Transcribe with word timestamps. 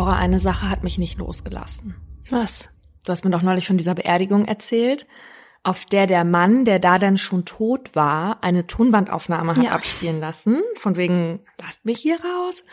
Laura, 0.00 0.16
eine 0.16 0.40
Sache 0.40 0.70
hat 0.70 0.82
mich 0.82 0.96
nicht 0.96 1.18
losgelassen. 1.18 1.94
Was? 2.30 2.70
Du 3.04 3.12
hast 3.12 3.22
mir 3.22 3.30
doch 3.30 3.42
neulich 3.42 3.66
von 3.66 3.76
dieser 3.76 3.94
Beerdigung 3.94 4.46
erzählt, 4.46 5.06
auf 5.62 5.84
der 5.84 6.06
der 6.06 6.24
Mann, 6.24 6.64
der 6.64 6.78
da 6.78 6.98
dann 6.98 7.18
schon 7.18 7.44
tot 7.44 7.94
war, 7.94 8.42
eine 8.42 8.66
Tonbandaufnahme 8.66 9.50
hat 9.50 9.62
Ja. 9.62 9.72
abspielen 9.72 10.18
lassen, 10.18 10.62
von 10.76 10.96
wegen, 10.96 11.40
lasst 11.60 11.84
mich 11.84 11.98
hier 11.98 12.16
raus, 12.16 12.64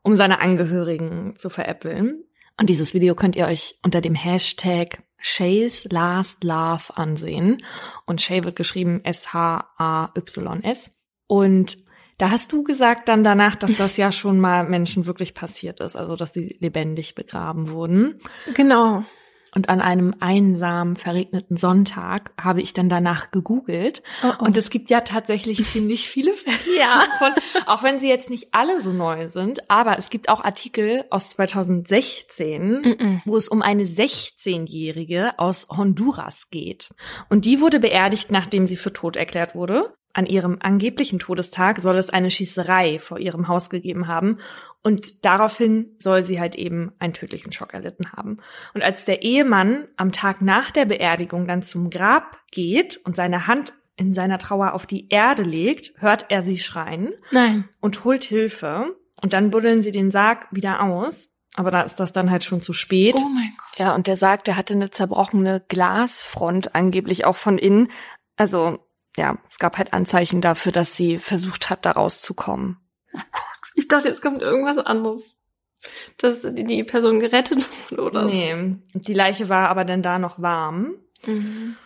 um 0.00 0.16
seine 0.16 0.40
Angehörigen 0.40 1.34
zu 1.36 1.50
veräppeln. 1.50 2.24
Und 2.58 2.70
dieses 2.70 2.94
Video 2.94 3.14
könnt 3.14 3.36
ihr 3.36 3.44
euch 3.44 3.78
unter 3.82 4.00
dem 4.00 4.14
Hashtag 4.14 5.02
Shay's 5.18 5.84
Last 5.90 6.44
Love 6.44 6.96
ansehen. 6.96 7.58
Und 8.06 8.22
Shay 8.22 8.42
wird 8.42 8.56
geschrieben 8.56 9.04
S-H-A-Y-S. 9.04 10.90
Und 11.26 11.76
da 12.18 12.30
hast 12.30 12.52
du 12.52 12.62
gesagt 12.62 13.08
dann 13.08 13.24
danach, 13.24 13.56
dass 13.56 13.76
das 13.76 13.96
ja 13.96 14.12
schon 14.12 14.40
mal 14.40 14.68
Menschen 14.68 15.06
wirklich 15.06 15.34
passiert 15.34 15.80
ist, 15.80 15.96
also 15.96 16.16
dass 16.16 16.32
sie 16.32 16.56
lebendig 16.60 17.14
begraben 17.14 17.68
wurden. 17.70 18.20
Genau. 18.54 19.04
Und 19.56 19.68
an 19.68 19.80
einem 19.80 20.14
einsamen, 20.18 20.96
verregneten 20.96 21.56
Sonntag 21.56 22.32
habe 22.40 22.60
ich 22.60 22.72
dann 22.72 22.88
danach 22.88 23.30
gegoogelt. 23.30 24.02
Oh, 24.24 24.32
oh. 24.40 24.44
Und 24.46 24.56
es 24.56 24.68
gibt 24.68 24.90
ja 24.90 25.02
tatsächlich 25.02 25.64
ziemlich 25.70 26.08
viele 26.08 26.32
Fälle 26.32 26.76
Ja. 26.76 27.04
davon, 27.20 27.32
auch 27.66 27.84
wenn 27.84 28.00
sie 28.00 28.08
jetzt 28.08 28.30
nicht 28.30 28.48
alle 28.50 28.80
so 28.80 28.90
neu 28.90 29.28
sind. 29.28 29.70
Aber 29.70 29.96
es 29.96 30.10
gibt 30.10 30.28
auch 30.28 30.42
Artikel 30.42 31.04
aus 31.10 31.30
2016, 31.30 32.82
Mm-mm. 32.82 33.20
wo 33.26 33.36
es 33.36 33.46
um 33.46 33.62
eine 33.62 33.84
16-Jährige 33.84 35.38
aus 35.38 35.68
Honduras 35.70 36.50
geht. 36.50 36.92
Und 37.28 37.44
die 37.44 37.60
wurde 37.60 37.78
beerdigt, 37.78 38.32
nachdem 38.32 38.66
sie 38.66 38.76
für 38.76 38.92
tot 38.92 39.14
erklärt 39.16 39.54
wurde. 39.54 39.94
An 40.14 40.26
ihrem 40.26 40.58
angeblichen 40.60 41.18
Todestag 41.18 41.80
soll 41.80 41.98
es 41.98 42.08
eine 42.08 42.30
Schießerei 42.30 42.98
vor 43.00 43.18
ihrem 43.18 43.48
Haus 43.48 43.68
gegeben 43.68 44.06
haben. 44.06 44.36
Und 44.82 45.24
daraufhin 45.24 45.96
soll 45.98 46.22
sie 46.22 46.40
halt 46.40 46.54
eben 46.54 46.92
einen 47.00 47.12
tödlichen 47.12 47.52
Schock 47.52 47.74
erlitten 47.74 48.12
haben. 48.12 48.38
Und 48.74 48.82
als 48.82 49.04
der 49.04 49.22
Ehemann 49.22 49.88
am 49.96 50.12
Tag 50.12 50.40
nach 50.40 50.70
der 50.70 50.84
Beerdigung 50.84 51.48
dann 51.48 51.62
zum 51.62 51.90
Grab 51.90 52.38
geht 52.52 52.98
und 52.98 53.16
seine 53.16 53.46
Hand 53.48 53.74
in 53.96 54.12
seiner 54.12 54.38
Trauer 54.38 54.72
auf 54.72 54.86
die 54.86 55.08
Erde 55.08 55.42
legt, 55.42 55.92
hört 56.00 56.26
er 56.28 56.42
sie 56.42 56.58
schreien 56.58 57.12
Nein. 57.30 57.68
und 57.80 58.04
holt 58.04 58.24
Hilfe. 58.24 58.96
Und 59.20 59.32
dann 59.32 59.50
buddeln 59.50 59.82
sie 59.82 59.92
den 59.92 60.10
Sarg 60.10 60.46
wieder 60.50 60.82
aus. 60.82 61.30
Aber 61.56 61.70
da 61.70 61.82
ist 61.82 61.98
das 62.00 62.12
dann 62.12 62.30
halt 62.30 62.44
schon 62.44 62.62
zu 62.62 62.72
spät. 62.72 63.14
Oh 63.16 63.28
mein 63.28 63.52
Gott. 63.56 63.78
Ja, 63.78 63.94
und 63.94 64.06
der 64.06 64.16
sagt, 64.16 64.48
er 64.48 64.56
hatte 64.56 64.74
eine 64.74 64.90
zerbrochene 64.90 65.64
Glasfront 65.68 66.74
angeblich 66.74 67.24
auch 67.24 67.36
von 67.36 67.58
innen. 67.58 67.88
Also, 68.36 68.83
ja, 69.16 69.38
es 69.48 69.58
gab 69.58 69.78
halt 69.78 69.92
Anzeichen 69.92 70.40
dafür, 70.40 70.72
dass 70.72 70.94
sie 70.96 71.18
versucht 71.18 71.70
hat, 71.70 71.84
da 71.86 71.92
rauszukommen. 71.92 72.78
Ich 73.74 73.88
dachte, 73.88 74.08
jetzt 74.08 74.22
kommt 74.22 74.42
irgendwas 74.42 74.78
anderes. 74.78 75.38
Dass 76.18 76.40
die- 76.42 76.84
Person 76.84 77.20
gerettet 77.20 77.64
wurde 77.90 78.02
oder 78.02 78.24
Nee, 78.24 78.76
die 78.94 79.12
Leiche 79.14 79.48
war 79.48 79.68
aber 79.68 79.84
dann 79.84 80.00
da 80.02 80.18
noch 80.18 80.40
warm. 80.40 80.94
so. 81.22 81.32
Mhm. 81.32 81.76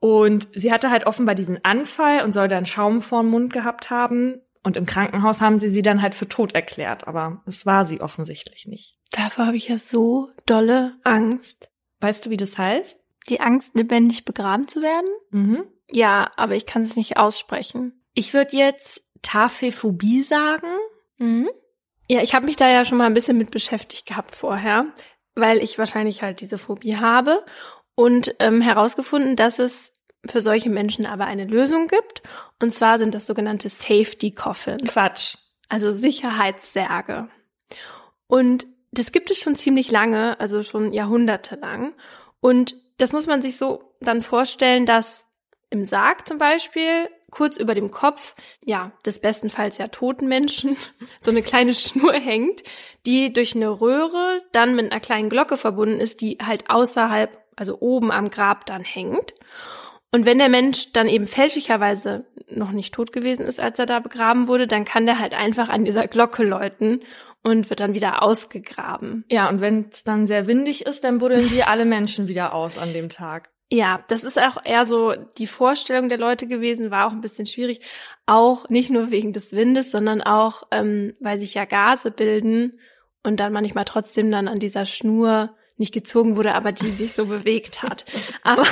Und 0.00 0.48
sie 0.54 0.70
hatte 0.72 0.90
halt 0.90 1.06
offenbar 1.06 1.34
diesen 1.34 1.64
Anfall 1.64 2.22
und 2.22 2.32
soll 2.32 2.46
dann 2.46 2.66
Schaum 2.66 3.02
vorm 3.02 3.28
Mund 3.30 3.52
gehabt 3.52 3.90
haben. 3.90 4.40
Und 4.62 4.76
im 4.76 4.86
Krankenhaus 4.86 5.40
haben 5.40 5.58
sie 5.58 5.70
sie 5.70 5.82
dann 5.82 6.02
halt 6.02 6.14
für 6.14 6.28
tot 6.28 6.52
erklärt, 6.52 7.08
aber 7.08 7.42
es 7.46 7.64
war 7.66 7.84
sie 7.86 8.00
offensichtlich 8.00 8.66
nicht. 8.66 8.98
Davor 9.10 9.46
habe 9.46 9.56
ich 9.56 9.68
ja 9.68 9.78
so 9.78 10.28
dolle 10.46 10.96
Angst. 11.04 11.70
Weißt 12.00 12.26
du, 12.26 12.30
wie 12.30 12.36
das 12.36 12.58
heißt? 12.58 13.00
Die 13.28 13.40
Angst, 13.40 13.76
lebendig 13.76 14.24
begraben 14.24 14.68
zu 14.68 14.82
werden? 14.82 15.08
Mhm. 15.30 15.64
Ja, 15.90 16.30
aber 16.36 16.54
ich 16.54 16.66
kann 16.66 16.82
es 16.82 16.96
nicht 16.96 17.16
aussprechen. 17.16 18.04
Ich 18.14 18.34
würde 18.34 18.56
jetzt 18.56 19.02
Taphophobie 19.22 20.22
sagen. 20.22 20.68
Mhm. 21.18 21.48
Ja, 22.08 22.22
ich 22.22 22.34
habe 22.34 22.46
mich 22.46 22.56
da 22.56 22.68
ja 22.68 22.84
schon 22.84 22.98
mal 22.98 23.06
ein 23.06 23.14
bisschen 23.14 23.38
mit 23.38 23.50
beschäftigt 23.50 24.06
gehabt 24.06 24.34
vorher, 24.34 24.86
weil 25.34 25.62
ich 25.62 25.78
wahrscheinlich 25.78 26.22
halt 26.22 26.40
diese 26.40 26.58
Phobie 26.58 26.96
habe 26.96 27.44
und 27.94 28.34
ähm, 28.38 28.60
herausgefunden, 28.60 29.36
dass 29.36 29.58
es 29.58 29.92
für 30.26 30.40
solche 30.40 30.70
Menschen 30.70 31.06
aber 31.06 31.26
eine 31.26 31.44
Lösung 31.44 31.88
gibt. 31.88 32.22
Und 32.60 32.70
zwar 32.70 32.98
sind 32.98 33.14
das 33.14 33.26
sogenannte 33.26 33.68
Safety 33.68 34.30
Coffins, 34.30 34.92
Quatsch. 34.92 35.36
also 35.68 35.92
Sicherheitssärge. 35.92 37.28
Und 38.26 38.66
das 38.90 39.12
gibt 39.12 39.30
es 39.30 39.38
schon 39.38 39.54
ziemlich 39.54 39.90
lange, 39.90 40.38
also 40.40 40.62
schon 40.62 40.92
jahrhundertelang. 40.92 41.94
Und 42.40 42.74
das 42.98 43.12
muss 43.12 43.26
man 43.26 43.42
sich 43.42 43.56
so 43.56 43.94
dann 44.00 44.22
vorstellen, 44.22 44.86
dass 44.86 45.24
im 45.70 45.86
Sarg 45.86 46.26
zum 46.26 46.38
Beispiel 46.38 47.08
kurz 47.30 47.56
über 47.56 47.74
dem 47.74 47.90
Kopf, 47.90 48.34
ja, 48.64 48.92
des 49.04 49.20
bestenfalls 49.20 49.78
ja 49.78 49.88
toten 49.88 50.28
Menschen, 50.28 50.76
so 51.20 51.30
eine 51.30 51.42
kleine 51.42 51.74
Schnur 51.74 52.14
hängt, 52.14 52.62
die 53.06 53.32
durch 53.32 53.54
eine 53.54 53.80
Röhre 53.80 54.42
dann 54.52 54.74
mit 54.74 54.90
einer 54.90 55.00
kleinen 55.00 55.28
Glocke 55.28 55.56
verbunden 55.56 56.00
ist, 56.00 56.20
die 56.20 56.38
halt 56.44 56.70
außerhalb, 56.70 57.30
also 57.56 57.80
oben 57.80 58.10
am 58.10 58.30
Grab 58.30 58.66
dann 58.66 58.82
hängt. 58.82 59.34
Und 60.10 60.24
wenn 60.24 60.38
der 60.38 60.48
Mensch 60.48 60.92
dann 60.92 61.06
eben 61.06 61.26
fälschlicherweise 61.26 62.24
noch 62.48 62.72
nicht 62.72 62.94
tot 62.94 63.12
gewesen 63.12 63.44
ist, 63.44 63.60
als 63.60 63.78
er 63.78 63.84
da 63.84 64.00
begraben 64.00 64.48
wurde, 64.48 64.66
dann 64.66 64.86
kann 64.86 65.04
der 65.04 65.18
halt 65.18 65.34
einfach 65.34 65.68
an 65.68 65.84
dieser 65.84 66.06
Glocke 66.06 66.44
läuten 66.44 67.02
und 67.42 67.68
wird 67.68 67.80
dann 67.80 67.92
wieder 67.94 68.22
ausgegraben. 68.22 69.24
Ja, 69.30 69.50
und 69.50 69.60
wenn 69.60 69.90
es 69.90 70.04
dann 70.04 70.26
sehr 70.26 70.46
windig 70.46 70.86
ist, 70.86 71.04
dann 71.04 71.18
buddeln 71.18 71.46
sie 71.46 71.62
alle 71.62 71.84
Menschen 71.84 72.26
wieder 72.26 72.54
aus 72.54 72.78
an 72.78 72.94
dem 72.94 73.10
Tag. 73.10 73.50
Ja, 73.70 74.02
das 74.08 74.24
ist 74.24 74.40
auch 74.40 74.64
eher 74.64 74.86
so 74.86 75.14
die 75.36 75.46
Vorstellung 75.46 76.08
der 76.08 76.16
Leute 76.16 76.46
gewesen, 76.46 76.90
war 76.90 77.06
auch 77.06 77.12
ein 77.12 77.20
bisschen 77.20 77.46
schwierig. 77.46 77.80
Auch 78.24 78.68
nicht 78.70 78.90
nur 78.90 79.10
wegen 79.10 79.34
des 79.34 79.52
Windes, 79.52 79.90
sondern 79.90 80.22
auch, 80.22 80.62
ähm, 80.70 81.14
weil 81.20 81.38
sich 81.38 81.52
ja 81.52 81.66
Gase 81.66 82.10
bilden 82.10 82.78
und 83.22 83.40
dann 83.40 83.52
manchmal 83.52 83.84
trotzdem 83.84 84.30
dann 84.30 84.48
an 84.48 84.58
dieser 84.58 84.86
Schnur 84.86 85.54
nicht 85.76 85.92
gezogen 85.92 86.36
wurde, 86.36 86.54
aber 86.54 86.72
die 86.72 86.90
sich 86.90 87.12
so 87.12 87.26
bewegt 87.26 87.82
hat. 87.82 88.04
Aber, 88.42 88.66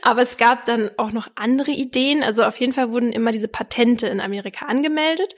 aber 0.00 0.22
es 0.22 0.36
gab 0.38 0.64
dann 0.64 0.90
auch 0.96 1.12
noch 1.12 1.28
andere 1.34 1.72
Ideen. 1.72 2.22
Also 2.22 2.44
auf 2.44 2.56
jeden 2.58 2.72
Fall 2.72 2.90
wurden 2.90 3.12
immer 3.12 3.32
diese 3.32 3.48
Patente 3.48 4.06
in 4.06 4.20
Amerika 4.20 4.66
angemeldet. 4.66 5.34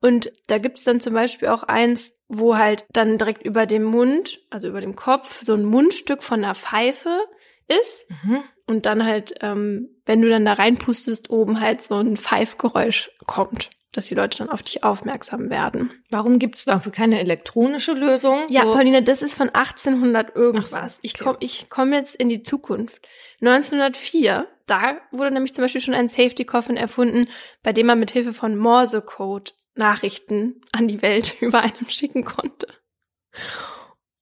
Und 0.00 0.30
da 0.46 0.58
gibt 0.58 0.78
es 0.78 0.84
dann 0.84 1.00
zum 1.00 1.12
Beispiel 1.12 1.48
auch 1.48 1.64
eins, 1.64 2.18
wo 2.28 2.56
halt 2.56 2.84
dann 2.92 3.18
direkt 3.18 3.44
über 3.44 3.66
dem 3.66 3.82
Mund, 3.82 4.38
also 4.50 4.68
über 4.68 4.80
dem 4.80 4.94
Kopf, 4.94 5.42
so 5.42 5.54
ein 5.54 5.64
Mundstück 5.64 6.22
von 6.22 6.44
einer 6.44 6.54
Pfeife 6.54 7.20
ist. 7.68 8.04
Mhm. 8.24 8.42
Und 8.66 8.84
dann 8.86 9.04
halt, 9.04 9.34
ähm, 9.40 9.88
wenn 10.04 10.20
du 10.22 10.28
dann 10.28 10.44
da 10.44 10.54
reinpustest, 10.54 11.30
oben 11.30 11.60
halt 11.60 11.82
so 11.82 11.94
ein 11.94 12.16
Pfeifgeräusch 12.18 13.10
kommt, 13.26 13.70
dass 13.92 14.06
die 14.06 14.14
Leute 14.14 14.38
dann 14.38 14.50
auf 14.50 14.62
dich 14.62 14.84
aufmerksam 14.84 15.48
werden. 15.48 15.90
Warum 16.10 16.38
gibt 16.38 16.56
es 16.56 16.64
dafür 16.66 16.92
keine 16.92 17.18
elektronische 17.20 17.92
Lösung? 17.92 18.44
Ja, 18.50 18.64
So- 18.64 18.72
Paulina, 18.74 19.00
das 19.00 19.22
ist 19.22 19.32
von 19.34 19.48
1800 19.48 20.36
irgendwas. 20.36 20.96
So, 20.96 21.00
Ich 21.02 21.14
okay. 21.14 21.24
komme 21.24 21.36
ich 21.40 21.66
komm 21.70 21.92
jetzt 21.94 22.14
in 22.16 22.28
die 22.28 22.42
Zukunft. 22.42 23.06
1904, 23.40 24.46
da 24.66 24.98
wurde 25.12 25.30
nämlich 25.30 25.54
zum 25.54 25.64
Beispiel 25.64 25.80
schon 25.80 25.94
ein 25.94 26.08
Safety 26.08 26.44
Coffin 26.44 26.76
erfunden, 26.76 27.26
bei 27.62 27.72
dem 27.72 27.86
man 27.86 27.98
mit 27.98 28.10
Hilfe 28.10 28.34
von 28.34 28.56
Morse-Code 28.56 29.52
Nachrichten 29.74 30.60
an 30.72 30.88
die 30.88 31.00
Welt 31.00 31.36
über 31.40 31.60
einem 31.60 31.88
schicken 31.88 32.24
konnte. 32.24 32.66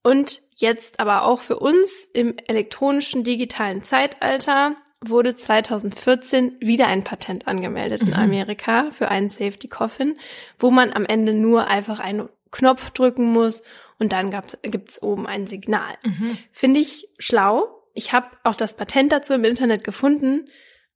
Und 0.07 0.41
jetzt 0.55 1.01
aber 1.01 1.25
auch 1.25 1.41
für 1.41 1.59
uns 1.59 2.05
im 2.15 2.37
elektronischen 2.47 3.25
digitalen 3.25 3.83
Zeitalter 3.83 4.77
wurde 5.05 5.35
2014 5.35 6.59
wieder 6.61 6.87
ein 6.87 7.03
Patent 7.03 7.49
angemeldet 7.49 8.03
in 8.03 8.11
Mhm. 8.11 8.15
Amerika 8.15 8.93
für 8.93 9.09
einen 9.09 9.31
Safety 9.31 9.67
Coffin, 9.67 10.17
wo 10.61 10.71
man 10.71 10.93
am 10.93 11.07
Ende 11.07 11.35
nur 11.35 11.67
einfach 11.67 11.99
einen 11.99 12.29
Knopf 12.53 12.93
drücken 12.93 13.33
muss 13.33 13.65
und 13.99 14.13
dann 14.13 14.31
gibt 14.63 14.91
es 14.91 15.03
oben 15.03 15.27
ein 15.27 15.49
Signal. 15.49 15.95
Mhm. 16.05 16.39
Finde 16.53 16.79
ich 16.79 17.09
schlau. 17.19 17.67
Ich 17.93 18.13
habe 18.13 18.29
auch 18.45 18.55
das 18.55 18.75
Patent 18.77 19.11
dazu 19.11 19.33
im 19.35 19.43
Internet 19.45 19.83
gefunden, 19.83 20.45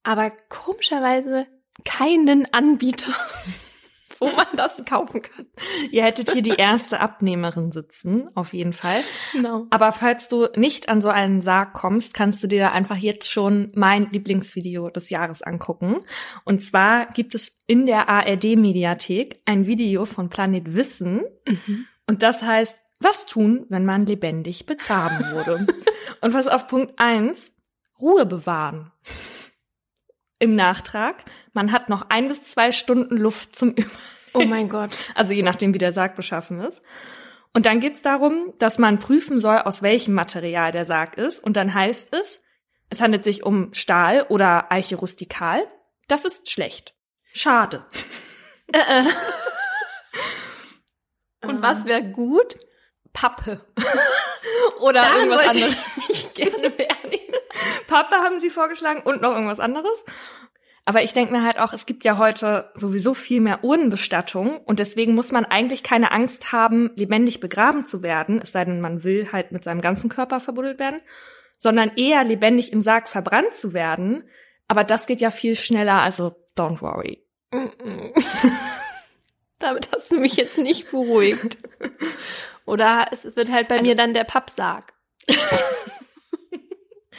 aber 0.05 0.31
komischerweise 0.49 1.49
keinen 1.85 2.47
Anbieter, 2.55 3.13
wo 4.19 4.31
man 4.33 4.47
das 4.57 4.83
kaufen 4.85 5.23
kann. 5.23 5.47
Ihr 5.91 6.05
hättet 6.05 6.31
hier 6.33 6.43
die 6.43 6.57
erste 6.57 7.01
Abnehmerin 7.01 7.73
sitzen, 7.73 8.29
auf 8.35 8.53
jeden 8.53 8.73
Fall. 8.73 9.01
Genau. 9.33 9.67
Aber 9.71 9.93
falls 9.93 10.29
du 10.29 10.49
nicht 10.57 10.89
an 10.89 11.01
so 11.01 11.09
einen 11.09 11.43
Sarg 11.43 11.73
kommst, 11.73 12.15
kannst 12.15 12.43
du 12.43 12.47
dir 12.47 12.73
einfach 12.73 12.97
jetzt 12.97 13.31
schon 13.31 13.71
mein 13.75 14.11
Lieblingsvideo 14.11 14.91
des 14.91 15.11
Jahres 15.11 15.43
angucken. 15.43 16.01
Und 16.45 16.63
zwar 16.63 17.07
gibt 17.13 17.35
es 17.35 17.57
in 17.67 17.87
der 17.87 18.09
ARD-Mediathek 18.09 19.43
ein 19.45 19.67
Video 19.67 20.05
von 20.05 20.29
Planet 20.29 20.75
Wissen. 20.75 21.23
Mhm. 21.47 21.87
Und 22.07 22.23
das 22.23 22.43
heißt, 22.43 22.77
was 23.01 23.27
tun, 23.27 23.67
wenn 23.69 23.85
man 23.85 24.07
lebendig 24.07 24.67
begraben 24.67 25.33
wurde? 25.33 25.67
Und 26.21 26.35
was 26.35 26.47
auf 26.49 26.67
Punkt 26.67 26.95
eins 26.99 27.53
Ruhe 27.99 28.27
bewahren. 28.27 28.93
Im 30.41 30.57
Nachtrag, 30.57 31.25
man 31.53 31.71
hat 31.71 31.89
noch 31.89 32.07
ein 32.09 32.27
bis 32.27 32.43
zwei 32.43 32.73
Stunden 32.73 33.17
Luft 33.17 33.55
zum 33.55 33.75
Über 33.75 33.89
Oh 34.33 34.45
mein 34.45 34.69
Gott. 34.69 34.91
also 35.15 35.33
je 35.33 35.43
nachdem, 35.43 35.75
wie 35.75 35.79
der 35.79 35.93
Sarg 35.93 36.17
beschaffen 36.17 36.61
ist. 36.61 36.83
Und 37.53 37.67
dann 37.67 37.81
geht's 37.81 38.03
darum, 38.03 38.53
dass 38.59 38.79
man 38.79 38.99
prüfen 39.01 39.41
soll, 39.41 39.59
aus 39.59 39.83
welchem 39.83 40.15
Material 40.15 40.71
der 40.73 40.85
Sarg 40.85 41.17
ist. 41.19 41.41
Und 41.43 41.57
dann 41.57 41.75
heißt 41.75 42.15
es, 42.15 42.41
es 42.91 43.01
handelt 43.01 43.25
sich 43.25 43.43
um 43.43 43.75
Stahl 43.75 44.25
oder 44.29 44.71
Eiche 44.71 44.97
rustikal. 44.97 45.67
Das 46.07 46.25
ist 46.25 46.51
schlecht. 46.51 46.95
Schade. 47.33 47.85
Äh, 48.73 49.01
äh. 49.01 49.05
Und 51.45 51.61
was 51.61 51.87
wäre 51.87 52.05
gut? 52.05 52.57
Pappe. 53.13 53.61
Oder 54.81 55.03
Daran 55.03 55.17
irgendwas 55.23 55.49
anderes. 55.49 55.77
ich 56.09 56.35
gerne 56.35 56.71
beerdigen. 56.71 57.00
Pappe 57.91 58.15
haben 58.17 58.41
sie 58.41 58.51
vorgeschlagen 58.51 59.03
und 59.03 59.21
noch 59.21 59.33
irgendwas 59.33 59.61
anderes. 59.61 60.05
Aber 60.85 61.03
ich 61.03 61.13
denke 61.13 61.33
mir 61.33 61.45
halt 61.45 61.59
auch, 61.59 61.73
es 61.73 61.87
gibt 61.87 62.05
ja 62.05 62.19
heute 62.19 62.71
sowieso 62.75 63.15
viel 63.15 63.41
mehr 63.41 63.63
Urnenbestattung 63.65 64.59
und 64.59 64.79
deswegen 64.79 65.15
muss 65.15 65.31
man 65.31 65.45
eigentlich 65.45 65.83
keine 65.83 66.11
Angst 66.11 66.53
haben, 66.53 66.91
lebendig 66.95 67.41
begraben 67.41 67.85
zu 67.85 68.03
werden, 68.03 68.41
es 68.43 68.53
sei 68.53 68.65
denn, 68.65 68.81
man 68.81 69.05
will 69.05 69.31
halt 69.33 69.53
mit 69.53 69.65
seinem 69.65 69.81
ganzen 69.81 70.09
Körper 70.09 70.41
verbuddelt 70.41 70.79
werden, 70.79 71.03
sondern 71.59 71.93
eher 71.97 72.25
lebendig 72.25 72.73
im 72.73 72.81
Sarg 72.81 73.09
verbrannt 73.09 73.55
zu 73.55 73.75
werden. 73.75 74.25
Aber 74.69 74.85
das 74.85 75.07
geht 75.07 75.21
ja 75.21 75.31
viel 75.31 75.57
schneller, 75.57 76.01
also 76.01 76.35
don't 76.57 76.81
worry. 76.81 77.27
Damit 79.59 79.91
hast 79.93 80.11
du 80.11 80.19
mich 80.19 80.37
jetzt 80.37 80.59
nicht 80.59 80.91
beruhigt. 80.91 81.59
Oder 82.65 83.09
es 83.11 83.37
wird 83.37 83.51
halt 83.51 83.69
bei 83.69 83.77
Also 83.77 83.89
mir 83.89 83.97
dann 83.97 84.15
der 84.15 84.25
Pappsarg. 84.25 84.93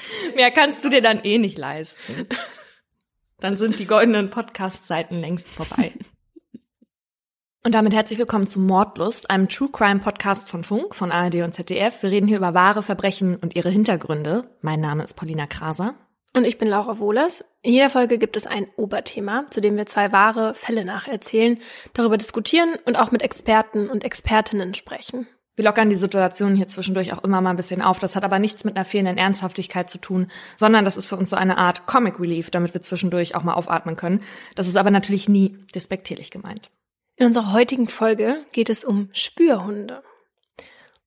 Mehr 0.36 0.52
kannst 0.52 0.84
du 0.84 0.90
dir 0.90 1.02
dann 1.02 1.24
eh 1.24 1.38
nicht 1.38 1.58
leisten. 1.58 2.28
Dann 3.40 3.58
sind 3.58 3.80
die 3.80 3.88
goldenen 3.88 4.30
Podcast-Seiten 4.30 5.20
längst 5.20 5.50
vorbei. 5.50 5.94
Und 7.64 7.76
damit 7.76 7.94
herzlich 7.94 8.20
willkommen 8.20 8.48
zu 8.48 8.60
Mordlust, 8.60 9.30
einem 9.30 9.50
True 9.50 9.70
Crime 9.72 10.00
Podcast 10.00 10.50
von 10.50 10.64
Funk, 10.64 10.96
von 10.96 11.12
ARD 11.12 11.44
und 11.44 11.54
ZDF. 11.54 12.02
Wir 12.02 12.10
reden 12.10 12.28
hier 12.28 12.38
über 12.38 12.56
wahre 12.56 12.82
Verbrechen 12.82 13.36
und 13.36 13.56
ihre 13.56 13.70
Hintergründe. 13.70 14.50
Mein 14.62 14.80
Name 14.80 15.04
ist 15.04 15.14
Paulina 15.14 15.46
Kraser. 15.46 15.94
Und 16.34 16.46
ich 16.46 16.58
bin 16.58 16.68
Laura 16.70 16.98
Wohlers. 16.98 17.44
In 17.62 17.74
jeder 17.74 17.92
Folge 17.92 18.18
gibt 18.18 18.36
es 18.36 18.48
ein 18.48 18.68
Oberthema, 18.78 19.46
zu 19.52 19.62
dem 19.62 19.78
wir 19.78 19.86
zwei 19.86 20.12
wahre 20.12 20.56
Fälle 20.56 20.86
nacherzählen, 20.86 21.60
darüber 21.94 22.18
diskutieren 22.18 22.78
und 22.86 22.98
auch 22.98 23.12
mit 23.12 23.22
Experten 23.22 23.90
und 23.90 24.04
Expertinnen 24.04 24.74
sprechen. 24.74 25.28
Wir 25.62 25.66
lockern 25.66 25.92
die 25.92 25.96
Situation 25.96 26.56
hier 26.56 26.68
zwischendurch 26.68 27.14
auch 27.14 27.24
immer 27.24 27.40
mal 27.40 27.52
ein 27.52 27.56
bisschen 27.56 27.84
auf. 27.84 28.00
Das 28.00 28.16
hat 28.16 28.24
aber 28.24 28.40
nichts 28.40 28.64
mit 28.64 28.76
einer 28.76 28.84
fehlenden 28.84 29.20
Ernsthaftigkeit 29.20 29.92
zu 29.92 30.00
tun, 30.00 30.26
sondern 30.58 30.86
das 30.86 30.98
ist 30.98 31.06
für 31.06 31.18
uns 31.18 31.30
so 31.30 31.36
eine 31.36 31.60
Art 31.60 31.86
Comic 31.86 32.20
Relief, 32.20 32.50
damit 32.50 32.74
wir 32.74 32.82
zwischendurch 32.82 33.36
auch 33.36 33.44
mal 33.44 33.54
aufatmen 33.54 33.96
können. 33.96 34.24
Das 34.56 34.68
ist 34.68 34.76
aber 34.76 34.90
natürlich 34.90 35.30
nie 35.30 35.56
despektierlich 35.76 36.32
gemeint. 36.32 36.72
In 37.16 37.28
unserer 37.28 37.54
heutigen 37.54 37.88
Folge 37.88 38.44
geht 38.54 38.72
es 38.72 38.84
um 38.84 39.10
Spürhunde. 39.14 40.02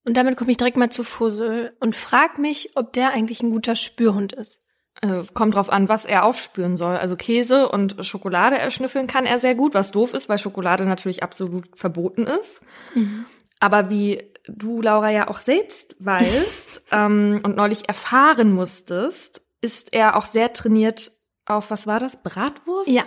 Und 0.04 0.16
damit 0.16 0.36
komme 0.36 0.52
ich 0.52 0.56
direkt 0.56 0.76
mal 0.76 0.88
zu 0.88 1.02
Fussel 1.02 1.72
und 1.80 1.96
frag 1.96 2.38
mich, 2.38 2.76
ob 2.76 2.92
der 2.92 3.10
eigentlich 3.10 3.42
ein 3.42 3.50
guter 3.50 3.74
Spürhund 3.74 4.34
ist. 4.34 4.60
Also, 5.00 5.32
kommt 5.32 5.56
drauf 5.56 5.68
an, 5.68 5.88
was 5.88 6.04
er 6.04 6.24
aufspüren 6.24 6.76
soll. 6.76 6.96
Also 6.96 7.16
Käse 7.16 7.68
und 7.68 8.06
Schokolade 8.06 8.56
erschnüffeln 8.56 9.08
kann 9.08 9.26
er 9.26 9.40
sehr 9.40 9.56
gut, 9.56 9.74
was 9.74 9.90
doof 9.90 10.14
ist, 10.14 10.28
weil 10.28 10.38
Schokolade 10.38 10.86
natürlich 10.86 11.24
absolut 11.24 11.68
verboten 11.74 12.28
ist. 12.28 12.60
Mhm. 12.94 13.26
Aber 13.60 13.90
wie 13.90 14.30
du, 14.46 14.82
Laura, 14.82 15.10
ja 15.10 15.28
auch 15.28 15.40
selbst 15.40 15.96
weißt 15.98 16.82
ähm, 16.92 17.40
und 17.42 17.56
neulich 17.56 17.88
erfahren 17.88 18.52
musstest, 18.52 19.42
ist 19.60 19.92
er 19.92 20.16
auch 20.16 20.26
sehr 20.26 20.52
trainiert 20.52 21.12
auf, 21.46 21.70
was 21.70 21.86
war 21.86 21.98
das, 21.98 22.22
Bratwurst? 22.22 22.88
Ja. 22.88 23.02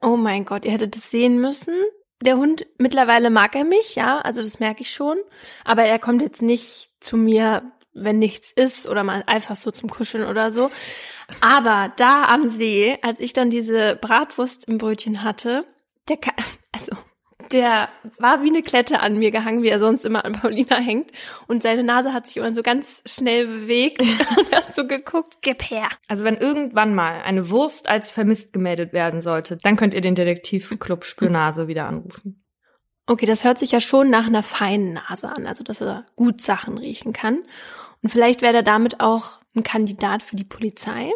Oh 0.00 0.16
mein 0.16 0.44
Gott, 0.44 0.64
ihr 0.64 0.72
hättet 0.72 0.96
das 0.96 1.10
sehen 1.10 1.40
müssen. 1.40 1.74
Der 2.22 2.36
Hund, 2.36 2.66
mittlerweile 2.78 3.30
mag 3.30 3.54
er 3.54 3.64
mich, 3.64 3.94
ja, 3.94 4.20
also 4.20 4.42
das 4.42 4.60
merke 4.60 4.82
ich 4.82 4.92
schon. 4.92 5.18
Aber 5.64 5.82
er 5.84 5.98
kommt 5.98 6.22
jetzt 6.22 6.42
nicht 6.42 6.90
zu 7.00 7.16
mir, 7.16 7.72
wenn 7.94 8.18
nichts 8.18 8.52
ist 8.52 8.86
oder 8.86 9.04
mal 9.04 9.22
einfach 9.26 9.56
so 9.56 9.70
zum 9.70 9.88
Kuscheln 9.88 10.26
oder 10.26 10.50
so. 10.50 10.70
Aber 11.40 11.92
da 11.96 12.24
am 12.24 12.48
See, 12.48 12.98
als 13.02 13.20
ich 13.20 13.32
dann 13.32 13.50
diese 13.50 13.96
Bratwurst 13.96 14.66
im 14.66 14.78
Brötchen 14.78 15.22
hatte, 15.22 15.64
der, 16.08 16.18
also, 16.72 16.96
der 17.52 17.88
war 18.18 18.42
wie 18.42 18.48
eine 18.48 18.62
Klette 18.62 19.00
an 19.00 19.18
mir 19.18 19.30
gehangen, 19.30 19.62
wie 19.62 19.68
er 19.68 19.78
sonst 19.78 20.04
immer 20.04 20.24
an 20.24 20.32
Paulina 20.32 20.76
hängt. 20.76 21.10
Und 21.46 21.62
seine 21.62 21.84
Nase 21.84 22.12
hat 22.12 22.26
sich 22.26 22.38
immer 22.38 22.52
so 22.52 22.62
ganz 22.62 23.02
schnell 23.06 23.46
bewegt 23.46 24.00
und 24.38 24.52
hat 24.52 24.74
so 24.74 24.86
geguckt, 24.86 25.38
gib 25.42 25.62
her. 25.62 25.88
Also 26.08 26.24
wenn 26.24 26.36
irgendwann 26.36 26.94
mal 26.94 27.22
eine 27.22 27.50
Wurst 27.50 27.88
als 27.88 28.10
vermisst 28.10 28.52
gemeldet 28.52 28.92
werden 28.92 29.22
sollte, 29.22 29.58
dann 29.62 29.76
könnt 29.76 29.94
ihr 29.94 30.00
den 30.00 30.14
Detektivclub 30.14 31.04
Spürnase 31.04 31.68
wieder 31.68 31.86
anrufen. 31.86 32.44
Okay, 33.06 33.26
das 33.26 33.44
hört 33.44 33.58
sich 33.58 33.72
ja 33.72 33.80
schon 33.80 34.10
nach 34.10 34.26
einer 34.26 34.42
feinen 34.42 34.94
Nase 34.94 35.28
an, 35.28 35.46
also 35.46 35.64
dass 35.64 35.80
er 35.80 36.06
gut 36.16 36.40
Sachen 36.40 36.78
riechen 36.78 37.12
kann. 37.12 37.40
Und 38.00 38.08
vielleicht 38.08 38.42
wäre 38.42 38.56
er 38.56 38.62
damit 38.62 39.00
auch 39.00 39.40
ein 39.54 39.62
Kandidat 39.62 40.22
für 40.22 40.36
die 40.36 40.44
Polizei. 40.44 41.12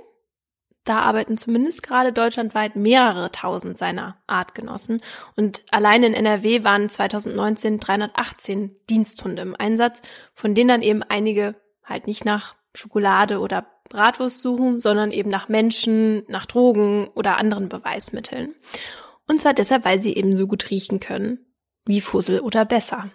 Da 0.87 1.01
arbeiten 1.01 1.37
zumindest 1.37 1.83
gerade 1.83 2.13
deutschlandweit 2.13 2.77
mehrere 2.77 3.33
tausend 3.33 3.77
seiner 3.77 4.17
Artgenossen. 4.27 5.03
Und 5.35 5.65
allein 5.71 6.05
in 6.05 6.15
NRW 6.15 6.63
waren 6.65 6.89
2019 6.89 7.81
318 7.81 8.77
Diensthunde 8.89 9.43
im 9.43 9.57
Einsatz, 9.57 10.01
von 10.33 10.55
denen 10.55 10.69
dann 10.69 10.83
eben 10.83 11.03
einige 11.03 11.57
halt 11.85 12.07
nicht 12.07 12.25
nach 12.25 12.55
Schokolade 12.73 13.41
oder 13.41 13.67
Bratwurst 13.89 14.41
suchen, 14.41 14.81
sondern 14.81 15.11
eben 15.11 15.29
nach 15.29 15.49
Menschen, 15.49 16.23
nach 16.29 16.47
Drogen 16.47 17.09
oder 17.15 17.37
anderen 17.37 17.69
Beweismitteln. 17.69 18.55
Und 19.27 19.41
zwar 19.41 19.55
deshalb, 19.55 19.85
weil 19.85 20.01
sie 20.01 20.15
eben 20.15 20.37
so 20.37 20.47
gut 20.47 20.71
riechen 20.71 21.01
können 21.01 21.41
wie 21.85 22.01
Fussel 22.01 22.41
oder 22.41 22.65
besser. 22.65 23.11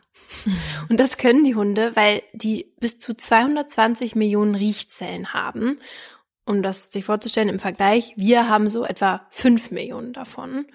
Und 0.90 1.00
das 1.00 1.18
können 1.18 1.44
die 1.44 1.56
Hunde, 1.56 1.96
weil 1.96 2.24
die 2.34 2.74
bis 2.80 3.00
zu 3.00 3.14
220 3.14 4.16
Millionen 4.16 4.56
Riechzellen 4.56 5.34
haben. 5.34 5.80
Um 6.46 6.64
das 6.64 6.92
sich 6.92 7.06
vorzustellen 7.06 7.50
im 7.50 7.60
Vergleich, 7.60 8.14
wir 8.18 8.50
haben 8.50 8.70
so 8.70 8.84
etwa 8.84 9.28
5 9.30 9.72
Millionen 9.72 10.14
davon. 10.14 10.66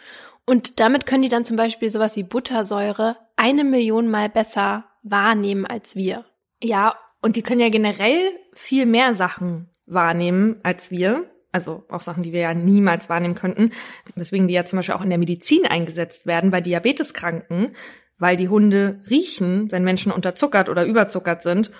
Und 0.46 0.78
damit 0.78 1.06
können 1.06 1.22
die 1.22 1.28
dann 1.28 1.44
zum 1.44 1.56
Beispiel 1.56 1.88
sowas 1.88 2.16
wie 2.16 2.22
Buttersäure 2.22 3.16
eine 3.34 3.64
Million 3.64 4.08
mal 4.08 4.28
besser 4.28 4.84
wahrnehmen 5.02 5.66
als 5.66 5.96
wir. 5.96 6.24
Ja, 6.62 6.94
und 7.20 7.36
die 7.36 7.42
können 7.42 7.60
ja 7.60 7.68
generell 7.68 8.30
viel 8.52 8.86
mehr 8.86 9.14
Sachen 9.14 9.68
wahrnehmen 9.86 10.60
als 10.62 10.90
wir. 10.90 11.30
Also 11.52 11.84
auch 11.88 12.00
Sachen, 12.00 12.22
die 12.22 12.32
wir 12.32 12.40
ja 12.40 12.54
niemals 12.54 13.08
wahrnehmen 13.08 13.34
könnten. 13.34 13.72
Deswegen 14.14 14.46
die 14.46 14.54
ja 14.54 14.64
zum 14.64 14.78
Beispiel 14.78 14.94
auch 14.94 15.02
in 15.02 15.10
der 15.10 15.19
Medizin 15.19 15.64
eingesetzt 15.64 16.26
werden 16.26 16.50
bei 16.50 16.60
Diabeteskranken, 16.60 17.74
weil 18.19 18.36
die 18.36 18.48
Hunde 18.48 19.00
riechen, 19.08 19.72
wenn 19.72 19.82
Menschen 19.82 20.12
unterzuckert 20.12 20.69
oder 20.69 20.84
überzuckert 20.84 21.42
sind. 21.42 21.70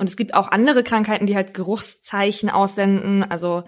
Und 0.00 0.08
es 0.08 0.16
gibt 0.16 0.32
auch 0.32 0.48
andere 0.48 0.82
Krankheiten, 0.82 1.26
die 1.26 1.36
halt 1.36 1.52
Geruchszeichen 1.52 2.48
aussenden, 2.48 3.22
also 3.22 3.64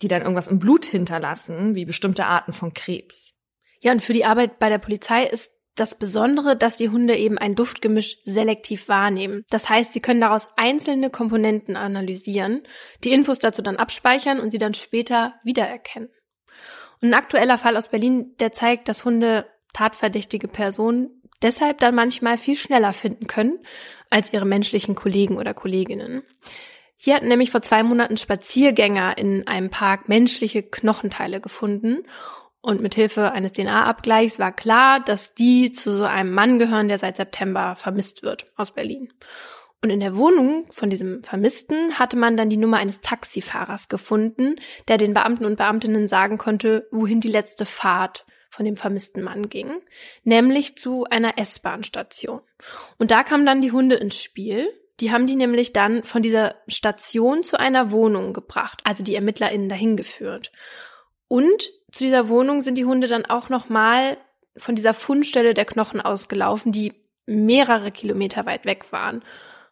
die 0.00 0.08
dann 0.08 0.22
irgendwas 0.22 0.48
im 0.48 0.58
Blut 0.58 0.86
hinterlassen, 0.86 1.74
wie 1.74 1.84
bestimmte 1.84 2.24
Arten 2.24 2.54
von 2.54 2.72
Krebs. 2.72 3.34
Ja, 3.82 3.92
und 3.92 4.00
für 4.00 4.14
die 4.14 4.24
Arbeit 4.24 4.58
bei 4.58 4.70
der 4.70 4.78
Polizei 4.78 5.26
ist 5.26 5.50
das 5.74 5.94
Besondere, 5.94 6.56
dass 6.56 6.76
die 6.76 6.88
Hunde 6.88 7.14
eben 7.14 7.36
ein 7.36 7.56
Duftgemisch 7.56 8.16
selektiv 8.24 8.88
wahrnehmen. 8.88 9.44
Das 9.50 9.68
heißt, 9.68 9.92
sie 9.92 10.00
können 10.00 10.22
daraus 10.22 10.48
einzelne 10.56 11.10
Komponenten 11.10 11.76
analysieren, 11.76 12.62
die 13.04 13.12
Infos 13.12 13.38
dazu 13.38 13.60
dann 13.60 13.76
abspeichern 13.76 14.40
und 14.40 14.48
sie 14.48 14.58
dann 14.58 14.72
später 14.72 15.34
wiedererkennen. 15.44 16.08
Und 17.02 17.08
ein 17.08 17.14
aktueller 17.14 17.58
Fall 17.58 17.76
aus 17.76 17.88
Berlin, 17.88 18.34
der 18.40 18.52
zeigt, 18.52 18.88
dass 18.88 19.04
Hunde 19.04 19.44
tatverdächtige 19.74 20.48
Personen 20.48 21.20
deshalb 21.42 21.78
dann 21.78 21.94
manchmal 21.94 22.38
viel 22.38 22.56
schneller 22.56 22.94
finden 22.94 23.26
können 23.26 23.58
als 24.10 24.32
ihre 24.32 24.44
menschlichen 24.44 24.94
Kollegen 24.94 25.36
oder 25.36 25.54
Kolleginnen. 25.54 26.22
Hier 26.96 27.14
hatten 27.14 27.28
nämlich 27.28 27.50
vor 27.50 27.62
zwei 27.62 27.82
Monaten 27.82 28.18
Spaziergänger 28.18 29.16
in 29.16 29.46
einem 29.46 29.70
Park 29.70 30.08
menschliche 30.08 30.62
Knochenteile 30.62 31.40
gefunden 31.40 32.04
und 32.62 32.82
mithilfe 32.82 33.32
eines 33.32 33.52
DNA-Abgleichs 33.52 34.38
war 34.38 34.52
klar, 34.52 35.00
dass 35.00 35.34
die 35.34 35.72
zu 35.72 35.96
so 35.96 36.04
einem 36.04 36.32
Mann 36.32 36.58
gehören, 36.58 36.88
der 36.88 36.98
seit 36.98 37.16
September 37.16 37.74
vermisst 37.74 38.22
wird 38.22 38.52
aus 38.54 38.72
Berlin. 38.72 39.12
Und 39.82 39.88
in 39.88 40.00
der 40.00 40.14
Wohnung 40.14 40.66
von 40.70 40.90
diesem 40.90 41.22
Vermissten 41.24 41.98
hatte 41.98 42.18
man 42.18 42.36
dann 42.36 42.50
die 42.50 42.58
Nummer 42.58 42.76
eines 42.76 43.00
Taxifahrers 43.00 43.88
gefunden, 43.88 44.56
der 44.88 44.98
den 44.98 45.14
Beamten 45.14 45.46
und 45.46 45.56
Beamtinnen 45.56 46.06
sagen 46.06 46.36
konnte, 46.36 46.86
wohin 46.90 47.20
die 47.20 47.28
letzte 47.28 47.64
Fahrt 47.64 48.26
von 48.50 48.66
dem 48.66 48.76
vermissten 48.76 49.22
Mann 49.22 49.48
ging, 49.48 49.80
nämlich 50.24 50.76
zu 50.76 51.04
einer 51.04 51.38
S-Bahn-Station. 51.38 52.40
Und 52.98 53.10
da 53.10 53.22
kamen 53.22 53.46
dann 53.46 53.62
die 53.62 53.72
Hunde 53.72 53.94
ins 53.94 54.20
Spiel. 54.20 54.68
Die 54.98 55.12
haben 55.12 55.26
die 55.26 55.36
nämlich 55.36 55.72
dann 55.72 56.02
von 56.02 56.22
dieser 56.22 56.56
Station 56.66 57.42
zu 57.42 57.58
einer 57.58 57.90
Wohnung 57.90 58.34
gebracht, 58.34 58.82
also 58.84 59.02
die 59.02 59.14
ErmittlerInnen 59.14 59.68
dahin 59.68 59.96
geführt. 59.96 60.52
Und 61.28 61.70
zu 61.90 62.04
dieser 62.04 62.28
Wohnung 62.28 62.60
sind 62.60 62.76
die 62.76 62.84
Hunde 62.84 63.06
dann 63.06 63.24
auch 63.24 63.48
nochmal 63.48 64.18
von 64.56 64.74
dieser 64.74 64.92
Fundstelle 64.92 65.54
der 65.54 65.64
Knochen 65.64 66.00
ausgelaufen, 66.00 66.72
die 66.72 66.92
mehrere 67.24 67.92
Kilometer 67.92 68.44
weit 68.46 68.66
weg 68.66 68.92
waren, 68.92 69.22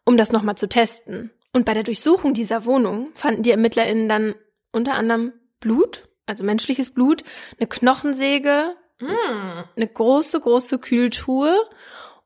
um 0.05 0.17
das 0.17 0.31
nochmal 0.31 0.55
zu 0.55 0.67
testen. 0.67 1.31
Und 1.51 1.65
bei 1.65 1.73
der 1.73 1.83
Durchsuchung 1.83 2.33
dieser 2.33 2.65
Wohnung 2.65 3.09
fanden 3.13 3.43
die 3.43 3.51
ErmittlerInnen 3.51 4.07
dann 4.07 4.35
unter 4.71 4.95
anderem 4.95 5.33
Blut, 5.59 6.08
also 6.29 6.43
menschliches 6.43 6.91
Blut, 6.91 7.23
eine 7.59 7.67
Knochensäge, 7.67 8.75
Mm. 9.01 9.63
eine 9.77 9.87
große, 9.87 10.41
große 10.41 10.77
Kühltruhe 10.77 11.55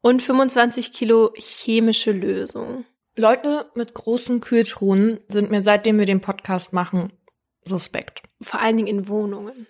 und 0.01 0.23
25 0.23 0.91
Kilo 0.91 1.31
chemische 1.37 2.11
Lösung. 2.11 2.85
Leute 3.15 3.69
mit 3.75 3.93
großen 3.93 4.41
Kühltruhen 4.41 5.19
sind 5.27 5.51
mir 5.51 5.61
seitdem 5.63 5.99
wir 5.99 6.07
den 6.07 6.19
Podcast 6.21 6.73
machen 6.73 7.13
suspekt. 7.63 8.23
Vor 8.41 8.59
allen 8.59 8.75
Dingen 8.77 8.87
in 8.87 9.07
Wohnungen. 9.07 9.67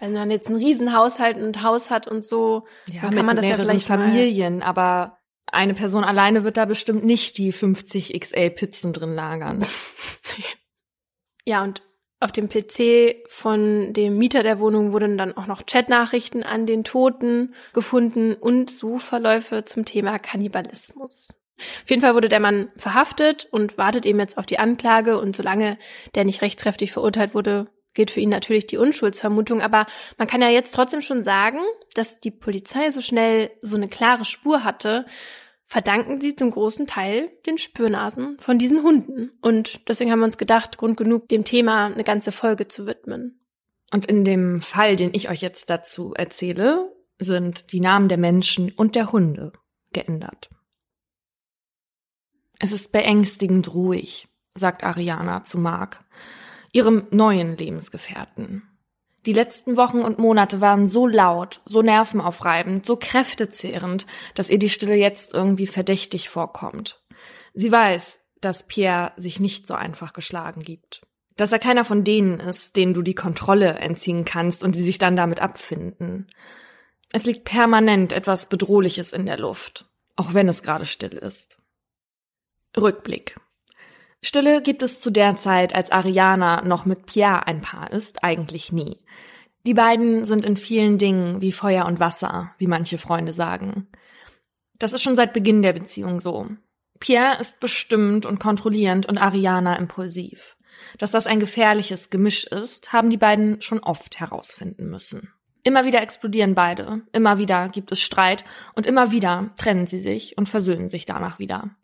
Wenn 0.00 0.14
man 0.14 0.30
jetzt 0.30 0.48
einen 0.48 0.56
Riesenhaushalt 0.56 1.36
und 1.36 1.62
Haus 1.62 1.90
hat 1.90 2.08
und 2.08 2.24
so, 2.24 2.66
dann 3.02 3.14
kann 3.14 3.26
man 3.26 3.36
das 3.36 3.46
ja 3.46 3.56
vielleicht 3.56 3.88
mal- 3.90 3.98
Familien, 3.98 4.62
aber 4.62 5.18
Eine 5.46 5.74
Person 5.74 6.04
alleine 6.04 6.42
wird 6.42 6.56
da 6.56 6.64
bestimmt 6.64 7.04
nicht 7.04 7.36
die 7.36 7.52
50 7.52 8.18
XL 8.18 8.48
Pizzen 8.50 8.94
drin 8.94 9.14
lagern. 9.14 9.62
ja, 11.44 11.62
und 11.62 11.82
auf 12.24 12.32
dem 12.32 12.48
PC 12.48 13.28
von 13.28 13.92
dem 13.92 14.16
Mieter 14.16 14.42
der 14.42 14.58
Wohnung 14.58 14.94
wurden 14.94 15.18
dann 15.18 15.36
auch 15.36 15.46
noch 15.46 15.66
Chatnachrichten 15.66 16.42
an 16.42 16.64
den 16.64 16.82
Toten 16.82 17.54
gefunden 17.74 18.32
und 18.32 18.70
Suchverläufe 18.70 19.66
zum 19.66 19.84
Thema 19.84 20.18
Kannibalismus. 20.18 21.28
Auf 21.58 21.90
jeden 21.90 22.00
Fall 22.00 22.14
wurde 22.14 22.30
der 22.30 22.40
Mann 22.40 22.70
verhaftet 22.76 23.46
und 23.50 23.76
wartet 23.76 24.06
eben 24.06 24.18
jetzt 24.18 24.38
auf 24.38 24.46
die 24.46 24.58
Anklage 24.58 25.20
und 25.20 25.36
solange 25.36 25.76
der 26.14 26.24
nicht 26.24 26.40
rechtskräftig 26.40 26.92
verurteilt 26.92 27.34
wurde, 27.34 27.66
gilt 27.92 28.10
für 28.10 28.20
ihn 28.20 28.30
natürlich 28.30 28.66
die 28.66 28.78
Unschuldsvermutung. 28.78 29.60
Aber 29.60 29.84
man 30.16 30.26
kann 30.26 30.40
ja 30.40 30.48
jetzt 30.48 30.74
trotzdem 30.74 31.02
schon 31.02 31.24
sagen, 31.24 31.58
dass 31.94 32.20
die 32.20 32.30
Polizei 32.30 32.90
so 32.90 33.02
schnell 33.02 33.50
so 33.60 33.76
eine 33.76 33.88
klare 33.88 34.24
Spur 34.24 34.64
hatte, 34.64 35.04
verdanken 35.66 36.20
sie 36.20 36.34
zum 36.36 36.50
großen 36.50 36.86
Teil 36.86 37.30
den 37.46 37.58
Spürnasen 37.58 38.38
von 38.38 38.58
diesen 38.58 38.82
Hunden. 38.82 39.30
Und 39.40 39.88
deswegen 39.88 40.10
haben 40.10 40.20
wir 40.20 40.26
uns 40.26 40.38
gedacht, 40.38 40.78
Grund 40.78 40.96
genug, 40.96 41.28
dem 41.28 41.44
Thema 41.44 41.86
eine 41.86 42.04
ganze 42.04 42.32
Folge 42.32 42.68
zu 42.68 42.86
widmen. 42.86 43.40
Und 43.92 44.06
in 44.06 44.24
dem 44.24 44.60
Fall, 44.60 44.96
den 44.96 45.14
ich 45.14 45.30
euch 45.30 45.40
jetzt 45.40 45.70
dazu 45.70 46.14
erzähle, 46.14 46.92
sind 47.18 47.72
die 47.72 47.80
Namen 47.80 48.08
der 48.08 48.18
Menschen 48.18 48.72
und 48.72 48.96
der 48.96 49.12
Hunde 49.12 49.52
geändert. 49.92 50.50
Es 52.58 52.72
ist 52.72 52.92
beängstigend 52.92 53.72
ruhig, 53.74 54.28
sagt 54.54 54.84
Ariana 54.84 55.44
zu 55.44 55.58
Mark, 55.58 56.04
ihrem 56.72 57.06
neuen 57.10 57.56
Lebensgefährten. 57.56 58.62
Die 59.26 59.32
letzten 59.32 59.76
Wochen 59.76 60.00
und 60.00 60.18
Monate 60.18 60.60
waren 60.60 60.88
so 60.88 61.06
laut, 61.06 61.60
so 61.64 61.80
nervenaufreibend, 61.80 62.84
so 62.84 62.96
kräftezehrend, 62.96 64.06
dass 64.34 64.50
ihr 64.50 64.58
die 64.58 64.68
Stille 64.68 64.96
jetzt 64.96 65.32
irgendwie 65.32 65.66
verdächtig 65.66 66.28
vorkommt. 66.28 67.02
Sie 67.54 67.72
weiß, 67.72 68.20
dass 68.40 68.66
Pierre 68.66 69.12
sich 69.16 69.40
nicht 69.40 69.66
so 69.66 69.74
einfach 69.74 70.12
geschlagen 70.12 70.60
gibt. 70.60 71.02
Dass 71.36 71.52
er 71.52 71.58
keiner 71.58 71.84
von 71.84 72.04
denen 72.04 72.38
ist, 72.38 72.76
denen 72.76 72.94
du 72.94 73.02
die 73.02 73.14
Kontrolle 73.14 73.74
entziehen 73.74 74.24
kannst 74.24 74.62
und 74.62 74.74
die 74.74 74.84
sich 74.84 74.98
dann 74.98 75.16
damit 75.16 75.40
abfinden. 75.40 76.28
Es 77.10 77.24
liegt 77.24 77.44
permanent 77.44 78.12
etwas 78.12 78.48
Bedrohliches 78.48 79.12
in 79.12 79.24
der 79.24 79.38
Luft, 79.38 79.86
auch 80.16 80.34
wenn 80.34 80.48
es 80.48 80.62
gerade 80.62 80.84
still 80.84 81.16
ist. 81.16 81.58
Rückblick. 82.76 83.36
Stille 84.26 84.62
gibt 84.62 84.82
es 84.82 85.02
zu 85.02 85.10
der 85.10 85.36
Zeit, 85.36 85.74
als 85.74 85.92
Ariana 85.92 86.62
noch 86.64 86.86
mit 86.86 87.04
Pierre 87.04 87.46
ein 87.46 87.60
Paar 87.60 87.92
ist, 87.92 88.24
eigentlich 88.24 88.72
nie. 88.72 88.96
Die 89.66 89.74
beiden 89.74 90.24
sind 90.24 90.46
in 90.46 90.56
vielen 90.56 90.96
Dingen 90.96 91.42
wie 91.42 91.52
Feuer 91.52 91.84
und 91.84 92.00
Wasser, 92.00 92.54
wie 92.56 92.66
manche 92.66 92.96
Freunde 92.96 93.34
sagen. 93.34 93.86
Das 94.78 94.94
ist 94.94 95.02
schon 95.02 95.14
seit 95.14 95.34
Beginn 95.34 95.60
der 95.60 95.74
Beziehung 95.74 96.20
so. 96.20 96.48
Pierre 97.00 97.38
ist 97.38 97.60
bestimmt 97.60 98.24
und 98.24 98.40
kontrollierend 98.40 99.04
und 99.04 99.18
Ariana 99.18 99.76
impulsiv. 99.76 100.56
Dass 100.96 101.10
das 101.10 101.26
ein 101.26 101.38
gefährliches 101.38 102.08
Gemisch 102.08 102.46
ist, 102.46 102.94
haben 102.94 103.10
die 103.10 103.18
beiden 103.18 103.60
schon 103.60 103.80
oft 103.80 104.20
herausfinden 104.20 104.88
müssen. 104.88 105.34
Immer 105.64 105.84
wieder 105.84 106.00
explodieren 106.00 106.54
beide, 106.54 107.02
immer 107.12 107.36
wieder 107.36 107.68
gibt 107.68 107.92
es 107.92 108.00
Streit 108.00 108.44
und 108.74 108.86
immer 108.86 109.12
wieder 109.12 109.50
trennen 109.58 109.86
sie 109.86 109.98
sich 109.98 110.38
und 110.38 110.48
versöhnen 110.48 110.88
sich 110.88 111.04
danach 111.04 111.38
wieder. 111.38 111.76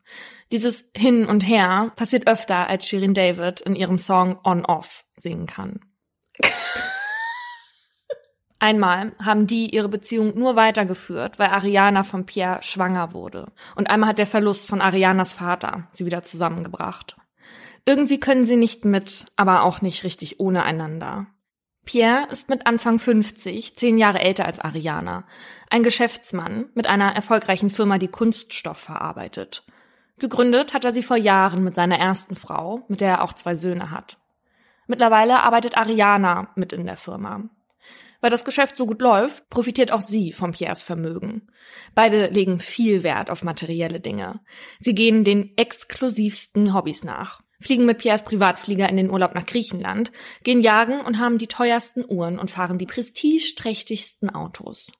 Dieses 0.52 0.90
Hin 0.96 1.26
und 1.26 1.46
Her 1.46 1.92
passiert 1.94 2.26
öfter, 2.26 2.68
als 2.68 2.88
Shirin 2.88 3.14
David 3.14 3.60
in 3.60 3.76
ihrem 3.76 3.98
Song 3.98 4.38
On 4.44 4.64
Off 4.64 5.04
singen 5.16 5.46
kann. 5.46 5.80
Einmal 8.58 9.12
haben 9.18 9.46
die 9.46 9.74
ihre 9.74 9.88
Beziehung 9.88 10.36
nur 10.38 10.54
weitergeführt, 10.54 11.38
weil 11.38 11.48
Ariana 11.48 12.02
von 12.02 12.26
Pierre 12.26 12.62
schwanger 12.62 13.14
wurde. 13.14 13.52
Und 13.74 13.88
einmal 13.88 14.10
hat 14.10 14.18
der 14.18 14.26
Verlust 14.26 14.66
von 14.66 14.82
Arianas 14.82 15.32
Vater 15.32 15.88
sie 15.92 16.04
wieder 16.04 16.22
zusammengebracht. 16.22 17.16
Irgendwie 17.86 18.20
können 18.20 18.44
sie 18.44 18.56
nicht 18.56 18.84
mit, 18.84 19.26
aber 19.36 19.62
auch 19.62 19.80
nicht 19.80 20.04
richtig 20.04 20.40
ohne 20.40 20.62
einander. 20.62 21.26
Pierre 21.86 22.28
ist 22.30 22.50
mit 22.50 22.66
Anfang 22.66 22.98
50, 22.98 23.76
zehn 23.76 23.96
Jahre 23.96 24.20
älter 24.20 24.44
als 24.44 24.60
Ariana. 24.60 25.24
Ein 25.70 25.82
Geschäftsmann 25.82 26.68
mit 26.74 26.86
einer 26.86 27.16
erfolgreichen 27.16 27.70
Firma, 27.70 27.96
die 27.96 28.08
Kunststoff 28.08 28.78
verarbeitet. 28.78 29.64
Gegründet 30.20 30.72
hat 30.74 30.84
er 30.84 30.92
sie 30.92 31.02
vor 31.02 31.16
Jahren 31.16 31.64
mit 31.64 31.74
seiner 31.74 31.98
ersten 31.98 32.36
Frau, 32.36 32.84
mit 32.88 33.00
der 33.00 33.08
er 33.08 33.22
auch 33.22 33.32
zwei 33.32 33.54
Söhne 33.54 33.90
hat. 33.90 34.18
Mittlerweile 34.86 35.42
arbeitet 35.42 35.76
Ariana 35.76 36.50
mit 36.54 36.72
in 36.72 36.86
der 36.86 36.96
Firma. 36.96 37.42
Weil 38.20 38.30
das 38.30 38.44
Geschäft 38.44 38.76
so 38.76 38.86
gut 38.86 39.00
läuft, 39.00 39.48
profitiert 39.50 39.92
auch 39.92 40.02
sie 40.02 40.32
von 40.32 40.52
Piers 40.52 40.82
Vermögen. 40.82 41.48
Beide 41.94 42.26
legen 42.26 42.60
viel 42.60 43.02
Wert 43.02 43.30
auf 43.30 43.42
materielle 43.42 43.98
Dinge. 43.98 44.40
Sie 44.78 44.94
gehen 44.94 45.24
den 45.24 45.56
exklusivsten 45.56 46.74
Hobbys 46.74 47.02
nach 47.02 47.40
fliegen 47.60 47.86
mit 47.86 47.98
Piers 47.98 48.24
Privatflieger 48.24 48.88
in 48.88 48.96
den 48.96 49.10
Urlaub 49.10 49.34
nach 49.34 49.46
Griechenland, 49.46 50.10
gehen 50.42 50.60
jagen 50.60 51.00
und 51.00 51.18
haben 51.18 51.38
die 51.38 51.46
teuersten 51.46 52.04
Uhren 52.08 52.38
und 52.38 52.50
fahren 52.50 52.78
die 52.78 52.86
prestigeträchtigsten 52.86 54.30
Autos. 54.30 54.90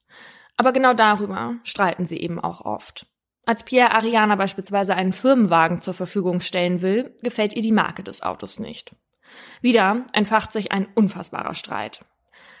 Aber 0.57 0.71
genau 0.71 0.93
darüber 0.93 1.55
streiten 1.63 2.05
sie 2.05 2.17
eben 2.17 2.39
auch 2.39 2.61
oft. 2.61 3.07
Als 3.45 3.63
Pierre 3.63 3.95
Ariana 3.95 4.35
beispielsweise 4.35 4.95
einen 4.95 5.13
Firmenwagen 5.13 5.81
zur 5.81 5.93
Verfügung 5.93 6.41
stellen 6.41 6.81
will, 6.81 7.15
gefällt 7.23 7.53
ihr 7.53 7.61
die 7.61 7.71
Marke 7.71 8.03
des 8.03 8.21
Autos 8.21 8.59
nicht. 8.59 8.95
Wieder 9.61 10.05
entfacht 10.13 10.53
sich 10.53 10.71
ein 10.71 10.87
unfassbarer 10.95 11.55
Streit. 11.55 12.01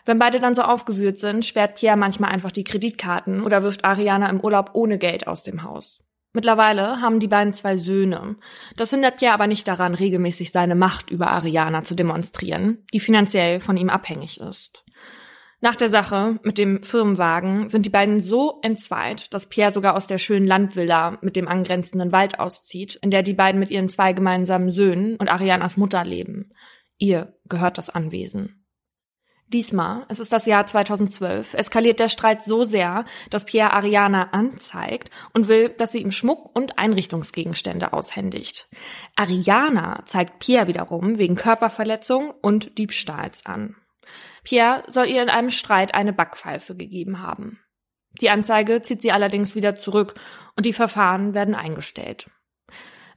Wenn 0.05 0.17
beide 0.17 0.39
dann 0.39 0.55
so 0.55 0.63
aufgewühlt 0.63 1.19
sind, 1.19 1.45
sperrt 1.45 1.75
Pierre 1.75 1.97
manchmal 1.97 2.31
einfach 2.31 2.51
die 2.51 2.63
Kreditkarten 2.63 3.43
oder 3.43 3.61
wirft 3.61 3.85
Ariana 3.85 4.29
im 4.29 4.39
Urlaub 4.39 4.71
ohne 4.73 4.97
Geld 4.97 5.27
aus 5.27 5.43
dem 5.43 5.63
Haus. 5.63 6.01
Mittlerweile 6.33 7.01
haben 7.01 7.19
die 7.19 7.27
beiden 7.27 7.53
zwei 7.53 7.75
Söhne. 7.75 8.37
Das 8.77 8.89
hindert 8.89 9.17
Pierre 9.17 9.33
aber 9.33 9.47
nicht 9.47 9.67
daran, 9.67 9.93
regelmäßig 9.93 10.51
seine 10.51 10.75
Macht 10.75 11.11
über 11.11 11.29
Ariana 11.29 11.83
zu 11.83 11.93
demonstrieren, 11.93 12.85
die 12.93 13.01
finanziell 13.01 13.59
von 13.59 13.75
ihm 13.75 13.89
abhängig 13.89 14.39
ist. 14.39 14.83
Nach 15.63 15.75
der 15.75 15.89
Sache 15.89 16.39
mit 16.41 16.57
dem 16.57 16.81
Firmenwagen 16.81 17.69
sind 17.69 17.85
die 17.85 17.91
beiden 17.91 18.19
so 18.19 18.59
entzweit, 18.63 19.31
dass 19.31 19.45
Pierre 19.45 19.71
sogar 19.71 19.95
aus 19.95 20.07
der 20.07 20.17
schönen 20.17 20.47
Landvilla 20.47 21.19
mit 21.21 21.35
dem 21.35 21.47
angrenzenden 21.47 22.11
Wald 22.11 22.39
auszieht, 22.39 22.95
in 23.03 23.11
der 23.11 23.21
die 23.21 23.35
beiden 23.35 23.59
mit 23.59 23.69
ihren 23.69 23.87
zwei 23.87 24.13
gemeinsamen 24.13 24.71
Söhnen 24.71 25.17
und 25.17 25.29
Arianas 25.29 25.77
Mutter 25.77 26.03
leben. 26.03 26.51
Ihr 26.97 27.35
gehört 27.47 27.77
das 27.77 27.91
Anwesen. 27.91 28.65
Diesmal, 29.45 30.05
es 30.07 30.19
ist 30.19 30.33
das 30.33 30.47
Jahr 30.47 30.65
2012, 30.65 31.53
eskaliert 31.53 31.99
der 31.99 32.09
Streit 32.09 32.41
so 32.41 32.63
sehr, 32.63 33.05
dass 33.29 33.45
Pierre 33.45 33.73
Ariana 33.73 34.29
anzeigt 34.31 35.11
und 35.33 35.47
will, 35.47 35.69
dass 35.69 35.91
sie 35.91 36.01
ihm 36.01 36.11
Schmuck 36.11 36.55
und 36.55 36.79
Einrichtungsgegenstände 36.79 37.93
aushändigt. 37.93 38.67
Ariana 39.15 40.03
zeigt 40.07 40.39
Pierre 40.39 40.67
wiederum 40.67 41.19
wegen 41.19 41.35
Körperverletzung 41.35 42.31
und 42.41 42.79
Diebstahls 42.79 43.45
an. 43.45 43.75
Pierre 44.43 44.83
soll 44.87 45.07
ihr 45.07 45.21
in 45.21 45.29
einem 45.29 45.49
Streit 45.49 45.93
eine 45.93 46.13
Backpfeife 46.13 46.75
gegeben 46.75 47.21
haben. 47.21 47.59
Die 48.19 48.29
Anzeige 48.29 48.81
zieht 48.81 49.01
sie 49.01 49.11
allerdings 49.11 49.55
wieder 49.55 49.75
zurück 49.75 50.15
und 50.55 50.65
die 50.65 50.73
Verfahren 50.73 51.33
werden 51.33 51.55
eingestellt. 51.55 52.29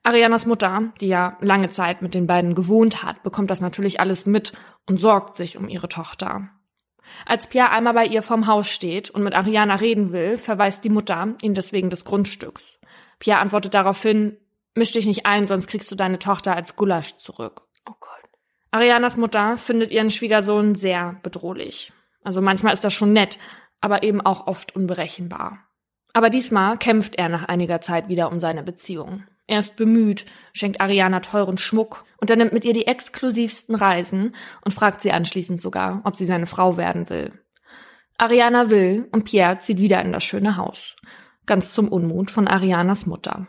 Arianas 0.03 0.45
Mutter, 0.45 0.93
die 1.01 1.09
ja 1.09 1.39
lange 1.41 1.71
Zeit 1.71 2.03
mit 2.03 2.13
den 2.13 2.27
beiden 2.27 2.55
gewohnt 2.55 3.03
hat, 3.03 3.23
bekommt 3.23 3.51
das 3.51 3.63
natürlich 3.63 4.01
alles 4.01 4.27
mit 4.27 4.53
und 4.87 5.01
sorgt 5.01 5.35
sich 5.35 5.57
um 5.57 5.69
ihre 5.69 5.89
Tochter. 5.89 6.51
Als 7.27 7.47
Pierre 7.47 7.71
einmal 7.71 7.95
bei 7.95 8.07
ihr 8.07 8.23
vorm 8.23 8.47
Haus 8.47 8.69
steht 8.71 9.11
und 9.11 9.23
mit 9.23 9.35
Ariana 9.35 9.77
reden 9.77 10.13
will, 10.13 10.37
verweist 10.37 10.85
die 10.85 10.91
Mutter 10.91 11.35
ihn 11.41 11.55
deswegen 11.55 11.91
des 11.91 12.05
Grundstücks. 12.05 12.79
Pierre 13.19 13.41
antwortet 13.41 13.75
daraufhin, 13.75 14.37
misch 14.75 14.93
dich 14.93 15.07
nicht 15.07 15.25
ein, 15.25 15.47
sonst 15.47 15.69
kriegst 15.69 15.91
du 15.91 15.95
deine 15.95 16.19
Tochter 16.19 16.55
als 16.55 16.77
Gulasch 16.77 17.17
zurück. 17.17 17.63
Oh 17.89 17.95
Gott. 17.99 18.24
Arianas 18.75 19.17
Mutter 19.17 19.57
findet 19.57 19.93
ihren 19.93 20.11
Schwiegersohn 20.11 20.75
sehr 20.75 21.21
bedrohlich. 21.23 21.93
Also 22.25 22.41
manchmal 22.41 22.73
ist 22.73 22.83
das 22.83 22.93
schon 22.93 23.13
nett, 23.13 23.39
aber 23.81 24.03
eben 24.03 24.21
auch 24.21 24.49
oft 24.49 24.75
unberechenbar. 24.75 25.61
Aber 26.13 26.29
diesmal 26.29 26.77
kämpft 26.77 27.15
er 27.15 27.29
nach 27.29 27.45
einiger 27.45 27.81
Zeit 27.81 28.09
wieder 28.09 28.33
um 28.33 28.41
seine 28.41 28.65
Beziehung. 28.65 29.23
Er 29.47 29.61
ist 29.61 29.77
bemüht, 29.77 30.25
schenkt 30.53 30.81
Ariana 30.81 31.21
teuren 31.21 31.57
Schmuck 31.57 32.05
und 32.17 32.31
er 32.31 32.37
nimmt 32.37 32.53
mit 32.53 32.65
ihr 32.65 32.73
die 32.73 32.89
exklusivsten 32.89 33.77
Reisen 33.77 34.35
und 34.65 34.75
fragt 34.75 35.03
sie 35.03 35.13
anschließend 35.13 35.61
sogar, 35.61 36.01
ob 36.03 36.17
sie 36.17 36.27
seine 36.27 36.47
Frau 36.47 36.77
werden 36.77 37.09
will. 37.09 37.33
Ariana 38.19 38.71
will 38.71 39.09
und 39.13 39.23
Pierre 39.23 39.61
zieht 39.61 39.79
wieder 39.79 40.03
in 40.03 40.11
das 40.11 40.25
schöne 40.25 40.57
Haus. 40.57 40.97
Ganz 41.47 41.73
zum 41.73 41.87
Unmut 41.87 42.29
von 42.33 42.49
Arianas 42.49 43.07
Mutter. 43.07 43.47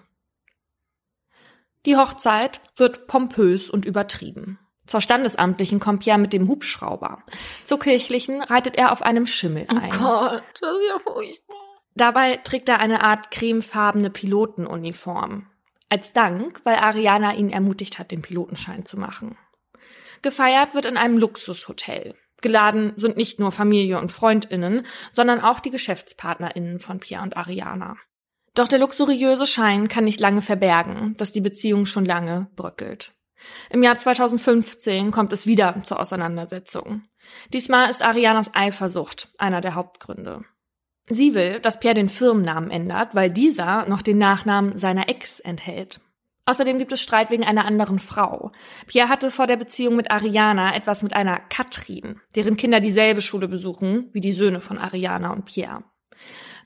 Die 1.88 1.98
Hochzeit 1.98 2.62
wird 2.75 3.08
pompös 3.08 3.72
und 3.72 3.86
übertrieben. 3.86 4.60
Zur 4.88 5.01
Standesamtlichen 5.01 5.80
kommt 5.80 6.04
Pierre 6.04 6.20
mit 6.20 6.34
dem 6.34 6.48
Hubschrauber. 6.48 7.24
Zur 7.63 7.80
kirchlichen 7.80 8.42
reitet 8.42 8.75
er 8.75 8.92
auf 8.92 9.01
einem 9.01 9.25
Schimmel 9.25 9.65
ein. 9.68 9.92
Oh 9.94 9.98
Gott, 9.98 10.44
das 10.62 10.70
ist 10.70 10.89
ja 10.89 11.00
furchtbar. 11.00 11.58
Dabei 11.96 12.38
trägt 12.38 12.70
er 12.70 12.80
eine 12.80 13.04
Art 13.04 13.32
cremefarbene 13.32 14.10
Pilotenuniform. 14.10 15.48
Als 15.89 16.13
Dank, 16.13 16.62
weil 16.65 16.75
Ariana 16.75 17.36
ihn 17.36 17.50
ermutigt 17.50 18.00
hat, 18.00 18.12
den 18.12 18.22
Pilotenschein 18.22 18.86
zu 18.86 19.00
machen. 19.00 19.38
Gefeiert 20.22 20.75
wird 20.75 20.86
in 20.86 20.98
einem 20.98 21.18
Luxushotel. 21.18 22.15
Geladen 22.42 22.94
sind 22.98 23.18
nicht 23.18 23.39
nur 23.39 23.51
Familie 23.51 24.00
und 24.00 24.12
Freundinnen, 24.12 24.86
sondern 25.13 25.39
auch 25.39 25.60
die 25.60 25.72
Geschäftspartnerinnen 25.72 26.80
von 26.80 27.00
Pia 27.00 27.24
und 27.24 27.38
Ariana. 27.38 27.96
Doch 28.56 28.68
der 28.68 28.80
luxuriöse 28.80 29.48
Schein 29.48 29.88
kann 29.88 30.04
nicht 30.04 30.20
lange 30.20 30.42
verbergen, 30.42 31.15
dass 31.18 31.32
die 31.32 31.42
Beziehung 31.42 31.86
schon 31.86 32.06
lange 32.06 32.48
bröckelt. 32.56 33.14
Im 33.70 33.84
Jahr 33.84 33.98
2015 33.98 35.12
kommt 35.12 35.34
es 35.34 35.46
wieder 35.46 35.82
zur 35.84 36.00
Auseinandersetzung. 36.00 37.04
Diesmal 37.54 37.89
ist 37.89 38.01
Arianas 38.01 38.54
Eifersucht 38.54 39.30
einer 39.38 39.62
der 39.62 39.75
Hauptgründe. 39.75 40.44
Sie 41.08 41.36
will, 41.36 41.60
dass 41.60 41.80
Pierre 41.80 41.96
den 41.96 42.10
Firmennamen 42.10 42.72
ändert, 42.72 43.13
weil 43.13 43.30
dieser 43.30 43.86
noch 43.88 44.01
den 44.01 44.18
Nachnamen 44.18 44.77
seiner 44.77 45.08
Ex 45.08 45.39
enthält. 45.39 46.00
Außerdem 46.46 46.77
gibt 46.77 46.94
es 46.94 47.01
Streit 47.01 47.32
wegen 47.32 47.44
einer 47.44 47.65
anderen 47.65 47.98
Frau. 47.98 48.51
Pierre 48.86 49.10
hatte 49.10 49.32
vor 49.32 49.48
der 49.48 49.58
Beziehung 49.58 49.96
mit 49.96 50.12
Ariana 50.12 50.75
etwas 50.75 51.01
mit 51.01 51.13
einer 51.13 51.39
Katrin, 51.39 52.22
deren 52.36 52.56
Kinder 52.56 52.80
dieselbe 52.80 53.22
Schule 53.22 53.48
besuchen 53.48 54.10
wie 54.13 54.22
die 54.22 54.34
Söhne 54.34 54.62
von 54.62 54.77
Ariana 54.77 55.32
und 55.32 55.46
Pierre. 55.46 55.84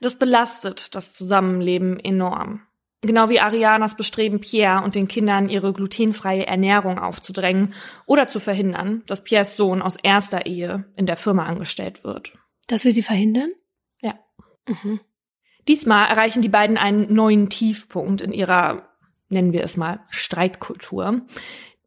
Das 0.02 0.18
belastet 0.18 0.94
das 0.94 1.14
Zusammenleben 1.14 1.98
enorm. 1.98 2.62
Genau 3.02 3.30
wie 3.30 3.40
Arianas 3.40 3.96
Bestreben, 3.96 4.40
Pierre 4.40 4.82
und 4.84 4.94
den 4.94 5.08
Kindern 5.08 5.48
ihre 5.48 5.72
glutenfreie 5.72 6.46
Ernährung 6.46 6.98
aufzudrängen 6.98 7.72
oder 8.04 8.26
zu 8.26 8.40
verhindern, 8.40 9.02
dass 9.06 9.24
Pierres 9.24 9.56
Sohn 9.56 9.80
aus 9.80 9.96
erster 9.96 10.44
Ehe 10.44 10.84
in 10.96 11.06
der 11.06 11.16
Firma 11.16 11.46
angestellt 11.46 12.04
wird. 12.04 12.32
Das 12.66 12.84
will 12.84 12.92
sie 12.92 13.02
verhindern? 13.02 13.50
Ja. 14.02 14.18
Mhm. 14.66 15.00
Diesmal 15.66 16.08
erreichen 16.08 16.42
die 16.42 16.48
beiden 16.48 16.76
einen 16.76 17.12
neuen 17.12 17.48
Tiefpunkt 17.48 18.20
in 18.20 18.32
ihrer, 18.32 18.88
nennen 19.30 19.52
wir 19.52 19.64
es 19.64 19.78
mal, 19.78 20.00
Streitkultur 20.10 21.22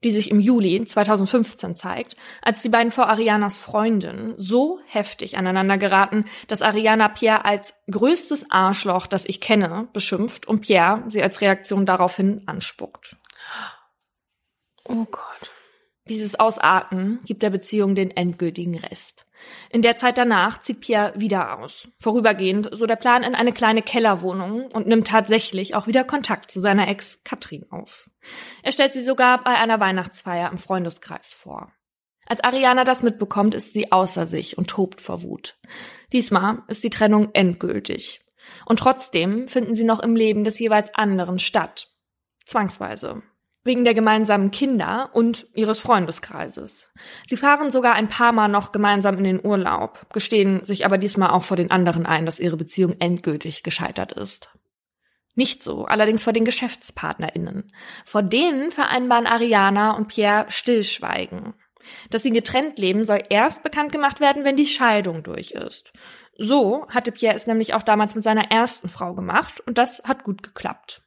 die 0.04 0.12
sich 0.12 0.32
im 0.32 0.40
Juli 0.40 0.86
2015 0.86 1.76
zeigt, 1.76 2.16
als 2.42 2.62
die 2.62 2.70
beiden 2.70 2.92
vor 2.92 3.08
Arianas 3.08 3.58
Freundin 3.58 4.34
so 4.38 4.80
heftig 4.88 5.38
aneinander 5.38 5.78
geraten, 5.78 6.26
dass 6.48 6.62
Ariana 6.62 7.10
Pierre 7.10 7.46
als 7.46 7.74
größtes 7.90 8.52
Arschloch, 8.52 9.08
das 9.08 9.26
ich 9.26 9.42
kenne, 9.42 9.88
beschimpft 9.94 10.48
und 10.48 10.62
Pierre 10.62 11.04
sie 11.08 11.24
als 11.24 11.42
Reaktion 11.42 11.86
daraufhin 11.86 12.44
anspuckt. 12.48 13.16
Oh 14.86 15.06
Gott. 15.06 15.52
Dieses 16.10 16.38
Ausarten 16.38 17.20
gibt 17.26 17.44
der 17.44 17.50
Beziehung 17.50 17.96
den 17.96 18.12
endgültigen 18.12 18.78
Rest. 18.78 19.23
In 19.70 19.82
der 19.82 19.96
Zeit 19.96 20.18
danach 20.18 20.62
zieht 20.62 20.82
Pierre 20.82 21.14
wieder 21.16 21.60
aus. 21.60 21.88
Vorübergehend 22.00 22.70
so 22.72 22.86
der 22.86 22.96
Plan 22.96 23.24
in 23.24 23.36
eine 23.36 23.52
kleine 23.52 23.82
Kellerwohnung 23.82 24.68
und 24.72 24.88
nimmt 24.88 25.08
tatsächlich 25.08 25.76
auch 25.76 25.88
wieder 25.88 26.04
Kontakt 26.04 26.52
zu 26.52 26.60
seiner 26.60 26.88
Ex 26.88 27.24
Katrin 27.24 27.66
auf. 27.72 28.10
Er 28.62 28.72
stellt 28.72 28.94
sie 28.94 29.02
sogar 29.02 29.44
bei 29.44 29.58
einer 29.58 29.80
Weihnachtsfeier 29.80 30.52
im 30.52 30.58
Freundeskreis 30.58 31.34
vor. 31.34 31.72
Als 32.26 32.44
Ariana 32.44 32.84
das 32.84 33.04
mitbekommt, 33.04 33.54
ist 33.54 33.74
sie 33.74 33.92
außer 33.92 34.26
sich 34.26 34.58
und 34.58 34.70
tobt 34.70 35.02
vor 35.02 35.24
Wut. 35.24 35.58
Diesmal 36.14 36.64
ist 36.68 36.84
die 36.84 36.90
Trennung 36.90 37.30
endgültig. 37.34 38.22
Und 38.66 38.80
trotzdem 38.80 39.48
finden 39.48 39.76
sie 39.76 39.84
noch 39.84 40.00
im 40.00 40.16
Leben 40.16 40.44
des 40.44 40.60
jeweils 40.60 40.94
anderen 40.96 41.40
statt. 41.40 41.90
Zwangsweise 42.46 43.24
wegen 43.64 43.84
der 43.84 43.94
gemeinsamen 43.94 44.52
Kinder 44.52 45.10
und 45.14 45.48
ihres 45.54 45.80
Freundeskreises. 45.80 46.92
Sie 47.28 47.38
fahren 47.38 47.72
sogar 47.72 47.94
ein 47.94 48.10
paar 48.10 48.34
Mal 48.34 48.50
noch 48.50 48.72
gemeinsam 48.72 49.18
in 49.18 49.24
den 49.24 49.46
Urlaub, 49.46 50.08
gestehen 50.12 50.66
sich 50.66 50.86
aber 50.86 50.98
diesmal 50.98 51.30
auch 51.30 51.44
vor 51.44 51.58
den 51.58 51.72
anderen 51.72 52.06
ein, 52.06 52.26
dass 52.26 52.40
ihre 52.40 52.58
Beziehung 52.58 52.96
endgültig 53.00 53.64
gescheitert 53.64 54.12
ist. 54.12 54.50
Nicht 55.36 55.64
so, 55.64 55.86
allerdings 55.86 56.24
vor 56.24 56.34
den 56.34 56.46
GeschäftspartnerInnen. 56.46 57.72
Vor 58.06 58.22
denen 58.22 58.70
vereinbaren 58.70 59.26
Ariana 59.26 59.92
und 59.96 60.08
Pierre 60.08 60.46
Stillschweigen. 60.50 61.56
Dass 62.10 62.24
sie 62.24 62.32
getrennt 62.32 62.78
leben, 62.78 63.04
soll 63.04 63.24
erst 63.30 63.64
bekannt 63.64 63.92
gemacht 63.92 64.20
werden, 64.20 64.44
wenn 64.44 64.56
die 64.56 64.68
Scheidung 64.68 65.24
durch 65.24 65.52
ist. 65.52 65.92
So 66.38 66.88
hatte 66.90 67.12
Pierre 67.12 67.36
es 67.36 67.48
nämlich 67.48 67.74
auch 67.74 67.84
damals 67.84 68.16
mit 68.16 68.24
seiner 68.24 68.52
ersten 68.52 68.90
Frau 68.90 69.14
gemacht 69.14 69.62
und 69.66 69.78
das 69.78 70.04
hat 70.04 70.24
gut 70.24 70.44
geklappt. 70.44 71.03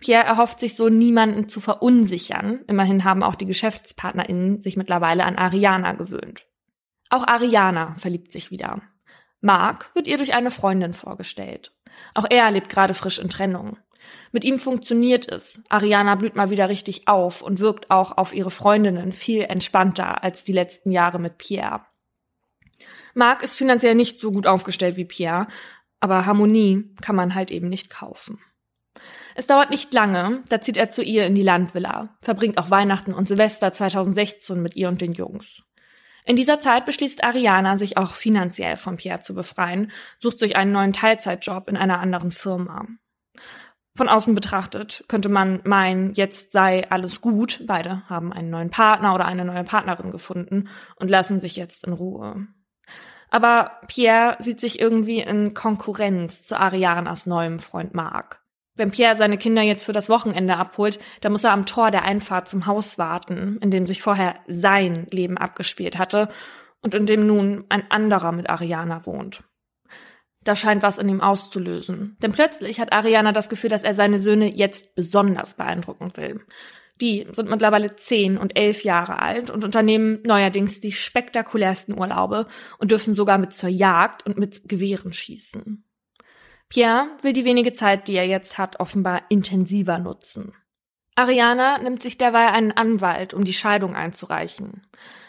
Pierre 0.00 0.24
erhofft 0.24 0.60
sich 0.60 0.76
so, 0.76 0.88
niemanden 0.88 1.48
zu 1.48 1.60
verunsichern. 1.60 2.60
Immerhin 2.66 3.04
haben 3.04 3.22
auch 3.22 3.34
die 3.34 3.46
GeschäftspartnerInnen 3.46 4.60
sich 4.60 4.76
mittlerweile 4.76 5.24
an 5.24 5.36
Ariana 5.36 5.92
gewöhnt. 5.92 6.46
Auch 7.10 7.26
Ariana 7.26 7.94
verliebt 7.98 8.32
sich 8.32 8.50
wieder. 8.50 8.82
Mark 9.40 9.90
wird 9.94 10.06
ihr 10.06 10.16
durch 10.16 10.34
eine 10.34 10.50
Freundin 10.50 10.92
vorgestellt. 10.92 11.72
Auch 12.14 12.26
er 12.30 12.50
lebt 12.50 12.68
gerade 12.68 12.94
frisch 12.94 13.18
in 13.18 13.28
Trennung. 13.28 13.76
Mit 14.32 14.44
ihm 14.44 14.58
funktioniert 14.58 15.30
es. 15.30 15.60
Ariana 15.68 16.14
blüht 16.14 16.36
mal 16.36 16.50
wieder 16.50 16.68
richtig 16.68 17.08
auf 17.08 17.42
und 17.42 17.60
wirkt 17.60 17.90
auch 17.90 18.16
auf 18.16 18.34
ihre 18.34 18.50
Freundinnen 18.50 19.12
viel 19.12 19.42
entspannter 19.42 20.22
als 20.22 20.44
die 20.44 20.52
letzten 20.52 20.90
Jahre 20.90 21.18
mit 21.18 21.38
Pierre. 21.38 21.84
Mark 23.14 23.42
ist 23.42 23.54
finanziell 23.54 23.94
nicht 23.94 24.20
so 24.20 24.32
gut 24.32 24.46
aufgestellt 24.46 24.96
wie 24.96 25.04
Pierre, 25.04 25.46
aber 26.00 26.26
Harmonie 26.26 26.94
kann 27.00 27.14
man 27.14 27.34
halt 27.34 27.50
eben 27.50 27.68
nicht 27.68 27.90
kaufen. 27.90 28.40
Es 29.34 29.46
dauert 29.46 29.70
nicht 29.70 29.92
lange, 29.94 30.42
da 30.48 30.60
zieht 30.60 30.76
er 30.76 30.90
zu 30.90 31.02
ihr 31.02 31.26
in 31.26 31.34
die 31.34 31.42
Landvilla, 31.42 32.16
verbringt 32.22 32.58
auch 32.58 32.70
Weihnachten 32.70 33.14
und 33.14 33.28
Silvester 33.28 33.72
2016 33.72 34.60
mit 34.60 34.76
ihr 34.76 34.88
und 34.88 35.00
den 35.00 35.12
Jungs. 35.12 35.62
In 36.24 36.36
dieser 36.36 36.60
Zeit 36.60 36.84
beschließt 36.84 37.24
Ariana, 37.24 37.78
sich 37.78 37.96
auch 37.96 38.14
finanziell 38.14 38.76
von 38.76 38.96
Pierre 38.96 39.20
zu 39.20 39.34
befreien, 39.34 39.90
sucht 40.18 40.38
sich 40.38 40.56
einen 40.56 40.72
neuen 40.72 40.92
Teilzeitjob 40.92 41.68
in 41.68 41.76
einer 41.76 41.98
anderen 41.98 42.30
Firma. 42.30 42.86
Von 43.94 44.08
außen 44.08 44.34
betrachtet 44.34 45.04
könnte 45.08 45.28
man 45.28 45.60
meinen, 45.64 46.14
jetzt 46.14 46.52
sei 46.52 46.88
alles 46.90 47.20
gut, 47.20 47.64
beide 47.66 48.08
haben 48.08 48.32
einen 48.32 48.50
neuen 48.50 48.70
Partner 48.70 49.14
oder 49.14 49.26
eine 49.26 49.44
neue 49.44 49.64
Partnerin 49.64 50.10
gefunden 50.10 50.68
und 50.96 51.10
lassen 51.10 51.40
sich 51.40 51.56
jetzt 51.56 51.86
in 51.86 51.92
Ruhe. 51.92 52.46
Aber 53.28 53.80
Pierre 53.88 54.36
sieht 54.40 54.60
sich 54.60 54.78
irgendwie 54.78 55.20
in 55.20 55.54
Konkurrenz 55.54 56.42
zu 56.42 56.58
Arianas 56.58 57.26
neuem 57.26 57.58
Freund 57.58 57.94
Mark. 57.94 58.41
Wenn 58.74 58.90
Pierre 58.90 59.14
seine 59.14 59.36
Kinder 59.36 59.62
jetzt 59.62 59.84
für 59.84 59.92
das 59.92 60.08
Wochenende 60.08 60.56
abholt, 60.56 60.98
dann 61.20 61.32
muss 61.32 61.44
er 61.44 61.52
am 61.52 61.66
Tor 61.66 61.90
der 61.90 62.04
Einfahrt 62.04 62.48
zum 62.48 62.66
Haus 62.66 62.96
warten, 62.96 63.58
in 63.60 63.70
dem 63.70 63.86
sich 63.86 64.00
vorher 64.00 64.36
sein 64.46 65.06
Leben 65.10 65.36
abgespielt 65.36 65.98
hatte 65.98 66.28
und 66.80 66.94
in 66.94 67.06
dem 67.06 67.26
nun 67.26 67.64
ein 67.68 67.90
anderer 67.90 68.32
mit 68.32 68.48
Ariana 68.48 69.04
wohnt. 69.04 69.44
Da 70.44 70.56
scheint 70.56 70.82
was 70.82 70.98
in 70.98 71.08
ihm 71.08 71.20
auszulösen. 71.20 72.16
Denn 72.20 72.32
plötzlich 72.32 72.80
hat 72.80 72.92
Ariana 72.92 73.32
das 73.32 73.48
Gefühl, 73.48 73.70
dass 73.70 73.84
er 73.84 73.94
seine 73.94 74.18
Söhne 74.18 74.52
jetzt 74.52 74.94
besonders 74.94 75.54
beeindrucken 75.54 76.16
will. 76.16 76.40
Die 77.00 77.26
sind 77.32 77.48
mittlerweile 77.48 77.96
zehn 77.96 78.38
und 78.38 78.56
elf 78.56 78.84
Jahre 78.84 79.18
alt 79.18 79.50
und 79.50 79.64
unternehmen 79.64 80.20
neuerdings 80.24 80.80
die 80.80 80.92
spektakulärsten 80.92 81.96
Urlaube 81.96 82.46
und 82.78 82.90
dürfen 82.90 83.14
sogar 83.14 83.38
mit 83.38 83.52
zur 83.54 83.68
Jagd 83.68 84.26
und 84.26 84.38
mit 84.38 84.68
Gewehren 84.68 85.12
schießen. 85.12 85.84
Pierre 86.72 87.08
will 87.20 87.34
die 87.34 87.44
wenige 87.44 87.74
Zeit, 87.74 88.08
die 88.08 88.14
er 88.14 88.26
jetzt 88.26 88.56
hat, 88.56 88.80
offenbar 88.80 89.24
intensiver 89.28 89.98
nutzen. 89.98 90.54
Ariana 91.16 91.76
nimmt 91.76 92.02
sich 92.02 92.16
derweil 92.16 92.48
einen 92.48 92.72
Anwalt, 92.72 93.34
um 93.34 93.44
die 93.44 93.52
Scheidung 93.52 93.94
einzureichen. 93.94 94.86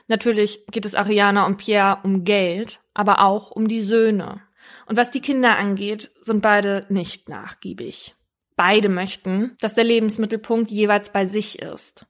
Natürlich 0.08 0.65
geht 0.67 0.86
es 0.86 0.95
Ariana 0.95 1.45
und 1.45 1.58
Pierre 1.58 1.99
um 2.03 2.23
Geld, 2.23 2.79
aber 2.93 3.21
auch 3.21 3.51
um 3.51 3.67
die 3.67 3.82
Söhne. 3.82 4.39
Und 4.86 4.95
was 4.95 5.12
die 5.12 5.19
Kinder 5.19 5.58
angeht, 5.58 6.12
sind 6.21 6.41
beide 6.41 6.86
nicht 6.88 7.27
nachgiebig. 7.27 8.15
Beide 8.56 8.88
möchten, 8.88 9.58
dass 9.60 9.73
der 9.73 9.84
Lebensmittelpunkt 9.84 10.71
jeweils 10.71 11.10
bei 11.10 11.25
sich 11.25 11.62
ist. 11.62 12.06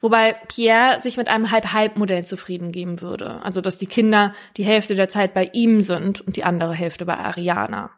Wobei 0.00 0.32
Pierre 0.32 0.98
sich 1.00 1.18
mit 1.18 1.28
einem 1.28 1.50
Halb-Halb-Modell 1.50 2.24
zufrieden 2.24 2.72
geben 2.72 3.02
würde. 3.02 3.42
Also, 3.42 3.60
dass 3.60 3.76
die 3.76 3.86
Kinder 3.86 4.32
die 4.56 4.64
Hälfte 4.64 4.94
der 4.94 5.10
Zeit 5.10 5.34
bei 5.34 5.50
ihm 5.52 5.82
sind 5.82 6.22
und 6.22 6.36
die 6.36 6.44
andere 6.44 6.72
Hälfte 6.72 7.04
bei 7.04 7.18
Ariana. 7.18 7.90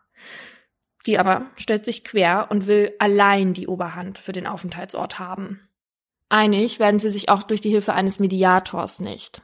Die 1.07 1.19
aber 1.19 1.47
stellt 1.57 1.85
sich 1.85 2.05
quer 2.05 2.49
und 2.51 2.67
will 2.67 2.93
allein 2.99 3.55
die 3.55 3.67
Oberhand 3.67 4.19
für 4.19 4.33
den 4.33 4.47
Aufenthaltsort 4.47 5.19
haben. 5.19 5.61
Einig 6.29 6.79
werden 6.79 7.01
sie 7.01 7.11
sich 7.11 7.29
auch 7.29 7.43
durch 7.43 7.61
die 7.61 7.71
Hilfe 7.71 7.95
eines 7.95 8.21
Mediators 8.21 9.01
nicht. 9.01 9.43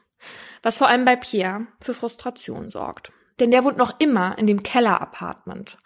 Was 0.63 0.77
vor 0.77 0.89
allem 0.89 1.05
bei 1.05 1.17
Pierre 1.17 1.67
für 1.81 1.95
Frustration 1.95 2.71
sorgt. 2.71 3.13
Denn 3.41 3.51
der 3.51 3.65
wohnt 3.65 3.77
noch 3.77 4.01
immer 4.01 4.39
in 4.39 4.47
dem 4.47 4.63
Keller-Apartment. 4.63 5.77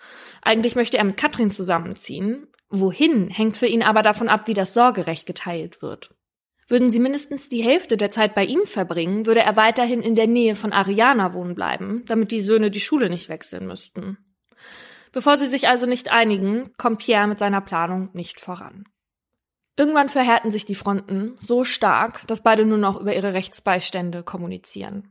Eigentlich 0.42 0.76
möchte 0.76 0.98
er 0.98 1.04
mit 1.04 1.16
Katrin 1.16 1.50
zusammenziehen. 1.50 2.46
Wohin 2.68 3.28
hängt 3.28 3.56
für 3.56 3.66
ihn 3.66 3.82
aber 3.82 4.02
davon 4.02 4.28
ab, 4.28 4.46
wie 4.46 4.54
das 4.54 4.74
Sorgerecht 4.74 5.26
geteilt 5.26 5.82
wird. 5.82 6.14
Würden 6.68 6.90
sie 6.90 7.00
mindestens 7.00 7.48
die 7.48 7.64
Hälfte 7.64 7.96
der 7.96 8.12
Zeit 8.12 8.36
bei 8.36 8.44
ihm 8.44 8.64
verbringen, 8.64 9.26
würde 9.26 9.40
er 9.40 9.56
weiterhin 9.56 10.02
in 10.02 10.14
der 10.14 10.28
Nähe 10.28 10.54
von 10.54 10.72
Ariana 10.72 11.34
wohnen 11.34 11.56
bleiben, 11.56 12.04
damit 12.06 12.30
die 12.30 12.42
Söhne 12.42 12.70
die 12.70 12.78
Schule 12.78 13.10
nicht 13.10 13.28
wechseln 13.28 13.66
müssten. 13.66 14.18
Bevor 15.12 15.36
sie 15.36 15.46
sich 15.46 15.68
also 15.68 15.86
nicht 15.86 16.12
einigen, 16.12 16.72
kommt 16.78 17.00
Pierre 17.00 17.26
mit 17.26 17.38
seiner 17.38 17.60
Planung 17.60 18.10
nicht 18.12 18.40
voran. 18.40 18.84
Irgendwann 19.76 20.08
verhärten 20.08 20.50
sich 20.50 20.64
die 20.64 20.74
Fronten 20.74 21.36
so 21.40 21.64
stark, 21.64 22.26
dass 22.26 22.42
beide 22.42 22.64
nur 22.64 22.78
noch 22.78 23.00
über 23.00 23.14
ihre 23.14 23.32
Rechtsbeistände 23.32 24.22
kommunizieren. 24.22 25.08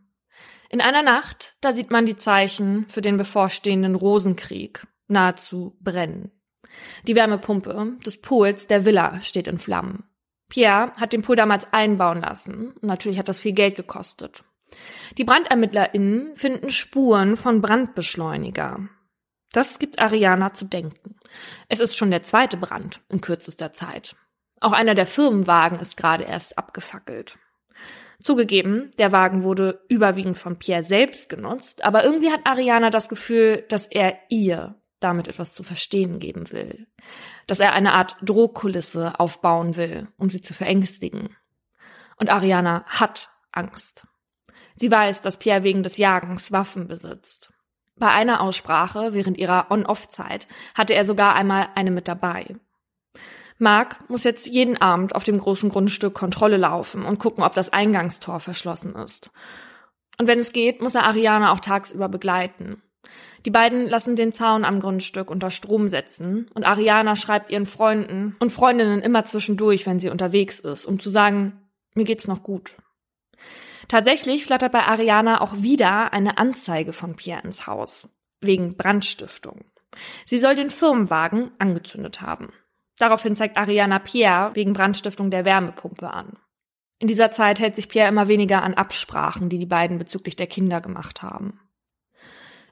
In 0.70 0.82
einer 0.82 1.02
Nacht, 1.02 1.56
da 1.62 1.74
sieht 1.74 1.90
man 1.90 2.06
die 2.06 2.18
Zeichen 2.18 2.88
für 2.88 3.02
den 3.02 3.18
bevorstehenden 3.18 3.96
Rosenkrieg 3.96 4.86
nahezu 5.08 5.76
brennen. 5.82 6.32
Die 7.08 7.16
Wärmepumpe 7.16 7.98
des 8.06 8.22
Pools 8.22 8.68
der 8.68 8.86
Villa 8.86 9.20
steht 9.22 9.48
in 9.48 9.58
Flammen. 9.58 10.04
Pierre 10.50 10.94
hat 10.98 11.14
den 11.14 11.24
Pool 11.24 11.36
damals 11.36 11.72
einbauen 11.74 12.22
lassen. 12.22 12.74
Natürlich 12.82 13.18
hat 13.18 13.30
das 13.30 13.40
viel 13.40 13.54
Geld 13.54 13.76
gekostet. 13.76 14.44
Die 15.18 15.24
BrandermittlerInnen 15.24 16.36
finden 16.36 16.70
Spuren 16.70 17.36
von 17.36 17.62
Brandbeschleuniger. 17.62 18.88
Das 19.52 19.80
gibt 19.80 20.00
Ariana 20.00 20.54
zu 20.54 20.66
denken. 20.66 21.16
Es 21.68 21.80
ist 21.80 21.98
schon 21.98 22.12
der 22.12 22.22
zweite 22.22 22.58
Brand 22.58 23.02
in 23.10 23.22
kürzester 23.22 23.74
Zeit. 23.74 24.16
Auch 24.62 24.74
einer 24.74 24.94
der 24.94 25.06
Firmenwagen 25.06 25.80
ist 25.80 25.98
gerade 25.98 26.24
erst 26.24 26.58
abgefackelt. 26.58 27.38
Zugegeben, 28.22 28.92
der 28.98 29.12
Wagen 29.12 29.44
wurde 29.44 29.82
überwiegend 29.88 30.38
von 30.38 30.60
Pierre 30.60 30.84
selbst 30.84 31.30
genutzt, 31.30 31.86
aber 31.86 32.04
irgendwie 32.04 32.32
hat 32.32 32.46
Ariana 32.46 32.90
das 32.90 33.08
Gefühl, 33.08 33.64
dass 33.70 33.86
er 33.86 34.18
ihr 34.30 34.76
damit 35.00 35.30
etwas 35.30 35.56
zu 35.56 35.64
verstehen 35.64 36.20
geben 36.20 36.52
will. 36.52 36.88
Dass 37.48 37.62
er 37.62 37.74
eine 37.74 37.94
Art 37.94 38.18
Drohkulisse 38.22 39.20
aufbauen 39.20 39.78
will, 39.78 40.10
um 40.18 40.30
sie 40.30 40.42
zu 40.42 40.54
verängstigen. 40.54 41.36
Und 42.18 42.30
Ariana 42.30 42.84
hat 42.86 43.30
Angst. 43.54 44.06
Sie 44.76 44.92
weiß, 44.92 45.22
dass 45.22 45.40
Pierre 45.40 45.64
wegen 45.64 45.84
des 45.84 45.96
Jagens 45.96 46.52
Waffen 46.52 46.88
besitzt. 46.88 47.54
Bei 48.00 48.12
einer 48.12 48.42
Aussprache 48.42 49.14
während 49.14 49.38
ihrer 49.38 49.70
On-Off-Zeit 49.70 50.48
hatte 50.74 50.94
er 50.94 51.04
sogar 51.06 51.36
einmal 51.36 51.68
eine 51.76 51.92
mit 51.92 52.08
dabei. 52.08 52.56
Mark 53.58 54.10
muss 54.10 54.24
jetzt 54.24 54.48
jeden 54.48 54.82
Abend 54.82 55.16
auf 55.16 55.26
dem 55.26 55.38
großen 55.38 55.70
Grundstück 55.70 56.14
Kontrolle 56.14 56.56
laufen 56.56 57.04
und 57.04 57.20
gucken, 57.20 57.44
ob 57.44 57.54
das 57.54 57.74
Eingangstor 57.74 58.40
verschlossen 58.40 58.96
ist. 58.96 59.32
Und 60.18 60.28
wenn 60.28 60.40
es 60.40 60.54
geht, 60.54 60.82
muss 60.82 60.96
er 60.96 61.04
Ariana 61.04 61.52
auch 61.52 61.60
tagsüber 61.60 62.08
begleiten. 62.08 62.82
Die 63.46 63.52
beiden 63.52 63.88
lassen 63.88 64.16
den 64.16 64.32
Zaun 64.32 64.64
am 64.64 64.80
Grundstück 64.80 65.30
unter 65.30 65.52
Strom 65.52 65.88
setzen 65.90 66.48
und 66.54 66.66
Ariana 66.66 67.18
schreibt 67.18 67.50
ihren 67.52 67.66
Freunden 67.66 68.38
und 68.40 68.52
Freundinnen 68.52 69.02
immer 69.02 69.26
zwischendurch, 69.26 69.86
wenn 69.86 70.00
sie 70.00 70.10
unterwegs 70.10 70.60
ist, 70.62 70.86
um 70.86 71.00
zu 71.00 71.10
sagen, 71.10 71.70
mir 71.96 72.06
geht's 72.06 72.28
noch 72.28 72.44
gut. 72.44 72.76
Tatsächlich 73.90 74.46
flattert 74.46 74.72
bei 74.72 74.84
Ariana 74.84 75.42
auch 75.42 75.54
wieder 75.58 76.14
eine 76.14 76.38
Anzeige 76.38 76.94
von 76.94 77.16
Pierre 77.16 77.42
ins 77.42 77.68
Haus. 77.68 78.08
Wegen 78.40 78.78
Brandstiftung. 78.78 79.66
Sie 80.26 80.38
soll 80.38 80.56
den 80.56 80.70
Firmenwagen 80.70 81.52
angezündet 81.58 82.22
haben. 82.22 82.54
Daraufhin 83.00 83.36
zeigt 83.36 83.58
Ariana 83.58 84.00
Pierre 84.00 84.56
wegen 84.56 84.74
Brandstiftung 84.74 85.32
der 85.32 85.44
Wärmepumpe 85.44 86.10
an. 86.12 86.38
In 87.00 87.08
dieser 87.08 87.32
Zeit 87.32 87.60
hält 87.60 87.76
sich 87.76 87.90
Pierre 87.90 88.10
immer 88.10 88.28
weniger 88.28 88.62
an 88.62 88.76
Absprachen, 88.76 89.50
die 89.50 89.58
die 89.58 89.66
beiden 89.66 89.98
bezüglich 89.98 90.36
der 90.36 90.48
Kinder 90.48 90.82
gemacht 90.82 91.24
haben. 91.24 91.60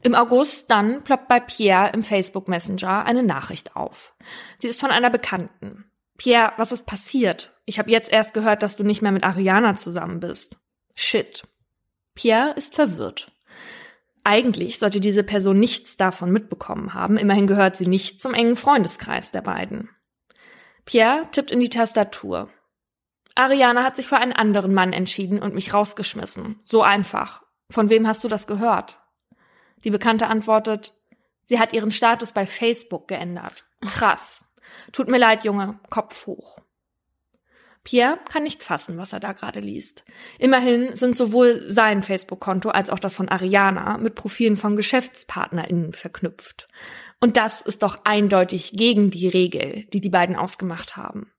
Im 0.04 0.14
August 0.14 0.70
dann 0.70 1.04
ploppt 1.04 1.28
bei 1.28 1.40
Pierre 1.40 1.92
im 1.94 2.04
Facebook 2.04 2.48
Messenger 2.48 3.06
eine 3.06 3.24
Nachricht 3.24 3.76
auf. 3.76 4.14
Sie 4.60 4.68
ist 4.68 4.80
von 4.80 4.92
einer 4.92 5.10
Bekannten. 5.10 5.90
Pierre, 6.18 6.54
was 6.58 6.72
ist 6.72 6.86
passiert? 6.86 7.56
Ich 7.66 7.80
habe 7.80 7.90
jetzt 7.90 8.12
erst 8.12 8.36
gehört, 8.36 8.62
dass 8.62 8.76
du 8.76 8.84
nicht 8.84 9.02
mehr 9.02 9.12
mit 9.12 9.24
Ariana 9.24 9.76
zusammen 9.76 10.20
bist. 10.20 10.58
Shit. 11.00 11.44
Pierre 12.16 12.54
ist 12.56 12.74
verwirrt. 12.74 13.32
Eigentlich 14.24 14.80
sollte 14.80 15.00
diese 15.00 15.24
Person 15.24 15.60
nichts 15.60 15.96
davon 15.96 16.32
mitbekommen 16.32 16.96
haben, 16.96 17.18
immerhin 17.18 17.46
gehört 17.46 17.78
sie 17.78 17.86
nicht 17.86 18.20
zum 18.20 18.34
engen 18.34 18.56
Freundeskreis 18.56 19.32
der 19.32 19.42
beiden. 19.42 19.90
Pierre 20.86 21.30
tippt 21.32 21.52
in 21.52 21.60
die 21.60 21.70
Tastatur. 21.70 22.50
Ariana 23.36 23.84
hat 23.84 23.96
sich 23.96 24.08
für 24.08 24.18
einen 24.18 24.34
anderen 24.34 24.74
Mann 24.74 24.92
entschieden 24.92 25.40
und 25.40 25.54
mich 25.54 25.72
rausgeschmissen. 25.72 26.60
So 26.64 26.82
einfach. 26.82 27.44
Von 27.70 27.92
wem 27.92 28.08
hast 28.08 28.24
du 28.24 28.28
das 28.28 28.48
gehört? 28.48 29.00
Die 29.84 29.92
Bekannte 29.92 30.28
antwortet, 30.28 30.94
sie 31.46 31.60
hat 31.60 31.74
ihren 31.74 31.92
Status 31.92 32.32
bei 32.32 32.48
Facebook 32.48 33.08
geändert. 33.08 33.66
Krass. 33.82 34.46
Tut 34.92 35.10
mir 35.10 35.20
leid, 35.20 35.44
Junge. 35.44 35.80
Kopf 35.92 36.26
hoch. 36.26 36.58
Pierre 37.88 38.20
kann 38.30 38.44
nicht 38.44 38.64
fassen, 38.64 38.98
was 38.98 39.14
er 39.14 39.22
da 39.22 39.32
gerade 39.32 39.62
liest. 39.62 40.04
Immerhin 40.40 40.94
sind 40.98 41.16
sowohl 41.16 41.72
sein 41.72 42.04
Facebook-Konto 42.04 42.68
als 42.68 42.90
auch 42.90 43.00
das 43.00 43.16
von 43.16 43.30
Ariana 43.30 43.98
mit 44.00 44.14
Profilen 44.14 44.58
von 44.58 44.76
GeschäftspartnerInnen 44.76 45.94
verknüpft. 45.94 46.68
Und 47.22 47.38
das 47.38 47.62
ist 47.62 47.84
doch 47.84 48.00
eindeutig 48.04 48.74
gegen 48.74 49.10
die 49.10 49.30
Regel, 49.30 49.86
die 49.94 50.02
die 50.02 50.10
beiden 50.10 50.36
ausgemacht 50.36 50.98
haben. 50.98 51.32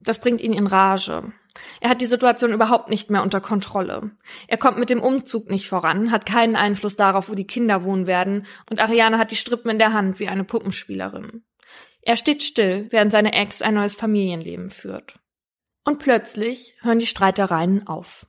Das 0.00 0.18
bringt 0.18 0.40
ihn 0.40 0.52
in 0.52 0.66
Rage. 0.66 1.32
Er 1.80 1.90
hat 1.90 2.00
die 2.00 2.06
Situation 2.06 2.52
überhaupt 2.52 2.90
nicht 2.90 3.08
mehr 3.08 3.22
unter 3.22 3.40
Kontrolle. 3.40 4.10
Er 4.48 4.58
kommt 4.58 4.78
mit 4.78 4.90
dem 4.90 5.00
Umzug 5.00 5.50
nicht 5.50 5.68
voran, 5.68 6.10
hat 6.10 6.26
keinen 6.26 6.56
Einfluss 6.56 6.96
darauf, 6.96 7.28
wo 7.28 7.36
die 7.36 7.46
Kinder 7.46 7.84
wohnen 7.84 8.08
werden, 8.08 8.44
und 8.68 8.80
Ariane 8.80 9.18
hat 9.18 9.30
die 9.30 9.36
Strippen 9.36 9.70
in 9.70 9.78
der 9.78 9.92
Hand 9.92 10.18
wie 10.18 10.26
eine 10.26 10.42
Puppenspielerin. 10.42 11.44
Er 12.00 12.16
steht 12.16 12.42
still, 12.42 12.88
während 12.90 13.12
seine 13.12 13.34
Ex 13.34 13.62
ein 13.62 13.74
neues 13.74 13.94
Familienleben 13.94 14.68
führt. 14.68 15.21
Und 15.84 15.98
plötzlich 15.98 16.74
hören 16.80 16.98
die 16.98 17.06
Streitereien 17.06 17.86
auf. 17.86 18.26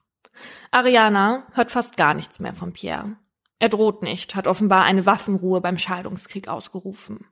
Ariana 0.72 1.48
hört 1.54 1.72
fast 1.72 1.98
gar 1.98 2.14
nichts 2.14 2.40
mehr 2.40 2.54
von 2.54 2.74
Pierre. 2.74 3.16
Er 3.60 3.70
droht 3.70 4.02
nicht, 4.02 4.36
hat 4.36 4.48
offenbar 4.48 4.84
eine 4.84 5.06
Waffenruhe 5.06 5.62
beim 5.62 5.78
Scheidungskrieg 5.78 6.48
ausgerufen. 6.48 7.28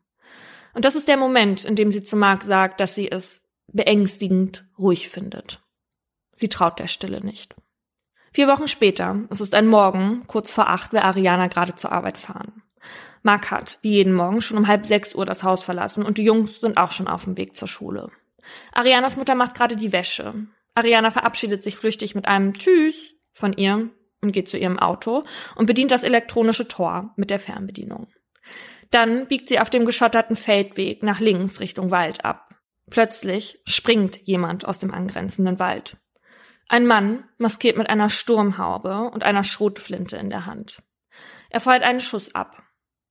Und 0.74 0.86
das 0.86 0.96
ist 0.96 1.08
der 1.08 1.18
Moment, 1.18 1.66
in 1.66 1.76
dem 1.76 1.92
sie 1.92 2.04
zu 2.04 2.16
Mark 2.16 2.44
sagt, 2.44 2.80
dass 2.80 2.96
sie 2.96 3.12
es 3.12 3.42
beängstigend 3.68 4.66
ruhig 4.78 5.10
findet. 5.10 5.62
Sie 6.36 6.50
traut 6.50 6.80
der 6.80 6.88
Stille 6.88 7.22
nicht. 7.22 7.56
Vier 8.34 8.48
Wochen 8.48 8.68
später, 8.68 9.28
es 9.30 9.42
ist 9.42 9.54
ein 9.54 9.68
Morgen, 9.68 10.26
kurz 10.28 10.52
vor 10.52 10.70
acht, 10.70 10.94
will 10.94 11.02
Ariana 11.02 11.48
gerade 11.48 11.76
zur 11.76 11.92
Arbeit 11.92 12.18
fahren. 12.18 12.64
Mark 13.24 13.52
hat, 13.52 13.78
wie 13.82 13.92
jeden 13.92 14.14
Morgen, 14.14 14.42
schon 14.42 14.58
um 14.58 14.68
halb 14.68 14.86
sechs 14.86 15.14
Uhr 15.14 15.26
das 15.26 15.44
Haus 15.44 15.64
verlassen 15.64 16.04
und 16.04 16.18
die 16.18 16.24
Jungs 16.24 16.62
sind 16.62 16.78
auch 16.78 16.92
schon 16.92 17.08
auf 17.08 17.26
dem 17.26 17.38
Weg 17.38 17.56
zur 17.56 17.68
Schule. 17.68 18.10
Arianas 18.72 19.18
Mutter 19.18 19.36
macht 19.36 19.56
gerade 19.56 19.76
die 19.76 19.92
Wäsche. 19.92 20.48
Ariana 20.74 21.12
verabschiedet 21.12 21.64
sich 21.64 21.76
flüchtig 21.76 22.16
mit 22.16 22.28
einem 22.28 22.54
Tschüss 22.54 23.14
von 23.34 23.54
ihr 23.54 23.90
und 24.22 24.32
geht 24.32 24.50
zu 24.50 24.58
ihrem 24.58 24.80
Auto 24.80 25.24
und 25.56 25.66
bedient 25.66 25.92
das 25.92 26.04
elektronische 26.04 26.68
Tor 26.68 27.14
mit 27.18 27.30
der 27.30 27.40
Fernbedienung. 27.40 28.08
Dann 28.90 29.28
biegt 29.28 29.50
sie 29.50 29.60
auf 29.60 29.70
dem 29.70 29.86
geschotterten 29.86 30.36
Feldweg 30.36 31.04
nach 31.04 31.20
links 31.20 31.60
Richtung 31.60 31.92
Wald 31.92 32.26
ab. 32.26 32.56
Plötzlich 32.90 33.62
springt 33.66 34.18
jemand 34.24 34.66
aus 34.66 34.80
dem 34.80 34.94
angrenzenden 34.94 35.60
Wald. 35.60 35.98
Ein 36.68 36.88
Mann, 36.88 37.26
maskiert 37.38 37.78
mit 37.78 37.90
einer 37.90 38.10
Sturmhaube 38.10 39.10
und 39.12 39.24
einer 39.24 39.44
Schrotflinte 39.44 40.18
in 40.18 40.30
der 40.30 40.46
Hand. 40.46 40.82
Er 41.50 41.60
feuert 41.60 41.84
einen 41.84 42.00
Schuss 42.00 42.34
ab. 42.36 42.64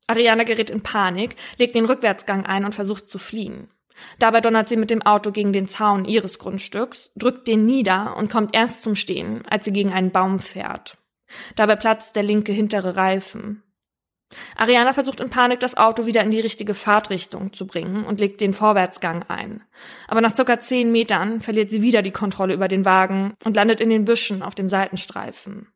Ariana 0.06 0.44
gerät 0.44 0.70
in 0.70 0.82
Panik, 0.82 1.36
legt 1.56 1.74
den 1.74 1.84
Rückwärtsgang 1.84 2.46
ein 2.46 2.64
und 2.64 2.74
versucht 2.74 3.08
zu 3.08 3.18
fliehen. 3.18 3.70
Dabei 4.18 4.40
donnert 4.40 4.68
sie 4.68 4.76
mit 4.76 4.90
dem 4.90 5.02
Auto 5.02 5.30
gegen 5.30 5.52
den 5.52 5.68
Zaun 5.68 6.04
ihres 6.04 6.38
Grundstücks, 6.38 7.12
drückt 7.16 7.48
den 7.48 7.66
nieder 7.66 8.16
und 8.16 8.30
kommt 8.30 8.54
erst 8.54 8.82
zum 8.82 8.94
Stehen, 8.94 9.42
als 9.48 9.64
sie 9.64 9.72
gegen 9.72 9.92
einen 9.92 10.10
Baum 10.10 10.38
fährt. 10.38 10.98
Dabei 11.56 11.76
platzt 11.76 12.16
der 12.16 12.22
linke 12.22 12.52
hintere 12.52 12.96
Reifen. 12.96 13.62
Ariana 14.56 14.92
versucht 14.92 15.20
in 15.20 15.30
Panik, 15.30 15.58
das 15.60 15.76
Auto 15.76 16.06
wieder 16.06 16.22
in 16.22 16.30
die 16.30 16.40
richtige 16.40 16.74
Fahrtrichtung 16.74 17.52
zu 17.52 17.66
bringen 17.66 18.04
und 18.04 18.20
legt 18.20 18.40
den 18.40 18.54
Vorwärtsgang 18.54 19.24
ein. 19.28 19.62
Aber 20.06 20.20
nach 20.20 20.34
circa 20.34 20.60
zehn 20.60 20.92
Metern 20.92 21.40
verliert 21.40 21.70
sie 21.70 21.82
wieder 21.82 22.02
die 22.02 22.12
Kontrolle 22.12 22.54
über 22.54 22.68
den 22.68 22.84
Wagen 22.84 23.34
und 23.44 23.56
landet 23.56 23.80
in 23.80 23.90
den 23.90 24.04
Büschen 24.04 24.42
auf 24.42 24.54
dem 24.54 24.68
Seitenstreifen. 24.68 25.72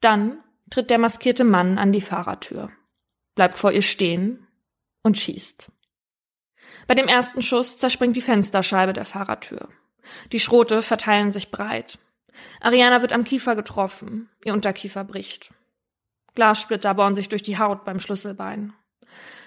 Dann 0.00 0.38
tritt 0.70 0.90
der 0.90 0.98
maskierte 0.98 1.44
Mann 1.44 1.78
an 1.78 1.92
die 1.92 2.00
Fahrertür, 2.00 2.70
bleibt 3.36 3.56
vor 3.56 3.72
ihr 3.72 3.82
stehen 3.82 4.46
und 5.02 5.16
schießt. 5.16 5.70
Bei 6.88 6.94
dem 6.94 7.06
ersten 7.06 7.42
Schuss 7.42 7.76
zerspringt 7.76 8.16
die 8.16 8.22
Fensterscheibe 8.22 8.94
der 8.94 9.04
Fahrertür. 9.04 9.68
Die 10.32 10.40
Schrote 10.40 10.80
verteilen 10.80 11.32
sich 11.32 11.50
breit. 11.50 11.98
Ariana 12.62 13.02
wird 13.02 13.12
am 13.12 13.24
Kiefer 13.24 13.54
getroffen. 13.54 14.30
Ihr 14.42 14.54
Unterkiefer 14.54 15.04
bricht. 15.04 15.52
Glassplitter 16.34 16.94
bohren 16.94 17.14
sich 17.14 17.28
durch 17.28 17.42
die 17.42 17.58
Haut 17.58 17.84
beim 17.84 18.00
Schlüsselbein. 18.00 18.72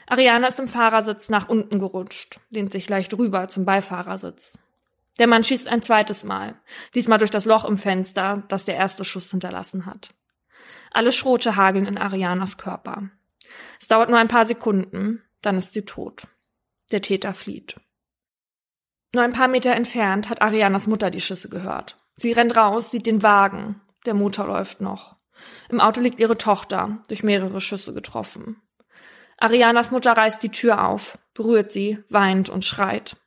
Ariana 0.06 0.48
ist 0.48 0.60
im 0.60 0.68
Fahrersitz 0.68 1.30
nach 1.30 1.50
unten 1.50 1.80
gerutscht, 1.80 2.40
lehnt 2.52 2.72
sich 2.72 2.88
leicht 2.88 3.18
rüber 3.18 3.48
zum 3.48 3.66
Beifahrersitz. 3.66 4.60
Der 5.18 5.26
Mann 5.26 5.44
schießt 5.44 5.68
ein 5.68 5.82
zweites 5.82 6.24
Mal, 6.24 6.60
diesmal 6.94 7.18
durch 7.18 7.32
das 7.32 7.46
Loch 7.46 7.66
im 7.66 7.80
Fenster, 7.80 8.44
das 8.50 8.66
der 8.66 8.76
erste 8.76 9.04
Schuss 9.04 9.32
hinterlassen 9.32 9.88
hat. 9.88 10.14
Alle 10.92 11.12
Schrote 11.12 11.56
hageln 11.56 11.88
in 11.88 11.98
Arianas 11.98 12.58
Körper. 12.58 13.10
Es 13.80 13.88
dauert 13.88 14.10
nur 14.10 14.20
ein 14.20 14.28
paar 14.28 14.46
Sekunden, 14.46 15.24
dann 15.42 15.58
ist 15.58 15.74
sie 15.74 15.86
tot. 15.86 16.28
Der 16.92 17.02
Täter 17.02 17.34
flieht. 17.34 17.80
Nur 19.14 19.24
ein 19.24 19.34
paar 19.34 19.48
Meter 19.48 19.74
entfernt 19.74 20.30
hat 20.30 20.42
Arianas 20.42 20.88
Mutter 20.88 21.10
die 21.10 21.22
Schüsse 21.22 21.50
gehört. 21.50 21.98
Sie 22.16 22.32
rennt 22.32 22.56
raus, 22.56 22.92
sieht 22.92 23.06
den 23.06 23.24
Wagen. 23.24 23.82
Der 24.06 24.14
Motor 24.14 24.48
läuft 24.48 24.82
noch. 24.82 25.18
Im 25.70 25.80
Auto 25.80 26.02
liegt 26.02 26.20
ihre 26.20 26.38
Tochter, 26.38 27.02
durch 27.08 27.24
mehrere 27.24 27.62
Schüsse 27.62 27.94
getroffen. 27.94 28.62
Arianas 29.38 29.92
Mutter 29.92 30.12
reißt 30.12 30.44
die 30.44 30.50
Tür 30.50 30.86
auf, 30.88 31.18
berührt 31.34 31.72
sie, 31.72 32.04
weint 32.10 32.50
und 32.50 32.64
schreit. 32.64 33.18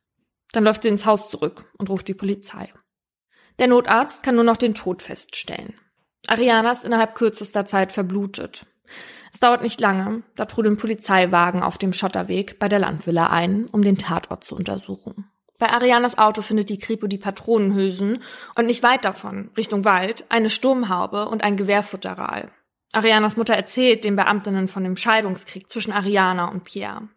Dann 0.52 0.64
läuft 0.64 0.82
sie 0.82 0.88
ins 0.88 1.06
Haus 1.06 1.28
zurück 1.28 1.70
und 1.76 1.90
ruft 1.90 2.06
die 2.06 2.14
Polizei. 2.14 2.72
Der 3.58 3.66
Notarzt 3.66 4.22
kann 4.22 4.36
nur 4.36 4.44
noch 4.44 4.56
den 4.56 4.74
Tod 4.74 5.02
feststellen. 5.02 5.74
Ariana 6.26 6.70
ist 6.70 6.84
innerhalb 6.84 7.14
kürzester 7.14 7.66
Zeit 7.66 7.92
verblutet. 7.92 8.66
Es 9.34 9.40
dauert 9.40 9.62
nicht 9.62 9.80
lange, 9.80 10.22
da 10.36 10.44
trudeln 10.44 10.76
Polizeiwagen 10.76 11.64
auf 11.64 11.76
dem 11.76 11.92
Schotterweg 11.92 12.60
bei 12.60 12.68
der 12.68 12.78
Landvilla 12.78 13.30
ein, 13.30 13.66
um 13.72 13.82
den 13.82 13.98
Tatort 13.98 14.44
zu 14.44 14.54
untersuchen. 14.54 15.28
Bei 15.58 15.70
Arianas 15.70 16.16
Auto 16.18 16.40
findet 16.40 16.68
die 16.68 16.78
Kripo 16.78 17.08
die 17.08 17.18
Patronenhülsen 17.18 18.22
und 18.54 18.66
nicht 18.66 18.84
weit 18.84 19.04
davon, 19.04 19.50
Richtung 19.56 19.84
Wald, 19.84 20.24
eine 20.28 20.50
Sturmhaube 20.50 21.28
und 21.28 21.42
ein 21.42 21.56
Gewehrfutteral. 21.56 22.52
Arianas 22.92 23.36
Mutter 23.36 23.54
erzählt 23.54 24.04
den 24.04 24.14
Beamtinnen 24.14 24.68
von 24.68 24.84
dem 24.84 24.96
Scheidungskrieg 24.96 25.68
zwischen 25.68 25.92
Ariana 25.92 26.46
und 26.46 26.62
Pierre. 26.62 27.08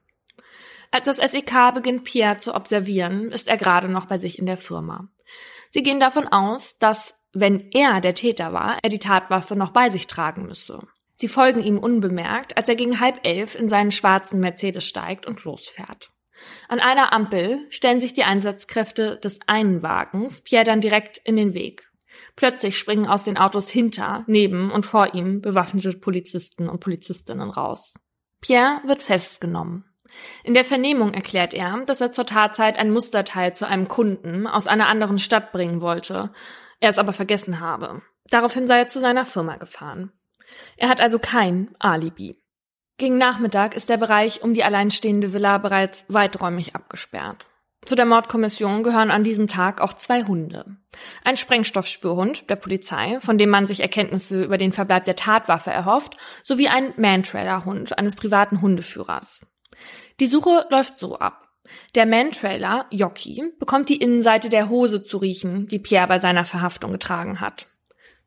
Als 0.90 1.06
das 1.06 1.18
SEK 1.18 1.76
beginnt, 1.76 2.04
Pierre 2.04 2.40
zu 2.40 2.56
observieren, 2.56 3.28
ist 3.28 3.48
er 3.48 3.58
gerade 3.58 3.90
noch 3.90 4.06
bei 4.06 4.18
sich 4.18 4.40
in 4.40 4.48
der 4.48 4.58
Firma. 4.58 5.08
Sie 5.70 5.84
gehen 5.84 6.00
davon 6.00 6.28
aus, 6.28 6.80
dass, 6.80 7.14
wenn 7.32 7.70
er 7.74 8.02
der 8.02 8.16
Täter 8.16 8.54
war, 8.54 8.80
er 8.82 8.90
die 8.90 8.98
Tatwaffe 8.98 9.56
noch 9.56 9.70
bei 9.70 9.92
sich 9.92 10.08
tragen 10.08 10.48
müsse. 10.48 10.80
Sie 11.20 11.28
folgen 11.28 11.62
ihm 11.62 11.80
unbemerkt, 11.80 12.58
als 12.58 12.70
er 12.70 12.76
gegen 12.76 13.00
halb 13.00 13.20
elf 13.24 13.56
in 13.56 13.70
seinen 13.70 13.92
schwarzen 13.92 14.40
Mercedes 14.40 14.86
steigt 14.86 15.26
und 15.26 15.44
losfährt. 15.44 16.12
An 16.68 16.80
einer 16.80 17.12
Ampel 17.14 17.66
stellen 17.70 18.00
sich 18.00 18.14
die 18.14 18.24
Einsatzkräfte 18.24 19.18
des 19.18 19.40
einen 19.48 19.82
Wagens 19.82 20.42
Pierre 20.42 20.64
dann 20.64 20.82
direkt 20.82 21.18
in 21.18 21.36
den 21.36 21.56
Weg. 21.56 21.92
Plötzlich 22.36 22.78
springen 22.78 23.08
aus 23.08 23.24
den 23.24 23.38
Autos 23.38 23.70
hinter, 23.70 24.24
neben 24.28 24.72
und 24.72 24.86
vor 24.86 25.14
ihm 25.16 25.42
bewaffnete 25.42 25.94
Polizisten 25.94 26.70
und 26.70 26.80
Polizistinnen 26.80 27.50
raus. 27.50 27.94
Pierre 28.42 28.82
wird 28.86 29.04
festgenommen. 29.04 29.86
In 30.44 30.54
der 30.54 30.66
Vernehmung 30.66 31.14
erklärt 31.14 31.54
er, 31.54 31.84
dass 31.86 32.02
er 32.02 32.12
zur 32.12 32.26
Tatzeit 32.26 32.78
ein 32.78 32.92
Musterteil 32.92 33.54
zu 33.54 33.68
einem 33.68 33.88
Kunden 33.88 34.48
aus 34.48 34.68
einer 34.68 34.88
anderen 34.88 35.20
Stadt 35.20 35.52
bringen 35.52 35.82
wollte, 35.82 36.32
er 36.80 36.90
es 36.90 37.00
aber 37.00 37.14
vergessen 37.14 37.60
habe. 37.60 38.02
Daraufhin 38.30 38.68
sei 38.68 38.80
er 38.80 38.88
zu 38.88 39.00
seiner 39.00 39.26
Firma 39.26 39.58
gefahren. 39.58 40.12
Er 40.78 40.90
hat 40.90 41.02
also 41.02 41.20
kein 41.20 41.70
Alibi. 41.80 42.42
Gegen 42.98 43.18
Nachmittag 43.18 43.76
ist 43.76 43.90
der 43.90 43.98
Bereich 43.98 44.42
um 44.42 44.54
die 44.54 44.64
alleinstehende 44.64 45.34
Villa 45.34 45.60
bereits 45.60 46.06
weiträumig 46.08 46.76
abgesperrt. 46.76 47.46
Zu 47.86 47.96
der 47.96 48.06
Mordkommission 48.06 48.84
gehören 48.84 49.12
an 49.12 49.24
diesem 49.24 49.48
Tag 49.48 49.82
auch 49.82 49.94
zwei 49.94 50.24
Hunde. 50.24 50.78
Ein 51.24 51.38
Sprengstoffspürhund 51.38 52.50
der 52.50 52.58
Polizei, 52.58 53.20
von 53.22 53.38
dem 53.38 53.50
man 53.50 53.66
sich 53.66 53.80
Erkenntnisse 53.80 54.44
über 54.44 54.58
den 54.58 54.74
Verbleib 54.74 55.06
der 55.06 55.16
Tatwaffe 55.16 55.72
erhofft, 55.72 56.18
sowie 56.44 56.68
ein 56.68 56.94
Man-Trailer-Hund 56.98 57.98
eines 57.98 58.16
privaten 58.16 58.62
Hundeführers. 58.62 59.40
Die 60.20 60.26
Suche 60.26 60.66
läuft 60.70 60.98
so 60.98 61.20
ab. 61.20 61.48
Der 61.96 62.06
Man-Trailer, 62.06 62.88
Jockey, 62.90 63.54
bekommt 63.60 63.90
die 63.90 63.98
Innenseite 63.98 64.50
der 64.50 64.70
Hose 64.70 65.04
zu 65.04 65.18
riechen, 65.18 65.68
die 65.68 65.80
Pierre 65.80 66.08
bei 66.08 66.20
seiner 66.20 66.46
Verhaftung 66.46 66.92
getragen 66.92 67.40
hat. 67.40 67.68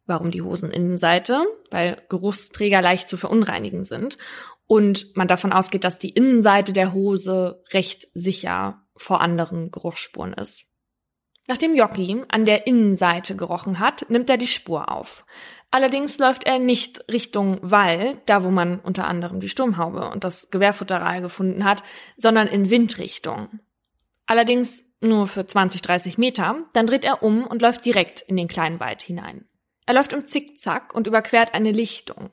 Warum 0.06 0.30
die 0.30 0.42
Hoseninnenseite? 0.42 1.44
Weil 1.70 2.02
Geruchsträger 2.08 2.82
leicht 2.82 3.08
zu 3.08 3.16
verunreinigen 3.16 3.84
sind 3.84 4.18
und 4.66 5.16
man 5.16 5.28
davon 5.28 5.52
ausgeht, 5.52 5.84
dass 5.84 5.98
die 5.98 6.10
Innenseite 6.10 6.72
der 6.72 6.92
Hose 6.92 7.62
recht 7.72 8.08
sicher 8.14 8.82
vor 8.96 9.20
anderen 9.20 9.70
Geruchsspuren 9.70 10.32
ist. 10.34 10.64
Nachdem 11.48 11.74
Jockey 11.74 12.22
an 12.28 12.44
der 12.44 12.68
Innenseite 12.68 13.34
gerochen 13.34 13.80
hat, 13.80 14.08
nimmt 14.08 14.30
er 14.30 14.36
die 14.36 14.46
Spur 14.46 14.88
auf. 14.88 15.26
Allerdings 15.72 16.18
läuft 16.18 16.44
er 16.44 16.60
nicht 16.60 17.04
Richtung 17.10 17.58
Wall, 17.62 18.20
da 18.26 18.44
wo 18.44 18.50
man 18.50 18.78
unter 18.78 19.08
anderem 19.08 19.40
die 19.40 19.48
Sturmhaube 19.48 20.08
und 20.10 20.22
das 20.22 20.50
Gewehrfutteral 20.50 21.20
gefunden 21.20 21.64
hat, 21.64 21.82
sondern 22.16 22.46
in 22.46 22.70
Windrichtung. 22.70 23.60
Allerdings 24.26 24.84
nur 25.00 25.26
für 25.26 25.44
20, 25.44 25.82
30 25.82 26.18
Meter, 26.18 26.58
dann 26.72 26.86
dreht 26.86 27.04
er 27.04 27.24
um 27.24 27.44
und 27.44 27.62
läuft 27.62 27.84
direkt 27.84 28.22
in 28.22 28.36
den 28.36 28.46
kleinen 28.46 28.78
Wald 28.78 29.02
hinein. 29.02 29.46
Er 29.90 29.94
läuft 29.94 30.12
im 30.12 30.28
Zickzack 30.28 30.94
und 30.94 31.08
überquert 31.08 31.52
eine 31.52 31.72
Lichtung. 31.72 32.30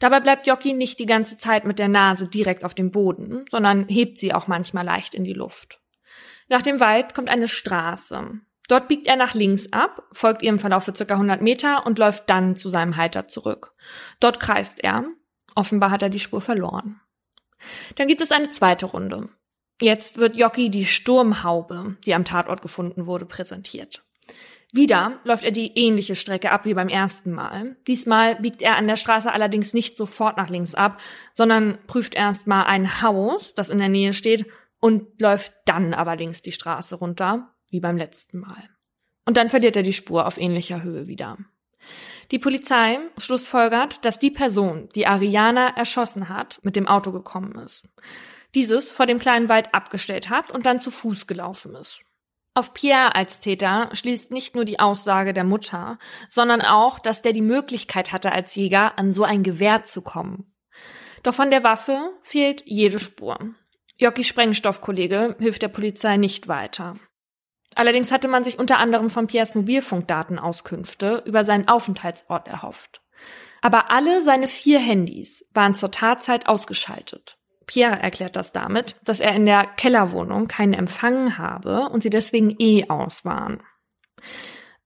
Dabei 0.00 0.20
bleibt 0.20 0.46
Jockey 0.46 0.72
nicht 0.72 0.98
die 0.98 1.04
ganze 1.04 1.36
Zeit 1.36 1.66
mit 1.66 1.78
der 1.78 1.88
Nase 1.88 2.28
direkt 2.28 2.64
auf 2.64 2.72
dem 2.72 2.92
Boden, 2.92 3.44
sondern 3.50 3.86
hebt 3.88 4.16
sie 4.16 4.32
auch 4.32 4.46
manchmal 4.46 4.86
leicht 4.86 5.14
in 5.14 5.22
die 5.22 5.34
Luft. 5.34 5.82
Nach 6.48 6.62
dem 6.62 6.80
Wald 6.80 7.14
kommt 7.14 7.28
eine 7.28 7.46
Straße. 7.46 8.40
Dort 8.68 8.88
biegt 8.88 9.06
er 9.06 9.16
nach 9.16 9.34
links 9.34 9.70
ab, 9.70 10.08
folgt 10.12 10.40
ihrem 10.40 10.58
Verlauf 10.58 10.86
für 10.86 10.94
ca. 10.94 11.12
100 11.12 11.42
Meter 11.42 11.84
und 11.84 11.98
läuft 11.98 12.30
dann 12.30 12.56
zu 12.56 12.70
seinem 12.70 12.96
Halter 12.96 13.28
zurück. 13.28 13.74
Dort 14.18 14.40
kreist 14.40 14.82
er. 14.82 15.04
Offenbar 15.54 15.90
hat 15.90 16.02
er 16.02 16.08
die 16.08 16.18
Spur 16.18 16.40
verloren. 16.40 17.02
Dann 17.96 18.08
gibt 18.08 18.22
es 18.22 18.32
eine 18.32 18.48
zweite 18.48 18.86
Runde. 18.86 19.28
Jetzt 19.78 20.16
wird 20.16 20.36
Jockey 20.36 20.70
die 20.70 20.86
Sturmhaube, 20.86 21.98
die 22.06 22.14
am 22.14 22.24
Tatort 22.24 22.62
gefunden 22.62 23.04
wurde, 23.04 23.26
präsentiert. 23.26 24.06
Wieder 24.74 25.20
läuft 25.22 25.44
er 25.44 25.52
die 25.52 25.70
ähnliche 25.78 26.16
Strecke 26.16 26.50
ab 26.50 26.64
wie 26.64 26.74
beim 26.74 26.88
ersten 26.88 27.30
Mal. 27.30 27.76
Diesmal 27.86 28.34
biegt 28.34 28.60
er 28.60 28.74
an 28.76 28.88
der 28.88 28.96
Straße 28.96 29.30
allerdings 29.30 29.72
nicht 29.72 29.96
sofort 29.96 30.36
nach 30.36 30.50
links 30.50 30.74
ab, 30.74 31.00
sondern 31.32 31.78
prüft 31.86 32.16
erstmal 32.16 32.64
ein 32.64 33.00
Haus, 33.00 33.54
das 33.54 33.70
in 33.70 33.78
der 33.78 33.88
Nähe 33.88 34.12
steht, 34.12 34.46
und 34.80 35.20
läuft 35.20 35.52
dann 35.64 35.94
aber 35.94 36.16
links 36.16 36.42
die 36.42 36.50
Straße 36.50 36.96
runter, 36.96 37.54
wie 37.70 37.78
beim 37.78 37.96
letzten 37.96 38.40
Mal. 38.40 38.68
Und 39.24 39.36
dann 39.36 39.48
verliert 39.48 39.76
er 39.76 39.84
die 39.84 39.92
Spur 39.92 40.26
auf 40.26 40.38
ähnlicher 40.38 40.82
Höhe 40.82 41.06
wieder. 41.06 41.38
Die 42.32 42.40
Polizei 42.40 42.98
schlussfolgert, 43.16 44.04
dass 44.04 44.18
die 44.18 44.32
Person, 44.32 44.88
die 44.96 45.06
Ariana 45.06 45.68
erschossen 45.76 46.28
hat, 46.28 46.58
mit 46.64 46.74
dem 46.74 46.88
Auto 46.88 47.12
gekommen 47.12 47.54
ist. 47.60 47.86
Dieses 48.56 48.90
vor 48.90 49.06
dem 49.06 49.20
kleinen 49.20 49.48
Wald 49.48 49.72
abgestellt 49.72 50.30
hat 50.30 50.50
und 50.50 50.66
dann 50.66 50.80
zu 50.80 50.90
Fuß 50.90 51.28
gelaufen 51.28 51.76
ist. 51.76 52.00
Auf 52.56 52.72
Pierre 52.72 53.16
als 53.16 53.40
Täter 53.40 53.90
schließt 53.92 54.30
nicht 54.30 54.54
nur 54.54 54.64
die 54.64 54.78
Aussage 54.78 55.32
der 55.32 55.42
Mutter, 55.42 55.98
sondern 56.30 56.62
auch, 56.62 57.00
dass 57.00 57.20
der 57.20 57.32
die 57.32 57.42
Möglichkeit 57.42 58.12
hatte, 58.12 58.30
als 58.30 58.54
Jäger 58.54 58.96
an 58.96 59.12
so 59.12 59.24
ein 59.24 59.42
Gewehr 59.42 59.84
zu 59.84 60.02
kommen. 60.02 60.54
Doch 61.24 61.34
von 61.34 61.50
der 61.50 61.64
Waffe 61.64 62.12
fehlt 62.22 62.62
jede 62.64 63.00
Spur. 63.00 63.38
Jocki 63.96 64.22
Sprengstoffkollege 64.22 65.36
hilft 65.40 65.62
der 65.62 65.68
Polizei 65.68 66.16
nicht 66.16 66.46
weiter. 66.46 66.96
Allerdings 67.74 68.12
hatte 68.12 68.28
man 68.28 68.44
sich 68.44 68.58
unter 68.58 68.78
anderem 68.78 69.10
von 69.10 69.26
Pierres 69.26 69.56
Mobilfunkdatenauskünfte 69.56 71.22
über 71.26 71.42
seinen 71.42 71.66
Aufenthaltsort 71.66 72.46
erhofft. 72.46 73.02
Aber 73.62 73.90
alle 73.90 74.22
seine 74.22 74.46
vier 74.46 74.78
Handys 74.78 75.44
waren 75.54 75.74
zur 75.74 75.90
Tatzeit 75.90 76.46
ausgeschaltet. 76.46 77.36
Pierre 77.66 78.00
erklärt 78.00 78.36
das 78.36 78.52
damit, 78.52 78.96
dass 79.04 79.20
er 79.20 79.34
in 79.34 79.46
der 79.46 79.66
Kellerwohnung 79.66 80.48
keinen 80.48 80.74
Empfang 80.74 81.38
habe 81.38 81.88
und 81.90 82.02
sie 82.02 82.10
deswegen 82.10 82.54
eh 82.58 82.88
aus 82.88 83.24
waren. 83.24 83.62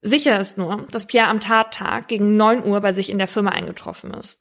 Sicher 0.00 0.38
ist 0.38 0.58
nur, 0.58 0.86
dass 0.92 1.06
Pierre 1.06 1.26
am 1.26 1.40
Tattag 1.40 2.06
gegen 2.06 2.36
9 2.36 2.64
Uhr 2.64 2.80
bei 2.80 2.92
sich 2.92 3.10
in 3.10 3.18
der 3.18 3.26
Firma 3.26 3.50
eingetroffen 3.50 4.14
ist. 4.14 4.40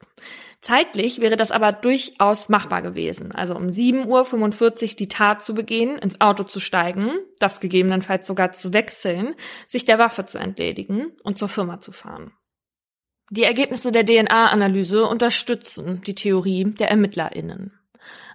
Zeitlich 0.61 1.19
wäre 1.19 1.35
das 1.35 1.51
aber 1.51 1.71
durchaus 1.71 2.49
machbar 2.49 2.81
gewesen, 2.81 3.31
also 3.31 3.55
um 3.55 3.67
7.45 3.67 4.83
Uhr 4.83 4.95
die 4.95 5.07
Tat 5.07 5.41
zu 5.43 5.53
begehen, 5.55 5.97
ins 5.97 6.19
Auto 6.21 6.43
zu 6.43 6.59
steigen, 6.59 7.11
das 7.39 7.59
gegebenenfalls 7.59 8.27
sogar 8.27 8.51
zu 8.51 8.73
wechseln, 8.73 9.33
sich 9.67 9.85
der 9.85 9.99
Waffe 9.99 10.25
zu 10.25 10.37
entledigen 10.37 11.11
und 11.23 11.37
zur 11.37 11.47
Firma 11.47 11.79
zu 11.79 11.91
fahren. 11.91 12.33
Die 13.29 13.43
Ergebnisse 13.43 13.91
der 13.91 14.05
DNA-Analyse 14.05 15.05
unterstützen 15.05 16.01
die 16.05 16.15
Theorie 16.15 16.65
der 16.65 16.89
ErmittlerInnen. 16.91 17.76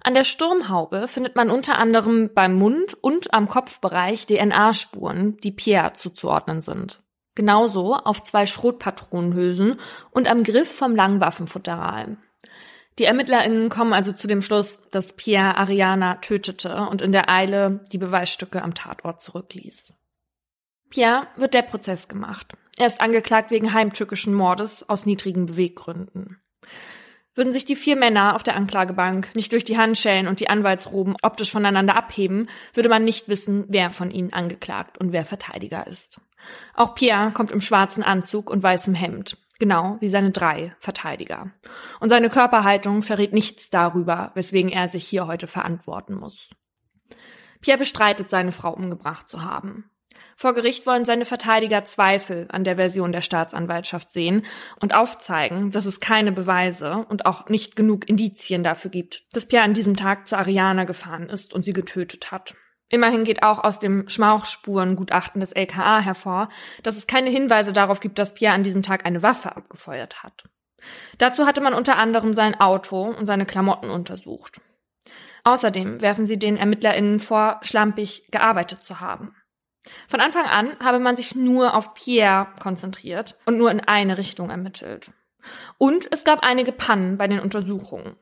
An 0.05 0.13
der 0.13 0.25
Sturmhaube 0.25 1.07
findet 1.07 1.37
man 1.37 1.49
unter 1.49 1.77
anderem 1.77 2.29
beim 2.33 2.55
Mund 2.55 2.93
und 3.01 3.33
am 3.33 3.47
Kopfbereich 3.47 4.27
DNA-Spuren, 4.27 5.37
die 5.37 5.51
Pierre 5.51 5.93
zuzuordnen 5.93 6.59
sind. 6.59 7.01
Genauso 7.35 7.95
auf 7.95 8.21
zwei 8.23 8.45
Schrotpatronenhülsen 8.45 9.79
und 10.11 10.29
am 10.29 10.43
Griff 10.43 10.75
vom 10.75 10.93
Langwaffenfutteral. 10.93 12.17
Die 12.99 13.05
ErmittlerInnen 13.05 13.69
kommen 13.69 13.93
also 13.93 14.11
zu 14.11 14.27
dem 14.27 14.41
Schluss, 14.41 14.79
dass 14.91 15.13
Pierre 15.13 15.57
Ariana 15.57 16.15
tötete 16.15 16.87
und 16.91 17.01
in 17.01 17.11
der 17.11 17.29
Eile 17.29 17.79
die 17.91 17.97
Beweisstücke 17.97 18.61
am 18.61 18.75
Tatort 18.75 19.21
zurückließ. 19.21 19.93
Pierre 20.89 21.27
wird 21.37 21.55
der 21.55 21.63
Prozess 21.63 22.07
gemacht. 22.07 22.53
Er 22.77 22.85
ist 22.85 23.01
angeklagt 23.01 23.49
wegen 23.51 23.73
heimtückischen 23.73 24.33
Mordes 24.33 24.87
aus 24.87 25.05
niedrigen 25.07 25.47
Beweggründen. 25.47 26.42
Würden 27.35 27.51
sich 27.51 27.65
die 27.65 27.75
vier 27.75 27.95
Männer 27.95 28.35
auf 28.35 28.43
der 28.43 28.55
Anklagebank 28.55 29.33
nicht 29.33 29.51
durch 29.51 29.63
die 29.63 29.77
Handschellen 29.77 30.27
und 30.27 30.39
die 30.39 30.49
Anwaltsroben 30.49 31.15
optisch 31.23 31.51
voneinander 31.51 31.97
abheben, 31.97 32.47
würde 32.73 32.89
man 32.89 33.03
nicht 33.03 33.27
wissen, 33.27 33.65
wer 33.69 33.89
von 33.89 34.11
ihnen 34.11 34.33
angeklagt 34.33 34.99
und 34.99 35.11
wer 35.11 35.25
Verteidiger 35.25 35.87
ist. 35.87 36.21
Auch 36.75 36.93
Pierre 36.93 37.31
kommt 37.31 37.51
im 37.51 37.61
schwarzen 37.61 38.03
Anzug 38.03 38.51
und 38.51 38.61
weißem 38.61 38.93
Hemd, 38.93 39.37
genau 39.57 39.97
wie 39.99 40.09
seine 40.09 40.31
drei 40.31 40.75
Verteidiger. 40.79 41.51
Und 41.99 42.09
seine 42.09 42.29
Körperhaltung 42.29 43.01
verrät 43.01 43.33
nichts 43.33 43.71
darüber, 43.71 44.31
weswegen 44.35 44.71
er 44.71 44.87
sich 44.87 45.05
hier 45.05 45.25
heute 45.25 45.47
verantworten 45.47 46.13
muss. 46.13 46.49
Pierre 47.61 47.79
bestreitet, 47.79 48.29
seine 48.29 48.51
Frau 48.51 48.73
umgebracht 48.73 49.27
zu 49.27 49.43
haben. 49.43 49.89
Vor 50.35 50.53
Gericht 50.53 50.85
wollen 50.85 51.05
seine 51.05 51.25
Verteidiger 51.25 51.85
Zweifel 51.85 52.47
an 52.51 52.63
der 52.63 52.75
Version 52.75 53.11
der 53.11 53.21
Staatsanwaltschaft 53.21 54.11
sehen 54.11 54.45
und 54.81 54.93
aufzeigen, 54.93 55.71
dass 55.71 55.85
es 55.85 55.99
keine 55.99 56.31
Beweise 56.31 57.05
und 57.09 57.25
auch 57.25 57.49
nicht 57.49 57.75
genug 57.75 58.09
Indizien 58.09 58.63
dafür 58.63 58.91
gibt, 58.91 59.23
dass 59.33 59.47
Pierre 59.47 59.63
an 59.63 59.73
diesem 59.73 59.95
Tag 59.95 60.27
zu 60.27 60.37
Ariana 60.37 60.83
gefahren 60.85 61.29
ist 61.29 61.53
und 61.53 61.63
sie 61.63 61.73
getötet 61.73 62.31
hat. 62.31 62.55
Immerhin 62.89 63.23
geht 63.23 63.41
auch 63.41 63.63
aus 63.63 63.79
dem 63.79 64.07
Schmauchspurengutachten 64.07 65.39
des 65.39 65.51
LKA 65.51 66.01
hervor, 66.01 66.49
dass 66.83 66.95
es 66.95 67.07
keine 67.07 67.29
Hinweise 67.29 67.73
darauf 67.73 67.99
gibt, 67.99 68.19
dass 68.19 68.35
Pierre 68.35 68.53
an 68.53 68.63
diesem 68.63 68.83
Tag 68.83 69.05
eine 69.05 69.23
Waffe 69.23 69.55
abgefeuert 69.55 70.21
hat. 70.21 70.43
Dazu 71.17 71.45
hatte 71.45 71.61
man 71.61 71.73
unter 71.73 71.97
anderem 71.97 72.33
sein 72.33 72.59
Auto 72.59 73.03
und 73.03 73.25
seine 73.25 73.45
Klamotten 73.45 73.89
untersucht. 73.89 74.61
Außerdem 75.43 76.01
werfen 76.01 76.27
sie 76.27 76.37
den 76.37 76.55
ErmittlerInnen 76.55 77.19
vor, 77.19 77.59
schlampig 77.63 78.27
gearbeitet 78.31 78.85
zu 78.85 78.99
haben. 78.99 79.35
Von 80.07 80.21
Anfang 80.21 80.45
an 80.45 80.77
habe 80.79 80.99
man 80.99 81.15
sich 81.15 81.35
nur 81.35 81.75
auf 81.75 81.93
Pierre 81.93 82.47
konzentriert 82.61 83.35
und 83.45 83.57
nur 83.57 83.69
in 83.71 83.81
eine 83.81 84.17
Richtung 84.17 84.49
ermittelt. 84.49 85.11
Und 85.77 86.07
es 86.11 86.23
gab 86.23 86.39
einige 86.43 86.71
Pannen 86.71 87.17
bei 87.17 87.27
den 87.27 87.39
Untersuchungen. 87.39 88.15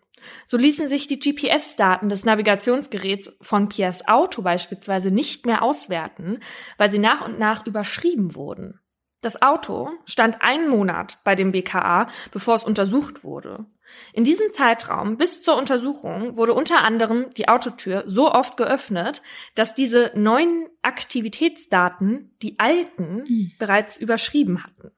So 0.45 0.57
ließen 0.57 0.87
sich 0.87 1.07
die 1.07 1.19
GPS-Daten 1.19 2.09
des 2.09 2.25
Navigationsgeräts 2.25 3.33
von 3.41 3.69
Piers 3.69 4.07
Auto 4.07 4.41
beispielsweise 4.41 5.11
nicht 5.11 5.45
mehr 5.45 5.63
auswerten, 5.63 6.39
weil 6.77 6.91
sie 6.91 6.99
nach 6.99 7.25
und 7.25 7.39
nach 7.39 7.65
überschrieben 7.65 8.35
wurden. 8.35 8.80
Das 9.21 9.41
Auto 9.41 9.91
stand 10.05 10.41
einen 10.41 10.67
Monat 10.67 11.19
bei 11.23 11.35
dem 11.35 11.51
BKA, 11.51 12.07
bevor 12.31 12.55
es 12.55 12.63
untersucht 12.63 13.23
wurde. 13.23 13.65
In 14.13 14.23
diesem 14.23 14.51
Zeitraum 14.51 15.17
bis 15.17 15.41
zur 15.41 15.57
Untersuchung 15.57 16.37
wurde 16.37 16.53
unter 16.53 16.83
anderem 16.83 17.29
die 17.35 17.47
Autotür 17.47 18.03
so 18.07 18.31
oft 18.31 18.57
geöffnet, 18.57 19.21
dass 19.53 19.75
diese 19.75 20.11
neuen 20.15 20.67
Aktivitätsdaten 20.81 22.35
die 22.41 22.57
alten 22.59 23.25
mhm. 23.27 23.51
bereits 23.59 23.97
überschrieben 23.97 24.63
hatten. 24.63 24.91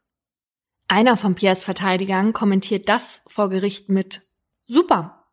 Einer 0.87 1.17
von 1.17 1.35
Piers 1.35 1.63
Verteidigern 1.63 2.33
kommentiert 2.33 2.87
das 2.87 3.23
vor 3.27 3.49
Gericht 3.49 3.89
mit 3.89 4.21
Super. 4.67 5.25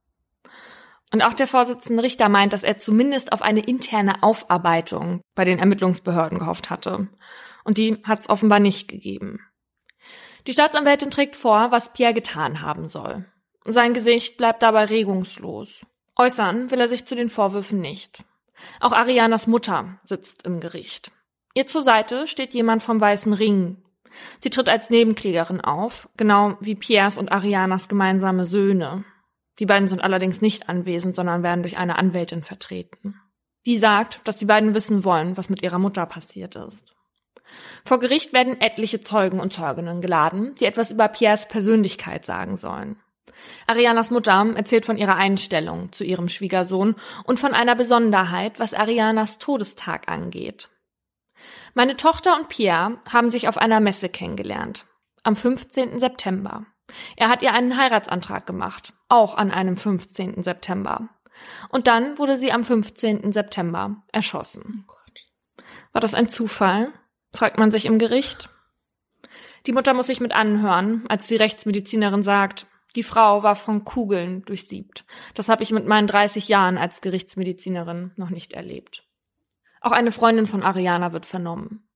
Und 1.12 1.22
auch 1.22 1.34
der 1.34 1.48
Vorsitzende 1.48 2.02
Richter 2.02 2.28
meint, 2.28 2.52
dass 2.52 2.62
er 2.62 2.78
zumindest 2.78 3.32
auf 3.32 3.42
eine 3.42 3.60
interne 3.60 4.22
Aufarbeitung 4.22 5.20
bei 5.34 5.44
den 5.44 5.58
Ermittlungsbehörden 5.58 6.38
gehofft 6.38 6.70
hatte. 6.70 7.08
Und 7.64 7.78
die 7.78 8.02
hat 8.04 8.20
es 8.20 8.28
offenbar 8.28 8.60
nicht 8.60 8.88
gegeben. 8.88 9.40
Die 10.46 10.52
Staatsanwältin 10.52 11.10
trägt 11.10 11.36
vor, 11.36 11.70
was 11.70 11.92
Pierre 11.92 12.14
getan 12.14 12.62
haben 12.62 12.88
soll. 12.88 13.26
Sein 13.64 13.94
Gesicht 13.94 14.36
bleibt 14.36 14.62
dabei 14.62 14.86
regungslos. 14.86 15.84
Äußern 16.16 16.70
will 16.70 16.80
er 16.80 16.88
sich 16.88 17.04
zu 17.04 17.14
den 17.14 17.28
Vorwürfen 17.28 17.80
nicht. 17.80 18.24
Auch 18.80 18.92
Arianas 18.92 19.46
Mutter 19.46 20.00
sitzt 20.04 20.44
im 20.44 20.60
Gericht. 20.60 21.12
Ihr 21.54 21.66
zur 21.66 21.82
Seite 21.82 22.26
steht 22.26 22.52
jemand 22.52 22.82
vom 22.82 23.00
Weißen 23.00 23.32
Ring. 23.32 23.82
Sie 24.40 24.50
tritt 24.50 24.68
als 24.68 24.90
Nebenklägerin 24.90 25.60
auf, 25.60 26.08
genau 26.16 26.56
wie 26.60 26.74
Piers 26.74 27.18
und 27.18 27.30
Arianas 27.30 27.88
gemeinsame 27.88 28.46
Söhne. 28.46 29.04
Die 29.58 29.66
beiden 29.66 29.88
sind 29.88 30.00
allerdings 30.00 30.40
nicht 30.40 30.68
anwesend, 30.68 31.16
sondern 31.16 31.42
werden 31.42 31.62
durch 31.62 31.76
eine 31.76 31.96
Anwältin 31.96 32.42
vertreten. 32.42 33.20
Die 33.66 33.78
sagt, 33.78 34.20
dass 34.24 34.38
die 34.38 34.46
beiden 34.46 34.74
wissen 34.74 35.04
wollen, 35.04 35.36
was 35.36 35.50
mit 35.50 35.62
ihrer 35.62 35.78
Mutter 35.78 36.06
passiert 36.06 36.56
ist. 36.56 36.94
Vor 37.84 37.98
Gericht 37.98 38.32
werden 38.32 38.60
etliche 38.60 39.00
Zeugen 39.00 39.40
und 39.40 39.52
Zeuginnen 39.52 40.00
geladen, 40.00 40.54
die 40.56 40.66
etwas 40.66 40.90
über 40.90 41.08
Piers 41.08 41.48
Persönlichkeit 41.48 42.24
sagen 42.24 42.56
sollen. 42.56 43.00
Arianas 43.66 44.10
Mutter 44.10 44.46
erzählt 44.54 44.84
von 44.84 44.96
ihrer 44.96 45.16
Einstellung 45.16 45.92
zu 45.92 46.04
ihrem 46.04 46.28
Schwiegersohn 46.28 46.96
und 47.24 47.40
von 47.40 47.54
einer 47.54 47.74
Besonderheit, 47.74 48.58
was 48.58 48.74
Arianas 48.74 49.38
Todestag 49.38 50.08
angeht. 50.08 50.68
Meine 51.74 51.96
Tochter 51.96 52.36
und 52.36 52.48
Pierre 52.48 52.98
haben 53.08 53.30
sich 53.30 53.48
auf 53.48 53.56
einer 53.56 53.80
Messe 53.80 54.08
kennengelernt. 54.08 54.86
Am 55.22 55.36
15. 55.36 55.98
September. 55.98 56.66
Er 57.16 57.28
hat 57.28 57.42
ihr 57.42 57.52
einen 57.52 57.76
Heiratsantrag 57.76 58.46
gemacht. 58.46 58.92
Auch 59.08 59.36
an 59.36 59.50
einem 59.50 59.76
15. 59.76 60.42
September. 60.42 61.08
Und 61.68 61.86
dann 61.86 62.18
wurde 62.18 62.36
sie 62.36 62.52
am 62.52 62.64
15. 62.64 63.32
September 63.32 64.02
erschossen. 64.12 64.84
Oh 64.88 65.62
War 65.92 66.00
das 66.00 66.14
ein 66.14 66.28
Zufall? 66.28 66.92
Fragt 67.32 67.58
man 67.58 67.70
sich 67.70 67.86
im 67.86 67.98
Gericht. 67.98 68.48
Die 69.66 69.72
Mutter 69.72 69.94
muss 69.94 70.06
sich 70.06 70.20
mit 70.20 70.32
anhören, 70.32 71.04
als 71.08 71.26
die 71.26 71.36
Rechtsmedizinerin 71.36 72.22
sagt, 72.22 72.66
die 72.96 73.02
Frau 73.02 73.42
war 73.42 73.54
von 73.54 73.84
Kugeln 73.84 74.42
durchsiebt. 74.44 75.04
Das 75.34 75.48
habe 75.48 75.62
ich 75.62 75.70
mit 75.70 75.86
meinen 75.86 76.06
30 76.06 76.48
Jahren 76.48 76.76
als 76.76 77.00
Gerichtsmedizinerin 77.00 78.12
noch 78.16 78.30
nicht 78.30 78.54
erlebt. 78.54 79.04
Auch 79.80 79.92
eine 79.92 80.12
Freundin 80.12 80.46
von 80.46 80.62
Ariana 80.62 81.12
wird 81.12 81.26
vernommen. 81.26 81.86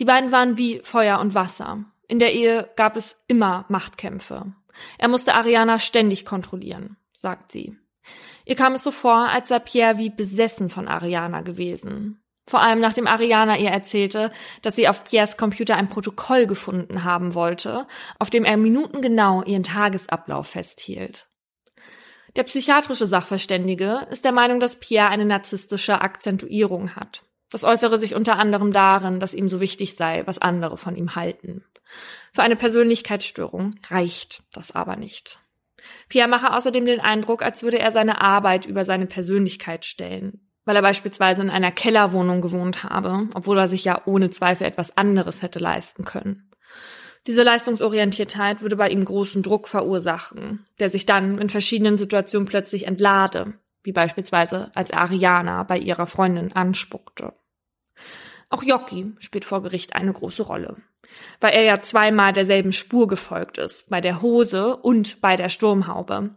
Die 0.00 0.04
beiden 0.04 0.32
waren 0.32 0.56
wie 0.56 0.80
Feuer 0.82 1.20
und 1.20 1.34
Wasser. 1.34 1.84
In 2.08 2.18
der 2.18 2.32
Ehe 2.34 2.68
gab 2.76 2.96
es 2.96 3.16
immer 3.26 3.64
Machtkämpfe. 3.68 4.52
Er 4.98 5.08
musste 5.08 5.34
Ariana 5.34 5.78
ständig 5.78 6.24
kontrollieren, 6.24 6.96
sagt 7.16 7.52
sie. 7.52 7.76
Ihr 8.44 8.56
kam 8.56 8.74
es 8.74 8.82
so 8.82 8.90
vor, 8.90 9.28
als 9.28 9.48
sei 9.48 9.60
Pierre 9.60 9.98
wie 9.98 10.10
besessen 10.10 10.68
von 10.68 10.88
Ariana 10.88 11.42
gewesen. 11.42 12.21
Vor 12.48 12.60
allem 12.60 12.80
nachdem 12.80 13.06
Ariana 13.06 13.56
ihr 13.58 13.70
erzählte, 13.70 14.32
dass 14.62 14.74
sie 14.74 14.88
auf 14.88 15.04
Piers 15.04 15.36
Computer 15.36 15.76
ein 15.76 15.88
Protokoll 15.88 16.46
gefunden 16.46 17.04
haben 17.04 17.34
wollte, 17.34 17.86
auf 18.18 18.30
dem 18.30 18.44
er 18.44 18.56
minutengenau 18.56 19.42
ihren 19.44 19.62
Tagesablauf 19.62 20.48
festhielt. 20.48 21.28
Der 22.34 22.42
psychiatrische 22.44 23.06
Sachverständige 23.06 24.06
ist 24.10 24.24
der 24.24 24.32
Meinung, 24.32 24.58
dass 24.58 24.80
Pierre 24.80 25.08
eine 25.08 25.24
narzisstische 25.24 26.00
Akzentuierung 26.00 26.96
hat. 26.96 27.22
Das 27.50 27.64
äußere 27.64 27.98
sich 27.98 28.14
unter 28.14 28.38
anderem 28.38 28.72
darin, 28.72 29.20
dass 29.20 29.34
ihm 29.34 29.48
so 29.48 29.60
wichtig 29.60 29.96
sei, 29.96 30.26
was 30.26 30.38
andere 30.38 30.78
von 30.78 30.96
ihm 30.96 31.14
halten. 31.14 31.64
Für 32.32 32.42
eine 32.42 32.56
Persönlichkeitsstörung 32.56 33.74
reicht 33.88 34.42
das 34.52 34.72
aber 34.72 34.96
nicht. 34.96 35.38
Pierre 36.08 36.28
mache 36.28 36.54
außerdem 36.54 36.86
den 36.86 37.00
Eindruck, 37.00 37.42
als 37.42 37.62
würde 37.62 37.78
er 37.78 37.90
seine 37.90 38.20
Arbeit 38.22 38.64
über 38.64 38.84
seine 38.84 39.06
Persönlichkeit 39.06 39.84
stellen 39.84 40.40
weil 40.64 40.76
er 40.76 40.82
beispielsweise 40.82 41.42
in 41.42 41.50
einer 41.50 41.72
Kellerwohnung 41.72 42.40
gewohnt 42.40 42.84
habe, 42.84 43.28
obwohl 43.34 43.58
er 43.58 43.68
sich 43.68 43.84
ja 43.84 44.02
ohne 44.06 44.30
Zweifel 44.30 44.66
etwas 44.66 44.96
anderes 44.96 45.42
hätte 45.42 45.58
leisten 45.58 46.04
können. 46.04 46.50
Diese 47.26 47.42
Leistungsorientiertheit 47.42 48.62
würde 48.62 48.76
bei 48.76 48.88
ihm 48.88 49.04
großen 49.04 49.42
Druck 49.42 49.68
verursachen, 49.68 50.66
der 50.80 50.88
sich 50.88 51.06
dann 51.06 51.38
in 51.38 51.48
verschiedenen 51.48 51.96
Situationen 51.96 52.48
plötzlich 52.48 52.86
entlade, 52.86 53.54
wie 53.84 53.92
beispielsweise 53.92 54.70
als 54.74 54.90
Ariana 54.90 55.62
bei 55.62 55.78
ihrer 55.78 56.06
Freundin 56.06 56.52
anspuckte. 56.52 57.32
Auch 58.48 58.62
Jockey 58.62 59.12
spielt 59.18 59.44
vor 59.44 59.62
Gericht 59.62 59.94
eine 59.94 60.12
große 60.12 60.42
Rolle, 60.42 60.76
weil 61.40 61.54
er 61.54 61.62
ja 61.62 61.80
zweimal 61.80 62.32
derselben 62.32 62.72
Spur 62.72 63.06
gefolgt 63.06 63.56
ist, 63.58 63.88
bei 63.88 64.00
der 64.00 64.20
Hose 64.20 64.76
und 64.76 65.20
bei 65.20 65.36
der 65.36 65.48
Sturmhaube. 65.48 66.30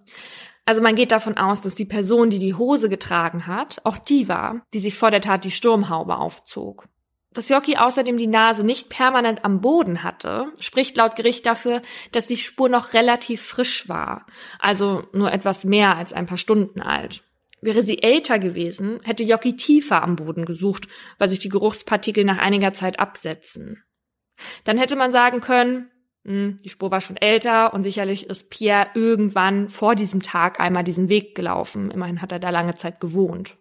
Also 0.66 0.82
man 0.82 0.96
geht 0.96 1.12
davon 1.12 1.38
aus, 1.38 1.62
dass 1.62 1.76
die 1.76 1.86
Person, 1.86 2.30
die 2.30 2.40
die 2.40 2.56
Hose 2.56 2.90
getragen 2.90 3.46
hat, 3.46 3.82
auch 3.84 4.00
die 4.00 4.28
war, 4.28 4.66
die 4.74 4.80
sich 4.80 4.96
vor 4.96 5.12
der 5.12 5.22
Tat 5.22 5.44
die 5.44 5.52
Sturmhaube 5.52 6.18
aufzog. 6.18 6.88
Dass 7.32 7.50
Jockey 7.50 7.76
außerdem 7.78 8.18
die 8.18 8.28
Nase 8.28 8.64
nicht 8.64 8.90
permanent 8.90 9.44
am 9.44 9.62
Boden 9.62 10.04
hatte, 10.04 10.48
spricht 10.58 10.98
laut 10.98 11.16
Gericht 11.18 11.46
dafür, 11.46 11.82
dass 12.14 12.28
die 12.28 12.38
Spur 12.38 12.70
noch 12.70 12.94
relativ 12.94 13.42
frisch 13.42 13.90
war, 13.90 14.26
also 14.58 15.04
nur 15.12 15.32
etwas 15.32 15.66
mehr 15.66 15.98
als 15.98 16.14
ein 16.14 16.26
paar 16.26 16.38
Stunden 16.38 16.82
alt. 16.82 17.24
Wäre 17.62 17.84
sie 17.84 18.02
älter 18.02 18.40
gewesen, 18.40 19.00
hätte 19.04 19.24
Jockey 19.24 19.58
tiefer 19.58 20.02
am 20.02 20.16
Boden 20.16 20.46
gesucht, 20.46 20.88
weil 21.20 21.28
sich 21.28 21.40
die 21.40 21.50
Geruchspartikel 21.50 22.24
nach 22.24 22.38
einiger 22.38 22.74
Zeit 22.74 23.00
absetzen. 23.00 23.84
Dann 24.64 24.78
hätte 24.78 24.96
man 24.96 25.12
sagen 25.12 25.42
können, 25.42 25.92
die 26.26 26.70
Spur 26.70 26.90
war 26.90 27.02
schon 27.02 27.18
älter 27.18 27.74
und 27.74 27.84
sicherlich 27.84 28.28
ist 28.28 28.50
Pierre 28.50 28.88
irgendwann 28.96 29.70
vor 29.70 29.94
diesem 29.94 30.24
Tag 30.24 30.60
einmal 30.60 30.84
diesen 30.84 31.08
Weg 31.08 31.36
gelaufen. 31.36 31.92
Immerhin 31.92 32.22
hat 32.22 32.32
er 32.32 32.40
da 32.40 32.50
lange 32.50 32.76
Zeit 32.76 33.00
gewohnt. 33.00 33.58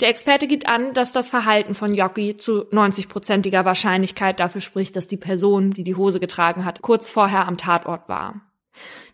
Der 0.00 0.10
Experte 0.10 0.46
gibt 0.46 0.66
an, 0.66 0.92
dass 0.94 1.12
das 1.12 1.30
Verhalten 1.30 1.74
von 1.74 1.94
Jockey 1.94 2.36
zu 2.36 2.64
90-prozentiger 2.70 3.64
Wahrscheinlichkeit 3.64 4.40
dafür 4.40 4.60
spricht, 4.60 4.94
dass 4.96 5.08
die 5.08 5.16
Person, 5.16 5.72
die 5.72 5.84
die 5.84 5.94
Hose 5.94 6.20
getragen 6.20 6.64
hat, 6.64 6.82
kurz 6.82 7.10
vorher 7.10 7.46
am 7.46 7.56
Tatort 7.56 8.08
war. 8.08 8.40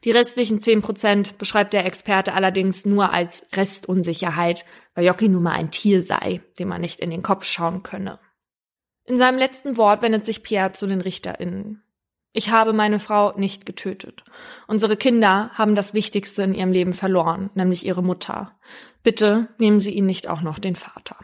Die 0.04 0.10
restlichen 0.10 0.60
10 0.60 0.82
Prozent 0.82 1.38
beschreibt 1.38 1.72
der 1.72 1.86
Experte 1.86 2.34
allerdings 2.34 2.84
nur 2.84 3.12
als 3.12 3.46
Restunsicherheit, 3.54 4.64
weil 4.94 5.06
Jockey 5.06 5.28
nun 5.28 5.44
mal 5.44 5.52
ein 5.52 5.70
Tier 5.70 6.02
sei, 6.02 6.40
dem 6.58 6.68
man 6.68 6.80
nicht 6.80 7.00
in 7.00 7.10
den 7.10 7.22
Kopf 7.22 7.44
schauen 7.44 7.82
könne. 7.82 8.18
In 9.04 9.16
seinem 9.16 9.38
letzten 9.38 9.76
Wort 9.76 10.02
wendet 10.02 10.26
sich 10.26 10.42
Pierre 10.42 10.72
zu 10.72 10.86
den 10.86 11.00
RichterInnen. 11.00 11.82
Ich 12.36 12.50
habe 12.50 12.74
meine 12.74 12.98
Frau 12.98 13.32
nicht 13.38 13.64
getötet. 13.64 14.22
Unsere 14.66 14.98
Kinder 14.98 15.48
haben 15.54 15.74
das 15.74 15.94
Wichtigste 15.94 16.42
in 16.42 16.52
ihrem 16.52 16.70
Leben 16.70 16.92
verloren, 16.92 17.48
nämlich 17.54 17.86
ihre 17.86 18.02
Mutter. 18.02 18.52
Bitte 19.02 19.48
nehmen 19.56 19.80
Sie 19.80 19.92
ihnen 19.94 20.06
nicht 20.06 20.28
auch 20.28 20.42
noch 20.42 20.58
den 20.58 20.76
Vater. 20.76 21.16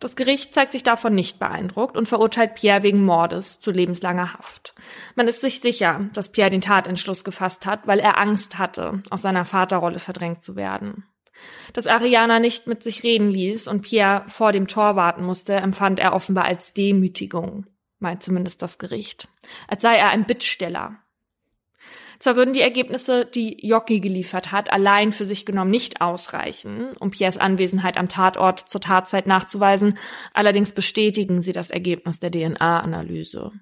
Das 0.00 0.16
Gericht 0.16 0.54
zeigt 0.54 0.72
sich 0.72 0.84
davon 0.84 1.14
nicht 1.14 1.38
beeindruckt 1.38 1.98
und 1.98 2.08
verurteilt 2.08 2.54
Pierre 2.54 2.82
wegen 2.82 3.04
Mordes 3.04 3.60
zu 3.60 3.72
lebenslanger 3.72 4.32
Haft. 4.32 4.74
Man 5.16 5.28
ist 5.28 5.42
sich 5.42 5.60
sicher, 5.60 6.08
dass 6.14 6.32
Pierre 6.32 6.48
den 6.48 6.62
Tatentschluss 6.62 7.22
gefasst 7.22 7.66
hat, 7.66 7.86
weil 7.86 7.98
er 7.98 8.16
Angst 8.16 8.56
hatte, 8.56 9.02
aus 9.10 9.20
seiner 9.20 9.44
Vaterrolle 9.44 9.98
verdrängt 9.98 10.42
zu 10.42 10.56
werden. 10.56 11.04
Dass 11.74 11.88
Ariana 11.88 12.38
nicht 12.38 12.66
mit 12.66 12.82
sich 12.82 13.02
reden 13.02 13.28
ließ 13.28 13.68
und 13.68 13.82
Pierre 13.82 14.24
vor 14.28 14.50
dem 14.50 14.66
Tor 14.66 14.96
warten 14.96 15.24
musste, 15.26 15.56
empfand 15.56 15.98
er 15.98 16.14
offenbar 16.14 16.46
als 16.46 16.72
Demütigung 16.72 17.66
meint 18.04 18.22
zumindest 18.22 18.62
das 18.62 18.78
Gericht, 18.78 19.26
als 19.66 19.82
sei 19.82 19.96
er 19.96 20.10
ein 20.10 20.26
Bittsteller. 20.26 20.98
Zwar 22.20 22.36
würden 22.36 22.52
die 22.52 22.60
Ergebnisse, 22.60 23.24
die 23.24 23.66
Jockey 23.66 24.00
geliefert 24.00 24.52
hat, 24.52 24.72
allein 24.72 25.10
für 25.10 25.26
sich 25.26 25.44
genommen 25.44 25.70
nicht 25.70 26.00
ausreichen, 26.00 26.92
um 27.00 27.10
Piers 27.10 27.38
Anwesenheit 27.38 27.96
am 27.96 28.08
Tatort 28.08 28.60
zur 28.60 28.80
Tatzeit 28.80 29.26
nachzuweisen, 29.26 29.98
allerdings 30.32 30.72
bestätigen 30.72 31.42
sie 31.42 31.52
das 31.52 31.70
Ergebnis 31.70 32.20
der 32.20 32.30
DNA-Analyse. 32.30 33.52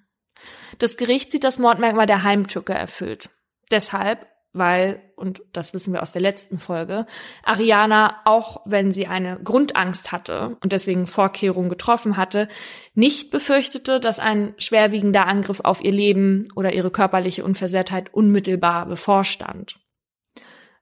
Das 0.78 0.96
Gericht 0.96 1.32
sieht 1.32 1.44
das 1.44 1.58
Mordmerkmal 1.58 2.06
der 2.06 2.24
Heimtücke 2.24 2.74
erfüllt. 2.74 3.30
Deshalb 3.70 4.26
weil, 4.52 5.00
und 5.16 5.42
das 5.52 5.72
wissen 5.72 5.92
wir 5.92 6.02
aus 6.02 6.12
der 6.12 6.20
letzten 6.20 6.58
Folge, 6.58 7.06
Ariana, 7.42 8.20
auch 8.24 8.60
wenn 8.64 8.92
sie 8.92 9.06
eine 9.06 9.38
Grundangst 9.42 10.12
hatte 10.12 10.56
und 10.60 10.72
deswegen 10.72 11.06
Vorkehrungen 11.06 11.70
getroffen 11.70 12.16
hatte, 12.16 12.48
nicht 12.94 13.30
befürchtete, 13.30 13.98
dass 13.98 14.18
ein 14.18 14.54
schwerwiegender 14.58 15.26
Angriff 15.26 15.60
auf 15.60 15.82
ihr 15.82 15.92
Leben 15.92 16.48
oder 16.54 16.72
ihre 16.72 16.90
körperliche 16.90 17.44
Unversehrtheit 17.44 18.12
unmittelbar 18.12 18.86
bevorstand. 18.86 19.78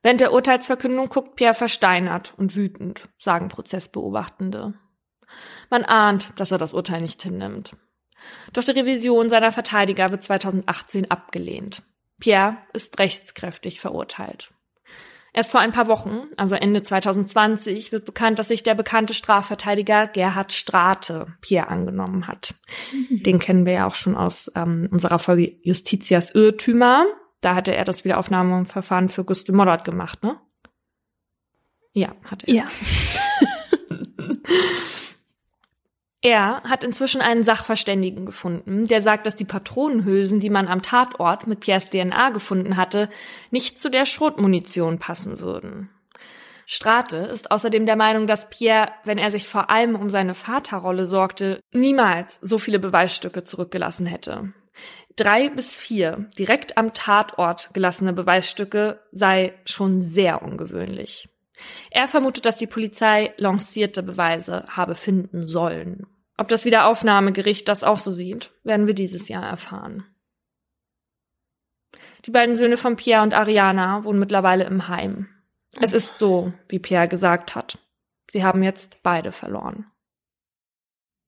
Während 0.02 0.20
der 0.20 0.32
Urteilsverkündung 0.32 1.08
guckt 1.08 1.36
Pierre 1.36 1.54
versteinert 1.54 2.34
und 2.36 2.56
wütend, 2.56 3.08
sagen 3.18 3.48
Prozessbeobachtende. 3.48 4.74
Man 5.68 5.84
ahnt, 5.84 6.32
dass 6.36 6.50
er 6.50 6.58
das 6.58 6.72
Urteil 6.72 7.02
nicht 7.02 7.22
hinnimmt. 7.22 7.72
Doch 8.52 8.64
die 8.64 8.72
Revision 8.72 9.28
seiner 9.28 9.52
Verteidiger 9.52 10.10
wird 10.10 10.22
2018 10.22 11.10
abgelehnt. 11.10 11.82
Pierre 12.20 12.58
ist 12.72 12.98
rechtskräftig 12.98 13.80
verurteilt. 13.80 14.50
Erst 15.32 15.52
vor 15.52 15.60
ein 15.60 15.70
paar 15.70 15.86
Wochen, 15.86 16.22
also 16.36 16.56
Ende 16.56 16.82
2020, 16.82 17.92
wird 17.92 18.04
bekannt, 18.04 18.38
dass 18.38 18.48
sich 18.48 18.64
der 18.64 18.74
bekannte 18.74 19.14
Strafverteidiger 19.14 20.08
Gerhard 20.08 20.52
Strate 20.52 21.28
Pierre 21.40 21.68
angenommen 21.68 22.26
hat. 22.26 22.54
Mhm. 22.92 23.22
Den 23.22 23.38
kennen 23.38 23.64
wir 23.64 23.74
ja 23.74 23.86
auch 23.86 23.94
schon 23.94 24.16
aus 24.16 24.50
ähm, 24.56 24.88
unserer 24.90 25.20
Folge 25.20 25.56
Justitias 25.62 26.34
Irrtümer. 26.34 27.06
Da 27.40 27.54
hatte 27.54 27.74
er 27.74 27.84
das 27.84 28.04
Wiederaufnahmeverfahren 28.04 29.08
für 29.08 29.24
Gustl 29.24 29.52
Mollert 29.52 29.84
gemacht, 29.84 30.24
ne? 30.24 30.36
Ja, 31.92 32.14
hat 32.24 32.44
er. 32.44 32.54
Ja. 32.54 32.64
Er 36.22 36.62
hat 36.64 36.84
inzwischen 36.84 37.22
einen 37.22 37.44
Sachverständigen 37.44 38.26
gefunden, 38.26 38.86
der 38.86 39.00
sagt, 39.00 39.24
dass 39.24 39.36
die 39.36 39.46
Patronenhülsen, 39.46 40.38
die 40.38 40.50
man 40.50 40.68
am 40.68 40.82
Tatort 40.82 41.46
mit 41.46 41.60
Piers 41.60 41.88
DNA 41.88 42.30
gefunden 42.30 42.76
hatte, 42.76 43.08
nicht 43.50 43.78
zu 43.78 43.90
der 43.90 44.04
Schrotmunition 44.04 44.98
passen 44.98 45.40
würden. 45.40 45.88
Strate 46.66 47.16
ist 47.16 47.50
außerdem 47.50 47.86
der 47.86 47.96
Meinung, 47.96 48.26
dass 48.26 48.50
Pierre, 48.50 48.92
wenn 49.04 49.18
er 49.18 49.30
sich 49.30 49.48
vor 49.48 49.70
allem 49.70 49.96
um 49.96 50.10
seine 50.10 50.34
Vaterrolle 50.34 51.06
sorgte, 51.06 51.60
niemals 51.72 52.38
so 52.42 52.58
viele 52.58 52.78
Beweisstücke 52.78 53.42
zurückgelassen 53.42 54.06
hätte. 54.06 54.52
Drei 55.16 55.48
bis 55.48 55.74
vier 55.74 56.28
direkt 56.38 56.78
am 56.78 56.92
Tatort 56.92 57.70
gelassene 57.72 58.12
Beweisstücke 58.12 59.00
sei 59.10 59.54
schon 59.64 60.02
sehr 60.02 60.42
ungewöhnlich. 60.42 61.28
Er 61.90 62.08
vermutet, 62.08 62.46
dass 62.46 62.56
die 62.56 62.66
Polizei 62.66 63.34
lancierte 63.36 64.02
Beweise 64.02 64.64
habe 64.68 64.94
finden 64.94 65.44
sollen. 65.44 66.06
Ob 66.36 66.48
das 66.48 66.64
Wiederaufnahmegericht 66.64 67.68
das 67.68 67.84
auch 67.84 67.98
so 67.98 68.12
sieht, 68.12 68.50
werden 68.64 68.86
wir 68.86 68.94
dieses 68.94 69.28
Jahr 69.28 69.44
erfahren. 69.44 70.04
Die 72.24 72.30
beiden 72.30 72.56
Söhne 72.56 72.76
von 72.76 72.96
Pierre 72.96 73.22
und 73.22 73.34
Ariana 73.34 74.04
wohnen 74.04 74.18
mittlerweile 74.18 74.64
im 74.64 74.88
Heim. 74.88 75.28
Es 75.80 75.92
ist 75.92 76.18
so, 76.18 76.52
wie 76.68 76.78
Pierre 76.78 77.08
gesagt 77.08 77.54
hat. 77.54 77.78
Sie 78.30 78.44
haben 78.44 78.62
jetzt 78.62 79.02
beide 79.02 79.32
verloren. 79.32 79.86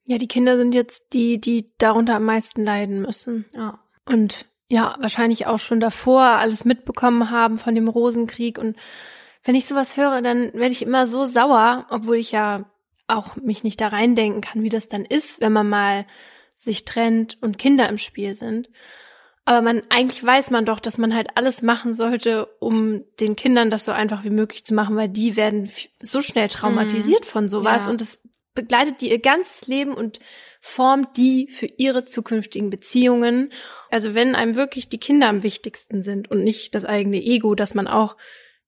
Ja, 0.05 0.19
die 0.19 0.29
Kinder 0.29 0.57
sind 0.57 0.75
jetzt 0.75 1.13
die, 1.13 1.41
die 1.41 1.73
darunter 1.79 2.17
am 2.17 2.25
meisten 2.25 2.65
leiden 2.65 3.03
müssen. 3.03 3.47
Ja. 3.53 3.81
Und 4.05 4.47
ja, 4.69 4.97
wahrscheinlich 5.01 5.47
auch 5.47 5.59
schon 5.59 5.81
davor 5.81 6.23
alles 6.23 6.65
mitbekommen 6.65 7.31
haben 7.31 7.57
von 7.57 7.75
dem 7.75 7.89
Rosenkrieg 7.89 8.59
und 8.59 8.77
wenn 9.45 9.55
ich 9.55 9.67
sowas 9.67 9.97
höre, 9.97 10.23
dann 10.23 10.53
werde 10.53 10.73
ich 10.73 10.83
immer 10.83 11.07
so 11.07 11.27
sauer, 11.27 11.87
obwohl 11.91 12.17
ich 12.17 12.33
ja 12.33 12.71
auch 13.09 13.37
mich 13.37 13.65
nicht 13.65 13.81
da 13.81 13.89
reindenken 13.89 14.41
kann, 14.41 14.63
wie 14.63 14.69
das 14.69 14.89
dann 14.89 15.05
ist, 15.05 15.41
wenn 15.41 15.53
man 15.53 15.69
mal 15.69 16.07
sich 16.55 16.85
trennt 16.85 17.39
und 17.41 17.59
Kinder 17.59 17.89
im 17.89 17.99
Spiel 17.99 18.35
sind. 18.35 18.69
Aber 19.45 19.61
man, 19.63 19.83
eigentlich 19.89 20.25
weiß 20.25 20.51
man 20.51 20.65
doch, 20.65 20.79
dass 20.79 20.99
man 20.99 21.15
halt 21.15 21.37
alles 21.37 21.63
machen 21.63 21.93
sollte, 21.93 22.47
um 22.61 23.03
den 23.19 23.35
Kindern 23.35 23.71
das 23.71 23.85
so 23.85 23.91
einfach 23.91 24.23
wie 24.23 24.31
möglich 24.31 24.65
zu 24.65 24.73
machen, 24.73 24.95
weil 24.95 25.09
die 25.09 25.35
werden 25.35 25.69
so 26.01 26.23
schnell 26.23 26.49
traumatisiert 26.49 27.25
mhm. 27.25 27.29
von 27.29 27.49
sowas 27.49 27.87
ja. 27.87 27.91
und 27.91 28.01
es 28.01 28.23
begleitet 28.55 29.01
die 29.01 29.11
ihr 29.11 29.19
ganzes 29.19 29.67
Leben 29.67 29.95
und 29.95 30.21
formt 30.61 31.17
die 31.17 31.49
für 31.49 31.67
ihre 31.67 32.05
zukünftigen 32.05 32.71
Beziehungen. 32.71 33.51
Also 33.91 34.15
wenn 34.15 34.37
einem 34.37 34.55
wirklich 34.55 34.89
die 34.89 35.01
Kinder 35.01 35.29
am 35.29 35.43
wichtigsten 35.43 36.03
sind 36.03 36.31
und 36.31 36.45
nicht 36.45 36.75
das 36.77 36.85
eigene 36.85 37.21
Ego, 37.21 37.57
dass 37.57 37.75
man 37.75 37.89
auch 37.89 38.17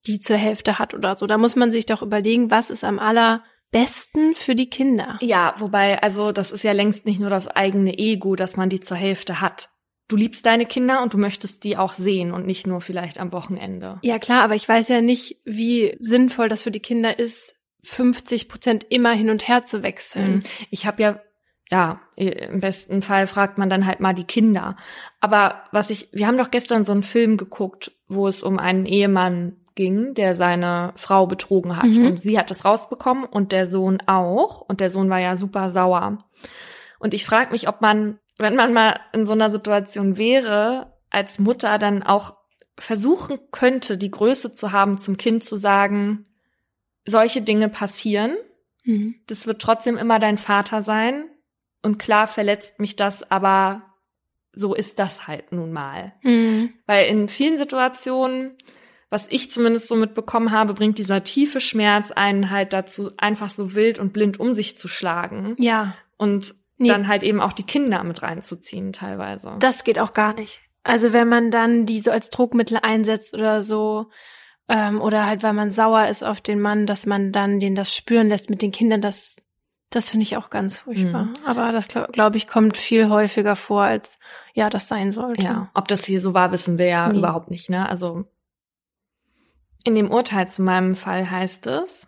die 0.06 0.20
zur 0.20 0.36
Hälfte 0.36 0.78
hat 0.78 0.94
oder 0.94 1.14
so. 1.14 1.26
Da 1.26 1.38
muss 1.38 1.56
man 1.56 1.70
sich 1.70 1.86
doch 1.86 2.02
überlegen, 2.02 2.50
was 2.50 2.70
ist 2.70 2.84
am 2.84 2.98
allerbesten 2.98 4.34
für 4.34 4.54
die 4.54 4.68
Kinder. 4.68 5.18
Ja, 5.20 5.54
wobei, 5.58 6.02
also 6.02 6.32
das 6.32 6.52
ist 6.52 6.64
ja 6.64 6.72
längst 6.72 7.06
nicht 7.06 7.20
nur 7.20 7.30
das 7.30 7.48
eigene 7.48 7.98
Ego, 7.98 8.36
dass 8.36 8.56
man 8.56 8.68
die 8.68 8.80
zur 8.80 8.96
Hälfte 8.96 9.40
hat. 9.40 9.70
Du 10.08 10.16
liebst 10.16 10.44
deine 10.44 10.66
Kinder 10.66 11.02
und 11.02 11.14
du 11.14 11.18
möchtest 11.18 11.64
die 11.64 11.78
auch 11.78 11.94
sehen 11.94 12.32
und 12.32 12.46
nicht 12.46 12.66
nur 12.66 12.82
vielleicht 12.82 13.18
am 13.18 13.32
Wochenende. 13.32 13.98
Ja 14.02 14.18
klar, 14.18 14.42
aber 14.42 14.54
ich 14.54 14.68
weiß 14.68 14.88
ja 14.88 15.00
nicht, 15.00 15.40
wie 15.44 15.96
sinnvoll 15.98 16.50
das 16.50 16.62
für 16.62 16.70
die 16.70 16.80
Kinder 16.80 17.18
ist, 17.18 17.54
50 17.84 18.48
Prozent 18.48 18.86
immer 18.90 19.12
hin 19.12 19.30
und 19.30 19.48
her 19.48 19.64
zu 19.64 19.82
wechseln. 19.82 20.36
Mhm. 20.36 20.42
Ich 20.70 20.86
habe 20.86 21.02
ja 21.02 21.20
ja, 21.70 22.00
im 22.16 22.60
besten 22.60 23.00
Fall 23.02 23.26
fragt 23.26 23.56
man 23.58 23.70
dann 23.70 23.86
halt 23.86 23.98
mal 23.98 24.12
die 24.12 24.24
Kinder. 24.24 24.76
Aber 25.20 25.64
was 25.72 25.90
ich, 25.90 26.08
wir 26.12 26.26
haben 26.26 26.36
doch 26.36 26.50
gestern 26.50 26.84
so 26.84 26.92
einen 26.92 27.02
Film 27.02 27.36
geguckt, 27.36 27.92
wo 28.06 28.28
es 28.28 28.42
um 28.42 28.58
einen 28.58 28.86
Ehemann 28.86 29.63
ging, 29.74 30.14
der 30.14 30.34
seine 30.34 30.92
Frau 30.96 31.26
betrogen 31.26 31.76
hat. 31.76 31.86
Mhm. 31.86 32.06
Und 32.06 32.20
sie 32.20 32.38
hat 32.38 32.50
es 32.50 32.64
rausbekommen 32.64 33.24
und 33.24 33.52
der 33.52 33.66
Sohn 33.66 34.00
auch. 34.06 34.60
Und 34.60 34.80
der 34.80 34.90
Sohn 34.90 35.10
war 35.10 35.18
ja 35.18 35.36
super 35.36 35.72
sauer. 35.72 36.24
Und 36.98 37.14
ich 37.14 37.24
frage 37.24 37.50
mich, 37.50 37.68
ob 37.68 37.80
man, 37.80 38.18
wenn 38.38 38.56
man 38.56 38.72
mal 38.72 39.00
in 39.12 39.26
so 39.26 39.32
einer 39.32 39.50
Situation 39.50 40.16
wäre, 40.16 40.92
als 41.10 41.38
Mutter 41.38 41.78
dann 41.78 42.02
auch 42.02 42.36
versuchen 42.78 43.38
könnte, 43.52 43.98
die 43.98 44.10
Größe 44.10 44.52
zu 44.52 44.72
haben, 44.72 44.98
zum 44.98 45.16
Kind 45.16 45.44
zu 45.44 45.56
sagen, 45.56 46.26
solche 47.04 47.42
Dinge 47.42 47.68
passieren. 47.68 48.36
Mhm. 48.84 49.16
Das 49.26 49.46
wird 49.46 49.60
trotzdem 49.60 49.96
immer 49.96 50.18
dein 50.18 50.38
Vater 50.38 50.82
sein. 50.82 51.26
Und 51.82 51.98
klar 51.98 52.26
verletzt 52.26 52.80
mich 52.80 52.96
das, 52.96 53.30
aber 53.30 53.82
so 54.52 54.74
ist 54.74 54.98
das 54.98 55.26
halt 55.26 55.52
nun 55.52 55.72
mal. 55.72 56.14
Mhm. 56.22 56.72
Weil 56.86 57.06
in 57.06 57.28
vielen 57.28 57.58
Situationen 57.58 58.56
was 59.14 59.28
ich 59.30 59.48
zumindest 59.48 59.86
so 59.86 59.94
mitbekommen 59.94 60.50
habe, 60.50 60.74
bringt 60.74 60.98
dieser 60.98 61.22
tiefe 61.22 61.60
Schmerz 61.60 62.10
einen 62.10 62.50
halt 62.50 62.72
dazu, 62.72 63.12
einfach 63.16 63.48
so 63.48 63.76
wild 63.76 64.00
und 64.00 64.12
blind 64.12 64.40
um 64.40 64.54
sich 64.54 64.76
zu 64.76 64.88
schlagen. 64.88 65.54
Ja. 65.56 65.94
Und 66.16 66.56
nee. 66.78 66.88
dann 66.88 67.06
halt 67.06 67.22
eben 67.22 67.40
auch 67.40 67.52
die 67.52 67.62
Kinder 67.62 68.02
mit 68.02 68.22
reinzuziehen 68.22 68.92
teilweise. 68.92 69.50
Das 69.60 69.84
geht 69.84 70.00
auch 70.00 70.14
gar 70.14 70.34
nicht. 70.34 70.62
Also 70.82 71.12
wenn 71.12 71.28
man 71.28 71.52
dann 71.52 71.86
die 71.86 72.00
so 72.00 72.10
als 72.10 72.28
Druckmittel 72.28 72.76
einsetzt 72.82 73.34
oder 73.34 73.62
so, 73.62 74.10
ähm, 74.68 75.00
oder 75.00 75.26
halt 75.26 75.44
weil 75.44 75.52
man 75.52 75.70
sauer 75.70 76.08
ist 76.08 76.24
auf 76.24 76.40
den 76.40 76.60
Mann, 76.60 76.84
dass 76.84 77.06
man 77.06 77.30
dann 77.30 77.60
den 77.60 77.76
das 77.76 77.94
spüren 77.94 78.28
lässt 78.28 78.50
mit 78.50 78.62
den 78.62 78.72
Kindern, 78.72 79.00
das, 79.00 79.36
das 79.90 80.10
finde 80.10 80.24
ich 80.24 80.36
auch 80.36 80.50
ganz 80.50 80.78
furchtbar. 80.78 81.26
Mhm. 81.26 81.34
Aber 81.46 81.68
das 81.68 81.86
glaube 81.86 82.10
glaub 82.10 82.34
ich 82.34 82.48
kommt 82.48 82.76
viel 82.76 83.08
häufiger 83.10 83.54
vor, 83.54 83.82
als 83.82 84.18
ja 84.54 84.70
das 84.70 84.88
sein 84.88 85.12
sollte. 85.12 85.44
Ja, 85.44 85.70
ob 85.72 85.86
das 85.86 86.04
hier 86.04 86.20
so 86.20 86.34
war, 86.34 86.50
wissen 86.50 86.78
wir 86.78 86.86
ja 86.86 87.06
nee. 87.06 87.18
überhaupt 87.18 87.52
nicht. 87.52 87.70
Ne? 87.70 87.88
Also 87.88 88.24
in 89.84 89.94
dem 89.94 90.10
Urteil 90.10 90.48
zu 90.48 90.62
meinem 90.62 90.96
Fall 90.96 91.30
heißt 91.30 91.66
es, 91.66 92.06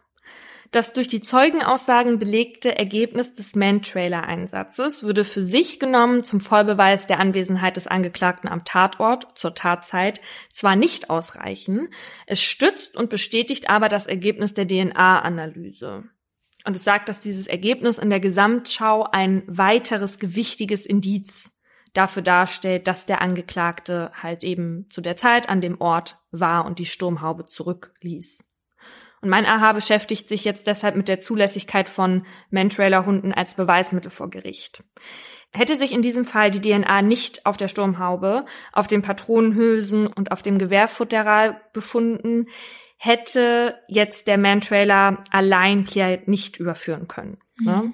das 0.73 0.93
durch 0.93 1.09
die 1.09 1.21
Zeugenaussagen 1.21 2.19
belegte 2.19 2.77
Ergebnis 2.77 3.35
des 3.35 3.55
Man-Trailer-Einsatzes 3.55 5.05
würde 5.05 5.25
für 5.25 5.43
sich 5.43 5.79
genommen 5.79 6.25
zum 6.25 6.41
Vollbeweis 6.41 7.07
der 7.07 7.21
Anwesenheit 7.21 7.77
des 7.77 7.87
Angeklagten 7.87 8.49
am 8.49 8.65
Tatort 8.65 9.39
zur 9.39 9.55
Tatzeit 9.55 10.21
zwar 10.53 10.75
nicht 10.75 11.09
ausreichen, 11.09 11.89
es 12.27 12.43
stützt 12.43 12.97
und 12.97 13.11
bestätigt 13.11 13.71
aber 13.71 13.89
das 13.89 14.07
Ergebnis 14.07 14.55
der 14.55 14.67
DNA-Analyse. 14.67 16.05
Und 16.65 16.75
es 16.75 16.83
sagt, 16.83 17.09
dass 17.09 17.21
dieses 17.21 17.47
Ergebnis 17.47 17.99
in 17.99 18.11
der 18.11 18.21
Gesamtschau 18.21 19.05
ein 19.05 19.45
weiteres 19.47 20.19
gewichtiges 20.19 20.85
Indiz 20.85 21.51
dafür 21.97 22.23
darstellt, 22.23 22.87
dass 22.87 23.07
der 23.07 23.21
Angeklagte 23.21 24.11
halt 24.23 24.45
eben 24.45 24.87
zu 24.91 25.01
der 25.01 25.17
Zeit 25.17 25.49
an 25.49 25.61
dem 25.61 25.81
Ort 25.81 26.19
war 26.31 26.67
und 26.67 26.79
die 26.79 26.87
Sturmhaube 26.87 27.47
zurückließ. 27.47 28.45
Und 29.23 29.31
mein 29.31 29.47
AHA 29.47 29.73
beschäftigt 29.73 30.29
sich 30.29 30.45
jetzt 30.45 30.67
deshalb 30.67 30.95
mit 30.95 31.09
der 31.09 31.21
Zulässigkeit 31.21 31.89
von 31.89 32.27
Mantrailer-Hunden 32.51 33.33
als 33.33 33.55
Beweismittel 33.55 34.11
vor 34.11 34.31
Gericht. 34.31 34.85
Hätte 35.53 35.77
sich 35.77 35.93
in 35.93 36.03
diesem 36.03 36.25
Fall 36.25 36.51
die 36.51 36.61
DNA 36.61 37.03
nicht 37.03 37.47
auf 37.47 37.57
der 37.57 37.69
Sturmhaube, 37.69 38.45
auf 38.73 38.87
den 38.87 39.03
Patronenhülsen 39.03 40.07
und 40.07 40.33
auf 40.33 40.43
dem 40.43 40.59
Gewehrfutteral 40.59 41.61
befunden, 41.73 42.47
hätte 42.99 43.79
jetzt 43.89 44.27
der 44.27 44.39
Mantrailer 44.39 45.25
allein 45.31 45.85
Pierre 45.85 46.23
nicht 46.27 46.59
überführen 46.59 47.09
können. 47.09 47.39
Ne? 47.59 47.93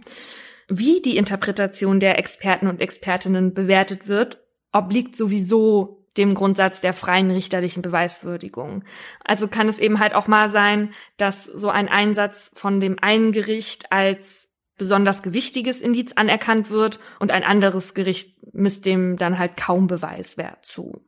Wie 0.75 1.03
die 1.03 1.19
Interpretation 1.19 2.01
der 2.01 2.19
Experten 2.19 2.67
und 2.67 2.81
Expertinnen 2.81 3.53
bewertet 3.53 4.09
wird, 4.09 4.41
obliegt 4.73 5.17
sowieso 5.17 6.07
dem 6.17 6.33
Grundsatz 6.33 6.81
der 6.81 6.95
freien 6.95 7.31
richterlichen 7.31 7.83
Beweiswürdigung. 7.83 8.83
Also 9.23 9.49
kann 9.49 9.69
es 9.69 9.79
eben 9.79 9.99
halt 9.99 10.15
auch 10.15 10.29
mal 10.29 10.49
sein, 10.49 10.95
dass 11.19 11.45
so 11.45 11.69
ein 11.69 11.91
Einsatz 11.91 12.51
von 12.55 12.81
dem 12.81 12.97
einen 13.03 13.33
Gericht 13.33 13.93
als 13.93 14.49
besonders 14.79 15.23
gewichtiges 15.23 15.83
Indiz 15.83 16.13
anerkannt 16.15 16.71
wird 16.71 17.01
und 17.21 17.31
ein 17.31 17.45
anderes 17.45 17.93
Gericht 17.93 18.35
misst 18.55 18.87
dem 18.87 19.19
dann 19.19 19.39
halt 19.39 19.59
kaum 19.59 19.89
Beweiswert 19.89 20.65
zu. 20.65 21.05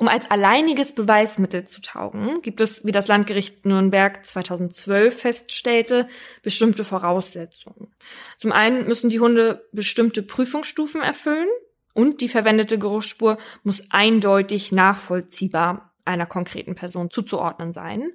Um 0.00 0.06
als 0.06 0.30
alleiniges 0.30 0.92
Beweismittel 0.92 1.66
zu 1.66 1.80
taugen, 1.80 2.40
gibt 2.40 2.60
es, 2.60 2.84
wie 2.86 2.92
das 2.92 3.08
Landgericht 3.08 3.66
Nürnberg 3.66 4.24
2012 4.24 5.20
feststellte, 5.20 6.06
bestimmte 6.42 6.84
Voraussetzungen. 6.84 7.92
Zum 8.36 8.52
einen 8.52 8.86
müssen 8.86 9.10
die 9.10 9.18
Hunde 9.18 9.66
bestimmte 9.72 10.22
Prüfungsstufen 10.22 11.02
erfüllen 11.02 11.48
und 11.94 12.20
die 12.20 12.28
verwendete 12.28 12.78
Geruchsspur 12.78 13.38
muss 13.64 13.82
eindeutig 13.90 14.70
nachvollziehbar 14.70 15.92
einer 16.04 16.26
konkreten 16.26 16.76
Person 16.76 17.10
zuzuordnen 17.10 17.72
sein. 17.72 18.12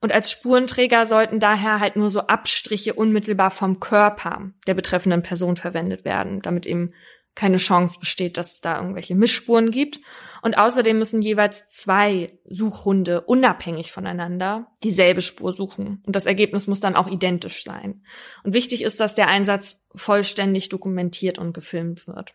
Und 0.00 0.12
als 0.12 0.30
Spurenträger 0.30 1.04
sollten 1.04 1.38
daher 1.38 1.80
halt 1.80 1.96
nur 1.96 2.08
so 2.08 2.20
Abstriche 2.20 2.94
unmittelbar 2.94 3.50
vom 3.50 3.78
Körper 3.78 4.50
der 4.66 4.72
betreffenden 4.72 5.22
Person 5.22 5.56
verwendet 5.56 6.06
werden, 6.06 6.40
damit 6.40 6.64
eben 6.64 6.88
keine 7.34 7.58
Chance 7.58 7.98
besteht, 7.98 8.36
dass 8.36 8.54
es 8.54 8.60
da 8.60 8.76
irgendwelche 8.78 9.14
Missspuren 9.14 9.70
gibt. 9.70 10.00
Und 10.42 10.58
außerdem 10.58 10.98
müssen 10.98 11.22
jeweils 11.22 11.68
zwei 11.68 12.38
Suchhunde 12.48 13.22
unabhängig 13.22 13.92
voneinander 13.92 14.72
dieselbe 14.82 15.20
Spur 15.20 15.52
suchen. 15.52 16.02
Und 16.06 16.16
das 16.16 16.26
Ergebnis 16.26 16.66
muss 16.66 16.80
dann 16.80 16.96
auch 16.96 17.08
identisch 17.08 17.62
sein. 17.62 18.02
Und 18.42 18.54
wichtig 18.54 18.82
ist, 18.82 19.00
dass 19.00 19.14
der 19.14 19.28
Einsatz 19.28 19.86
vollständig 19.94 20.68
dokumentiert 20.68 21.38
und 21.38 21.52
gefilmt 21.52 22.06
wird. 22.06 22.34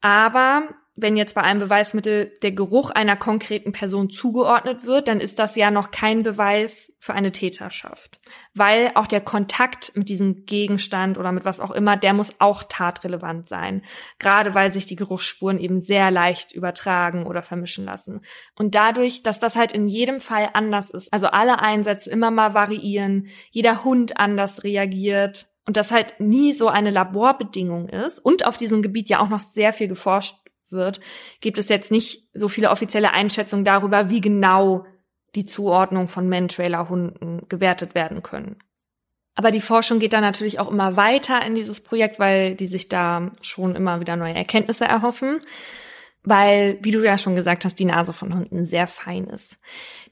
Aber 0.00 0.68
wenn 1.00 1.16
jetzt 1.16 1.34
bei 1.34 1.42
einem 1.42 1.60
Beweismittel 1.60 2.32
der 2.42 2.52
Geruch 2.52 2.90
einer 2.90 3.16
konkreten 3.16 3.72
Person 3.72 4.10
zugeordnet 4.10 4.84
wird, 4.84 5.08
dann 5.08 5.20
ist 5.20 5.38
das 5.38 5.56
ja 5.56 5.70
noch 5.70 5.90
kein 5.90 6.22
Beweis 6.22 6.92
für 6.98 7.14
eine 7.14 7.32
Täterschaft. 7.32 8.20
Weil 8.54 8.92
auch 8.94 9.06
der 9.06 9.20
Kontakt 9.20 9.92
mit 9.94 10.08
diesem 10.08 10.44
Gegenstand 10.46 11.18
oder 11.18 11.32
mit 11.32 11.44
was 11.44 11.60
auch 11.60 11.70
immer, 11.70 11.96
der 11.96 12.14
muss 12.14 12.40
auch 12.40 12.62
tatrelevant 12.62 13.48
sein. 13.48 13.82
Gerade 14.18 14.54
weil 14.54 14.72
sich 14.72 14.86
die 14.86 14.96
Geruchsspuren 14.96 15.58
eben 15.58 15.80
sehr 15.80 16.10
leicht 16.10 16.52
übertragen 16.52 17.26
oder 17.26 17.42
vermischen 17.42 17.84
lassen. 17.84 18.20
Und 18.56 18.74
dadurch, 18.74 19.22
dass 19.22 19.40
das 19.40 19.56
halt 19.56 19.72
in 19.72 19.88
jedem 19.88 20.20
Fall 20.20 20.50
anders 20.52 20.90
ist, 20.90 21.12
also 21.12 21.28
alle 21.28 21.60
Einsätze 21.60 22.10
immer 22.10 22.30
mal 22.30 22.54
variieren, 22.54 23.28
jeder 23.50 23.84
Hund 23.84 24.18
anders 24.18 24.64
reagiert, 24.64 25.50
und 25.70 25.76
das 25.76 25.92
halt 25.92 26.18
nie 26.18 26.52
so 26.52 26.66
eine 26.66 26.90
Laborbedingung 26.90 27.88
ist 27.88 28.18
und 28.18 28.44
auf 28.44 28.56
diesem 28.56 28.82
Gebiet 28.82 29.08
ja 29.08 29.20
auch 29.20 29.28
noch 29.28 29.38
sehr 29.38 29.72
viel 29.72 29.86
geforscht 29.86 30.34
wird, 30.72 31.00
gibt 31.40 31.58
es 31.58 31.68
jetzt 31.68 31.90
nicht 31.90 32.28
so 32.32 32.48
viele 32.48 32.70
offizielle 32.70 33.12
Einschätzungen 33.12 33.64
darüber, 33.64 34.10
wie 34.10 34.20
genau 34.20 34.86
die 35.34 35.46
Zuordnung 35.46 36.08
von 36.08 36.28
Man-Trailer-Hunden 36.28 37.48
gewertet 37.48 37.94
werden 37.94 38.22
können. 38.22 38.56
Aber 39.34 39.50
die 39.50 39.60
Forschung 39.60 40.00
geht 40.00 40.12
da 40.12 40.20
natürlich 40.20 40.58
auch 40.58 40.70
immer 40.70 40.96
weiter 40.96 41.44
in 41.44 41.54
dieses 41.54 41.80
Projekt, 41.80 42.18
weil 42.18 42.54
die 42.56 42.66
sich 42.66 42.88
da 42.88 43.30
schon 43.40 43.76
immer 43.76 44.00
wieder 44.00 44.16
neue 44.16 44.34
Erkenntnisse 44.34 44.84
erhoffen. 44.84 45.40
Weil, 46.22 46.78
wie 46.82 46.90
du 46.90 47.02
ja 47.02 47.16
schon 47.16 47.36
gesagt 47.36 47.64
hast, 47.64 47.78
die 47.78 47.86
Nase 47.86 48.12
von 48.12 48.34
Hunden 48.34 48.66
sehr 48.66 48.86
fein 48.86 49.26
ist. 49.28 49.56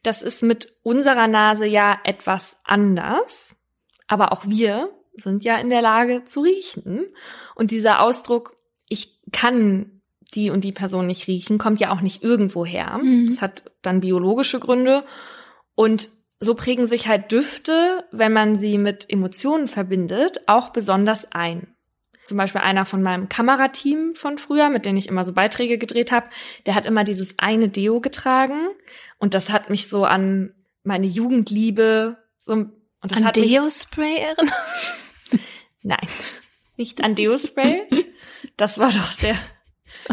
Das 0.03 0.23
ist 0.23 0.43
mit 0.43 0.75
unserer 0.83 1.27
Nase 1.27 1.67
ja 1.67 1.99
etwas 2.05 2.57
anders. 2.65 3.55
Aber 4.07 4.33
auch 4.33 4.47
wir 4.47 4.89
sind 5.13 5.45
ja 5.45 5.57
in 5.57 5.69
der 5.69 5.83
Lage 5.83 6.25
zu 6.25 6.41
riechen. 6.41 7.05
Und 7.55 7.71
dieser 7.71 8.01
Ausdruck, 8.01 8.57
ich 8.89 9.21
kann 9.33 9.98
die 10.35 10.51
und 10.51 10.63
die 10.63 10.73
Person 10.73 11.07
nicht 11.07 11.27
riechen, 11.27 11.59
kommt 11.59 11.81
ja 11.81 11.91
auch 11.91 12.01
nicht 12.01 12.23
irgendwo 12.23 12.67
her. 12.67 12.99
Mhm. 13.03 13.27
Das 13.29 13.43
hat 13.43 13.71
dann 13.83 14.01
biologische 14.01 14.61
Gründe. 14.61 15.05
Und 15.75 16.11
so 16.41 16.55
prägen 16.55 16.87
sich 16.87 17.09
halt 17.09 17.33
Düfte, 17.33 18.05
wenn 18.13 18.33
man 18.33 18.57
sie 18.57 18.79
mit 18.79 19.11
Emotionen 19.11 19.69
verbindet, 19.69 20.41
auch 20.47 20.71
besonders 20.71 21.33
ein. 21.33 21.75
Zum 22.27 22.37
Beispiel 22.37 22.61
einer 22.61 22.85
von 22.85 23.03
meinem 23.03 23.29
Kamerateam 23.31 24.13
von 24.15 24.37
früher, 24.37 24.69
mit 24.69 24.85
denen 24.85 24.99
ich 24.99 25.09
immer 25.09 25.25
so 25.25 25.33
Beiträge 25.33 25.79
gedreht 25.79 26.13
habe, 26.13 26.27
der 26.67 26.75
hat 26.75 26.85
immer 26.85 27.03
dieses 27.03 27.35
eine 27.39 27.71
Deo 27.71 28.01
getragen 28.01 28.69
und 29.19 29.33
das 29.33 29.49
hat 29.49 29.71
mich 29.71 29.89
so 29.89 30.05
an 30.05 30.55
meine 30.83 31.07
Jugendliebe 31.07 32.19
so 32.41 32.53
und 32.53 32.73
das 33.03 33.19
an 33.19 33.25
hat 33.27 33.37
Deo-Spray 33.37 34.17
erinnert? 34.17 34.55
Nein, 35.83 36.07
nicht 36.77 37.03
an 37.03 37.15
Deo-Spray. 37.15 37.85
Das 38.57 38.79
war 38.79 38.91
doch 38.91 39.13
der 39.15 39.37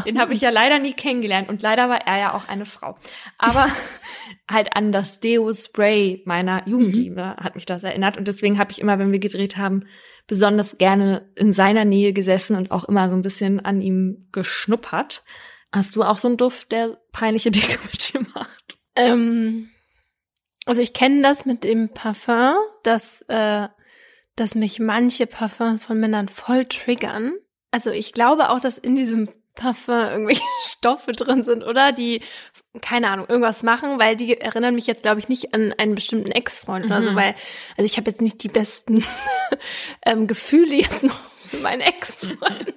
den 0.06 0.20
habe 0.20 0.34
ich 0.34 0.42
ja 0.42 0.50
leider 0.50 0.80
nie 0.80 0.94
kennengelernt 0.94 1.50
und 1.50 1.62
leider 1.62 1.90
war 1.90 2.06
er 2.06 2.20
ja 2.20 2.34
auch 2.34 2.48
eine 2.48 2.66
Frau. 2.66 2.98
Aber 3.38 3.68
halt 4.50 4.76
an 4.76 4.92
das 4.92 5.20
Deo-Spray 5.20 6.24
meiner 6.26 6.68
Jugendliebe 6.68 7.36
mhm. 7.38 7.44
hat 7.44 7.56
mich 7.56 7.66
das 7.66 7.84
erinnert 7.84 8.18
und 8.18 8.28
deswegen 8.28 8.60
habe 8.60 8.72
ich 8.72 8.80
immer, 8.80 9.00
wenn 9.00 9.12
wir 9.12 9.20
gedreht 9.20 9.58
haben, 9.58 9.82
besonders 10.28 10.78
gerne 10.78 11.30
in 11.36 11.54
seiner 11.54 11.86
Nähe 11.86 12.14
gesessen 12.14 12.56
und 12.56 12.72
auch 12.72 12.86
immer 12.86 13.10
so 13.10 13.16
ein 13.16 13.22
bisschen 13.22 13.60
an 13.60 13.82
ihm 13.82 14.28
geschnuppert. 14.32 15.24
Hast 15.72 15.96
du 15.96 16.04
auch 16.04 16.18
so 16.18 16.28
einen 16.28 16.38
Duft, 16.38 16.72
der 16.72 16.98
peinliche 17.12 17.52
Dinge 17.52 17.78
mit 17.84 18.14
dir 18.14 18.22
macht? 18.34 18.78
Ähm, 18.96 19.70
also 20.66 20.82
ich 20.82 20.94
kenne 20.94 21.22
das 21.22 21.46
mit 21.46 21.64
dem 21.64 21.90
Parfum, 21.90 22.56
dass, 22.84 23.22
äh, 23.28 23.68
dass 24.36 24.56
mich 24.56 24.80
manche 24.80 25.28
Parfums 25.28 25.86
von 25.86 26.00
Männern 26.00 26.28
voll 26.28 26.66
triggern. 26.66 27.34
Also 27.72 27.92
ich 27.92 28.14
glaube 28.14 28.50
auch, 28.50 28.60
dass 28.60 28.78
in 28.78 28.96
diesem 28.96 29.30
Parfum 29.56 29.96
irgendwelche 29.96 30.44
Stoffe 30.66 31.14
drin 31.14 31.44
sind, 31.44 31.64
oder? 31.64 31.92
Die, 31.92 32.22
keine 32.82 33.10
Ahnung, 33.10 33.28
irgendwas 33.28 33.64
machen, 33.64 34.00
weil 34.00 34.16
die 34.16 34.40
erinnern 34.40 34.76
mich 34.76 34.88
jetzt, 34.88 35.04
glaube 35.04 35.20
ich, 35.20 35.30
nicht 35.30 35.54
an 35.54 35.74
einen 35.78 35.96
bestimmten 35.96 36.32
Ex-Freund 36.32 36.86
mhm. 36.86 36.92
oder 36.92 37.02
so, 37.02 37.12
mhm. 37.12 37.16
weil, 37.16 37.36
also 37.78 37.86
ich 37.86 37.98
habe 37.98 38.10
jetzt 38.10 38.22
nicht 38.22 38.44
die 38.44 38.50
besten 38.50 39.04
ähm, 40.06 40.28
Gefühle 40.28 40.76
jetzt 40.76 41.04
noch 41.04 41.20
für 41.48 41.58
meinen 41.58 41.82
Ex-Freund. 41.82 42.74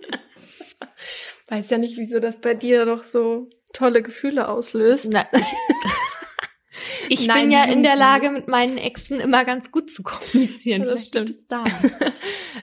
Weiß 1.48 1.70
ja 1.70 1.78
nicht, 1.78 1.96
wieso 1.96 2.20
das 2.20 2.40
bei 2.40 2.54
dir 2.54 2.84
noch 2.84 3.02
so 3.02 3.48
tolle 3.72 4.02
Gefühle 4.02 4.48
auslöst. 4.48 5.14
Ich, 7.08 7.20
ich 7.22 7.26
Nein, 7.26 7.42
bin 7.42 7.50
ja 7.52 7.64
in 7.64 7.82
der 7.82 7.96
Lage, 7.96 8.30
mit 8.30 8.48
meinen 8.48 8.76
Exen 8.76 9.20
immer 9.20 9.44
ganz 9.44 9.70
gut 9.70 9.90
zu 9.90 10.02
kommunizieren. 10.02 10.84
Das 10.84 11.06
stimmt. 11.06 11.34
Da. 11.48 11.64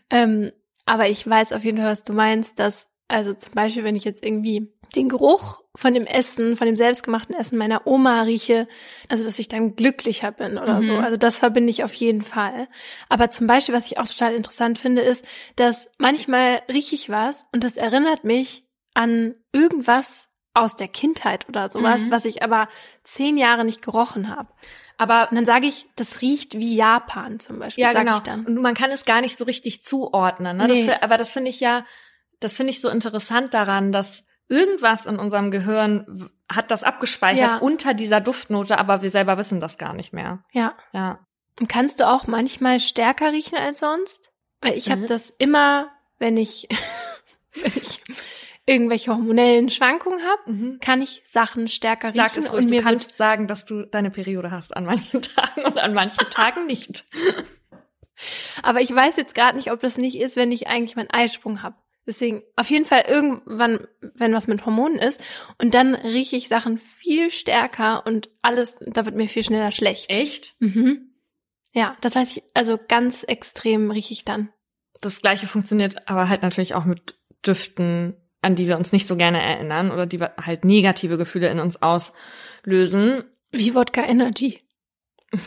ähm, 0.10 0.52
aber 0.86 1.08
ich 1.10 1.28
weiß 1.28 1.52
auf 1.54 1.64
jeden 1.64 1.80
Fall, 1.80 1.92
was 1.92 2.04
du 2.04 2.14
meinst, 2.14 2.60
dass 2.60 2.95
also 3.08 3.34
zum 3.34 3.54
Beispiel, 3.54 3.84
wenn 3.84 3.96
ich 3.96 4.04
jetzt 4.04 4.24
irgendwie 4.24 4.72
den 4.96 5.10
Geruch 5.10 5.62
von 5.76 5.94
dem 5.94 6.06
Essen, 6.06 6.58
von 6.58 6.66
dem 6.68 6.76
selbstgemachten 6.76 7.36
Essen 7.36 7.58
meiner 7.58 7.86
Oma 7.86 8.24
rieche, 8.24 8.68
also 9.10 9.26
dass 9.26 9.40
ich 9.40 9.48
dann 9.48 9.76
glücklicher 9.76 10.32
bin 10.32 10.58
oder 10.58 10.78
mhm. 10.78 10.84
so. 10.84 10.98
Also 10.98 11.18
das 11.18 11.38
verbinde 11.38 11.70
ich 11.70 11.84
auf 11.84 11.94
jeden 11.94 12.22
Fall. 12.22 12.68
Aber 13.10 13.30
zum 13.30 13.48
Beispiel, 13.48 13.76
was 13.76 13.88
ich 13.88 13.98
auch 13.98 14.08
total 14.08 14.34
interessant 14.34 14.80
finde, 14.80 15.02
ist, 15.02 15.26
dass 15.56 15.90
manchmal 15.98 16.62
rieche 16.72 16.96
ich 16.96 17.10
was 17.10 17.46
und 17.52 17.64
das 17.64 17.78
erinnert 17.78 18.24
mich 18.24 18.66
an 18.94 19.36
irgendwas 19.52 20.30
aus 20.54 20.76
der 20.76 20.88
Kindheit 20.88 21.50
oder 21.50 21.70
sowas, 21.70 22.04
mhm. 22.04 22.12
was 22.12 22.26
ich 22.26 22.42
aber 22.42 22.70
zehn 23.04 23.38
Jahre 23.38 23.66
nicht 23.66 23.82
gerochen 23.82 24.34
habe. 24.34 24.50
Aber 24.98 25.28
dann 25.30 25.46
sage 25.46 25.68
ich, 25.68 25.88
das 25.98 26.22
riecht 26.22 26.58
wie 26.58 26.76
Japan 26.76 27.42
zum 27.42 27.60
Beispiel. 27.60 27.84
Ja, 27.84 27.92
genau. 27.92 28.16
Ich 28.16 28.22
dann. 28.22 28.46
Und 28.46 28.62
man 28.62 28.74
kann 28.74 28.92
es 28.92 29.04
gar 29.04 29.20
nicht 29.20 29.36
so 29.36 29.44
richtig 29.44 29.84
zuordnen. 29.84 30.56
Ne? 30.56 30.68
Nee. 30.68 30.86
Das, 30.86 31.02
aber 31.02 31.18
das 31.18 31.30
finde 31.30 31.50
ich 31.50 31.60
ja 31.60 31.86
das 32.40 32.56
finde 32.56 32.72
ich 32.72 32.82
so 32.82 32.90
interessant 32.90 33.54
daran, 33.54 33.92
dass 33.92 34.26
irgendwas 34.48 35.06
in 35.06 35.18
unserem 35.18 35.52
Gehirn 35.52 36.30
hat 36.52 36.72
das 36.72 36.84
abgespeichert 36.84 37.50
ja. 37.50 37.58
unter 37.58 37.94
dieser 37.94 38.22
Duftnote, 38.22 38.78
aber 38.78 39.02
wir 39.02 39.10
selber 39.10 39.38
wissen 39.38 39.60
das 39.60 39.78
gar 39.78 39.94
nicht 39.94 40.14
mehr. 40.14 40.44
Ja. 40.52 40.76
Ja. 40.94 41.26
Und 41.60 41.70
kannst 41.70 42.00
du 42.00 42.08
auch 42.08 42.28
manchmal 42.28 42.80
stärker 42.80 43.32
riechen 43.32 43.58
als 43.58 43.80
sonst? 43.80 44.32
Weil 44.62 44.78
ich 44.78 44.88
mhm. 44.88 44.92
habe 44.92 45.06
das 45.06 45.30
immer, 45.30 45.90
wenn 46.20 46.38
ich, 46.38 46.68
wenn 47.54 47.74
ich 47.76 48.02
irgendwelche 48.66 49.12
hormonellen 49.12 49.70
Schwankungen 49.70 50.22
habe, 50.24 50.52
mhm. 50.52 50.80
kann 50.80 51.02
ich 51.02 51.22
Sachen 51.24 51.68
stärker 51.68 52.10
riechen. 52.10 52.24
Sag 52.24 52.38
es 52.38 52.52
ruhig, 52.52 52.64
und 52.64 52.70
mir 52.70 52.82
du 52.82 52.88
kannst 52.88 53.18
sagen, 53.18 53.48
dass 53.48 53.66
du 53.66 53.86
deine 53.86 54.12
Periode 54.12 54.52
hast 54.52 54.76
an 54.76 54.86
manchen 54.86 55.22
Tagen 55.22 55.66
und 55.66 55.78
an 55.78 55.94
manchen 55.94 56.30
Tagen 56.30 56.66
nicht. 56.66 57.06
Aber 58.64 58.82
ich 58.82 58.94
weiß 58.94 59.18
jetzt 59.18 59.36
gerade 59.36 59.58
nicht, 59.58 59.72
ob 59.72 59.82
das 59.82 59.98
nicht 59.98 60.18
ist, 60.20 60.36
wenn 60.36 60.52
ich 60.52 60.68
eigentlich 60.68 60.96
meinen 60.96 61.12
Eisprung 61.12 61.62
habe. 61.62 61.76
Deswegen 62.08 62.44
auf 62.56 62.70
jeden 62.70 62.86
Fall 62.86 63.06
irgendwann, 63.08 63.88
wenn 64.02 64.34
was 64.34 64.48
mit 64.48 64.66
Hormonen 64.66 65.00
ist. 65.00 65.22
Und 65.58 65.74
dann 65.74 65.96
rieche 65.96 66.36
ich 66.36 66.48
Sachen 66.48 66.78
viel 66.78 67.32
stärker 67.32 68.06
und 68.06 68.30
alles, 68.42 68.78
da 68.80 69.06
wird 69.06 69.16
mir 69.16 69.28
viel 69.28 69.44
schneller 69.44 69.72
schlecht. 69.72 70.10
Echt? 70.10 70.56
Mhm. 70.60 71.10
Ja, 71.74 71.98
das 72.02 72.16
weiß 72.16 72.38
ich, 72.38 72.44
also 72.54 72.80
ganz 72.88 73.24
extrem 73.24 73.92
rieche 73.92 74.14
ich 74.14 74.24
dann. 74.24 74.50
Das 75.02 75.22
gleiche 75.22 75.48
funktioniert 75.48 76.08
aber 76.08 76.30
halt 76.30 76.42
natürlich 76.42 76.74
auch 76.74 76.86
mit 76.86 77.20
Düften, 77.46 78.16
an 78.42 78.56
die 78.56 78.68
wir 78.68 78.78
uns 78.78 78.92
nicht 78.92 79.08
so 79.08 79.18
gerne 79.18 79.42
erinnern 79.42 79.92
oder 79.92 80.06
die 80.06 80.20
halt 80.20 80.64
negative 80.64 81.18
Gefühle 81.18 81.50
in 81.50 81.60
uns 81.60 81.82
auslösen. 81.82 83.24
Wie 83.52 83.76
Wodka 83.76 84.04
Energy. 84.04 84.62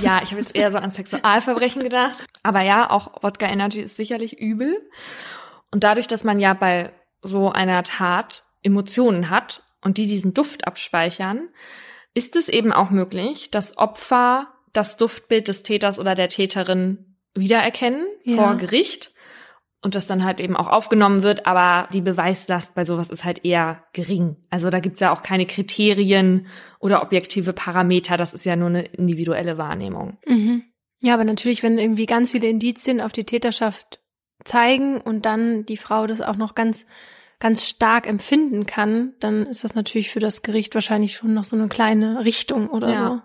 Ja, 0.00 0.20
ich 0.22 0.30
habe 0.30 0.40
jetzt 0.40 0.54
eher 0.54 0.70
so 0.70 0.78
an 0.78 0.92
Sexualverbrechen 0.92 1.82
gedacht. 1.82 2.24
Aber 2.44 2.62
ja, 2.62 2.88
auch 2.88 3.20
Wodka 3.20 3.46
Energy 3.46 3.80
ist 3.80 3.96
sicherlich 3.96 4.38
übel. 4.38 4.80
Und 5.70 5.84
dadurch, 5.84 6.06
dass 6.06 6.24
man 6.24 6.38
ja 6.38 6.54
bei 6.54 6.92
so 7.22 7.50
einer 7.50 7.82
Tat 7.82 8.44
Emotionen 8.62 9.30
hat 9.30 9.62
und 9.82 9.98
die 9.98 10.06
diesen 10.06 10.34
Duft 10.34 10.66
abspeichern, 10.66 11.48
ist 12.14 12.36
es 12.36 12.48
eben 12.48 12.72
auch 12.72 12.90
möglich, 12.90 13.50
dass 13.50 13.76
Opfer 13.76 14.48
das 14.72 14.96
Duftbild 14.96 15.48
des 15.48 15.62
Täters 15.62 15.98
oder 15.98 16.14
der 16.14 16.28
Täterin 16.28 17.16
wiedererkennen 17.34 18.06
ja. 18.24 18.36
vor 18.36 18.56
Gericht 18.56 19.12
und 19.82 19.94
das 19.94 20.06
dann 20.06 20.24
halt 20.24 20.40
eben 20.40 20.56
auch 20.56 20.68
aufgenommen 20.68 21.22
wird, 21.22 21.46
aber 21.46 21.88
die 21.92 22.00
Beweislast 22.00 22.74
bei 22.74 22.84
sowas 22.84 23.10
ist 23.10 23.24
halt 23.24 23.44
eher 23.44 23.84
gering. 23.92 24.36
Also 24.50 24.70
da 24.70 24.80
gibt's 24.80 25.00
ja 25.00 25.12
auch 25.12 25.22
keine 25.22 25.46
Kriterien 25.46 26.48
oder 26.80 27.02
objektive 27.02 27.52
Parameter, 27.52 28.16
das 28.16 28.34
ist 28.34 28.44
ja 28.44 28.56
nur 28.56 28.68
eine 28.68 28.82
individuelle 28.82 29.56
Wahrnehmung. 29.56 30.18
Mhm. 30.26 30.64
Ja, 31.00 31.14
aber 31.14 31.24
natürlich, 31.24 31.62
wenn 31.62 31.78
irgendwie 31.78 32.06
ganz 32.06 32.32
viele 32.32 32.48
Indizien 32.48 33.00
auf 33.00 33.12
die 33.12 33.24
Täterschaft 33.24 34.00
zeigen 34.44 35.00
und 35.00 35.26
dann 35.26 35.66
die 35.66 35.76
Frau 35.76 36.06
das 36.06 36.20
auch 36.20 36.36
noch 36.36 36.54
ganz 36.54 36.86
ganz 37.40 37.64
stark 37.64 38.06
empfinden 38.06 38.66
kann, 38.66 39.14
dann 39.20 39.46
ist 39.46 39.64
das 39.64 39.74
natürlich 39.74 40.10
für 40.10 40.18
das 40.18 40.42
Gericht 40.42 40.74
wahrscheinlich 40.74 41.14
schon 41.14 41.34
noch 41.34 41.44
so 41.44 41.56
eine 41.56 41.68
kleine 41.68 42.24
Richtung 42.24 42.68
oder 42.68 42.88
ja. 42.92 43.08
so. 43.08 43.22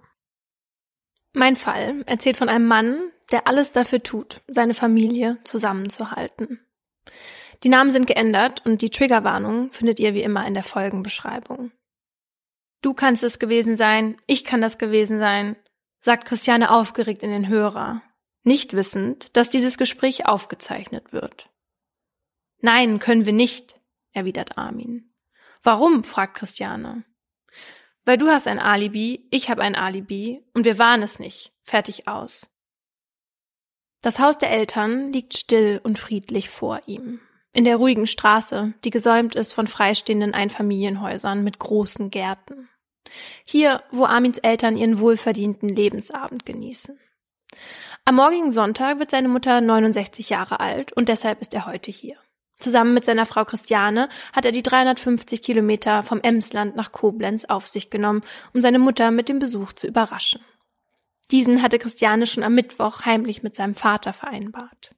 Mein 1.34 1.56
Fall 1.56 2.04
erzählt 2.06 2.38
von 2.38 2.50
einem 2.50 2.68
Mann, 2.68 3.00
der 3.32 3.48
alles 3.48 3.72
dafür 3.72 4.04
tut, 4.04 4.42
seine 4.48 4.76
Familie 4.76 5.40
zusammenzuhalten. 5.44 6.60
Die 7.64 7.70
Namen 7.70 7.92
sind 7.92 8.06
geändert 8.06 8.64
und 8.66 8.82
die 8.82 8.92
Triggerwarnung 8.92 9.72
findet 9.72 10.00
ihr 10.00 10.14
wie 10.14 10.22
immer 10.22 10.46
in 10.46 10.54
der 10.54 10.64
Folgenbeschreibung. 10.64 11.72
Du 12.82 12.94
kannst 12.94 13.24
es 13.24 13.40
gewesen 13.40 13.78
sein, 13.78 14.18
ich 14.28 14.44
kann 14.44 14.62
das 14.62 14.78
gewesen 14.78 15.18
sein, 15.18 15.56
sagt 16.02 16.26
Christiane 16.26 16.70
aufgeregt 16.70 17.24
in 17.24 17.32
den 17.32 17.48
Hörer, 17.48 18.02
nicht 18.44 18.74
wissend, 18.74 19.36
dass 19.36 19.50
dieses 19.50 19.78
Gespräch 19.78 20.26
aufgezeichnet 20.26 21.14
wird. 21.14 21.50
Nein, 22.60 23.00
können 23.00 23.26
wir 23.26 23.34
nicht, 23.34 23.80
erwidert 24.12 24.58
Armin. 24.58 25.14
Warum? 25.64 26.04
fragt 26.04 26.36
Christiane. 26.36 27.04
Weil 28.06 28.18
du 28.18 28.28
hast 28.28 28.48
ein 28.48 28.60
Alibi, 28.60 29.28
ich 29.32 29.50
habe 29.50 29.62
ein 29.62 29.76
Alibi 29.76 30.44
und 30.54 30.66
wir 30.66 30.78
waren 30.78 31.02
es 31.02 31.20
nicht. 31.20 31.54
Fertig 31.64 32.08
aus. 32.08 32.46
Das 34.02 34.20
Haus 34.20 34.38
der 34.38 34.52
Eltern 34.52 35.14
liegt 35.14 35.38
still 35.38 35.80
und 35.82 35.98
friedlich 35.98 36.50
vor 36.50 36.82
ihm. 36.88 37.22
In 37.54 37.64
der 37.64 37.78
ruhigen 37.78 38.08
Straße, 38.08 38.74
die 38.84 38.90
gesäumt 38.90 39.36
ist 39.36 39.54
von 39.54 39.68
freistehenden 39.68 40.34
Einfamilienhäusern 40.34 41.44
mit 41.44 41.60
großen 41.60 42.10
Gärten. 42.10 42.68
Hier, 43.46 43.84
wo 43.92 44.06
Armins 44.06 44.40
Eltern 44.40 44.76
ihren 44.76 45.00
wohlverdienten 45.00 45.70
Lebensabend 45.70 46.46
genießen. 46.46 47.00
Am 48.06 48.16
morgigen 48.16 48.52
Sonntag 48.52 49.00
wird 49.00 49.12
seine 49.12 49.30
Mutter 49.30 49.62
69 49.62 50.30
Jahre 50.30 50.60
alt 50.60 50.92
und 50.92 51.08
deshalb 51.08 51.40
ist 51.40 51.54
er 51.54 51.66
heute 51.66 51.90
hier. 51.90 52.18
Zusammen 52.60 52.94
mit 52.94 53.06
seiner 53.06 53.26
Frau 53.26 53.46
Christiane 53.46 54.10
hat 54.34 54.44
er 54.44 54.52
die 54.52 54.62
350 54.62 55.42
Kilometer 55.42 56.04
vom 56.04 56.20
Emsland 56.22 56.76
nach 56.76 56.92
Koblenz 56.92 57.46
auf 57.46 57.66
sich 57.66 57.90
genommen, 57.90 58.22
um 58.54 58.60
seine 58.60 58.78
Mutter 58.78 59.12
mit 59.12 59.30
dem 59.30 59.40
Besuch 59.40 59.72
zu 59.72 59.88
überraschen. 59.88 60.42
Diesen 61.32 61.62
hatte 61.62 61.80
Christiane 61.80 62.28
schon 62.28 62.44
am 62.44 62.54
Mittwoch 62.56 63.06
heimlich 63.06 63.42
mit 63.42 63.56
seinem 63.56 63.74
Vater 63.74 64.12
vereinbart. 64.12 64.94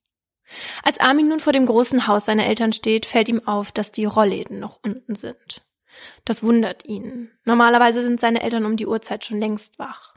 Als 0.84 1.00
Armin 1.00 1.28
nun 1.28 1.40
vor 1.40 1.54
dem 1.54 1.68
großen 1.68 2.08
Haus 2.08 2.26
seiner 2.26 2.46
Eltern 2.46 2.74
steht, 2.74 3.06
fällt 3.06 3.30
ihm 3.30 3.48
auf, 3.48 3.72
dass 3.72 3.92
die 3.92 4.06
Rollläden 4.06 4.60
noch 4.60 4.80
unten 4.84 5.16
sind. 5.16 5.64
Das 6.24 6.42
wundert 6.42 6.86
ihn. 6.86 7.32
Normalerweise 7.46 8.02
sind 8.02 8.20
seine 8.20 8.42
Eltern 8.42 8.66
um 8.66 8.78
die 8.78 8.88
Uhrzeit 8.88 9.24
schon 9.24 9.40
längst 9.40 9.78
wach. 9.78 10.15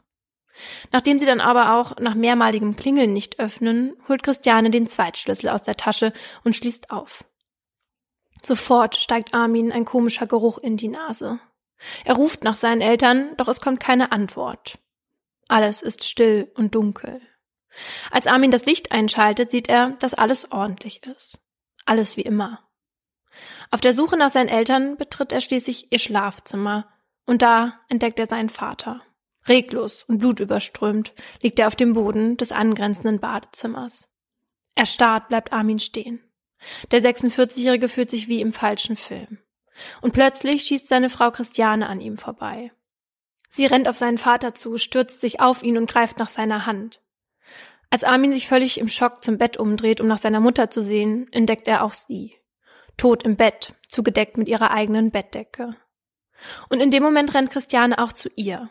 Nachdem 0.91 1.19
sie 1.19 1.25
dann 1.25 1.41
aber 1.41 1.75
auch 1.75 1.97
nach 1.97 2.15
mehrmaligem 2.15 2.75
Klingeln 2.75 3.13
nicht 3.13 3.39
öffnen, 3.39 3.93
holt 4.07 4.23
Christiane 4.23 4.69
den 4.69 4.87
Zweitschlüssel 4.87 5.49
aus 5.49 5.61
der 5.61 5.77
Tasche 5.77 6.13
und 6.43 6.55
schließt 6.55 6.91
auf. 6.91 7.23
Sofort 8.41 8.95
steigt 8.95 9.33
Armin 9.33 9.71
ein 9.71 9.85
komischer 9.85 10.27
Geruch 10.27 10.57
in 10.57 10.77
die 10.77 10.87
Nase. 10.87 11.39
Er 12.05 12.15
ruft 12.15 12.43
nach 12.43 12.55
seinen 12.55 12.81
Eltern, 12.81 13.35
doch 13.37 13.47
es 13.47 13.61
kommt 13.61 13.79
keine 13.79 14.11
Antwort. 14.11 14.79
Alles 15.47 15.81
ist 15.81 16.03
still 16.03 16.51
und 16.55 16.75
dunkel. 16.75 17.21
Als 18.11 18.27
Armin 18.27 18.51
das 18.51 18.65
Licht 18.65 18.91
einschaltet, 18.91 19.51
sieht 19.51 19.69
er, 19.69 19.91
dass 19.99 20.13
alles 20.13 20.51
ordentlich 20.51 21.05
ist. 21.05 21.37
Alles 21.85 22.17
wie 22.17 22.21
immer. 22.21 22.59
Auf 23.71 23.81
der 23.81 23.93
Suche 23.93 24.17
nach 24.17 24.31
seinen 24.31 24.49
Eltern 24.49 24.97
betritt 24.97 25.31
er 25.31 25.41
schließlich 25.41 25.91
ihr 25.91 25.99
Schlafzimmer 25.99 26.87
und 27.25 27.41
da 27.41 27.79
entdeckt 27.87 28.19
er 28.19 28.25
seinen 28.25 28.49
Vater. 28.49 29.01
Reglos 29.49 30.03
und 30.03 30.19
blutüberströmt 30.19 31.13
liegt 31.41 31.59
er 31.59 31.67
auf 31.67 31.75
dem 31.75 31.93
Boden 31.93 32.37
des 32.37 32.51
angrenzenden 32.51 33.19
Badezimmers. 33.19 34.07
Erstarrt 34.75 35.27
bleibt 35.27 35.51
Armin 35.51 35.79
stehen. 35.79 36.23
Der 36.91 37.01
46-Jährige 37.01 37.87
fühlt 37.87 38.09
sich 38.09 38.27
wie 38.27 38.41
im 38.41 38.51
falschen 38.51 38.95
Film. 38.95 39.39
Und 40.01 40.13
plötzlich 40.13 40.63
schießt 40.63 40.87
seine 40.87 41.09
Frau 41.09 41.31
Christiane 41.31 41.87
an 41.87 42.01
ihm 42.01 42.17
vorbei. 42.17 42.71
Sie 43.49 43.65
rennt 43.65 43.87
auf 43.87 43.95
seinen 43.95 44.17
Vater 44.17 44.53
zu, 44.53 44.77
stürzt 44.77 45.21
sich 45.21 45.39
auf 45.39 45.63
ihn 45.63 45.77
und 45.77 45.89
greift 45.89 46.19
nach 46.19 46.29
seiner 46.29 46.65
Hand. 46.65 47.01
Als 47.89 48.03
Armin 48.03 48.31
sich 48.31 48.47
völlig 48.47 48.79
im 48.79 48.87
Schock 48.87 49.23
zum 49.23 49.37
Bett 49.37 49.57
umdreht, 49.57 49.99
um 49.99 50.07
nach 50.07 50.19
seiner 50.19 50.39
Mutter 50.39 50.69
zu 50.69 50.83
sehen, 50.83 51.27
entdeckt 51.31 51.67
er 51.67 51.83
auch 51.83 51.93
sie. 51.93 52.35
Tot 52.97 53.23
im 53.23 53.35
Bett, 53.35 53.73
zugedeckt 53.87 54.37
mit 54.37 54.47
ihrer 54.47 54.71
eigenen 54.71 55.09
Bettdecke. 55.09 55.75
Und 56.69 56.81
in 56.81 56.91
dem 56.91 57.01
Moment 57.01 57.33
rennt 57.33 57.49
Christiane 57.49 57.97
auch 57.97 58.13
zu 58.13 58.29
ihr. 58.35 58.69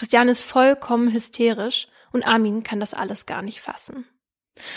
Christiane 0.00 0.30
ist 0.30 0.40
vollkommen 0.40 1.12
hysterisch 1.12 1.86
und 2.10 2.26
Armin 2.26 2.62
kann 2.62 2.80
das 2.80 2.94
alles 2.94 3.26
gar 3.26 3.42
nicht 3.42 3.60
fassen. 3.60 4.06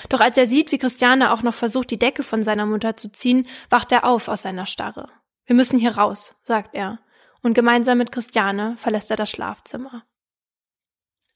Doch 0.09 0.19
als 0.19 0.35
er 0.35 0.47
sieht, 0.47 0.73
wie 0.73 0.77
Christiane 0.77 1.31
auch 1.31 1.43
noch 1.43 1.53
versucht, 1.53 1.91
die 1.91 1.97
Decke 1.97 2.23
von 2.23 2.43
seiner 2.43 2.65
Mutter 2.65 2.97
zu 2.97 3.09
ziehen, 3.09 3.47
wacht 3.69 3.93
er 3.93 4.03
auf 4.03 4.27
aus 4.27 4.41
seiner 4.41 4.65
Starre. 4.65 5.07
Wir 5.45 5.55
müssen 5.55 5.79
hier 5.79 5.95
raus, 5.95 6.35
sagt 6.43 6.75
er, 6.75 6.99
und 7.41 7.53
gemeinsam 7.53 7.99
mit 7.99 8.11
Christiane 8.11 8.75
verlässt 8.75 9.11
er 9.11 9.15
das 9.15 9.29
Schlafzimmer. 9.29 10.03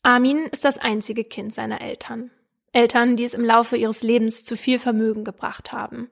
Armin 0.04 0.48
ist 0.48 0.66
das 0.66 0.78
einzige 0.80 1.24
Kind 1.24 1.54
seiner 1.54 1.80
Eltern. 1.80 2.30
Eltern, 2.74 3.16
die 3.16 3.24
es 3.24 3.34
im 3.34 3.46
Laufe 3.46 3.78
ihres 3.78 4.04
Lebens 4.04 4.44
zu 4.44 4.58
viel 4.58 4.80
Vermögen 4.80 5.24
gebracht 5.24 5.72
haben. 5.72 6.12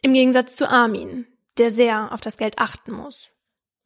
Im 0.00 0.12
Gegensatz 0.12 0.56
zu 0.56 0.68
Armin, 0.68 1.28
der 1.58 1.70
sehr 1.70 2.12
auf 2.12 2.20
das 2.20 2.36
Geld 2.36 2.58
achten 2.58 2.90
muss. 2.90 3.30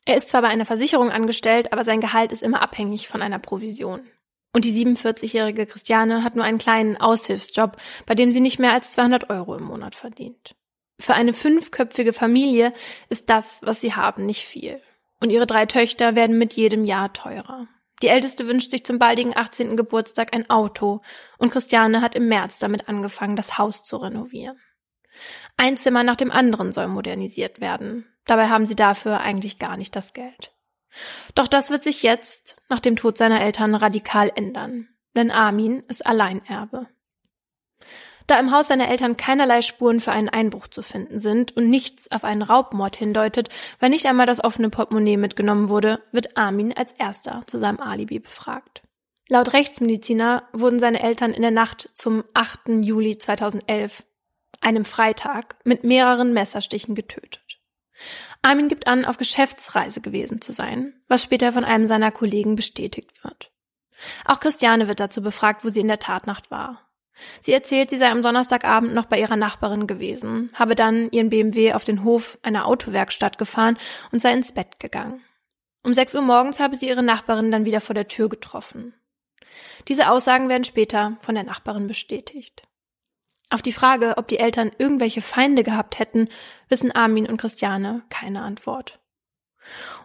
Er 0.07 0.17
ist 0.17 0.29
zwar 0.29 0.43
bei 0.43 0.49
einer 0.49 0.65
Versicherung 0.65 1.11
angestellt, 1.11 1.73
aber 1.73 1.85
sein 1.85 2.01
Gehalt 2.01 2.33
ist 2.33 2.43
immer 2.43 2.63
abhängig 2.63 3.09
von 3.09 3.23
einer 3.23 3.41
Provision. 3.41 4.07
Und 4.53 4.65
die 4.65 4.73
47-jährige 4.73 5.67
Christiane 5.67 6.23
hat 6.23 6.37
nur 6.37 6.45
einen 6.45 6.59
kleinen 6.59 6.97
Aushilfsjob, 6.97 7.77
bei 8.07 8.15
dem 8.15 8.33
sie 8.33 8.41
nicht 8.41 8.59
mehr 8.59 8.73
als 8.73 8.93
200 8.93 9.29
Euro 9.29 9.57
im 9.57 9.65
Monat 9.65 9.95
verdient. 9.97 10.55
Für 10.99 11.15
eine 11.15 11.33
fünfköpfige 11.33 12.13
Familie 12.13 12.73
ist 13.11 13.29
das, 13.29 13.61
was 13.63 13.81
sie 13.81 13.95
haben, 13.95 14.25
nicht 14.25 14.47
viel. 14.47 14.81
Und 15.21 15.31
ihre 15.31 15.47
drei 15.47 15.67
Töchter 15.67 16.15
werden 16.15 16.39
mit 16.39 16.55
jedem 16.55 16.85
Jahr 16.85 17.13
teurer. 17.13 17.67
Die 18.03 18.09
älteste 18.09 18.47
wünscht 18.47 18.71
sich 18.71 18.85
zum 18.85 18.99
baldigen 18.99 19.37
18. 19.37 19.77
Geburtstag 19.77 20.35
ein 20.35 20.49
Auto 20.49 21.01
und 21.39 21.51
Christiane 21.51 22.01
hat 22.01 22.15
im 22.15 22.29
März 22.29 22.59
damit 22.59 22.89
angefangen, 22.89 23.37
das 23.37 23.59
Haus 23.59 23.83
zu 23.83 23.97
renovieren. 23.97 24.59
Ein 25.57 25.77
Zimmer 25.77 26.05
nach 26.05 26.17
dem 26.17 26.31
anderen 26.31 26.73
soll 26.73 26.89
modernisiert 26.89 27.61
werden. 27.61 28.07
Dabei 28.27 28.49
haben 28.49 28.66
sie 28.66 28.77
dafür 28.77 29.20
eigentlich 29.20 29.59
gar 29.59 29.77
nicht 29.77 29.97
das 29.97 30.12
Geld. 30.12 30.53
Doch 31.35 31.49
das 31.49 31.70
wird 31.70 31.83
sich 31.83 32.03
jetzt, 32.03 32.57
nach 32.68 32.81
dem 32.81 32.97
Tod 32.97 33.16
seiner 33.18 33.41
Eltern, 33.41 33.74
radikal 33.74 34.31
ändern, 34.35 34.89
denn 35.14 35.31
Armin 35.31 35.83
ist 35.89 36.07
Alleinerbe. 36.07 36.89
Da 38.27 38.41
im 38.41 38.51
Haus 38.51 38.68
seiner 38.68 38.89
Eltern 38.89 39.16
keinerlei 39.16 39.62
Spuren 39.62 40.01
für 40.01 40.11
einen 40.11 40.29
Einbruch 40.29 40.66
zu 40.66 40.83
finden 40.83 41.20
sind 41.20 41.57
und 41.57 41.70
nichts 41.70 42.11
auf 42.11 42.24
einen 42.24 42.43
Raubmord 42.43 42.97
hindeutet, 42.97 43.51
weil 43.79 43.91
nicht 43.91 44.07
einmal 44.07 44.27
das 44.27 44.43
offene 44.43 44.68
Portemonnaie 44.68 45.16
mitgenommen 45.16 45.68
wurde, 45.68 46.03
wird 46.11 46.37
Armin 46.37 46.72
als 46.72 46.93
erster 46.93 47.45
zu 47.47 47.59
seinem 47.59 47.79
Alibi 47.79 48.18
befragt. 48.18 48.83
Laut 49.29 49.53
Rechtsmediziner 49.53 50.45
wurden 50.53 50.81
seine 50.81 51.03
Eltern 51.03 51.33
in 51.33 51.43
der 51.43 51.51
Nacht 51.51 51.89
zum 51.95 52.24
8. 52.35 52.85
Juli 52.85 53.18
2011, 53.18 54.05
einem 54.61 54.85
Freitag, 54.85 55.57
mit 55.64 55.85
mehreren 55.85 56.33
Messerstichen 56.33 56.95
getötet. 56.95 57.56
Armin 58.42 58.68
gibt 58.68 58.86
an, 58.86 59.05
auf 59.05 59.16
Geschäftsreise 59.16 60.01
gewesen 60.01 60.40
zu 60.40 60.53
sein, 60.53 60.94
was 61.09 61.22
später 61.22 61.53
von 61.53 61.64
einem 61.64 61.86
seiner 61.86 62.11
Kollegen 62.11 62.55
bestätigt 62.55 63.24
wird. 63.24 63.51
Auch 64.24 64.40
Christiane 64.40 64.88
wird 64.88 65.01
dazu 65.01 65.22
befragt, 65.22 65.64
wo 65.64 65.68
sie 65.68 65.80
in 65.80 65.88
der 65.88 65.99
Tatnacht 65.99 66.51
war. 66.51 66.82
Sie 67.40 67.53
erzählt, 67.53 67.88
sie 67.88 67.97
sei 67.97 68.11
am 68.11 68.20
Donnerstagabend 68.20 68.92
noch 68.92 69.07
bei 69.07 69.18
ihrer 69.18 69.36
Nachbarin 69.36 69.86
gewesen, 69.86 70.51
habe 70.55 70.74
dann 70.74 71.11
ihren 71.11 71.30
BMW 71.30 71.72
auf 71.72 71.84
den 71.84 72.05
Hof 72.05 72.38
einer 72.42 72.66
Autowerkstatt 72.66 73.38
gefahren 73.38 73.78
und 74.12 74.20
sei 74.20 74.32
ins 74.32 74.53
Bett 74.53 74.78
gegangen. 74.80 75.22
Um 75.82 75.94
6 75.94 76.14
Uhr 76.14 76.22
morgens 76.22 76.61
habe 76.61 76.76
sie 76.76 76.88
ihre 76.88 77.03
Nachbarin 77.03 77.51
dann 77.51 77.64
wieder 77.64 77.80
vor 77.80 77.94
der 77.94 78.09
Tür 78.09 78.28
getroffen. 78.28 78.92
Diese 79.88 80.11
Aussagen 80.11 80.49
werden 80.49 80.64
später 80.64 81.16
von 81.20 81.34
der 81.34 81.44
Nachbarin 81.44 81.86
bestätigt. 81.86 82.64
Auf 83.51 83.62
die 83.62 83.72
Frage, 83.72 84.14
ob 84.16 84.26
die 84.28 84.38
Eltern 84.38 84.72
irgendwelche 84.78 85.22
Feinde 85.22 85.62
gehabt 85.62 85.99
hätten, 85.99 86.28
wissen 86.68 86.90
Armin 86.92 87.28
und 87.28 87.36
Christiane 87.36 88.03
keine 88.09 88.42
Antwort. 88.42 88.99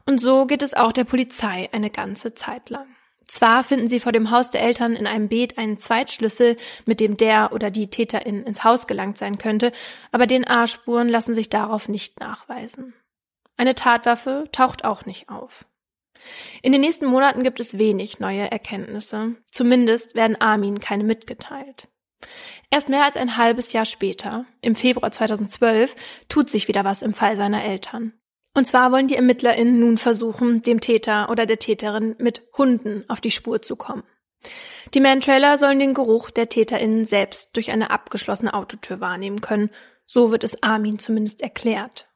Und 0.06 0.20
so 0.20 0.46
geht 0.46 0.62
es 0.62 0.74
auch 0.74 0.92
der 0.92 1.04
Polizei 1.04 1.70
eine 1.72 1.90
ganze 1.90 2.34
Zeit 2.34 2.70
lang. 2.70 2.88
Zwar 3.26 3.64
finden 3.64 3.88
sie 3.88 4.00
vor 4.00 4.12
dem 4.12 4.30
Haus 4.30 4.50
der 4.50 4.62
Eltern 4.62 4.94
in 4.94 5.08
einem 5.08 5.30
Beet 5.30 5.58
einen 5.58 5.78
Zweitschlüssel, 5.78 6.58
mit 6.86 7.00
dem 7.00 7.18
der 7.18 7.54
oder 7.54 7.72
die 7.72 7.90
Täterin 7.90 8.44
ins 8.44 8.64
Haus 8.64 8.88
gelangt 8.88 9.18
sein 9.18 9.38
könnte, 9.38 9.72
aber 10.12 10.28
DNA-Spuren 10.28 11.08
lassen 11.08 11.34
sich 11.34 11.50
darauf 11.50 11.88
nicht 11.88 12.20
nachweisen. 12.20 12.94
Eine 13.58 13.76
Tatwaffe 13.76 14.50
taucht 14.52 14.84
auch 14.84 15.06
nicht 15.06 15.30
auf. 15.30 15.66
In 16.62 16.72
den 16.72 16.82
nächsten 16.82 17.06
Monaten 17.06 17.44
gibt 17.44 17.60
es 17.60 17.80
wenig 17.80 18.20
neue 18.20 18.52
Erkenntnisse. 18.52 19.36
Zumindest 19.50 20.14
werden 20.14 20.40
Armin 20.40 20.80
keine 20.80 21.04
mitgeteilt. 21.04 21.88
Erst 22.70 22.90
mehr 22.90 23.04
als 23.04 23.18
ein 23.18 23.38
halbes 23.38 23.74
Jahr 23.74 23.86
später, 23.86 24.46
im 24.62 24.76
Februar 24.76 25.12
2012, 25.12 25.96
tut 26.30 26.50
sich 26.50 26.68
wieder 26.68 26.84
was 26.84 27.02
im 27.02 27.14
Fall 27.14 27.36
seiner 27.36 27.64
Eltern. 27.64 28.14
Und 28.54 28.66
zwar 28.66 28.92
wollen 28.92 29.08
die 29.08 29.16
ErmittlerInnen 29.16 29.80
nun 29.80 29.98
versuchen, 29.98 30.62
dem 30.62 30.82
Täter 30.82 31.30
oder 31.30 31.46
der 31.46 31.60
Täterin 31.60 32.16
mit 32.20 32.44
Hunden 32.58 33.06
auf 33.08 33.22
die 33.22 33.32
Spur 33.32 33.62
zu 33.62 33.76
kommen. 33.76 34.04
Die 34.94 35.00
Mantrailer 35.00 35.58
sollen 35.58 35.80
den 35.80 35.94
Geruch 35.94 36.32
der 36.32 36.50
TäterInnen 36.50 37.06
selbst 37.06 37.56
durch 37.56 37.72
eine 37.72 37.92
abgeschlossene 37.92 38.54
Autotür 38.54 39.00
wahrnehmen 39.00 39.42
können. 39.42 39.70
So 40.06 40.32
wird 40.32 40.44
es 40.44 40.64
Armin 40.64 41.00
zumindest 41.00 41.42
erklärt. 41.42 42.08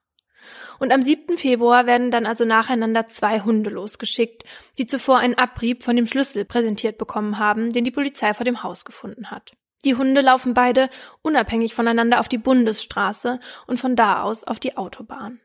Und 0.80 0.92
am 0.92 1.02
7. 1.02 1.38
Februar 1.38 1.86
werden 1.86 2.12
dann 2.12 2.26
also 2.26 2.44
nacheinander 2.46 3.08
zwei 3.08 3.42
Hunde 3.42 3.70
losgeschickt, 3.70 4.44
die 4.78 4.86
zuvor 4.86 5.20
einen 5.20 5.36
Abrieb 5.36 5.84
von 5.84 5.96
dem 5.96 6.08
Schlüssel 6.08 6.46
präsentiert 6.46 6.98
bekommen 6.98 7.40
haben, 7.40 7.72
den 7.72 7.84
die 7.84 7.92
Polizei 7.92 8.34
vor 8.34 8.44
dem 8.44 8.62
Haus 8.62 8.86
gefunden 8.86 9.32
hat. 9.32 9.56
Die 9.86 9.96
Hunde 9.96 10.22
laufen 10.22 10.54
beide 10.54 10.90
unabhängig 11.22 11.76
voneinander 11.76 12.20
auf 12.20 12.28
die 12.28 12.40
Bundesstraße 12.40 13.40
und 13.68 13.80
von 13.80 13.96
da 13.96 14.24
aus 14.24 14.44
auf 14.44 14.60
die 14.60 14.78
Autobahn. 14.78 15.40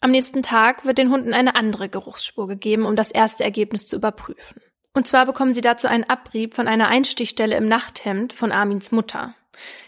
Am 0.00 0.10
nächsten 0.10 0.42
Tag 0.42 0.84
wird 0.84 0.98
den 0.98 1.10
Hunden 1.10 1.34
eine 1.34 1.54
andere 1.56 1.88
Geruchsspur 1.88 2.48
gegeben, 2.48 2.86
um 2.86 2.96
das 2.96 3.10
erste 3.10 3.44
Ergebnis 3.44 3.86
zu 3.86 3.96
überprüfen. 3.96 4.62
Und 4.94 5.06
zwar 5.06 5.26
bekommen 5.26 5.54
sie 5.54 5.60
dazu 5.60 5.88
einen 5.88 6.04
Abrieb 6.04 6.54
von 6.54 6.68
einer 6.68 6.88
Einstichstelle 6.88 7.56
im 7.56 7.66
Nachthemd 7.66 8.32
von 8.32 8.52
Armins 8.52 8.92
Mutter. 8.92 9.34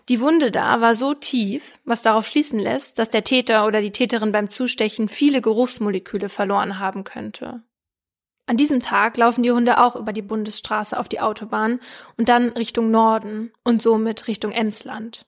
Die 0.09 0.21
Wunde 0.21 0.51
da 0.51 0.81
war 0.81 0.95
so 0.95 1.15
tief, 1.15 1.79
was 1.85 2.03
darauf 2.03 2.27
schließen 2.27 2.59
lässt, 2.59 2.99
dass 2.99 3.11
der 3.11 3.25
Täter 3.25 3.67
oder 3.67 3.81
die 3.81 3.93
Täterin 3.93 4.33
beim 4.33 4.49
Zustechen 4.49 5.09
viele 5.09 5.41
Geruchsmoleküle 5.41 6.29
verloren 6.29 6.79
haben 6.79 7.05
könnte. 7.05 7.63
An 8.47 8.57
diesem 8.57 8.81
Tag 8.81 9.17
laufen 9.17 9.43
die 9.43 9.53
Hunde 9.53 9.83
auch 9.83 9.97
über 9.97 10.13
die 10.13 10.23
Bundesstraße 10.23 10.99
auf 10.99 11.09
die 11.09 11.21
Autobahn 11.21 11.81
und 12.19 12.29
dann 12.29 12.51
Richtung 12.51 12.91
Norden 12.91 13.53
und 13.65 13.81
somit 13.81 14.29
Richtung 14.29 14.53
Emsland. 14.53 15.27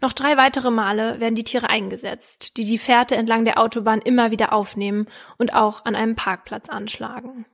Noch 0.00 0.12
drei 0.12 0.36
weitere 0.36 0.70
Male 0.70 1.20
werden 1.20 1.34
die 1.34 1.44
Tiere 1.44 1.70
eingesetzt, 1.70 2.56
die 2.56 2.64
die 2.64 2.78
Fährte 2.78 3.16
entlang 3.16 3.44
der 3.44 3.58
Autobahn 3.58 4.00
immer 4.00 4.30
wieder 4.30 4.52
aufnehmen 4.52 5.06
und 5.38 5.54
auch 5.54 5.84
an 5.84 5.94
einem 5.94 6.14
Parkplatz 6.14 6.68
anschlagen. 6.68 7.46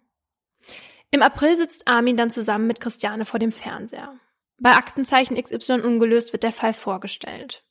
Im 1.11 1.23
April 1.23 1.57
sitzt 1.57 1.89
Armin 1.89 2.17
dann 2.17 2.31
zusammen 2.31 2.67
mit 2.67 2.81
Christiane 2.81 3.25
vor 3.25 3.39
dem 3.39 3.53
Fernseher. 3.53 4.15
Bei 4.59 4.77
Aktenzeichen 4.77 5.41
XY 5.41 5.81
ungelöst 5.83 6.33
wird 6.33 6.43
der 6.43 6.53
Fall 6.53 6.73
vorgestellt. 6.73 7.65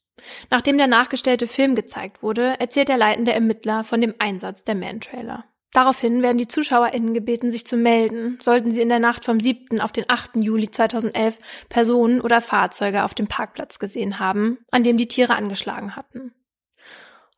Nachdem 0.50 0.78
der 0.78 0.88
nachgestellte 0.88 1.48
Film 1.48 1.74
gezeigt 1.74 2.22
wurde, 2.22 2.60
erzählt 2.60 2.90
der 2.90 2.98
leitende 2.98 3.34
Ermittler 3.34 3.84
von 3.84 4.02
dem 4.02 4.14
Einsatz 4.20 4.64
der 4.64 4.76
Mantrailer. 4.76 5.46
Daraufhin 5.74 6.22
werden 6.22 6.38
die 6.38 6.50
ZuschauerInnen 6.50 7.14
gebeten, 7.14 7.52
sich 7.52 7.66
zu 7.66 7.78
melden, 7.78 8.38
sollten 8.42 8.72
sie 8.72 8.82
in 8.82 8.90
der 8.90 9.00
Nacht 9.00 9.24
vom 9.24 9.40
7. 9.40 9.80
auf 9.80 9.94
den 9.94 10.04
8. 10.08 10.32
Juli 10.36 10.70
2011 10.70 11.40
Personen 11.70 12.20
oder 12.20 12.42
Fahrzeuge 12.42 13.04
auf 13.04 13.14
dem 13.14 13.28
Parkplatz 13.28 13.80
gesehen 13.80 14.20
haben, 14.20 14.60
an 14.70 14.84
dem 14.84 14.98
die 14.98 15.08
Tiere 15.08 15.36
angeschlagen 15.36 15.96
hatten. 15.96 16.34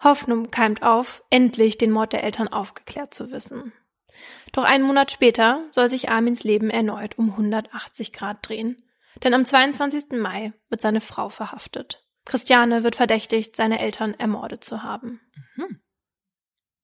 Hoffnung 0.03 0.49
keimt 0.49 0.81
auf, 0.81 1.23
endlich 1.29 1.77
den 1.77 1.91
Mord 1.91 2.11
der 2.11 2.23
Eltern 2.23 2.47
aufgeklärt 2.47 3.13
zu 3.13 3.31
wissen. 3.31 3.71
Doch 4.51 4.63
einen 4.63 4.83
Monat 4.83 5.11
später 5.11 5.65
soll 5.71 5.89
sich 5.89 6.09
Armins 6.09 6.43
Leben 6.43 6.69
erneut 6.69 7.17
um 7.17 7.31
180 7.31 8.13
Grad 8.13 8.47
drehen. 8.47 8.83
Denn 9.23 9.33
am 9.33 9.45
22. 9.45 10.19
Mai 10.19 10.53
wird 10.69 10.81
seine 10.81 11.01
Frau 11.01 11.29
verhaftet. 11.29 12.03
Christiane 12.25 12.83
wird 12.83 12.95
verdächtigt, 12.95 13.55
seine 13.55 13.79
Eltern 13.79 14.13
ermordet 14.13 14.63
zu 14.63 14.83
haben. 14.83 15.21
Mhm. 15.55 15.79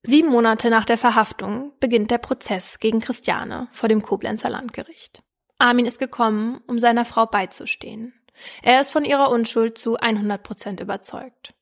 Sieben 0.04 0.30
Monate 0.30 0.70
nach 0.70 0.86
der 0.86 0.98
Verhaftung 0.98 1.74
beginnt 1.82 2.10
der 2.10 2.20
Prozess 2.20 2.80
gegen 2.80 3.02
Christiane 3.02 3.68
vor 3.72 3.90
dem 3.90 4.02
Koblenzer 4.02 4.50
Landgericht. 4.50 5.24
Armin 5.58 5.86
ist 5.86 6.00
gekommen, 6.00 6.62
um 6.68 6.80
seiner 6.80 7.04
Frau 7.04 7.26
beizustehen. 7.26 8.14
Er 8.62 8.80
ist 8.80 8.92
von 8.92 9.04
ihrer 9.04 9.30
Unschuld 9.30 9.78
zu 9.78 9.98
100 9.98 10.42
Prozent 10.42 10.80
überzeugt. 10.80 11.54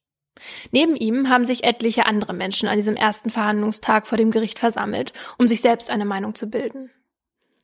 Neben 0.71 0.95
ihm 0.95 1.29
haben 1.29 1.45
sich 1.45 1.63
etliche 1.63 2.05
andere 2.05 2.33
Menschen 2.33 2.69
an 2.69 2.77
diesem 2.77 2.95
ersten 2.95 3.31
Verhandlungstag 3.31 4.05
vor 4.05 4.19
dem 4.19 4.29
Gericht 4.29 4.59
versammelt, 4.59 5.13
um 5.39 5.47
sich 5.47 5.61
selbst 5.61 5.89
eine 5.89 6.05
Meinung 6.05 6.35
zu 6.35 6.47
bilden. 6.47 6.91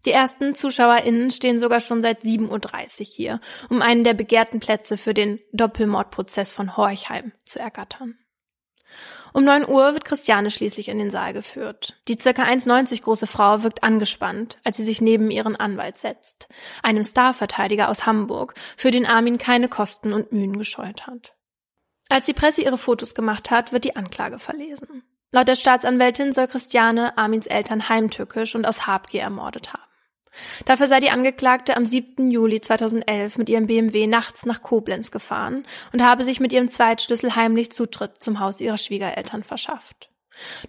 Die 0.06 0.12
ersten 0.12 0.56
ZuschauerInnen 0.56 1.30
stehen 1.30 1.60
sogar 1.60 1.82
schon 1.82 2.02
seit 2.02 2.24
7.30 2.24 2.50
Uhr 2.50 3.06
hier, 3.06 3.40
um 3.70 3.84
einen 3.84 4.04
der 4.04 4.16
begehrten 4.16 4.60
Plätze 4.60 4.98
für 4.98 5.14
den 5.14 5.40
Doppelmordprozess 5.54 6.52
von 6.52 6.76
Horchheim 6.76 7.32
zu 7.46 7.60
ergattern. 7.60 8.18
Um 9.34 9.46
9 9.46 9.68
Uhr 9.68 9.94
wird 9.94 10.06
Christiane 10.06 10.52
schließlich 10.52 10.90
in 10.90 11.00
den 11.00 11.10
Saal 11.10 11.34
geführt. 11.34 12.00
Die 12.08 12.20
circa 12.20 12.44
1,90 12.44 13.02
große 13.02 13.26
Frau 13.26 13.64
wirkt 13.64 13.84
angespannt, 13.84 14.60
als 14.64 14.78
sie 14.78 14.86
sich 14.86 15.02
neben 15.02 15.32
ihren 15.32 15.56
Anwalt 15.56 15.98
setzt, 15.98 16.48
einem 16.84 17.04
Starverteidiger 17.04 17.90
aus 17.90 18.06
Hamburg, 18.06 18.54
für 18.78 18.92
den 18.92 19.08
Armin 19.08 19.40
keine 19.40 19.70
Kosten 19.70 20.14
und 20.14 20.32
Mühen 20.32 20.58
gescheut 20.58 21.08
hat. 21.08 21.36
Als 22.10 22.28
die 22.28 22.34
Presse 22.34 22.62
ihre 22.62 22.78
Fotos 22.78 23.16
gemacht 23.16 23.50
hat, 23.50 23.74
wird 23.74 23.86
die 23.86 23.96
Anklage 23.96 24.38
verlesen. 24.38 25.04
Laut 25.32 25.48
der 25.48 25.56
Staatsanwältin 25.56 26.32
soll 26.32 26.48
Christiane 26.48 27.18
Armins 27.18 27.48
Eltern 27.48 27.90
heimtückisch 27.90 28.54
und 28.54 28.68
aus 28.68 28.86
Habgier 28.86 29.24
ermordet 29.24 29.74
haben. 29.74 29.93
Dafür 30.66 30.88
sei 30.88 31.00
die 31.00 31.12
Angeklagte 31.12 31.78
am 31.78 31.86
7. 31.86 32.32
Juli 32.32 32.62
2011 32.62 33.38
mit 33.38 33.50
ihrem 33.50 33.68
BMW 33.68 34.08
nachts 34.08 34.46
nach 34.46 34.62
Koblenz 34.62 35.12
gefahren 35.12 35.66
und 35.92 36.04
habe 36.04 36.24
sich 36.24 36.40
mit 36.40 36.54
ihrem 36.54 36.70
Zweitschlüssel 36.70 37.36
heimlich 37.36 37.72
Zutritt 37.72 38.22
zum 38.22 38.40
Haus 38.40 38.60
ihrer 38.62 38.78
Schwiegereltern 38.78 39.44
verschafft. 39.44 40.10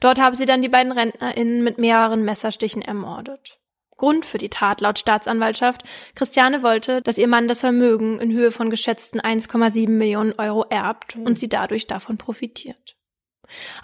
Dort 0.01 0.21
habe 0.21 0.37
sie 0.37 0.45
dann 0.45 0.63
die 0.63 0.69
beiden 0.69 0.93
RentnerInnen 0.93 1.65
mit 1.65 1.79
mehreren 1.79 2.25
Messerstichen 2.25 2.83
ermordet. 2.83 3.59
Grund 3.97 4.25
für 4.25 4.39
die 4.39 4.51
Tat 4.51 4.81
laut 4.81 4.99
Staatsanwaltschaft, 4.99 5.85
Christiane 6.15 6.63
wollte, 6.63 7.01
dass 7.01 7.17
ihr 7.17 7.29
Mann 7.29 7.49
das 7.49 7.61
Vermögen 7.61 8.19
in 8.19 8.33
Höhe 8.33 8.51
von 8.51 8.69
geschätzten 8.69 9.21
1,7 9.21 9.89
Millionen 9.89 10.33
Euro 10.33 10.67
erbt 10.69 11.17
und 11.17 11.39
sie 11.39 11.49
dadurch 11.49 11.87
davon 11.87 12.19
profitiert. 12.19 12.97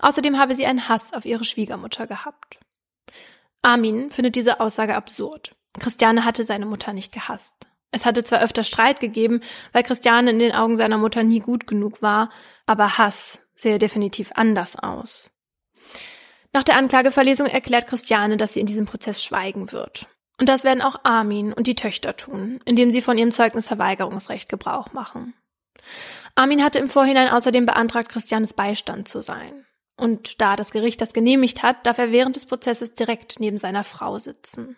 Außerdem 0.01 0.39
habe 0.39 0.57
sie 0.57 0.67
einen 0.67 0.89
Hass 0.89 1.13
auf 1.13 1.25
ihre 1.25 1.45
Schwiegermutter 1.45 2.07
gehabt. 2.07 2.59
Armin 3.63 4.11
findet 4.11 4.37
diese 4.37 4.59
Aussage 4.61 4.97
absurd. 4.97 5.55
Christiane 5.79 6.25
hatte 6.25 6.45
seine 6.45 6.67
Mutter 6.67 6.93
nicht 6.93 7.13
gehasst. 7.13 7.69
Es 7.93 8.07
hatte 8.07 8.25
zwar 8.25 8.41
öfter 8.41 8.65
Streit 8.65 9.01
gegeben, 9.01 9.41
weil 9.73 9.83
Christiane 9.83 10.31
in 10.31 10.39
den 10.39 10.53
Augen 10.53 10.77
seiner 10.77 10.99
Mutter 10.99 11.23
nie 11.23 11.41
gut 11.41 11.67
genug 11.67 12.03
war, 12.03 12.31
aber 12.67 12.99
Hass 12.99 13.41
sehe 13.55 13.79
definitiv 13.79 14.33
anders 14.35 14.77
aus. 14.77 15.31
Nach 16.53 16.65
der 16.65 16.77
Anklageverlesung 16.77 17.47
erklärt 17.47 17.87
Christiane, 17.87 18.37
dass 18.37 18.55
sie 18.55 18.61
in 18.61 18.67
diesem 18.67 18.87
Prozess 18.87 19.23
schweigen 19.23 19.73
wird. 19.73 20.09
Und 20.39 20.49
das 20.49 20.65
werden 20.65 20.83
auch 20.83 21.01
Armin 21.05 21.53
und 21.53 21.67
die 21.67 21.75
Töchter 21.75 22.17
tun, 22.17 22.61
indem 22.65 22.93
sie 22.93 23.03
von 23.03 23.19
ihrem 23.19 23.31
Zeugnisverweigerungsrecht 23.31 24.49
Gebrauch 24.49 24.93
machen. 24.93 25.35
Armin 26.35 26.65
hatte 26.65 26.79
im 26.79 26.89
Vorhinein 26.89 27.29
außerdem 27.29 27.67
beantragt, 27.67 28.09
Christianes 28.09 28.55
Beistand 28.55 29.07
zu 29.07 29.23
sein. 29.23 29.67
Und 29.97 30.41
da 30.41 30.57
das 30.57 30.71
Gericht 30.71 31.01
das 31.01 31.13
genehmigt 31.13 31.63
hat, 31.63 31.87
darf 31.87 31.99
er 31.99 32.11
während 32.11 32.37
des 32.37 32.47
Prozesses 32.47 32.95
direkt 32.95 33.39
neben 33.39 33.59
seiner 33.59 33.85
Frau 33.85 34.19
sitzen. 34.19 34.77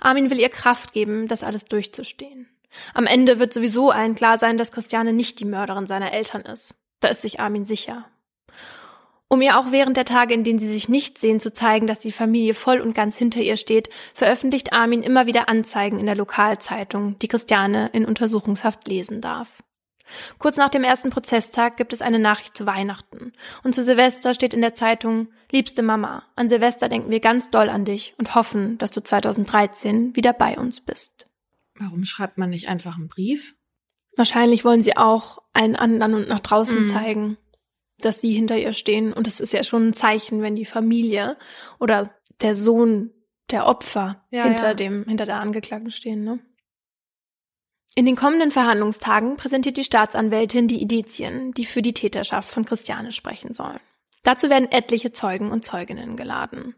Armin 0.00 0.30
will 0.30 0.40
ihr 0.40 0.50
Kraft 0.50 0.92
geben, 0.92 1.28
das 1.28 1.42
alles 1.42 1.64
durchzustehen. 1.64 2.48
Am 2.92 3.06
Ende 3.06 3.38
wird 3.38 3.52
sowieso 3.52 3.90
allen 3.90 4.14
klar 4.14 4.38
sein, 4.38 4.58
dass 4.58 4.72
Christiane 4.72 5.12
nicht 5.12 5.40
die 5.40 5.44
Mörderin 5.44 5.86
seiner 5.86 6.12
Eltern 6.12 6.42
ist. 6.42 6.76
Da 7.00 7.08
ist 7.08 7.22
sich 7.22 7.40
Armin 7.40 7.64
sicher. 7.64 8.06
Um 9.28 9.42
ihr 9.42 9.58
auch 9.58 9.72
während 9.72 9.96
der 9.96 10.04
Tage, 10.04 10.34
in 10.34 10.44
denen 10.44 10.58
sie 10.58 10.68
sich 10.68 10.88
nicht 10.88 11.18
sehen, 11.18 11.40
zu 11.40 11.52
zeigen, 11.52 11.86
dass 11.86 11.98
die 11.98 12.12
Familie 12.12 12.54
voll 12.54 12.80
und 12.80 12.94
ganz 12.94 13.16
hinter 13.16 13.40
ihr 13.40 13.56
steht, 13.56 13.88
veröffentlicht 14.12 14.72
Armin 14.72 15.02
immer 15.02 15.26
wieder 15.26 15.48
Anzeigen 15.48 15.98
in 15.98 16.06
der 16.06 16.14
Lokalzeitung, 16.14 17.18
die 17.18 17.28
Christiane 17.28 17.90
in 17.92 18.04
Untersuchungshaft 18.04 18.86
lesen 18.86 19.20
darf. 19.20 19.48
Kurz 20.38 20.56
nach 20.56 20.68
dem 20.68 20.84
ersten 20.84 21.10
Prozesstag 21.10 21.76
gibt 21.76 21.92
es 21.92 22.02
eine 22.02 22.18
Nachricht 22.18 22.56
zu 22.56 22.66
Weihnachten. 22.66 23.32
Und 23.62 23.74
zu 23.74 23.82
Silvester 23.82 24.34
steht 24.34 24.54
in 24.54 24.60
der 24.60 24.74
Zeitung, 24.74 25.28
liebste 25.50 25.82
Mama, 25.82 26.24
an 26.36 26.48
Silvester 26.48 26.88
denken 26.88 27.10
wir 27.10 27.20
ganz 27.20 27.50
doll 27.50 27.68
an 27.68 27.84
dich 27.84 28.14
und 28.18 28.34
hoffen, 28.34 28.78
dass 28.78 28.90
du 28.90 29.02
2013 29.02 30.14
wieder 30.14 30.32
bei 30.32 30.58
uns 30.58 30.80
bist. 30.80 31.28
Warum 31.76 32.04
schreibt 32.04 32.38
man 32.38 32.50
nicht 32.50 32.68
einfach 32.68 32.96
einen 32.96 33.08
Brief? 33.08 33.56
Wahrscheinlich 34.16 34.64
wollen 34.64 34.82
sie 34.82 34.96
auch 34.96 35.38
allen 35.52 35.76
anderen 35.76 36.14
und 36.14 36.28
nach 36.28 36.40
draußen 36.40 36.80
mhm. 36.80 36.84
zeigen, 36.84 37.36
dass 37.98 38.20
sie 38.20 38.32
hinter 38.32 38.58
ihr 38.58 38.72
stehen. 38.72 39.12
Und 39.12 39.26
das 39.26 39.40
ist 39.40 39.52
ja 39.52 39.64
schon 39.64 39.88
ein 39.88 39.92
Zeichen, 39.92 40.42
wenn 40.42 40.54
die 40.54 40.64
Familie 40.64 41.36
oder 41.80 42.14
der 42.40 42.54
Sohn 42.54 43.10
der 43.50 43.66
Opfer 43.66 44.24
ja, 44.30 44.44
hinter 44.44 44.68
ja. 44.68 44.74
dem, 44.74 45.04
hinter 45.04 45.26
der 45.26 45.40
Angeklagten 45.40 45.90
stehen, 45.90 46.24
ne? 46.24 46.38
In 47.96 48.06
den 48.06 48.16
kommenden 48.16 48.50
Verhandlungstagen 48.50 49.36
präsentiert 49.36 49.76
die 49.76 49.84
Staatsanwältin 49.84 50.66
die 50.66 50.82
Indizien, 50.82 51.52
die 51.52 51.64
für 51.64 51.80
die 51.80 51.94
Täterschaft 51.94 52.50
von 52.50 52.64
Christiane 52.64 53.12
sprechen 53.12 53.54
sollen. 53.54 53.78
Dazu 54.24 54.50
werden 54.50 54.72
etliche 54.72 55.12
Zeugen 55.12 55.52
und 55.52 55.64
Zeuginnen 55.64 56.16
geladen. 56.16 56.74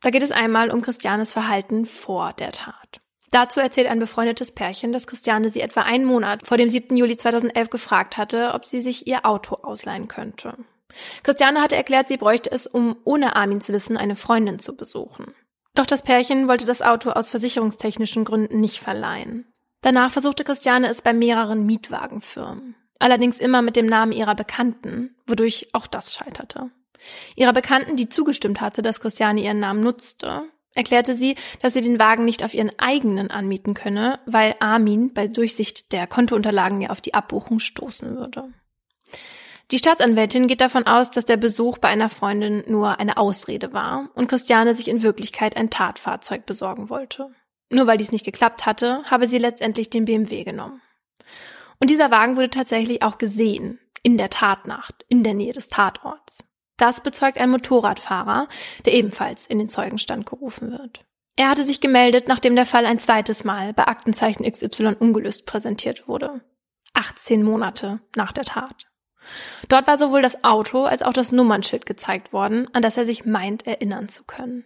Da 0.00 0.10
geht 0.10 0.22
es 0.22 0.30
einmal 0.30 0.70
um 0.70 0.80
Christianes 0.80 1.32
Verhalten 1.32 1.84
vor 1.84 2.32
der 2.32 2.52
Tat. 2.52 3.00
Dazu 3.30 3.58
erzählt 3.58 3.88
ein 3.88 3.98
befreundetes 3.98 4.52
Pärchen, 4.52 4.92
dass 4.92 5.08
Christiane 5.08 5.50
sie 5.50 5.60
etwa 5.60 5.82
einen 5.82 6.04
Monat 6.04 6.46
vor 6.46 6.56
dem 6.56 6.70
7. 6.70 6.96
Juli 6.96 7.16
2011 7.16 7.68
gefragt 7.68 8.16
hatte, 8.16 8.52
ob 8.54 8.64
sie 8.64 8.80
sich 8.80 9.08
ihr 9.08 9.26
Auto 9.26 9.56
ausleihen 9.56 10.08
könnte. 10.08 10.56
Christiane 11.24 11.60
hatte 11.60 11.74
erklärt, 11.76 12.08
sie 12.08 12.16
bräuchte 12.16 12.52
es, 12.52 12.68
um 12.68 12.96
ohne 13.04 13.34
Armins 13.34 13.68
Wissen 13.70 13.96
eine 13.96 14.14
Freundin 14.14 14.60
zu 14.60 14.76
besuchen. 14.76 15.34
Doch 15.74 15.86
das 15.86 16.02
Pärchen 16.02 16.46
wollte 16.46 16.64
das 16.64 16.80
Auto 16.80 17.10
aus 17.10 17.28
versicherungstechnischen 17.28 18.24
Gründen 18.24 18.60
nicht 18.60 18.78
verleihen. 18.78 19.52
Danach 19.84 20.10
versuchte 20.10 20.44
Christiane 20.44 20.88
es 20.88 21.02
bei 21.02 21.12
mehreren 21.12 21.66
Mietwagenfirmen. 21.66 22.74
Allerdings 22.98 23.38
immer 23.38 23.60
mit 23.60 23.76
dem 23.76 23.84
Namen 23.84 24.12
ihrer 24.12 24.34
Bekannten, 24.34 25.14
wodurch 25.26 25.68
auch 25.74 25.86
das 25.86 26.14
scheiterte. 26.14 26.70
Ihrer 27.36 27.52
Bekannten, 27.52 27.94
die 27.94 28.08
zugestimmt 28.08 28.62
hatte, 28.62 28.80
dass 28.80 29.02
Christiane 29.02 29.42
ihren 29.42 29.60
Namen 29.60 29.82
nutzte, 29.82 30.44
erklärte 30.74 31.14
sie, 31.14 31.36
dass 31.60 31.74
sie 31.74 31.82
den 31.82 31.98
Wagen 31.98 32.24
nicht 32.24 32.42
auf 32.42 32.54
ihren 32.54 32.70
eigenen 32.78 33.30
anmieten 33.30 33.74
könne, 33.74 34.20
weil 34.24 34.54
Armin 34.58 35.12
bei 35.12 35.28
Durchsicht 35.28 35.92
der 35.92 36.06
Kontounterlagen 36.06 36.80
ja 36.80 36.88
auf 36.88 37.02
die 37.02 37.12
Abbuchung 37.12 37.58
stoßen 37.58 38.16
würde. 38.16 38.44
Die 39.70 39.76
Staatsanwältin 39.76 40.46
geht 40.46 40.62
davon 40.62 40.86
aus, 40.86 41.10
dass 41.10 41.26
der 41.26 41.36
Besuch 41.36 41.76
bei 41.76 41.88
einer 41.88 42.08
Freundin 42.08 42.64
nur 42.68 43.00
eine 43.00 43.18
Ausrede 43.18 43.74
war 43.74 44.08
und 44.14 44.28
Christiane 44.28 44.74
sich 44.74 44.88
in 44.88 45.02
Wirklichkeit 45.02 45.58
ein 45.58 45.68
Tatfahrzeug 45.68 46.46
besorgen 46.46 46.88
wollte. 46.88 47.34
Nur 47.74 47.88
weil 47.88 47.98
dies 47.98 48.12
nicht 48.12 48.24
geklappt 48.24 48.66
hatte, 48.66 49.02
habe 49.04 49.26
sie 49.26 49.38
letztendlich 49.38 49.90
den 49.90 50.04
BMW 50.04 50.44
genommen. 50.44 50.80
Und 51.80 51.90
dieser 51.90 52.12
Wagen 52.12 52.36
wurde 52.36 52.50
tatsächlich 52.50 53.02
auch 53.02 53.18
gesehen, 53.18 53.80
in 54.04 54.16
der 54.16 54.30
Tatnacht, 54.30 55.04
in 55.08 55.24
der 55.24 55.34
Nähe 55.34 55.52
des 55.52 55.66
Tatorts. 55.66 56.44
Das 56.76 57.00
bezeugt 57.00 57.36
ein 57.36 57.50
Motorradfahrer, 57.50 58.46
der 58.84 58.94
ebenfalls 58.94 59.46
in 59.46 59.58
den 59.58 59.68
Zeugenstand 59.68 60.24
gerufen 60.24 60.70
wird. 60.70 61.04
Er 61.36 61.50
hatte 61.50 61.64
sich 61.64 61.80
gemeldet, 61.80 62.28
nachdem 62.28 62.54
der 62.54 62.66
Fall 62.66 62.86
ein 62.86 63.00
zweites 63.00 63.42
Mal 63.42 63.72
bei 63.72 63.88
Aktenzeichen 63.88 64.48
XY 64.48 64.94
ungelöst 65.00 65.44
präsentiert 65.44 66.06
wurde. 66.06 66.42
18 66.92 67.42
Monate 67.42 67.98
nach 68.14 68.30
der 68.30 68.44
Tat. 68.44 68.86
Dort 69.68 69.88
war 69.88 69.98
sowohl 69.98 70.22
das 70.22 70.44
Auto 70.44 70.84
als 70.84 71.02
auch 71.02 71.12
das 71.12 71.32
Nummernschild 71.32 71.86
gezeigt 71.86 72.32
worden, 72.32 72.72
an 72.72 72.82
das 72.82 72.96
er 72.96 73.04
sich 73.04 73.24
meint 73.24 73.66
erinnern 73.66 74.08
zu 74.08 74.22
können. 74.24 74.64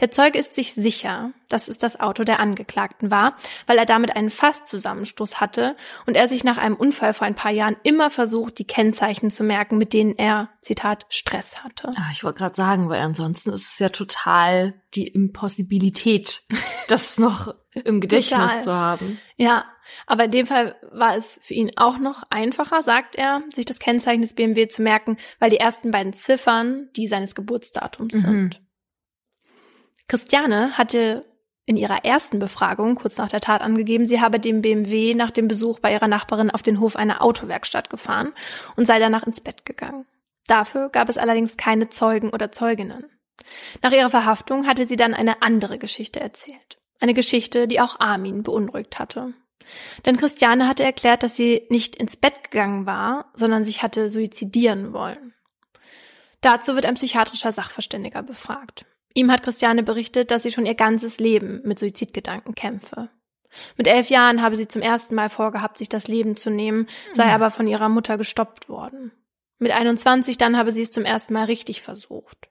Der 0.00 0.10
Zeuge 0.10 0.38
ist 0.38 0.54
sich 0.54 0.74
sicher, 0.74 1.32
dass 1.48 1.68
es 1.68 1.78
das 1.78 2.00
Auto 2.00 2.24
der 2.24 2.40
Angeklagten 2.40 3.10
war, 3.10 3.36
weil 3.66 3.78
er 3.78 3.86
damit 3.86 4.16
einen 4.16 4.30
Fasszusammenstoß 4.30 5.40
hatte 5.40 5.76
und 6.06 6.16
er 6.16 6.28
sich 6.28 6.44
nach 6.44 6.58
einem 6.58 6.76
Unfall 6.76 7.14
vor 7.14 7.26
ein 7.26 7.34
paar 7.34 7.52
Jahren 7.52 7.76
immer 7.82 8.10
versucht, 8.10 8.58
die 8.58 8.66
Kennzeichen 8.66 9.30
zu 9.30 9.44
merken, 9.44 9.78
mit 9.78 9.92
denen 9.92 10.16
er, 10.16 10.48
Zitat, 10.60 11.06
Stress 11.08 11.62
hatte. 11.62 11.90
Ah, 11.96 12.10
ich 12.12 12.24
wollte 12.24 12.38
gerade 12.38 12.54
sagen, 12.54 12.88
weil 12.88 13.00
ansonsten 13.00 13.50
ist 13.50 13.72
es 13.72 13.78
ja 13.78 13.88
total 13.88 14.74
die 14.94 15.08
Impossibilität, 15.08 16.42
das 16.88 17.18
noch 17.18 17.54
im 17.74 18.00
Gedächtnis 18.00 18.40
total. 18.40 18.62
zu 18.62 18.72
haben. 18.72 19.18
Ja, 19.36 19.64
aber 20.06 20.24
in 20.24 20.30
dem 20.30 20.46
Fall 20.46 20.76
war 20.92 21.16
es 21.16 21.38
für 21.42 21.54
ihn 21.54 21.72
auch 21.76 21.98
noch 21.98 22.22
einfacher, 22.30 22.82
sagt 22.82 23.16
er, 23.16 23.42
sich 23.52 23.64
das 23.64 23.78
Kennzeichen 23.78 24.22
des 24.22 24.34
BMW 24.34 24.68
zu 24.68 24.82
merken, 24.82 25.16
weil 25.38 25.50
die 25.50 25.58
ersten 25.58 25.90
beiden 25.90 26.12
Ziffern 26.12 26.88
die 26.96 27.06
seines 27.06 27.34
Geburtsdatums 27.34 28.14
mhm. 28.14 28.18
sind. 28.18 28.62
Christiane 30.12 30.76
hatte 30.76 31.24
in 31.64 31.78
ihrer 31.78 32.04
ersten 32.04 32.38
Befragung 32.38 32.96
kurz 32.96 33.16
nach 33.16 33.30
der 33.30 33.40
Tat 33.40 33.62
angegeben, 33.62 34.06
sie 34.06 34.20
habe 34.20 34.38
dem 34.38 34.60
BMW 34.60 35.14
nach 35.14 35.30
dem 35.30 35.48
Besuch 35.48 35.78
bei 35.78 35.90
ihrer 35.90 36.06
Nachbarin 36.06 36.50
auf 36.50 36.60
den 36.60 36.80
Hof 36.80 36.96
einer 36.96 37.22
Autowerkstatt 37.22 37.88
gefahren 37.88 38.34
und 38.76 38.84
sei 38.84 38.98
danach 38.98 39.26
ins 39.26 39.40
Bett 39.40 39.64
gegangen. 39.64 40.04
Dafür 40.46 40.90
gab 40.90 41.08
es 41.08 41.16
allerdings 41.16 41.56
keine 41.56 41.88
Zeugen 41.88 42.28
oder 42.28 42.52
Zeuginnen. 42.52 43.06
Nach 43.80 43.90
ihrer 43.90 44.10
Verhaftung 44.10 44.66
hatte 44.66 44.86
sie 44.86 44.96
dann 44.96 45.14
eine 45.14 45.40
andere 45.40 45.78
Geschichte 45.78 46.20
erzählt. 46.20 46.76
Eine 47.00 47.14
Geschichte, 47.14 47.66
die 47.66 47.80
auch 47.80 47.98
Armin 47.98 48.42
beunruhigt 48.42 48.98
hatte. 48.98 49.32
Denn 50.04 50.18
Christiane 50.18 50.68
hatte 50.68 50.84
erklärt, 50.84 51.22
dass 51.22 51.36
sie 51.36 51.66
nicht 51.70 51.96
ins 51.96 52.16
Bett 52.16 52.50
gegangen 52.50 52.84
war, 52.84 53.32
sondern 53.32 53.64
sich 53.64 53.82
hatte 53.82 54.10
suizidieren 54.10 54.92
wollen. 54.92 55.32
Dazu 56.42 56.74
wird 56.74 56.84
ein 56.84 56.96
psychiatrischer 56.96 57.52
Sachverständiger 57.52 58.22
befragt. 58.22 58.84
Ihm 59.14 59.30
hat 59.30 59.42
Christiane 59.42 59.82
berichtet, 59.82 60.30
dass 60.30 60.42
sie 60.42 60.50
schon 60.50 60.66
ihr 60.66 60.74
ganzes 60.74 61.18
Leben 61.18 61.60
mit 61.64 61.78
Suizidgedanken 61.78 62.54
kämpfe. 62.54 63.10
Mit 63.76 63.86
elf 63.86 64.08
Jahren 64.08 64.42
habe 64.42 64.56
sie 64.56 64.68
zum 64.68 64.82
ersten 64.82 65.14
Mal 65.14 65.28
vorgehabt, 65.28 65.78
sich 65.78 65.88
das 65.88 66.08
Leben 66.08 66.36
zu 66.36 66.50
nehmen, 66.50 66.86
sei 67.12 67.26
mhm. 67.26 67.32
aber 67.32 67.50
von 67.50 67.66
ihrer 67.68 67.88
Mutter 67.88 68.16
gestoppt 68.16 68.68
worden. 68.68 69.12
Mit 69.58 69.72
21 69.72 70.38
dann 70.38 70.56
habe 70.56 70.72
sie 70.72 70.82
es 70.82 70.90
zum 70.90 71.04
ersten 71.04 71.34
Mal 71.34 71.44
richtig 71.44 71.82
versucht. 71.82 72.48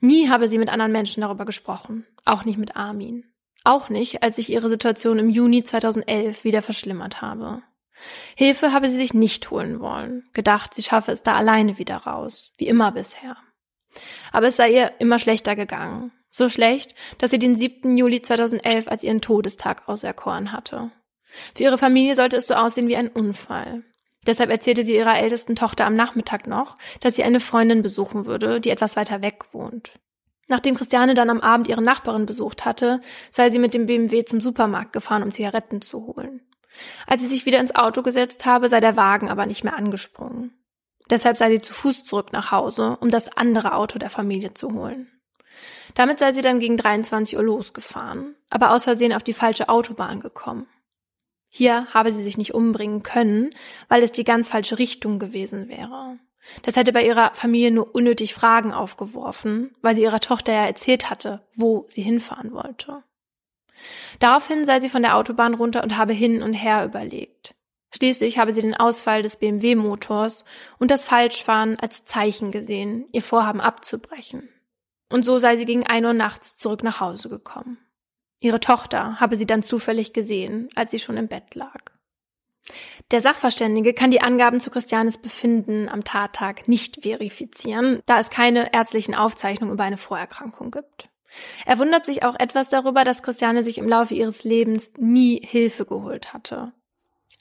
Nie 0.00 0.28
habe 0.28 0.48
sie 0.48 0.58
mit 0.58 0.68
anderen 0.68 0.92
Menschen 0.92 1.22
darüber 1.22 1.44
gesprochen, 1.44 2.06
auch 2.24 2.44
nicht 2.44 2.58
mit 2.58 2.76
Armin. 2.76 3.24
Auch 3.64 3.88
nicht, 3.88 4.22
als 4.22 4.36
sich 4.36 4.50
ihre 4.50 4.68
Situation 4.68 5.18
im 5.18 5.30
Juni 5.30 5.64
2011 5.64 6.44
wieder 6.44 6.62
verschlimmert 6.62 7.22
habe. 7.22 7.62
Hilfe 8.36 8.72
habe 8.72 8.88
sie 8.88 8.96
sich 8.96 9.14
nicht 9.14 9.50
holen 9.50 9.80
wollen, 9.80 10.28
gedacht, 10.34 10.74
sie 10.74 10.82
schaffe 10.82 11.10
es 11.10 11.22
da 11.22 11.34
alleine 11.34 11.78
wieder 11.78 11.96
raus, 11.96 12.52
wie 12.58 12.68
immer 12.68 12.92
bisher. 12.92 13.36
Aber 14.32 14.48
es 14.48 14.56
sei 14.56 14.70
ihr 14.72 14.92
immer 14.98 15.18
schlechter 15.18 15.56
gegangen. 15.56 16.12
So 16.30 16.48
schlecht, 16.48 16.94
dass 17.18 17.30
sie 17.30 17.38
den 17.38 17.54
7. 17.54 17.96
Juli 17.96 18.20
2011 18.20 18.88
als 18.88 19.02
ihren 19.02 19.20
Todestag 19.20 19.88
auserkoren 19.88 20.52
hatte. 20.52 20.90
Für 21.54 21.62
ihre 21.64 21.78
Familie 21.78 22.14
sollte 22.14 22.36
es 22.36 22.46
so 22.46 22.54
aussehen 22.54 22.88
wie 22.88 22.96
ein 22.96 23.08
Unfall. 23.08 23.82
Deshalb 24.26 24.50
erzählte 24.50 24.84
sie 24.84 24.96
ihrer 24.96 25.18
ältesten 25.18 25.56
Tochter 25.56 25.86
am 25.86 25.94
Nachmittag 25.94 26.46
noch, 26.46 26.76
dass 27.00 27.16
sie 27.16 27.24
eine 27.24 27.40
Freundin 27.40 27.82
besuchen 27.82 28.26
würde, 28.26 28.60
die 28.60 28.70
etwas 28.70 28.96
weiter 28.96 29.22
weg 29.22 29.44
wohnt. 29.52 29.92
Nachdem 30.48 30.76
Christiane 30.76 31.14
dann 31.14 31.30
am 31.30 31.40
Abend 31.40 31.68
ihre 31.68 31.82
Nachbarin 31.82 32.26
besucht 32.26 32.64
hatte, 32.64 33.00
sei 33.30 33.50
sie 33.50 33.58
mit 33.58 33.74
dem 33.74 33.86
BMW 33.86 34.24
zum 34.24 34.40
Supermarkt 34.40 34.92
gefahren, 34.92 35.22
um 35.22 35.32
Zigaretten 35.32 35.80
zu 35.80 36.06
holen. 36.06 36.42
Als 37.06 37.20
sie 37.20 37.28
sich 37.28 37.46
wieder 37.46 37.60
ins 37.60 37.74
Auto 37.74 38.02
gesetzt 38.02 38.46
habe, 38.46 38.68
sei 38.68 38.80
der 38.80 38.96
Wagen 38.96 39.28
aber 39.28 39.46
nicht 39.46 39.64
mehr 39.64 39.76
angesprungen. 39.76 40.52
Deshalb 41.10 41.36
sei 41.36 41.50
sie 41.50 41.60
zu 41.60 41.72
Fuß 41.72 42.04
zurück 42.04 42.32
nach 42.32 42.50
Hause, 42.50 42.96
um 43.00 43.10
das 43.10 43.36
andere 43.36 43.74
Auto 43.74 43.98
der 43.98 44.10
Familie 44.10 44.54
zu 44.54 44.72
holen. 44.72 45.10
Damit 45.94 46.18
sei 46.18 46.32
sie 46.32 46.42
dann 46.42 46.60
gegen 46.60 46.76
23 46.76 47.36
Uhr 47.38 47.44
losgefahren, 47.44 48.36
aber 48.50 48.72
aus 48.72 48.84
Versehen 48.84 49.12
auf 49.12 49.22
die 49.22 49.32
falsche 49.32 49.68
Autobahn 49.68 50.20
gekommen. 50.20 50.66
Hier 51.48 51.86
habe 51.94 52.12
sie 52.12 52.22
sich 52.22 52.36
nicht 52.36 52.54
umbringen 52.54 53.02
können, 53.02 53.50
weil 53.88 54.02
es 54.02 54.12
die 54.12 54.24
ganz 54.24 54.48
falsche 54.48 54.78
Richtung 54.78 55.18
gewesen 55.18 55.68
wäre. 55.68 56.18
Das 56.62 56.76
hätte 56.76 56.92
bei 56.92 57.04
ihrer 57.04 57.34
Familie 57.34 57.70
nur 57.70 57.94
unnötig 57.94 58.34
Fragen 58.34 58.72
aufgeworfen, 58.72 59.74
weil 59.82 59.94
sie 59.94 60.02
ihrer 60.02 60.20
Tochter 60.20 60.52
ja 60.52 60.66
erzählt 60.66 61.10
hatte, 61.10 61.46
wo 61.54 61.86
sie 61.88 62.02
hinfahren 62.02 62.52
wollte. 62.52 63.02
Daraufhin 64.18 64.64
sei 64.64 64.80
sie 64.80 64.88
von 64.88 65.02
der 65.02 65.16
Autobahn 65.16 65.54
runter 65.54 65.82
und 65.82 65.96
habe 65.96 66.12
hin 66.12 66.42
und 66.42 66.52
her 66.52 66.84
überlegt. 66.84 67.54
Schließlich 67.96 68.38
habe 68.38 68.52
sie 68.52 68.60
den 68.60 68.74
Ausfall 68.74 69.22
des 69.22 69.36
BMW-Motors 69.36 70.44
und 70.78 70.90
das 70.90 71.06
Falschfahren 71.06 71.78
als 71.80 72.04
Zeichen 72.04 72.52
gesehen, 72.52 73.06
ihr 73.12 73.22
Vorhaben 73.22 73.62
abzubrechen. 73.62 74.50
Und 75.10 75.24
so 75.24 75.38
sei 75.38 75.56
sie 75.56 75.64
gegen 75.64 75.86
ein 75.86 76.04
Uhr 76.04 76.12
nachts 76.12 76.54
zurück 76.54 76.82
nach 76.82 77.00
Hause 77.00 77.30
gekommen. 77.30 77.78
Ihre 78.38 78.60
Tochter 78.60 79.18
habe 79.18 79.38
sie 79.38 79.46
dann 79.46 79.62
zufällig 79.62 80.12
gesehen, 80.12 80.68
als 80.74 80.90
sie 80.90 80.98
schon 80.98 81.16
im 81.16 81.28
Bett 81.28 81.54
lag. 81.54 81.92
Der 83.12 83.22
Sachverständige 83.22 83.94
kann 83.94 84.10
die 84.10 84.20
Angaben 84.20 84.60
zu 84.60 84.70
Christianes 84.70 85.16
Befinden 85.16 85.88
am 85.88 86.04
Tattag 86.04 86.68
nicht 86.68 87.02
verifizieren, 87.02 88.02
da 88.04 88.20
es 88.20 88.28
keine 88.28 88.74
ärztlichen 88.74 89.14
Aufzeichnungen 89.14 89.72
über 89.72 89.84
eine 89.84 89.96
Vorerkrankung 89.96 90.70
gibt. 90.70 91.08
Er 91.64 91.78
wundert 91.78 92.04
sich 92.04 92.24
auch 92.24 92.38
etwas 92.38 92.68
darüber, 92.68 93.04
dass 93.04 93.22
Christiane 93.22 93.64
sich 93.64 93.78
im 93.78 93.88
Laufe 93.88 94.12
ihres 94.12 94.44
Lebens 94.44 94.90
nie 94.98 95.40
Hilfe 95.42 95.86
geholt 95.86 96.34
hatte. 96.34 96.72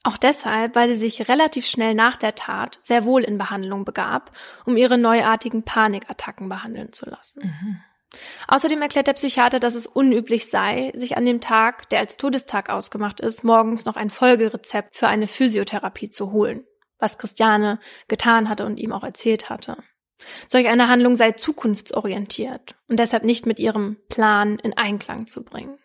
Auch 0.05 0.17
deshalb, 0.17 0.75
weil 0.75 0.87
sie 0.89 0.95
sich 0.97 1.29
relativ 1.29 1.65
schnell 1.65 1.95
nach 1.95 2.15
der 2.15 2.35
Tat 2.35 2.77
sehr 2.83 3.05
wohl 3.05 3.23
in 3.23 3.39
Behandlung 3.39 3.85
begab, 3.85 4.31
um 4.63 4.77
ihre 4.77 4.99
neuartigen 4.99 5.63
Panikattacken 5.63 6.47
behandeln 6.47 6.93
zu 6.93 7.09
lassen. 7.09 7.41
Mhm. 7.43 7.79
Außerdem 8.47 8.83
erklärt 8.83 9.07
der 9.07 9.13
Psychiater, 9.13 9.59
dass 9.59 9.73
es 9.73 9.87
unüblich 9.87 10.45
sei, 10.45 10.91
sich 10.93 11.17
an 11.17 11.25
dem 11.25 11.41
Tag, 11.41 11.89
der 11.89 12.01
als 12.01 12.17
Todestag 12.17 12.69
ausgemacht 12.69 13.19
ist, 13.19 13.43
morgens 13.43 13.85
noch 13.85 13.95
ein 13.95 14.11
Folgerezept 14.11 14.95
für 14.95 15.07
eine 15.07 15.25
Physiotherapie 15.25 16.11
zu 16.11 16.31
holen, 16.31 16.67
was 16.99 17.17
Christiane 17.17 17.79
getan 18.07 18.47
hatte 18.47 18.67
und 18.67 18.77
ihm 18.77 18.93
auch 18.93 19.03
erzählt 19.03 19.49
hatte. 19.49 19.77
Solch 20.47 20.67
eine 20.67 20.87
Handlung 20.87 21.15
sei 21.15 21.31
zukunftsorientiert 21.31 22.75
und 22.87 22.99
deshalb 22.99 23.23
nicht 23.23 23.47
mit 23.47 23.59
ihrem 23.59 23.97
Plan 24.07 24.59
in 24.59 24.77
Einklang 24.77 25.25
zu 25.25 25.43
bringen. 25.43 25.79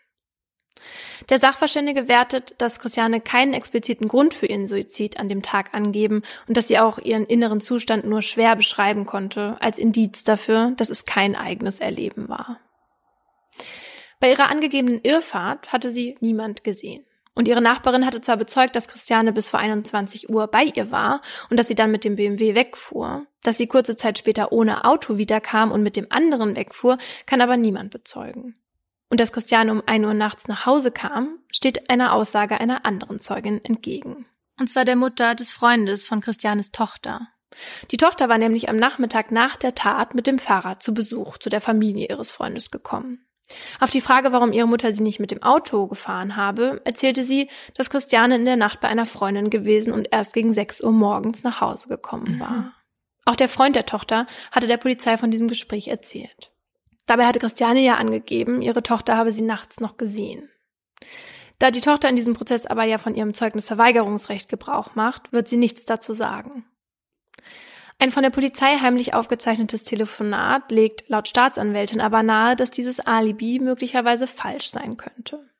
Der 1.28 1.38
Sachverständige 1.38 2.08
wertet, 2.08 2.54
dass 2.58 2.80
Christiane 2.80 3.20
keinen 3.20 3.52
expliziten 3.52 4.08
Grund 4.08 4.34
für 4.34 4.46
ihren 4.46 4.66
Suizid 4.66 5.18
an 5.18 5.28
dem 5.28 5.42
Tag 5.42 5.74
angeben 5.74 6.22
und 6.48 6.56
dass 6.56 6.68
sie 6.68 6.78
auch 6.78 6.98
ihren 6.98 7.26
inneren 7.26 7.60
Zustand 7.60 8.06
nur 8.06 8.22
schwer 8.22 8.56
beschreiben 8.56 9.06
konnte, 9.06 9.56
als 9.60 9.78
Indiz 9.78 10.24
dafür, 10.24 10.72
dass 10.76 10.90
es 10.90 11.04
kein 11.04 11.36
eigenes 11.36 11.80
Erleben 11.80 12.28
war. 12.28 12.58
Bei 14.18 14.30
ihrer 14.30 14.50
angegebenen 14.50 15.00
Irrfahrt 15.02 15.72
hatte 15.72 15.92
sie 15.92 16.16
niemand 16.20 16.64
gesehen. 16.64 17.04
Und 17.34 17.48
ihre 17.48 17.62
Nachbarin 17.62 18.04
hatte 18.04 18.20
zwar 18.20 18.36
bezeugt, 18.36 18.76
dass 18.76 18.88
Christiane 18.88 19.32
bis 19.32 19.50
vor 19.50 19.60
21 19.60 20.30
Uhr 20.30 20.48
bei 20.48 20.64
ihr 20.64 20.90
war 20.90 21.22
und 21.48 21.58
dass 21.58 21.68
sie 21.68 21.74
dann 21.74 21.90
mit 21.90 22.04
dem 22.04 22.16
BMW 22.16 22.54
wegfuhr. 22.54 23.26
Dass 23.42 23.56
sie 23.56 23.66
kurze 23.66 23.96
Zeit 23.96 24.18
später 24.18 24.52
ohne 24.52 24.84
Auto 24.84 25.16
wiederkam 25.16 25.70
und 25.70 25.82
mit 25.82 25.96
dem 25.96 26.06
anderen 26.10 26.56
wegfuhr, 26.56 26.98
kann 27.24 27.40
aber 27.40 27.56
niemand 27.56 27.90
bezeugen 27.90 28.56
und 29.10 29.20
dass 29.20 29.32
Christiane 29.32 29.72
um 29.72 29.82
ein 29.86 30.04
Uhr 30.04 30.14
nachts 30.14 30.48
nach 30.48 30.66
Hause 30.66 30.90
kam, 30.90 31.38
steht 31.52 31.90
einer 31.90 32.14
Aussage 32.14 32.58
einer 32.60 32.86
anderen 32.86 33.20
Zeugin 33.20 33.62
entgegen. 33.62 34.26
Und 34.58 34.68
zwar 34.68 34.84
der 34.84 34.96
Mutter 34.96 35.34
des 35.34 35.52
Freundes 35.52 36.04
von 36.04 36.20
Christianes 36.20 36.70
Tochter. 36.70 37.28
Die 37.90 37.96
Tochter 37.96 38.28
war 38.28 38.38
nämlich 38.38 38.68
am 38.68 38.76
Nachmittag 38.76 39.32
nach 39.32 39.56
der 39.56 39.74
Tat 39.74 40.14
mit 40.14 40.26
dem 40.26 40.38
Fahrrad 40.38 40.82
zu 40.82 40.94
Besuch 40.94 41.38
zu 41.38 41.48
der 41.48 41.60
Familie 41.60 42.08
ihres 42.08 42.30
Freundes 42.30 42.70
gekommen. 42.70 43.26
Auf 43.80 43.90
die 43.90 44.00
Frage, 44.00 44.30
warum 44.30 44.52
ihre 44.52 44.68
Mutter 44.68 44.94
sie 44.94 45.02
nicht 45.02 45.18
mit 45.18 45.32
dem 45.32 45.42
Auto 45.42 45.88
gefahren 45.88 46.36
habe, 46.36 46.80
erzählte 46.84 47.24
sie, 47.24 47.50
dass 47.74 47.90
Christiane 47.90 48.36
in 48.36 48.44
der 48.44 48.56
Nacht 48.56 48.80
bei 48.80 48.86
einer 48.86 49.06
Freundin 49.06 49.50
gewesen 49.50 49.92
und 49.92 50.08
erst 50.12 50.34
gegen 50.34 50.54
6 50.54 50.82
Uhr 50.82 50.92
morgens 50.92 51.42
nach 51.42 51.60
Hause 51.60 51.88
gekommen 51.88 52.38
war. 52.38 52.50
Mhm. 52.50 52.72
Auch 53.24 53.36
der 53.36 53.48
Freund 53.48 53.74
der 53.74 53.86
Tochter 53.86 54.26
hatte 54.52 54.68
der 54.68 54.76
Polizei 54.76 55.16
von 55.16 55.32
diesem 55.32 55.48
Gespräch 55.48 55.88
erzählt. 55.88 56.52
Dabei 57.10 57.26
hatte 57.26 57.40
Christiane 57.40 57.80
ja 57.80 57.96
angegeben, 57.96 58.62
ihre 58.62 58.84
Tochter 58.84 59.16
habe 59.16 59.32
sie 59.32 59.42
nachts 59.42 59.80
noch 59.80 59.96
gesehen. 59.96 60.48
Da 61.58 61.72
die 61.72 61.80
Tochter 61.80 62.08
in 62.08 62.14
diesem 62.14 62.34
Prozess 62.34 62.66
aber 62.66 62.84
ja 62.84 62.98
von 62.98 63.16
ihrem 63.16 63.34
Zeugnisverweigerungsrecht 63.34 64.48
Gebrauch 64.48 64.94
macht, 64.94 65.32
wird 65.32 65.48
sie 65.48 65.56
nichts 65.56 65.84
dazu 65.84 66.14
sagen. 66.14 66.64
Ein 67.98 68.12
von 68.12 68.22
der 68.22 68.30
Polizei 68.30 68.76
heimlich 68.80 69.12
aufgezeichnetes 69.12 69.82
Telefonat 69.82 70.70
legt 70.70 71.08
laut 71.08 71.26
Staatsanwältin 71.26 72.00
aber 72.00 72.22
nahe, 72.22 72.54
dass 72.54 72.70
dieses 72.70 73.00
Alibi 73.00 73.58
möglicherweise 73.58 74.28
falsch 74.28 74.70
sein 74.70 74.96
könnte. 74.96 75.50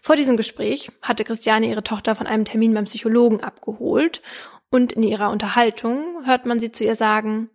Vor 0.00 0.14
diesem 0.14 0.36
Gespräch 0.36 0.92
hatte 1.02 1.24
Christiane 1.24 1.66
ihre 1.66 1.82
Tochter 1.82 2.14
von 2.14 2.28
einem 2.28 2.44
Termin 2.44 2.72
beim 2.72 2.84
Psychologen 2.84 3.42
abgeholt 3.42 4.22
und 4.70 4.92
in 4.92 5.02
ihrer 5.02 5.30
Unterhaltung 5.32 6.24
hört 6.24 6.46
man 6.46 6.60
sie 6.60 6.70
zu 6.70 6.84
ihr 6.84 6.94
sagen, 6.94 7.50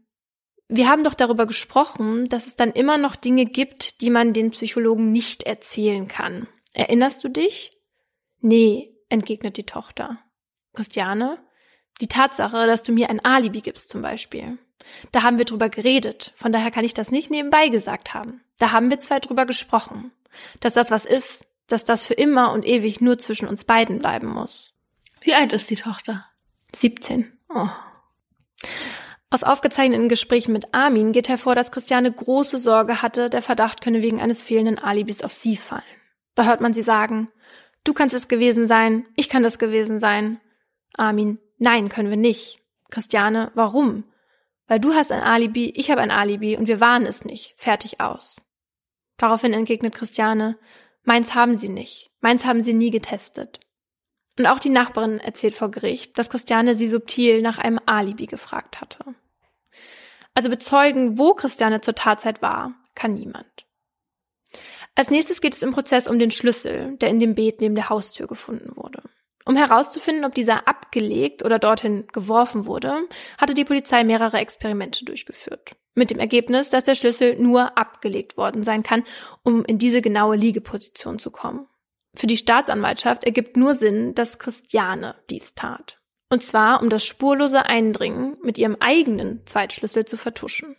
wir 0.75 0.89
haben 0.89 1.03
doch 1.03 1.13
darüber 1.13 1.45
gesprochen, 1.45 2.27
dass 2.29 2.47
es 2.47 2.55
dann 2.55 2.71
immer 2.71 2.97
noch 2.97 3.15
Dinge 3.15 3.45
gibt, 3.45 4.01
die 4.01 4.09
man 4.09 4.33
den 4.33 4.49
Psychologen 4.49 5.11
nicht 5.11 5.43
erzählen 5.43 6.07
kann. 6.07 6.47
Erinnerst 6.73 7.23
du 7.23 7.29
dich? 7.29 7.77
Nee, 8.41 8.95
entgegnet 9.09 9.57
die 9.57 9.65
Tochter. 9.65 10.17
Christiane, 10.73 11.37
die 12.01 12.07
Tatsache, 12.07 12.65
dass 12.65 12.81
du 12.81 12.91
mir 12.91 13.09
ein 13.09 13.23
Alibi 13.23 13.61
gibst 13.61 13.89
zum 13.89 14.01
Beispiel. 14.01 14.57
Da 15.11 15.21
haben 15.21 15.37
wir 15.37 15.45
drüber 15.45 15.69
geredet. 15.69 16.33
Von 16.35 16.51
daher 16.51 16.71
kann 16.71 16.85
ich 16.85 16.95
das 16.95 17.11
nicht 17.11 17.29
nebenbei 17.29 17.69
gesagt 17.69 18.13
haben. 18.13 18.41
Da 18.57 18.71
haben 18.71 18.89
wir 18.89 18.99
zwei 18.99 19.19
drüber 19.19 19.45
gesprochen. 19.45 20.11
Dass 20.59 20.73
das 20.73 20.89
was 20.89 21.05
ist, 21.05 21.45
dass 21.67 21.85
das 21.85 22.03
für 22.03 22.15
immer 22.15 22.51
und 22.51 22.65
ewig 22.65 22.99
nur 22.99 23.19
zwischen 23.19 23.47
uns 23.47 23.63
beiden 23.63 23.99
bleiben 23.99 24.27
muss. 24.27 24.73
Wie 25.21 25.35
alt 25.35 25.53
ist 25.53 25.69
die 25.69 25.75
Tochter? 25.75 26.25
17. 26.75 27.31
Oh. 27.49 27.69
Aus 29.33 29.41
aufgezeichneten 29.41 30.09
Gesprächen 30.09 30.53
mit 30.53 30.75
Armin 30.75 31.11
geht 31.11 31.27
hervor, 31.27 31.55
dass 31.55 31.71
Christiane 31.71 32.11
große 32.11 32.59
Sorge 32.59 33.01
hatte, 33.01 33.31
der 33.31 33.41
Verdacht 33.41 33.81
könne 33.81 34.03
wegen 34.03 34.21
eines 34.21 34.43
fehlenden 34.43 34.77
Alibis 34.77 35.23
auf 35.23 35.33
sie 35.33 35.57
fallen. 35.57 35.81
Da 36.35 36.45
hört 36.45 36.61
man 36.61 36.75
sie 36.75 36.83
sagen, 36.83 37.31
du 37.83 37.93
kannst 37.93 38.13
es 38.13 38.27
gewesen 38.27 38.67
sein, 38.67 39.07
ich 39.15 39.29
kann 39.29 39.41
das 39.41 39.57
gewesen 39.57 39.97
sein. 39.99 40.39
Armin, 40.93 41.39
Nein, 41.57 41.89
können 41.89 42.11
wir 42.11 42.17
nicht. 42.17 42.59
Christiane, 42.91 43.51
warum? 43.55 44.03
Weil 44.67 44.79
du 44.79 44.93
hast 44.93 45.11
ein 45.11 45.23
Alibi, 45.23 45.73
ich 45.77 45.89
habe 45.89 46.01
ein 46.01 46.11
Alibi 46.11 46.55
und 46.55 46.67
wir 46.67 46.79
waren 46.79 47.07
es 47.07 47.25
nicht. 47.25 47.55
Fertig 47.57 48.01
aus. 48.01 48.35
Daraufhin 49.17 49.53
entgegnet 49.53 49.95
Christiane, 49.95 50.59
meins 51.01 51.33
haben 51.33 51.55
sie 51.55 51.69
nicht. 51.69 52.11
Meins 52.21 52.45
haben 52.45 52.61
sie 52.61 52.75
nie 52.75 52.91
getestet. 52.91 53.61
Und 54.37 54.45
auch 54.45 54.59
die 54.59 54.69
Nachbarin 54.69 55.19
erzählt 55.19 55.55
vor 55.55 55.71
Gericht, 55.71 56.19
dass 56.19 56.29
Christiane 56.29 56.75
sie 56.75 56.87
subtil 56.87 57.41
nach 57.41 57.57
einem 57.57 57.79
Alibi 57.87 58.27
gefragt 58.27 58.79
hatte. 58.79 59.15
Also 60.33 60.49
bezeugen, 60.49 61.17
wo 61.17 61.33
Christiane 61.33 61.81
zur 61.81 61.95
Tatzeit 61.95 62.41
war, 62.41 62.73
kann 62.95 63.13
niemand. 63.13 63.67
Als 64.95 65.09
nächstes 65.09 65.41
geht 65.41 65.55
es 65.55 65.63
im 65.63 65.71
Prozess 65.71 66.07
um 66.07 66.19
den 66.19 66.31
Schlüssel, 66.31 66.97
der 66.97 67.09
in 67.09 67.19
dem 67.19 67.35
Beet 67.35 67.61
neben 67.61 67.75
der 67.75 67.89
Haustür 67.89 68.27
gefunden 68.27 68.75
wurde. 68.75 69.01
Um 69.45 69.55
herauszufinden, 69.55 70.23
ob 70.23 70.33
dieser 70.33 70.67
abgelegt 70.67 71.43
oder 71.43 71.59
dorthin 71.59 72.07
geworfen 72.13 72.65
wurde, 72.65 73.07
hatte 73.37 73.53
die 73.53 73.65
Polizei 73.65 74.03
mehrere 74.03 74.37
Experimente 74.37 75.03
durchgeführt. 75.03 75.75
Mit 75.95 76.11
dem 76.11 76.19
Ergebnis, 76.19 76.69
dass 76.69 76.83
der 76.83 76.95
Schlüssel 76.95 77.37
nur 77.37 77.77
abgelegt 77.77 78.37
worden 78.37 78.63
sein 78.63 78.83
kann, 78.83 79.03
um 79.43 79.65
in 79.65 79.77
diese 79.77 80.01
genaue 80.01 80.37
Liegeposition 80.37 81.19
zu 81.19 81.29
kommen. 81.29 81.67
Für 82.15 82.27
die 82.27 82.37
Staatsanwaltschaft 82.37 83.23
ergibt 83.23 83.57
nur 83.57 83.73
Sinn, 83.73 84.13
dass 84.13 84.39
Christiane 84.39 85.15
dies 85.29 85.55
tat. 85.55 85.99
Und 86.33 86.41
zwar, 86.41 86.81
um 86.81 86.89
das 86.89 87.05
spurlose 87.05 87.67
Eindringen 87.67 88.37
mit 88.41 88.57
ihrem 88.57 88.75
eigenen 88.79 89.45
Zweitschlüssel 89.45 90.05
zu 90.05 90.17
vertuschen. 90.17 90.75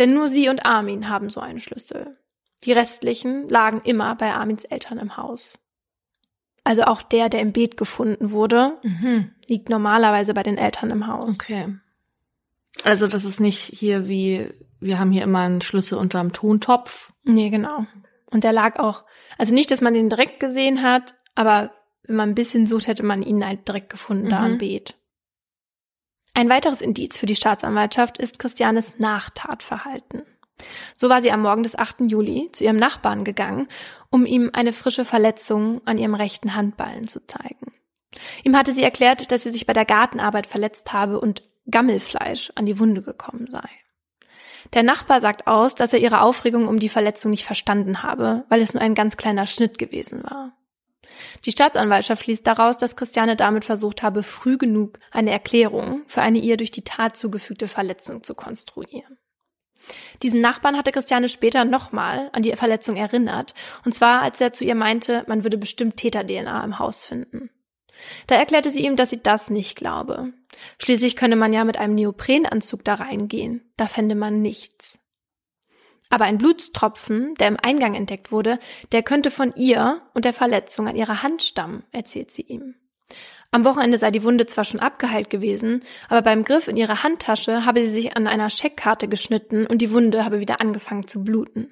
Denn 0.00 0.14
nur 0.14 0.26
sie 0.26 0.48
und 0.48 0.66
Armin 0.66 1.08
haben 1.08 1.30
so 1.30 1.38
einen 1.38 1.60
Schlüssel. 1.60 2.16
Die 2.64 2.72
restlichen 2.72 3.48
lagen 3.48 3.82
immer 3.84 4.16
bei 4.16 4.32
Armins 4.32 4.64
Eltern 4.64 4.98
im 4.98 5.16
Haus. 5.16 5.60
Also 6.64 6.82
auch 6.86 7.02
der, 7.02 7.28
der 7.28 7.40
im 7.40 7.52
Beet 7.52 7.76
gefunden 7.76 8.32
wurde, 8.32 8.76
mhm. 8.82 9.30
liegt 9.46 9.68
normalerweise 9.68 10.34
bei 10.34 10.42
den 10.42 10.58
Eltern 10.58 10.90
im 10.90 11.06
Haus. 11.06 11.32
Okay. 11.34 11.78
Also 12.82 13.06
das 13.06 13.24
ist 13.24 13.38
nicht 13.38 13.60
hier 13.60 14.08
wie, 14.08 14.52
wir 14.80 14.98
haben 14.98 15.12
hier 15.12 15.22
immer 15.22 15.42
einen 15.42 15.60
Schlüssel 15.60 15.98
unterm 15.98 16.32
Tontopf. 16.32 17.12
Nee, 17.22 17.50
genau. 17.50 17.86
Und 18.28 18.42
der 18.42 18.52
lag 18.52 18.80
auch, 18.80 19.04
also 19.38 19.54
nicht, 19.54 19.70
dass 19.70 19.82
man 19.82 19.94
den 19.94 20.08
direkt 20.08 20.40
gesehen 20.40 20.82
hat, 20.82 21.14
aber 21.36 21.70
wenn 22.06 22.16
man 22.16 22.30
ein 22.30 22.34
bisschen 22.34 22.66
sucht, 22.66 22.86
hätte 22.86 23.02
man 23.02 23.22
ihn 23.22 23.44
halt 23.44 23.66
direkt 23.66 23.90
gefunden 23.90 24.26
mhm. 24.26 24.30
da 24.30 24.44
am. 24.44 24.58
Beet. 24.58 24.94
Ein 26.34 26.50
weiteres 26.50 26.80
Indiz 26.80 27.16
für 27.16 27.26
die 27.26 27.36
Staatsanwaltschaft 27.36 28.18
ist 28.18 28.38
Christianes 28.38 28.98
Nachtatverhalten. 28.98 30.22
So 30.96 31.08
war 31.08 31.20
sie 31.20 31.32
am 31.32 31.42
Morgen 31.42 31.62
des 31.62 31.76
8. 31.76 32.02
Juli 32.10 32.50
zu 32.52 32.64
ihrem 32.64 32.76
Nachbarn 32.76 33.24
gegangen, 33.24 33.68
um 34.10 34.26
ihm 34.26 34.50
eine 34.52 34.72
frische 34.72 35.04
Verletzung 35.04 35.80
an 35.84 35.98
ihrem 35.98 36.14
rechten 36.14 36.54
Handballen 36.54 37.08
zu 37.08 37.24
zeigen. 37.26 37.72
Ihm 38.44 38.56
hatte 38.56 38.72
sie 38.72 38.82
erklärt, 38.82 39.30
dass 39.32 39.42
sie 39.42 39.50
sich 39.50 39.66
bei 39.66 39.72
der 39.72 39.84
Gartenarbeit 39.84 40.46
verletzt 40.46 40.92
habe 40.92 41.20
und 41.20 41.42
Gammelfleisch 41.70 42.52
an 42.54 42.66
die 42.66 42.78
Wunde 42.78 43.02
gekommen 43.02 43.48
sei. 43.50 43.68
Der 44.72 44.82
Nachbar 44.82 45.20
sagt 45.20 45.46
aus, 45.46 45.74
dass 45.74 45.92
er 45.92 45.98
ihre 45.98 46.20
Aufregung 46.20 46.68
um 46.68 46.78
die 46.78 46.88
Verletzung 46.88 47.30
nicht 47.30 47.44
verstanden 47.44 48.02
habe, 48.02 48.44
weil 48.48 48.60
es 48.60 48.74
nur 48.74 48.82
ein 48.82 48.94
ganz 48.94 49.16
kleiner 49.16 49.46
Schnitt 49.46 49.78
gewesen 49.78 50.22
war. 50.24 50.52
Die 51.44 51.50
Staatsanwaltschaft 51.50 52.24
schließt 52.24 52.46
daraus, 52.46 52.76
dass 52.76 52.96
Christiane 52.96 53.36
damit 53.36 53.64
versucht 53.64 54.02
habe, 54.02 54.22
früh 54.22 54.58
genug 54.58 54.98
eine 55.10 55.30
Erklärung 55.30 56.02
für 56.06 56.22
eine 56.22 56.38
ihr 56.38 56.56
durch 56.56 56.70
die 56.70 56.84
Tat 56.84 57.16
zugefügte 57.16 57.68
Verletzung 57.68 58.22
zu 58.24 58.34
konstruieren. 58.34 59.18
Diesen 60.22 60.40
Nachbarn 60.40 60.76
hatte 60.76 60.92
Christiane 60.92 61.28
später 61.28 61.64
nochmal 61.64 62.30
an 62.32 62.42
die 62.42 62.52
Verletzung 62.52 62.96
erinnert, 62.96 63.54
und 63.84 63.94
zwar 63.94 64.22
als 64.22 64.40
er 64.40 64.52
zu 64.52 64.64
ihr 64.64 64.74
meinte, 64.74 65.24
man 65.26 65.44
würde 65.44 65.58
bestimmt 65.58 65.96
Täter-DNA 65.96 66.64
im 66.64 66.78
Haus 66.78 67.04
finden. 67.04 67.50
Da 68.26 68.36
erklärte 68.36 68.72
sie 68.72 68.84
ihm, 68.84 68.96
dass 68.96 69.10
sie 69.10 69.22
das 69.22 69.50
nicht 69.50 69.76
glaube. 69.76 70.32
Schließlich 70.78 71.16
könne 71.16 71.36
man 71.36 71.52
ja 71.52 71.64
mit 71.64 71.76
einem 71.76 71.94
Neoprenanzug 71.94 72.84
da 72.84 72.94
reingehen, 72.94 73.72
da 73.76 73.86
fände 73.86 74.14
man 74.14 74.40
nichts. 74.42 74.98
Aber 76.10 76.24
ein 76.24 76.38
Blutstropfen, 76.38 77.34
der 77.36 77.48
im 77.48 77.56
Eingang 77.60 77.94
entdeckt 77.94 78.30
wurde, 78.30 78.58
der 78.92 79.02
könnte 79.02 79.30
von 79.30 79.54
ihr 79.56 80.02
und 80.12 80.24
der 80.24 80.32
Verletzung 80.32 80.86
an 80.86 80.96
ihrer 80.96 81.22
Hand 81.22 81.42
stammen, 81.42 81.84
erzählt 81.92 82.30
sie 82.30 82.42
ihm. 82.42 82.74
Am 83.50 83.64
Wochenende 83.64 83.98
sei 83.98 84.10
die 84.10 84.24
Wunde 84.24 84.46
zwar 84.46 84.64
schon 84.64 84.80
abgeheilt 84.80 85.30
gewesen, 85.30 85.82
aber 86.08 86.22
beim 86.22 86.44
Griff 86.44 86.66
in 86.66 86.76
ihre 86.76 87.04
Handtasche 87.04 87.64
habe 87.64 87.80
sie 87.80 87.90
sich 87.90 88.16
an 88.16 88.26
einer 88.26 88.50
Scheckkarte 88.50 89.06
geschnitten 89.08 89.66
und 89.66 89.78
die 89.78 89.92
Wunde 89.92 90.24
habe 90.24 90.40
wieder 90.40 90.60
angefangen 90.60 91.06
zu 91.06 91.22
bluten. 91.22 91.70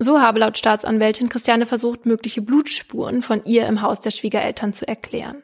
So 0.00 0.20
habe 0.20 0.40
laut 0.40 0.58
Staatsanwältin 0.58 1.28
Christiane 1.28 1.66
versucht, 1.66 2.06
mögliche 2.06 2.42
Blutspuren 2.42 3.22
von 3.22 3.44
ihr 3.44 3.66
im 3.66 3.82
Haus 3.82 4.00
der 4.00 4.10
Schwiegereltern 4.10 4.72
zu 4.72 4.86
erklären. 4.86 5.42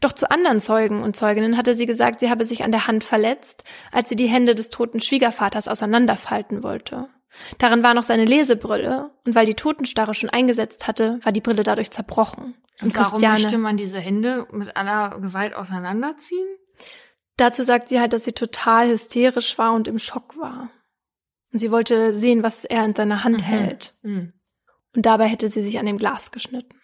Doch 0.00 0.12
zu 0.12 0.30
anderen 0.30 0.60
Zeugen 0.60 1.02
und 1.02 1.16
Zeuginnen 1.16 1.56
hatte 1.56 1.74
sie 1.74 1.86
gesagt, 1.86 2.20
sie 2.20 2.30
habe 2.30 2.44
sich 2.44 2.64
an 2.64 2.72
der 2.72 2.86
Hand 2.86 3.04
verletzt, 3.04 3.64
als 3.92 4.08
sie 4.08 4.16
die 4.16 4.26
Hände 4.26 4.54
des 4.54 4.68
toten 4.68 5.00
Schwiegervaters 5.00 5.68
auseinanderfalten 5.68 6.62
wollte. 6.62 7.08
Darin 7.58 7.82
war 7.82 7.94
noch 7.94 8.02
seine 8.02 8.24
Lesebrille, 8.24 9.10
und 9.24 9.34
weil 9.34 9.46
die 9.46 9.54
Totenstarre 9.54 10.14
schon 10.14 10.30
eingesetzt 10.30 10.86
hatte, 10.86 11.18
war 11.22 11.32
die 11.32 11.40
Brille 11.40 11.62
dadurch 11.62 11.90
zerbrochen. 11.90 12.54
Und, 12.80 12.88
und 12.88 12.96
warum 12.96 13.20
möchte 13.20 13.58
man 13.58 13.76
diese 13.76 13.98
Hände 13.98 14.46
mit 14.52 14.76
aller 14.76 15.18
Gewalt 15.20 15.54
auseinanderziehen? 15.54 16.48
Dazu 17.36 17.64
sagt 17.64 17.88
sie 17.88 18.00
halt, 18.00 18.12
dass 18.12 18.24
sie 18.24 18.32
total 18.32 18.88
hysterisch 18.88 19.58
war 19.58 19.74
und 19.74 19.88
im 19.88 19.98
Schock 19.98 20.38
war. 20.38 20.70
Und 21.52 21.58
sie 21.58 21.70
wollte 21.70 22.14
sehen, 22.14 22.42
was 22.42 22.64
er 22.64 22.84
in 22.84 22.94
seiner 22.94 23.24
Hand 23.24 23.42
mhm. 23.42 23.46
hält. 23.46 23.94
Mhm. 24.02 24.32
Und 24.94 25.06
dabei 25.06 25.26
hätte 25.26 25.48
sie 25.48 25.62
sich 25.62 25.78
an 25.78 25.86
dem 25.86 25.98
Glas 25.98 26.30
geschnitten. 26.30 26.78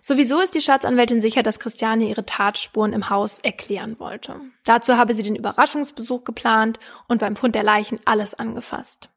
Sowieso 0.00 0.40
ist 0.40 0.54
die 0.54 0.60
Staatsanwältin 0.60 1.20
sicher, 1.20 1.42
dass 1.42 1.60
Christiane 1.60 2.08
ihre 2.08 2.24
Tatspuren 2.24 2.92
im 2.92 3.10
Haus 3.10 3.38
erklären 3.38 3.98
wollte. 3.98 4.40
Dazu 4.64 4.96
habe 4.96 5.14
sie 5.14 5.22
den 5.22 5.36
Überraschungsbesuch 5.36 6.24
geplant 6.24 6.78
und 7.08 7.20
beim 7.20 7.36
Fund 7.36 7.54
der 7.54 7.64
Leichen 7.64 8.00
alles 8.04 8.34
angefasst. 8.34 9.10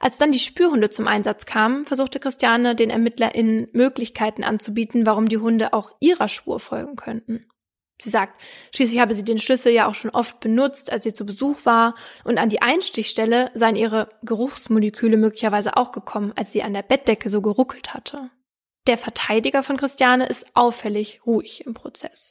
Als 0.00 0.18
dann 0.18 0.32
die 0.32 0.38
Spürhunde 0.38 0.90
zum 0.90 1.06
Einsatz 1.06 1.46
kamen, 1.46 1.84
versuchte 1.84 2.20
Christiane 2.20 2.74
den 2.74 2.90
ErmittlerInnen 2.90 3.68
Möglichkeiten 3.72 4.44
anzubieten, 4.44 5.06
warum 5.06 5.28
die 5.28 5.38
Hunde 5.38 5.72
auch 5.72 5.92
ihrer 6.00 6.28
Spur 6.28 6.60
folgen 6.60 6.96
könnten. 6.96 7.46
Sie 8.00 8.10
sagt, 8.10 8.40
schließlich 8.74 9.00
habe 9.00 9.14
sie 9.14 9.24
den 9.24 9.38
Schlüssel 9.38 9.72
ja 9.72 9.86
auch 9.86 9.94
schon 9.94 10.10
oft 10.10 10.40
benutzt, 10.40 10.90
als 10.90 11.04
sie 11.04 11.12
zu 11.12 11.24
Besuch 11.24 11.58
war, 11.64 11.94
und 12.24 12.38
an 12.38 12.48
die 12.48 12.60
Einstichstelle 12.60 13.50
seien 13.54 13.76
ihre 13.76 14.08
Geruchsmoleküle 14.22 15.16
möglicherweise 15.16 15.76
auch 15.76 15.92
gekommen, 15.92 16.32
als 16.34 16.50
sie 16.50 16.64
an 16.64 16.74
der 16.74 16.82
Bettdecke 16.82 17.30
so 17.30 17.40
geruckelt 17.40 17.94
hatte. 17.94 18.30
Der 18.86 18.98
Verteidiger 18.98 19.62
von 19.62 19.76
Christiane 19.76 20.26
ist 20.26 20.46
auffällig 20.54 21.20
ruhig 21.24 21.64
im 21.66 21.72
Prozess. 21.72 22.30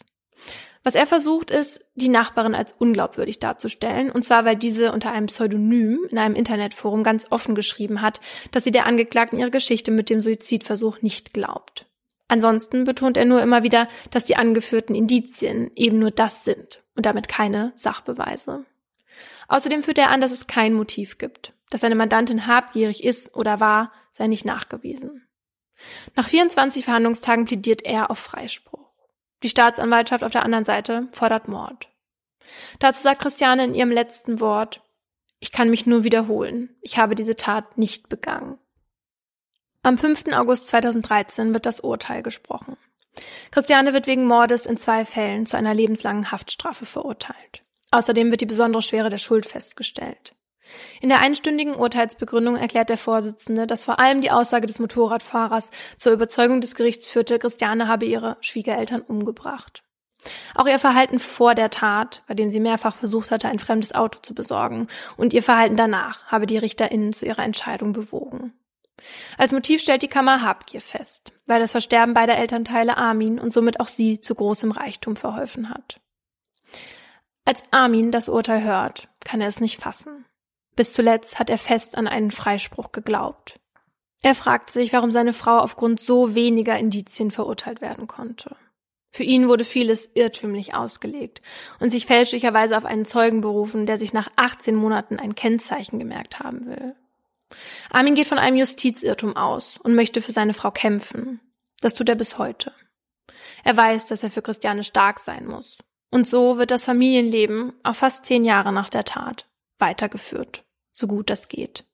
Was 0.84 0.96
er 0.96 1.08
versucht, 1.08 1.50
ist, 1.50 1.80
die 1.96 2.10
Nachbarin 2.10 2.54
als 2.54 2.74
unglaubwürdig 2.74 3.40
darzustellen. 3.40 4.12
Und 4.12 4.24
zwar, 4.24 4.44
weil 4.44 4.58
diese 4.58 4.92
unter 4.92 5.12
einem 5.12 5.28
Pseudonym 5.28 6.06
in 6.10 6.18
einem 6.18 6.36
Internetforum 6.36 7.04
ganz 7.04 7.28
offen 7.32 7.56
geschrieben 7.56 8.02
hat, 8.02 8.20
dass 8.52 8.66
sie 8.66 8.72
der 8.72 8.86
Angeklagten 8.86 9.40
ihre 9.40 9.50
Geschichte 9.50 9.92
mit 9.92 10.10
dem 10.10 10.22
Suizidversuch 10.22 11.02
nicht 11.02 11.34
glaubt. 11.34 11.86
Ansonsten 12.28 12.84
betont 12.84 13.16
er 13.16 13.26
nur 13.26 13.42
immer 13.42 13.64
wieder, 13.64 13.88
dass 14.12 14.26
die 14.26 14.36
angeführten 14.36 14.96
Indizien 14.96 15.72
eben 15.76 16.00
nur 16.00 16.12
das 16.12 16.44
sind 16.44 16.84
und 16.96 17.06
damit 17.06 17.30
keine 17.30 17.72
Sachbeweise. 17.76 18.66
Außerdem 19.48 19.84
führt 19.84 19.98
er 19.98 20.10
an, 20.10 20.22
dass 20.22 20.32
es 20.32 20.48
kein 20.48 20.74
Motiv 20.74 21.18
gibt. 21.18 21.54
Dass 21.70 21.82
seine 21.82 21.96
Mandantin 21.96 22.46
habgierig 22.46 23.04
ist 23.04 23.36
oder 23.36 23.60
war, 23.60 23.92
sei 24.12 24.28
nicht 24.28 24.46
nachgewiesen. 24.46 25.23
Nach 26.16 26.28
24 26.28 26.86
Verhandlungstagen 26.86 27.46
plädiert 27.46 27.84
er 27.84 28.12
auf 28.12 28.20
Freispruch. 28.20 28.90
Die 29.44 29.50
Staatsanwaltschaft 29.50 30.24
auf 30.24 30.32
der 30.32 30.44
anderen 30.44 30.66
Seite 30.66 31.08
fordert 31.12 31.48
Mord. 31.48 31.90
Dazu 32.80 33.02
sagt 33.02 33.22
Christiane 33.22 33.66
in 33.66 33.76
ihrem 33.76 33.92
letzten 33.92 34.40
Wort, 34.40 34.82
ich 35.40 35.52
kann 35.52 35.70
mich 35.70 35.86
nur 35.86 36.04
wiederholen. 36.06 36.76
Ich 36.82 36.98
habe 36.98 37.16
diese 37.16 37.36
Tat 37.36 37.78
nicht 37.78 38.08
begangen. 38.08 38.58
Am 39.82 39.98
5. 39.98 40.28
August 40.32 40.68
2013 40.68 41.54
wird 41.54 41.66
das 41.66 41.82
Urteil 41.82 42.24
gesprochen. 42.24 42.78
Christiane 43.52 43.94
wird 43.94 44.08
wegen 44.08 44.26
Mordes 44.26 44.66
in 44.66 44.78
zwei 44.78 45.04
Fällen 45.04 45.46
zu 45.46 45.58
einer 45.58 45.74
lebenslangen 45.74 46.32
Haftstrafe 46.32 46.86
verurteilt. 46.86 47.64
Außerdem 47.92 48.32
wird 48.32 48.42
die 48.42 48.46
besondere 48.46 48.82
Schwere 48.82 49.10
der 49.10 49.18
Schuld 49.18 49.46
festgestellt. 49.46 50.34
In 51.02 51.10
der 51.10 51.20
einstündigen 51.20 51.76
Urteilsbegründung 51.76 52.56
erklärt 52.56 52.90
der 52.90 52.98
Vorsitzende, 52.98 53.68
dass 53.68 53.84
vor 53.84 54.00
allem 54.00 54.22
die 54.22 54.32
Aussage 54.32 54.66
des 54.66 54.80
Motorradfahrers 54.80 55.72
zur 55.98 56.14
Überzeugung 56.14 56.62
des 56.62 56.76
Gerichts 56.76 57.08
führte, 57.08 57.40
Christiane 57.40 57.88
habe 57.88 58.06
ihre 58.06 58.38
Schwiegereltern 58.42 59.02
umgebracht. 59.02 59.84
Auch 60.56 60.68
ihr 60.68 60.80
Verhalten 60.80 61.20
vor 61.20 61.54
der 61.56 61.70
Tat, 61.70 62.24
bei 62.28 62.34
dem 62.34 62.50
sie 62.50 62.60
mehrfach 62.60 62.96
versucht 62.96 63.32
hatte, 63.32 63.50
ein 63.50 63.60
fremdes 63.60 63.94
Auto 63.94 64.20
zu 64.20 64.34
besorgen, 64.34 64.88
und 65.18 65.34
ihr 65.34 65.44
Verhalten 65.44 65.76
danach 65.76 66.26
habe 66.28 66.46
die 66.46 66.58
RichterInnen 66.58 67.14
zu 67.14 67.26
ihrer 67.26 67.44
Entscheidung 67.44 67.92
bewogen. 67.92 68.54
Als 69.38 69.52
Motiv 69.52 69.82
stellt 69.82 70.04
die 70.04 70.08
Kammer 70.08 70.44
Habgier 70.44 70.82
fest, 70.82 71.34
weil 71.46 71.60
das 71.60 71.72
Versterben 71.72 72.14
beider 72.14 72.38
Elternteile 72.38 72.98
Armin 72.98 73.40
und 73.40 73.52
somit 73.52 73.80
auch 73.80 73.88
sie 73.88 74.22
zu 74.22 74.36
großem 74.36 74.72
Reichtum 74.72 75.16
verholfen 75.16 75.70
hat. 75.70 76.00
Als 77.46 77.64
Armin 77.72 78.12
das 78.12 78.30
Urteil 78.30 78.64
hört, 78.64 79.10
kann 79.26 79.42
er 79.42 79.50
es 79.50 79.60
nicht 79.60 79.82
fassen. 79.82 80.26
Bis 80.76 80.94
zuletzt 80.94 81.40
hat 81.40 81.50
er 81.50 81.58
fest 81.58 81.98
an 81.98 82.08
einen 82.08 82.32
Freispruch 82.32 82.92
geglaubt. 82.92 83.60
Er 84.24 84.36
fragt 84.36 84.70
sich, 84.70 84.94
warum 84.94 85.12
seine 85.12 85.34
Frau 85.34 85.58
aufgrund 85.58 86.00
so 86.00 86.34
weniger 86.34 86.78
Indizien 86.78 87.30
verurteilt 87.30 87.82
werden 87.82 88.08
konnte. 88.08 88.56
Für 89.12 89.24
ihn 89.24 89.48
wurde 89.48 89.64
vieles 89.64 90.10
irrtümlich 90.16 90.74
ausgelegt 90.74 91.42
und 91.80 91.92
sich 91.92 92.08
fälschlicherweise 92.08 92.76
auf 92.76 92.86
einen 92.86 93.06
Zeugen 93.06 93.42
berufen, 93.42 93.86
der 93.86 94.00
sich 94.00 94.12
nach 94.12 94.32
18 94.38 94.76
Monaten 94.76 95.20
ein 95.20 95.36
Kennzeichen 95.36 96.00
gemerkt 96.00 96.40
haben 96.40 96.66
will. 96.66 96.96
Armin 97.92 98.16
geht 98.16 98.26
von 98.26 98.40
einem 98.40 98.58
Justizirrtum 98.58 99.36
aus 99.36 99.78
und 99.78 99.94
möchte 99.94 100.22
für 100.22 100.32
seine 100.32 100.56
Frau 100.56 100.72
kämpfen. 100.72 101.40
Das 101.82 101.94
tut 101.94 102.10
er 102.10 102.16
bis 102.16 102.40
heute. 102.40 102.72
Er 103.64 103.78
weiß, 103.78 104.06
dass 104.06 104.24
er 104.24 104.32
für 104.32 104.42
Christiane 104.42 104.84
stark 104.84 105.20
sein 105.20 105.46
muss. 105.46 105.78
Und 106.10 106.28
so 106.28 106.58
wird 106.58 106.72
das 106.72 106.86
Familienleben 106.86 107.74
auch 107.84 107.96
fast 107.96 108.26
zehn 108.26 108.46
Jahre 108.46 108.72
nach 108.72 108.90
der 108.90 109.04
Tat 109.04 109.48
weitergeführt, 109.84 110.64
so 110.92 111.08
gut 111.08 111.30
das 111.30 111.50
geht. 111.50 111.86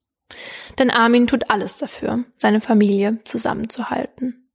Denn 0.78 0.92
Armin 0.92 1.26
tut 1.26 1.50
alles 1.50 1.78
dafür, 1.78 2.26
seine 2.38 2.62
Familie 2.62 3.20
zusammenzuhalten. 3.24 4.50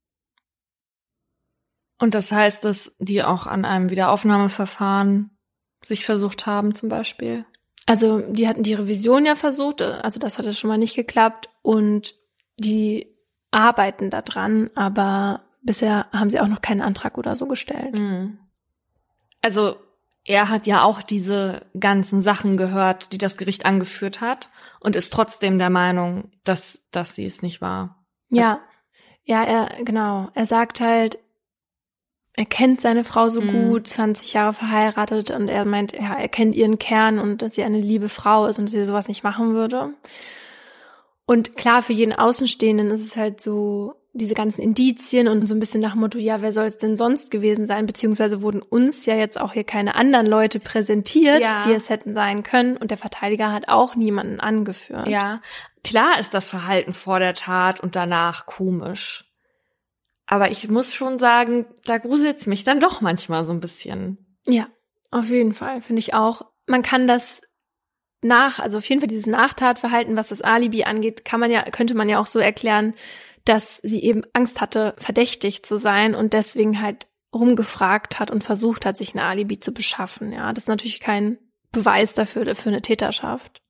Und 1.99 2.15
das 2.15 2.31
heißt, 2.31 2.63
dass 2.63 2.95
die 2.99 3.23
auch 3.23 3.45
an 3.45 3.65
einem 3.65 3.89
Wiederaufnahmeverfahren 3.89 5.37
sich 5.83 6.05
versucht 6.05 6.45
haben, 6.45 6.73
zum 6.73 6.89
Beispiel? 6.89 7.45
Also 7.85 8.19
die 8.21 8.47
hatten 8.47 8.63
die 8.63 8.73
Revision 8.73 9.25
ja 9.25 9.35
versucht, 9.35 9.81
also 9.81 10.19
das 10.19 10.37
hatte 10.37 10.53
schon 10.53 10.69
mal 10.69 10.77
nicht 10.77 10.95
geklappt 10.95 11.49
und 11.61 12.15
die 12.57 13.13
arbeiten 13.51 14.09
da 14.09 14.21
dran, 14.21 14.71
aber 14.75 15.43
bisher 15.61 16.07
haben 16.11 16.29
sie 16.29 16.39
auch 16.39 16.47
noch 16.47 16.61
keinen 16.61 16.81
Antrag 16.81 17.17
oder 17.17 17.35
so 17.35 17.47
gestellt. 17.47 17.99
Mhm. 17.99 18.39
Also 19.41 19.77
er 20.25 20.49
hat 20.49 20.65
ja 20.65 20.83
auch 20.83 21.03
diese 21.03 21.67
ganzen 21.79 22.23
Sachen 22.23 22.57
gehört, 22.57 23.13
die 23.13 23.19
das 23.19 23.37
Gericht 23.37 23.65
angeführt 23.65 24.21
hat 24.21 24.49
und 24.79 24.95
ist 24.95 25.13
trotzdem 25.13 25.59
der 25.59 25.69
Meinung, 25.69 26.31
dass, 26.43 26.81
dass 26.91 27.13
sie 27.13 27.25
es 27.25 27.43
nicht 27.43 27.61
war. 27.61 28.03
Ja, 28.29 28.59
ja, 29.23 29.43
er, 29.43 29.83
genau. 29.83 30.29
Er 30.33 30.47
sagt 30.47 30.81
halt, 30.81 31.19
er 32.33 32.45
kennt 32.45 32.81
seine 32.81 33.03
Frau 33.03 33.29
so 33.29 33.39
mhm. 33.39 33.69
gut, 33.69 33.87
20 33.87 34.33
Jahre 34.33 34.53
verheiratet 34.53 35.29
und 35.31 35.47
er 35.47 35.63
meint, 35.63 35.93
ja, 35.93 36.15
er 36.15 36.27
kennt 36.27 36.55
ihren 36.55 36.79
Kern 36.79 37.19
und 37.19 37.41
dass 37.41 37.55
sie 37.55 37.63
eine 37.63 37.79
liebe 37.79 38.09
Frau 38.09 38.47
ist 38.47 38.57
und 38.57 38.65
dass 38.65 38.73
sie 38.73 38.83
sowas 38.85 39.07
nicht 39.07 39.23
machen 39.23 39.53
würde. 39.53 39.93
Und 41.27 41.55
klar, 41.55 41.81
für 41.81 41.93
jeden 41.93 42.13
Außenstehenden 42.13 42.89
ist 42.91 43.01
es 43.01 43.15
halt 43.15 43.41
so, 43.41 43.95
diese 44.15 44.33
ganzen 44.33 44.61
Indizien 44.61 45.27
und 45.27 45.45
so 45.45 45.53
ein 45.53 45.59
bisschen 45.59 45.81
nach 45.81 45.91
dem 45.91 45.99
Motto, 45.99 46.17
ja, 46.17 46.41
wer 46.41 46.53
soll 46.53 46.65
es 46.65 46.77
denn 46.77 46.97
sonst 46.97 47.31
gewesen 47.31 47.67
sein? 47.67 47.85
Beziehungsweise 47.85 48.41
wurden 48.41 48.61
uns 48.61 49.05
ja 49.05 49.15
jetzt 49.15 49.39
auch 49.39 49.51
hier 49.51 49.65
keine 49.65 49.95
anderen 49.95 50.25
Leute 50.25 50.59
präsentiert, 50.59 51.43
ja. 51.43 51.61
die 51.63 51.73
es 51.73 51.89
hätten 51.89 52.13
sein 52.13 52.41
können. 52.41 52.77
Und 52.77 52.91
der 52.91 52.97
Verteidiger 52.97 53.51
hat 53.51 53.67
auch 53.67 53.95
niemanden 53.95 54.39
angeführt. 54.39 55.07
Ja, 55.07 55.41
klar 55.83 56.17
ist 56.19 56.33
das 56.33 56.47
Verhalten 56.47 56.93
vor 56.93 57.19
der 57.19 57.33
Tat 57.33 57.81
und 57.81 57.97
danach 57.97 58.45
komisch. 58.45 59.25
Aber 60.27 60.49
ich 60.49 60.69
muss 60.69 60.93
schon 60.93 61.19
sagen, 61.19 61.65
da 61.83 61.97
gruselt's 61.97 62.47
mich 62.47 62.63
dann 62.63 62.79
doch 62.79 63.01
manchmal 63.01 63.45
so 63.45 63.51
ein 63.51 63.59
bisschen. 63.59 64.39
Ja, 64.47 64.67
auf 65.11 65.29
jeden 65.29 65.53
Fall, 65.53 65.81
finde 65.81 65.99
ich 65.99 66.13
auch. 66.13 66.45
Man 66.67 66.81
kann 66.83 67.05
das 67.05 67.41
nach, 68.21 68.59
also 68.59 68.77
auf 68.77 68.85
jeden 68.85 69.01
Fall 69.01 69.07
dieses 69.07 69.27
Nachtatverhalten, 69.27 70.15
was 70.15 70.29
das 70.29 70.41
Alibi 70.41 70.85
angeht, 70.85 71.25
kann 71.25 71.41
man 71.41 71.51
ja, 71.51 71.63
könnte 71.63 71.95
man 71.95 72.09
ja 72.09 72.19
auch 72.19 72.25
so 72.25 72.39
erklären, 72.39 72.95
dass 73.45 73.77
sie 73.83 74.03
eben 74.03 74.23
Angst 74.33 74.61
hatte, 74.61 74.95
verdächtig 74.97 75.63
zu 75.63 75.77
sein 75.77 76.15
und 76.15 76.33
deswegen 76.33 76.81
halt 76.81 77.07
rumgefragt 77.33 78.19
hat 78.19 78.31
und 78.31 78.43
versucht 78.43 78.85
hat, 78.85 78.97
sich 78.97 79.13
ein 79.13 79.19
Alibi 79.19 79.59
zu 79.59 79.73
beschaffen. 79.73 80.31
Ja, 80.31 80.53
das 80.53 80.65
ist 80.65 80.69
natürlich 80.69 80.99
kein 80.99 81.37
Beweis 81.71 82.13
dafür, 82.13 82.55
für 82.55 82.69
eine 82.69 82.81
Täterschaft. 82.81 83.61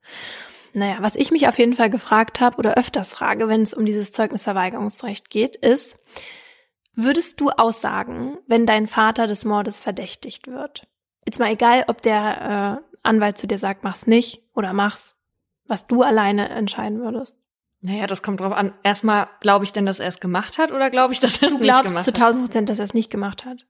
Naja, 0.73 0.97
was 0.99 1.15
ich 1.15 1.31
mich 1.31 1.47
auf 1.47 1.57
jeden 1.57 1.73
Fall 1.73 1.89
gefragt 1.89 2.41
habe 2.41 2.57
oder 2.57 2.77
öfters 2.77 3.13
frage, 3.13 3.47
wenn 3.47 3.61
es 3.61 3.73
um 3.73 3.85
dieses 3.85 4.11
Zeugnisverweigerungsrecht 4.11 5.29
geht, 5.29 5.55
ist, 5.55 5.97
Würdest 6.95 7.41
du 7.41 7.49
aussagen, 7.49 8.37
wenn 8.47 8.65
dein 8.65 8.87
Vater 8.87 9.27
des 9.27 9.43
Mordes 9.43 9.81
verdächtigt 9.81 10.47
wird? 10.47 10.87
Jetzt 11.25 11.39
mal 11.39 11.51
egal, 11.51 11.83
ob 11.87 12.01
der 12.01 12.81
äh, 12.81 12.97
Anwalt 13.03 13.37
zu 13.37 13.47
dir 13.47 13.59
sagt, 13.59 13.83
mach's 13.83 14.07
nicht 14.07 14.43
oder 14.53 14.71
mach's, 14.71 15.19
was 15.67 15.87
du 15.87 16.03
alleine 16.03 16.47
entscheiden 16.49 17.01
würdest. 17.01 17.35
Naja, 17.85 18.07
das 18.07 18.23
kommt 18.23 18.39
drauf 18.39 18.53
an. 18.53 18.73
Erstmal, 18.83 19.27
glaube 19.41 19.63
ich 19.63 19.71
denn, 19.71 19.85
dass 19.85 19.99
er 19.99 20.07
es 20.07 20.19
gemacht 20.19 20.57
hat 20.57 20.71
oder 20.71 20.89
glaube 20.89 21.13
ich, 21.13 21.19
dass 21.19 21.37
er 21.41 21.49
es 21.49 21.53
nicht 21.53 21.61
gemacht 21.61 21.77
hat? 21.77 21.85
Du 21.85 21.89
glaubst 21.91 22.03
zu 22.03 22.13
tausend 22.13 22.43
Prozent, 22.43 22.69
dass 22.69 22.79
er 22.79 22.85
es 22.85 22.93
nicht 22.93 23.11
gemacht 23.11 23.45
hat. 23.45 23.65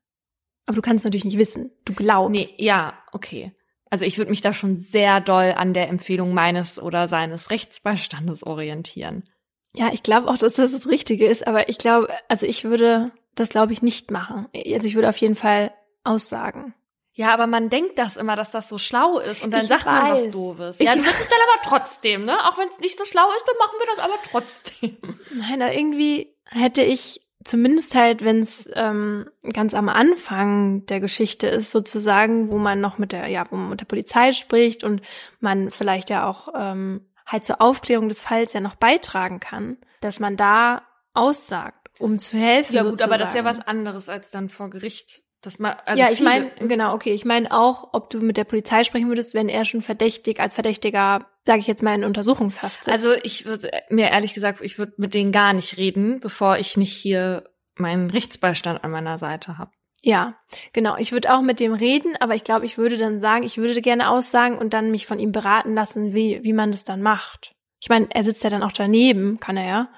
Aber 0.66 0.76
du 0.76 0.82
kannst 0.82 1.02
es 1.02 1.04
natürlich 1.04 1.26
nicht 1.26 1.38
wissen. 1.38 1.72
Du 1.84 1.94
glaubst. 1.94 2.32
Nee, 2.32 2.64
ja, 2.64 2.94
okay. 3.12 3.52
Also 3.90 4.06
ich 4.06 4.18
würde 4.18 4.32
mich 4.32 4.42
da 4.42 4.54
schon 4.54 4.78
sehr 4.78 5.20
doll 5.22 5.54
an 5.56 5.74
der 5.74 5.90
Empfehlung 5.90 6.34
meines 6.34 6.80
oder 6.82 7.08
seines 7.08 7.52
Rechtsbeistandes 7.52 8.44
orientieren. 8.44 9.30
Ja, 9.74 9.90
ich 9.94 10.04
glaube 10.04 10.30
auch, 10.30 10.38
dass 10.38 10.54
das 10.54 10.72
das 10.72 10.88
Richtige 10.88 11.28
ist, 11.28 11.46
aber 11.46 11.68
ich 11.70 11.78
glaube, 11.78 12.08
also 12.30 12.46
ich 12.46 12.64
würde 12.64 13.12
das, 13.36 13.50
glaube 13.50 13.74
ich, 13.74 13.82
nicht 13.82 14.12
machen. 14.12 14.48
Also 14.56 14.88
ich 14.88 14.96
würde 14.96 15.10
auf 15.10 15.18
jeden 15.18 15.36
Fall 15.36 15.74
aussagen. 16.04 16.74
Ja, 17.18 17.34
aber 17.34 17.48
man 17.48 17.70
denkt 17.70 17.98
das 17.98 18.18
immer, 18.18 18.36
dass 18.36 18.52
das 18.52 18.68
so 18.68 18.78
schlau 18.78 19.20
ist 19.20 19.42
und 19.42 19.52
dann 19.52 19.62
ich 19.62 19.68
sagt 19.68 19.86
weiß. 19.86 19.94
man 20.04 20.12
was 20.12 20.30
Doofes. 20.32 20.80
Ja, 20.80 20.96
du 20.96 21.04
wirst 21.04 21.22
es 21.22 21.28
dann 21.30 21.40
aber 21.50 21.62
trotzdem, 21.64 22.26
ne? 22.26 22.38
Auch 22.46 22.58
wenn 22.58 22.68
es 22.68 22.80
nicht 22.80 22.98
so 22.98 23.06
schlau 23.06 23.28
ist, 23.30 23.46
dann 23.48 23.58
machen 23.58 23.76
wir 23.80 23.88
das 23.96 24.00
aber 24.00 24.20
trotzdem. 24.30 24.98
Nein, 25.34 25.62
aber 25.62 25.74
irgendwie 25.74 26.36
hätte 26.50 26.84
ich 26.84 27.22
zumindest 27.46 27.96
halt, 27.96 28.26
wenn 28.26 28.42
es 28.42 28.70
ähm, 28.74 29.30
ganz 29.54 29.74
am 29.74 29.88
Anfang 29.88 30.86
der 30.88 31.00
Geschichte 31.00 31.48
ist, 31.48 31.72
sozusagen, 31.72 32.52
wo 32.52 32.58
man 32.58 32.82
noch 32.82 32.98
mit 32.98 33.14
der, 33.14 33.28
ja, 33.28 33.46
wo 33.50 33.56
man 33.56 33.70
mit 33.70 33.80
der 33.80 33.86
Polizei 33.86 34.34
spricht 34.34 34.84
und 34.84 35.02
man 35.40 35.72
vielleicht 35.72 36.10
ja 36.10 36.28
auch 36.28 36.50
ähm, 36.54 37.08
halt 37.26 37.46
zur 37.46 37.62
Aufklärung 37.62 38.10
des 38.10 38.24
Falls 38.24 38.52
ja 38.52 38.60
noch 38.60 38.76
beitragen 38.76 39.40
kann, 39.40 39.78
dass 40.02 40.20
man 40.20 40.36
da 40.36 40.82
aussagt, 41.14 41.90
um 42.00 42.20
zu 42.20 42.38
helfen. 42.38 42.76
Ja 42.76 42.82
gut, 42.82 42.92
sozusagen. 42.92 43.14
aber 43.14 43.20
das 43.20 43.30
ist 43.30 43.36
ja 43.36 43.46
was 43.46 43.62
anderes 43.62 44.10
als 44.10 44.32
dann 44.32 44.50
vor 44.50 44.70
Gericht. 44.70 45.24
Mal, 45.60 45.78
also 45.86 46.02
ja, 46.02 46.10
ich 46.12 46.22
meine, 46.22 46.52
genau, 46.60 46.94
okay. 46.94 47.14
Ich 47.14 47.26
meine 47.26 47.52
auch, 47.52 47.90
ob 47.94 48.10
du 48.10 48.20
mit 48.20 48.38
der 48.38 48.44
Polizei 48.44 48.84
sprechen 48.84 49.08
würdest, 49.08 49.34
wenn 49.34 49.50
er 49.50 49.66
schon 49.66 49.82
verdächtig, 49.82 50.40
als 50.40 50.54
Verdächtiger, 50.54 51.26
sage 51.46 51.60
ich 51.60 51.68
jetzt 51.68 51.84
mal, 51.84 51.96
in 51.96 52.04
Untersuchungshaft 52.04 52.86
sitzt. 52.86 52.90
Also 52.90 53.14
ich 53.24 53.46
würde 53.46 53.70
mir 53.90 54.10
ehrlich 54.10 54.34
gesagt, 54.34 54.62
ich 54.62 54.78
würde 54.78 54.94
mit 54.98 55.14
denen 55.14 55.32
gar 55.32 55.54
nicht 55.54 55.78
reden, 55.78 56.20
bevor 56.20 56.58
ich 56.58 56.78
nicht 56.78 56.94
hier 56.94 57.44
meinen 57.76 58.10
Rechtsbeistand 58.10 58.84
an 58.84 58.92
meiner 58.92 59.18
Seite 59.18 59.58
habe. 59.58 59.72
Ja, 60.02 60.36
genau. 60.72 60.98
Ich 60.98 61.12
würde 61.12 61.34
auch 61.34 61.42
mit 61.42 61.60
dem 61.60 61.74
reden, 61.74 62.16
aber 62.20 62.36
ich 62.36 62.44
glaube, 62.44 62.66
ich 62.66 62.78
würde 62.78 62.98
dann 62.98 63.22
sagen, 63.22 63.44
ich 63.44 63.58
würde 63.58 63.82
gerne 63.82 64.10
aussagen 64.10 64.58
und 64.58 64.74
dann 64.74 64.92
mich 64.92 65.08
von 65.08 65.20
ihm 65.20 65.32
beraten 65.32 65.74
lassen, 65.74 66.14
wie, 66.14 66.44
wie 66.44 66.54
man 66.54 66.72
das 66.72 66.84
dann 66.84 67.02
macht. 67.02 67.56
Ich 67.80 67.90
meine, 67.90 68.08
er 68.12 68.24
sitzt 68.24 68.44
ja 68.44 68.50
dann 68.50 68.64
auch 68.64 68.72
daneben, 68.72 69.40
kann 69.40 69.58
er 69.58 69.68
ja. 69.68 69.90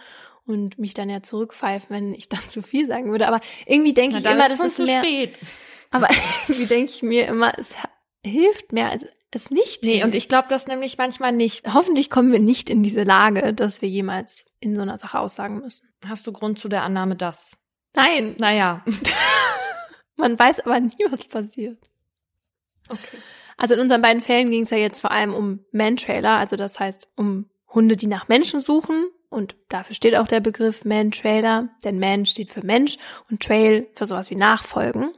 Und 0.47 0.79
mich 0.79 0.93
dann 0.93 1.09
ja 1.09 1.21
zurückpfeifen, 1.21 1.89
wenn 1.89 2.13
ich 2.13 2.29
dann 2.29 2.47
zu 2.47 2.61
viel 2.61 2.87
sagen 2.87 3.11
würde. 3.11 3.27
Aber 3.27 3.41
irgendwie 3.65 3.93
denke 3.93 4.17
ich 4.17 4.25
immer, 4.25 4.49
das 4.49 4.59
ist, 4.59 4.77
zu 4.77 4.83
mehr. 4.83 5.03
Spät. 5.03 5.35
Aber 5.91 6.07
wie 6.47 6.65
denke 6.65 6.91
ich 6.91 7.03
mir 7.03 7.27
immer, 7.27 7.53
es 7.57 7.75
hilft 8.23 8.73
mehr 8.73 8.89
als 8.89 9.05
es 9.31 9.51
nicht. 9.51 9.83
Nee, 9.83 9.91
hilft. 9.93 10.05
und 10.05 10.15
ich 10.15 10.29
glaube 10.29 10.47
das 10.49 10.67
nämlich 10.67 10.97
manchmal 10.97 11.33
nicht. 11.33 11.73
Hoffentlich 11.73 12.09
kommen 12.09 12.31
wir 12.31 12.41
nicht 12.41 12.69
in 12.69 12.81
diese 12.81 13.03
Lage, 13.03 13.53
dass 13.53 13.81
wir 13.81 13.89
jemals 13.89 14.45
in 14.59 14.75
so 14.75 14.81
einer 14.81 14.97
Sache 14.97 15.19
aussagen 15.19 15.59
müssen. 15.59 15.87
Hast 16.05 16.25
du 16.25 16.31
Grund 16.31 16.59
zu 16.59 16.69
der 16.69 16.83
Annahme, 16.83 17.15
dass? 17.15 17.57
Nein, 17.95 18.35
Naja. 18.39 18.85
man 20.15 20.37
weiß 20.37 20.61
aber 20.61 20.79
nie, 20.79 21.05
was 21.09 21.25
passiert. 21.25 21.77
Okay. 22.89 23.17
Also 23.57 23.73
in 23.73 23.79
unseren 23.81 24.01
beiden 24.01 24.21
Fällen 24.21 24.49
ging 24.49 24.63
es 24.63 24.69
ja 24.69 24.77
jetzt 24.77 25.01
vor 25.01 25.11
allem 25.11 25.33
um 25.33 25.65
Man-Trailer, 25.71 26.37
also 26.37 26.55
das 26.55 26.79
heißt 26.79 27.09
um 27.15 27.49
Hunde, 27.67 27.97
die 27.97 28.07
nach 28.07 28.27
Menschen 28.27 28.61
suchen. 28.61 29.07
Und 29.29 29.55
dafür 29.69 29.95
steht 29.95 30.15
auch 30.15 30.27
der 30.27 30.39
Begriff 30.39 30.85
Man-Trailer, 30.85 31.69
denn 31.83 31.99
Man 31.99 32.25
steht 32.25 32.51
für 32.51 32.65
Mensch 32.65 32.97
und 33.29 33.41
Trail 33.41 33.87
für 33.95 34.05
sowas 34.05 34.29
wie 34.29 34.35
Nachfolgen. 34.35 35.11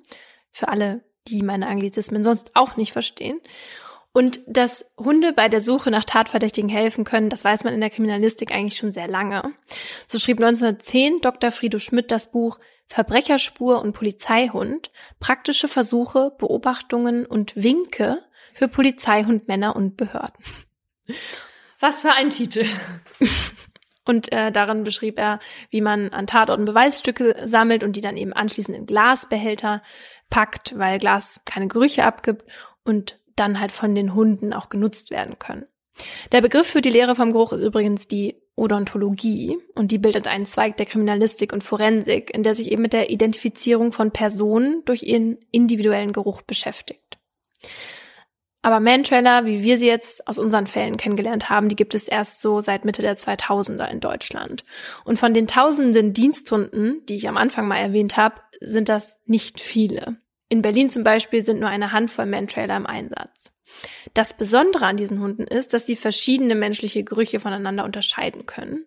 Für 0.52 0.68
alle, 0.68 1.04
die 1.28 1.44
meine 1.44 1.68
Anglizismen 1.68 2.24
sonst 2.24 2.52
auch 2.56 2.76
nicht 2.76 2.92
verstehen. 2.92 3.40
Und 4.12 4.42
dass 4.48 4.92
Hunde 4.98 5.34
bei 5.34 5.50
der 5.50 5.62
Suche 5.62 5.92
nach 5.92 6.04
Tatverdächtigen 6.04 6.70
helfen 6.70 7.04
können, 7.04 7.30
das 7.30 7.44
weiß 7.44 7.64
man 7.64 7.74
in 7.76 7.80
der 7.80 7.92
Kriminalistik 7.92 8.52
eigentlich 8.52 8.78
schon 8.78 8.92
sehr 8.92 9.08
lange. 9.08 9.54
So 10.08 10.18
schrieb 10.18 10.38
1910 10.38 11.22
Dr. 11.22 11.52
Friedo 11.52 11.78
Schmidt 11.78 12.12
das 12.12 12.32
Buch 12.32 12.58
Verbrecherspur 12.88 13.82
und 13.84 13.94
Polizeihund, 13.94 14.92
praktische 15.20 15.68
Versuche, 15.68 16.32
Beobachtungen 16.40 17.28
und 17.28 17.56
Winke 17.56 18.24
für 18.56 18.68
Polizeihundmänner 18.68 19.76
und 19.76 19.96
Behörden. 19.96 20.44
Was 21.80 22.02
für 22.02 22.12
ein 22.12 22.32
Titel. 22.32 22.66
Und 24.10 24.32
äh, 24.32 24.52
darin 24.52 24.84
beschrieb 24.84 25.20
er, 25.20 25.40
wie 25.70 25.82
man 25.82 26.10
an 26.10 26.26
Tatorten 26.26 26.66
Beweisstücke 26.66 27.36
sammelt 27.46 27.84
und 27.84 27.96
die 27.96 28.02
dann 28.02 28.18
eben 28.18 28.34
anschließend 28.34 28.76
in 28.76 28.88
Glasbehälter 28.88 29.84
packt, 30.32 30.76
weil 30.80 30.98
Glas 30.98 31.42
keine 31.46 31.68
Gerüche 31.68 32.06
abgibt 32.06 32.44
und 32.84 33.20
dann 33.36 33.60
halt 33.60 33.72
von 33.72 33.94
den 33.94 34.16
Hunden 34.16 34.52
auch 34.52 34.70
genutzt 34.70 35.12
werden 35.12 35.38
können. 35.38 35.68
Der 36.32 36.42
Begriff 36.42 36.66
für 36.66 36.82
die 36.82 36.90
Lehre 36.90 37.14
vom 37.14 37.32
Geruch 37.32 37.54
ist 37.54 37.62
übrigens 37.62 38.08
die 38.08 38.42
Odontologie 38.56 39.60
und 39.76 39.92
die 39.92 40.00
bildet 40.00 40.26
einen 40.26 40.48
Zweig 40.48 40.76
der 40.78 40.88
Kriminalistik 40.88 41.54
und 41.54 41.64
Forensik, 41.64 42.34
in 42.34 42.42
der 42.42 42.56
sich 42.56 42.72
eben 42.72 42.82
mit 42.82 42.94
der 42.94 43.12
Identifizierung 43.12 43.92
von 43.92 44.10
Personen 44.10 44.82
durch 44.86 45.04
ihren 45.04 45.38
individuellen 45.52 46.14
Geruch 46.14 46.42
beschäftigt. 46.42 47.20
Aber 48.62 48.82
Man-Trailer, 48.82 49.46
wie 49.46 49.64
wir 49.64 49.78
sie 49.78 49.88
jetzt 49.88 50.28
aus 50.28 50.38
unseren 50.38 50.68
Fällen 50.68 50.98
kennengelernt 50.98 51.50
haben, 51.50 51.70
die 51.70 51.78
gibt 51.78 51.96
es 51.96 52.08
erst 52.08 52.42
so 52.42 52.60
seit 52.60 52.84
Mitte 52.84 53.02
der 53.02 53.18
2000er 53.18 53.90
in 53.90 54.02
Deutschland. 54.02 54.66
Und 55.06 55.18
von 55.18 55.34
den 55.34 55.48
tausenden 55.48 56.14
Diensthunden, 56.14 57.06
die 57.06 57.16
ich 57.16 57.30
am 57.30 57.38
Anfang 57.38 57.68
mal 57.68 57.78
erwähnt 57.78 58.18
habe, 58.18 58.42
sind 58.60 58.90
das 58.90 59.20
nicht 59.26 59.62
viele. 59.62 60.18
In 60.50 60.62
Berlin 60.62 60.90
zum 60.90 61.04
Beispiel 61.04 61.42
sind 61.42 61.60
nur 61.60 61.70
eine 61.70 61.94
Handvoll 61.94 62.26
Man-Trailer 62.26 62.76
im 62.76 62.86
Einsatz. 62.86 63.52
Das 64.14 64.36
Besondere 64.36 64.88
an 64.88 64.98
diesen 64.98 65.22
Hunden 65.22 65.44
ist, 65.44 65.74
dass 65.74 65.86
sie 65.86 65.96
verschiedene 65.96 66.56
menschliche 66.56 67.04
Gerüche 67.04 67.40
voneinander 67.40 67.86
unterscheiden 67.86 68.46
können. 68.46 68.86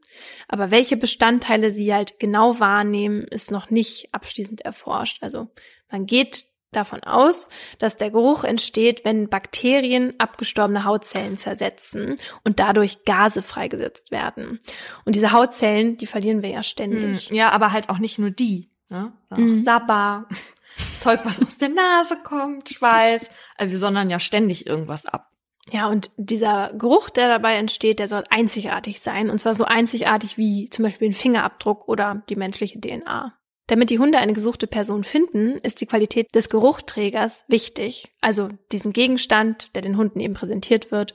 Aber 0.49 0.71
welche 0.71 0.97
Bestandteile 0.97 1.71
sie 1.71 1.95
halt 1.95 2.19
genau 2.19 2.59
wahrnehmen, 2.59 3.23
ist 3.23 3.51
noch 3.51 3.71
nicht 3.71 4.13
abschließend 4.13 4.63
erforscht. 4.63 5.23
Also 5.23 5.49
man 5.91 6.07
geht 6.07 6.47
davon 6.73 7.03
aus, 7.05 7.49
dass 7.79 7.97
der 7.97 8.11
Geruch 8.11 8.45
entsteht, 8.45 9.05
wenn 9.05 9.29
Bakterien 9.29 10.15
abgestorbene 10.19 10.85
Hautzellen 10.85 11.37
zersetzen 11.37 12.17
und 12.45 12.61
dadurch 12.61 13.05
Gase 13.05 13.43
freigesetzt 13.43 14.11
werden. 14.11 14.61
Und 15.05 15.17
diese 15.17 15.33
Hautzellen, 15.33 15.97
die 15.97 16.07
verlieren 16.07 16.43
wir 16.43 16.51
ja 16.51 16.63
ständig. 16.63 17.29
Hm, 17.29 17.37
Ja, 17.37 17.51
aber 17.51 17.73
halt 17.73 17.89
auch 17.89 17.99
nicht 17.99 18.19
nur 18.19 18.31
die. 18.31 18.71
Ne? 18.89 19.13
Mhm. 19.31 19.65
Sabber, 19.65 20.27
Zeug, 21.01 21.21
was 21.25 21.41
aus 21.41 21.57
der 21.59 21.69
Nase 21.69 22.17
kommt, 22.23 22.69
Schweiß. 22.69 23.31
Also 23.57 23.73
wir 23.73 23.79
sondern 23.79 24.11
ja 24.11 24.19
ständig 24.19 24.67
irgendwas 24.67 25.07
ab. 25.07 25.29
Ja, 25.71 25.89
und 25.89 26.11
dieser 26.17 26.73
Geruch, 26.75 27.09
der 27.09 27.29
dabei 27.29 27.55
entsteht, 27.55 28.01
der 28.01 28.09
soll 28.09 28.25
einzigartig 28.31 29.01
sein. 29.01 29.31
Und 29.31 29.39
zwar 29.39 29.55
so 29.55 29.65
einzigartig 29.65 30.37
wie 30.37 30.69
zum 30.71 30.85
Beispiel 30.85 31.11
ein 31.11 31.15
Fingerabdruck 31.15 31.89
oder 31.89 32.23
die 32.29 32.37
menschliche 32.37 32.81
DNA. 32.81 33.33
Damit 33.73 33.89
die 33.89 33.99
Hunde 33.99 34.19
eine 34.19 34.35
gesuchte 34.35 34.67
Person 34.67 35.03
finden, 35.03 35.53
ist 35.63 35.81
die 35.81 35.87
Qualität 35.87 36.35
des 36.35 36.51
Geruchträgers 36.51 37.47
wichtig. 37.49 38.13
Also 38.21 38.51
diesen 38.71 38.93
Gegenstand, 38.93 39.75
der 39.75 39.81
den 39.81 39.97
Hunden 39.97 40.21
eben 40.21 40.35
präsentiert 40.35 40.93
wird 40.93 41.15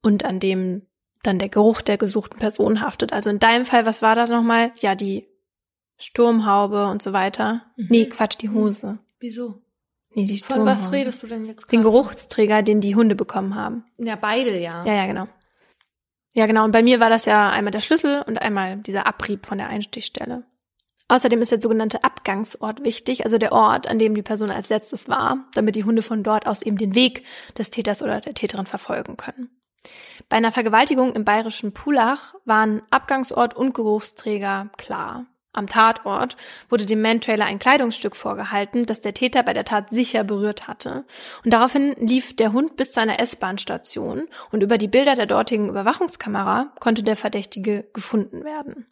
und 0.00 0.24
an 0.24 0.38
dem 0.38 0.82
dann 1.24 1.40
der 1.40 1.48
Geruch 1.48 1.80
der 1.80 1.98
gesuchten 1.98 2.38
Person 2.38 2.80
haftet. 2.80 3.12
Also 3.12 3.28
in 3.28 3.40
deinem 3.40 3.64
Fall, 3.64 3.86
was 3.86 4.02
war 4.02 4.14
da 4.14 4.26
nochmal? 4.26 4.70
Ja, 4.78 4.94
die 4.94 5.26
Sturmhaube 5.98 6.86
und 6.86 7.02
so 7.02 7.12
weiter. 7.12 7.62
Mhm. 7.76 7.86
Nee, 7.90 8.06
Quatsch, 8.06 8.36
die 8.40 8.50
Hose. 8.50 9.00
Wieso? 9.18 9.60
Nee, 10.14 10.26
die 10.26 10.38
Von 10.38 10.64
was 10.64 10.82
Sturmhaube. 10.82 10.96
redest 10.96 11.22
du 11.24 11.26
denn 11.26 11.44
jetzt 11.44 11.72
Den 11.72 11.82
gerade? 11.82 11.90
Geruchsträger, 11.92 12.62
den 12.62 12.80
die 12.80 12.94
Hunde 12.94 13.16
bekommen 13.16 13.56
haben. 13.56 13.84
Ja, 13.98 14.14
beide 14.14 14.56
ja. 14.60 14.84
Ja, 14.84 14.94
ja, 14.94 15.06
genau. 15.06 15.26
Ja, 16.34 16.46
genau. 16.46 16.62
Und 16.62 16.70
bei 16.70 16.84
mir 16.84 17.00
war 17.00 17.10
das 17.10 17.24
ja 17.24 17.50
einmal 17.50 17.72
der 17.72 17.80
Schlüssel 17.80 18.22
und 18.28 18.40
einmal 18.40 18.76
dieser 18.76 19.08
Abrieb 19.08 19.44
von 19.44 19.58
der 19.58 19.66
Einstichstelle. 19.66 20.44
Außerdem 21.10 21.42
ist 21.42 21.50
der 21.50 21.60
sogenannte 21.60 22.04
Abgangsort 22.04 22.84
wichtig, 22.84 23.24
also 23.24 23.36
der 23.36 23.50
Ort, 23.50 23.88
an 23.88 23.98
dem 23.98 24.14
die 24.14 24.22
Person 24.22 24.52
als 24.52 24.68
letztes 24.68 25.08
war, 25.08 25.44
damit 25.54 25.74
die 25.74 25.82
Hunde 25.82 26.02
von 26.02 26.22
dort 26.22 26.46
aus 26.46 26.62
eben 26.62 26.78
den 26.78 26.94
Weg 26.94 27.24
des 27.58 27.70
Täters 27.70 28.00
oder 28.00 28.20
der 28.20 28.34
Täterin 28.34 28.66
verfolgen 28.66 29.16
können. 29.16 29.50
Bei 30.28 30.36
einer 30.36 30.52
Vergewaltigung 30.52 31.12
im 31.14 31.24
bayerischen 31.24 31.72
Pulach 31.72 32.34
waren 32.44 32.82
Abgangsort 32.90 33.56
und 33.56 33.74
Geruchsträger 33.74 34.70
klar. 34.76 35.26
Am 35.52 35.66
Tatort 35.66 36.36
wurde 36.68 36.86
dem 36.86 37.02
Man-Trailer 37.02 37.46
ein 37.46 37.58
Kleidungsstück 37.58 38.14
vorgehalten, 38.14 38.86
das 38.86 39.00
der 39.00 39.12
Täter 39.12 39.42
bei 39.42 39.52
der 39.52 39.64
Tat 39.64 39.90
sicher 39.90 40.22
berührt 40.22 40.68
hatte. 40.68 41.04
Und 41.44 41.52
daraufhin 41.52 41.96
lief 41.98 42.36
der 42.36 42.52
Hund 42.52 42.76
bis 42.76 42.92
zu 42.92 43.00
einer 43.00 43.18
S-Bahn-Station 43.18 44.28
und 44.52 44.62
über 44.62 44.78
die 44.78 44.86
Bilder 44.86 45.16
der 45.16 45.26
dortigen 45.26 45.70
Überwachungskamera 45.70 46.72
konnte 46.78 47.02
der 47.02 47.16
Verdächtige 47.16 47.88
gefunden 47.92 48.44
werden. 48.44 48.86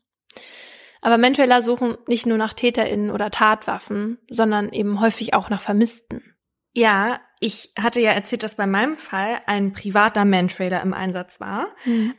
Aber 1.00 1.18
Man-Trailer 1.18 1.62
suchen 1.62 1.96
nicht 2.06 2.26
nur 2.26 2.38
nach 2.38 2.54
TäterInnen 2.54 3.10
oder 3.10 3.30
Tatwaffen, 3.30 4.18
sondern 4.28 4.70
eben 4.70 5.00
häufig 5.00 5.34
auch 5.34 5.50
nach 5.50 5.60
Vermissten. 5.60 6.22
Ja, 6.72 7.20
ich 7.40 7.72
hatte 7.78 8.00
ja 8.00 8.10
erzählt, 8.12 8.42
dass 8.42 8.56
bei 8.56 8.66
meinem 8.66 8.96
Fall 8.96 9.40
ein 9.46 9.72
privater 9.72 10.24
Man-Trailer 10.24 10.82
im 10.82 10.94
Einsatz 10.94 11.40
war. 11.40 11.68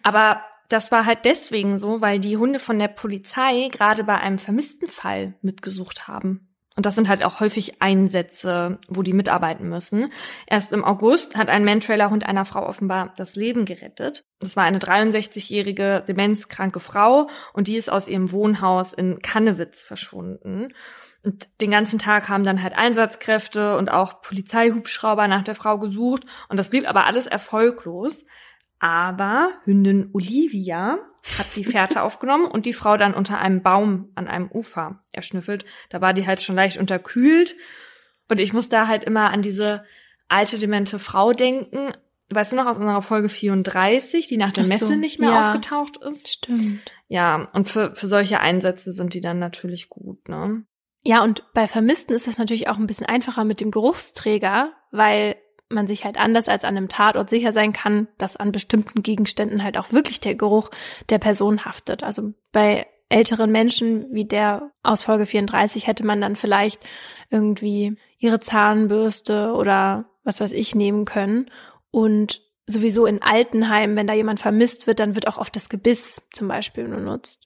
Aber 0.04 0.44
das 0.70 0.92
war 0.92 1.06
halt 1.06 1.26
deswegen 1.26 1.80
so, 1.80 2.02
weil 2.02 2.20
die 2.20 2.38
Hunde 2.38 2.60
von 2.60 2.78
der 2.80 2.88
Polizei 2.88 3.70
gerade 3.72 4.04
bei 4.04 4.18
einem 4.18 4.38
vermissten 4.38 4.88
Fall 4.88 5.34
mitgesucht 5.42 6.08
haben. 6.08 6.49
Und 6.80 6.86
das 6.86 6.96
sind 6.96 7.10
halt 7.10 7.26
auch 7.26 7.42
häufig 7.42 7.82
Einsätze, 7.82 8.80
wo 8.88 9.02
die 9.02 9.12
mitarbeiten 9.12 9.68
müssen. 9.68 10.06
Erst 10.48 10.72
im 10.72 10.86
August 10.86 11.36
hat 11.36 11.50
ein 11.50 11.66
Man-Trailer-Hund 11.66 12.26
einer 12.26 12.46
Frau 12.46 12.66
offenbar 12.66 13.14
das 13.18 13.36
Leben 13.36 13.66
gerettet. 13.66 14.24
Das 14.40 14.56
war 14.56 14.64
eine 14.64 14.80
63-jährige 14.80 16.06
demenzkranke 16.08 16.80
Frau 16.80 17.28
und 17.52 17.68
die 17.68 17.76
ist 17.76 17.92
aus 17.92 18.08
ihrem 18.08 18.32
Wohnhaus 18.32 18.94
in 18.94 19.20
Kannewitz 19.22 19.82
verschwunden. 19.82 20.70
Und 21.26 21.50
den 21.60 21.72
ganzen 21.72 22.00
Tag 22.00 22.30
haben 22.30 22.46
dann 22.46 22.64
halt 22.64 22.78
Einsatzkräfte 22.78 23.78
und 23.78 23.92
auch 23.92 24.22
Polizeihubschrauber 24.22 25.28
nach 25.28 25.44
der 25.44 25.56
Frau 25.56 25.80
gesucht. 25.80 26.24
Und 26.48 26.56
das 26.56 26.70
blieb 26.70 26.88
aber 26.88 27.08
alles 27.08 27.28
erfolglos. 27.28 28.24
Aber 28.80 29.52
Hündin 29.66 30.10
Olivia 30.14 31.00
hat 31.38 31.48
die 31.56 31.64
Fährte 31.64 32.02
aufgenommen 32.04 32.46
und 32.46 32.66
die 32.66 32.74
Frau 32.74 32.98
dann 32.98 33.14
unter 33.14 33.40
einem 33.40 33.62
Baum 33.62 34.12
an 34.16 34.28
einem 34.28 34.50
Ufer 34.52 35.02
erschnüffelt. 35.12 35.66
Da 35.90 36.02
war 36.02 36.14
die 36.14 36.26
halt 36.26 36.42
schon 36.42 36.56
leicht 36.56 36.78
unterkühlt. 36.78 37.56
Und 38.30 38.40
ich 38.40 38.54
muss 38.54 38.70
da 38.70 38.88
halt 38.88 39.04
immer 39.04 39.32
an 39.32 39.42
diese 39.42 39.84
alte, 40.28 40.60
demente 40.60 41.00
Frau 41.00 41.34
denken. 41.34 41.94
Weißt 42.30 42.52
du 42.52 42.56
noch 42.56 42.68
aus 42.68 42.78
unserer 42.78 43.02
Folge 43.02 43.28
34, 43.28 44.28
die 44.28 44.38
nach 44.38 44.54
der 44.54 44.66
so, 44.66 44.72
Messe 44.72 44.96
nicht 44.96 45.20
mehr 45.20 45.32
ja. 45.32 45.50
aufgetaucht 45.50 45.98
ist? 45.98 46.30
Stimmt. 46.30 46.82
Ja, 47.08 47.48
und 47.54 47.68
für, 47.68 47.96
für 47.96 48.08
solche 48.08 48.40
Einsätze 48.40 48.94
sind 48.94 49.16
die 49.16 49.22
dann 49.22 49.40
natürlich 49.40 49.90
gut, 49.90 50.30
ne? 50.30 50.64
Ja, 51.02 51.24
und 51.24 51.44
bei 51.54 51.68
Vermissten 51.68 52.14
ist 52.14 52.28
das 52.28 52.38
natürlich 52.38 52.68
auch 52.68 52.78
ein 52.78 52.86
bisschen 52.86 53.08
einfacher 53.08 53.46
mit 53.46 53.62
dem 53.62 53.72
Geruchsträger, 53.72 54.74
weil 54.92 55.38
man 55.70 55.88
sich 55.88 56.06
halt 56.06 56.18
anders 56.20 56.48
als 56.48 56.64
an 56.64 56.76
einem 56.76 56.88
Tatort 56.88 57.30
sicher 57.30 57.54
sein 57.54 57.74
kann, 57.74 58.08
dass 58.18 58.36
an 58.36 58.52
bestimmten 58.52 59.04
Gegenständen 59.04 59.64
halt 59.64 59.78
auch 59.78 59.92
wirklich 59.92 60.20
der 60.20 60.36
Geruch 60.36 60.70
der 61.10 61.20
Person 61.20 61.66
haftet. 61.66 62.04
Also 62.04 62.34
bei 62.52 62.88
älteren 63.10 63.52
Menschen 63.52 64.06
wie 64.12 64.26
der 64.26 64.72
aus 64.84 65.04
Folge 65.04 65.26
34 65.26 65.88
hätte 65.88 66.06
man 66.06 66.22
dann 66.22 66.36
vielleicht 66.36 66.82
irgendwie 67.30 67.98
ihre 68.18 68.40
Zahnbürste 68.40 69.54
oder 69.54 70.06
was 70.24 70.42
weiß 70.42 70.52
ich 70.52 70.76
nehmen 70.76 71.06
können. 71.06 71.50
Und 71.92 72.42
sowieso 72.68 73.06
in 73.06 73.22
Altenheimen, 73.22 73.96
wenn 73.96 74.08
da 74.08 74.14
jemand 74.14 74.40
vermisst 74.40 74.88
wird, 74.88 75.00
dann 75.00 75.16
wird 75.16 75.28
auch 75.28 75.38
oft 75.38 75.56
das 75.56 75.70
Gebiss 75.70 76.22
zum 76.32 76.48
Beispiel 76.48 76.88
benutzt. 76.88 77.42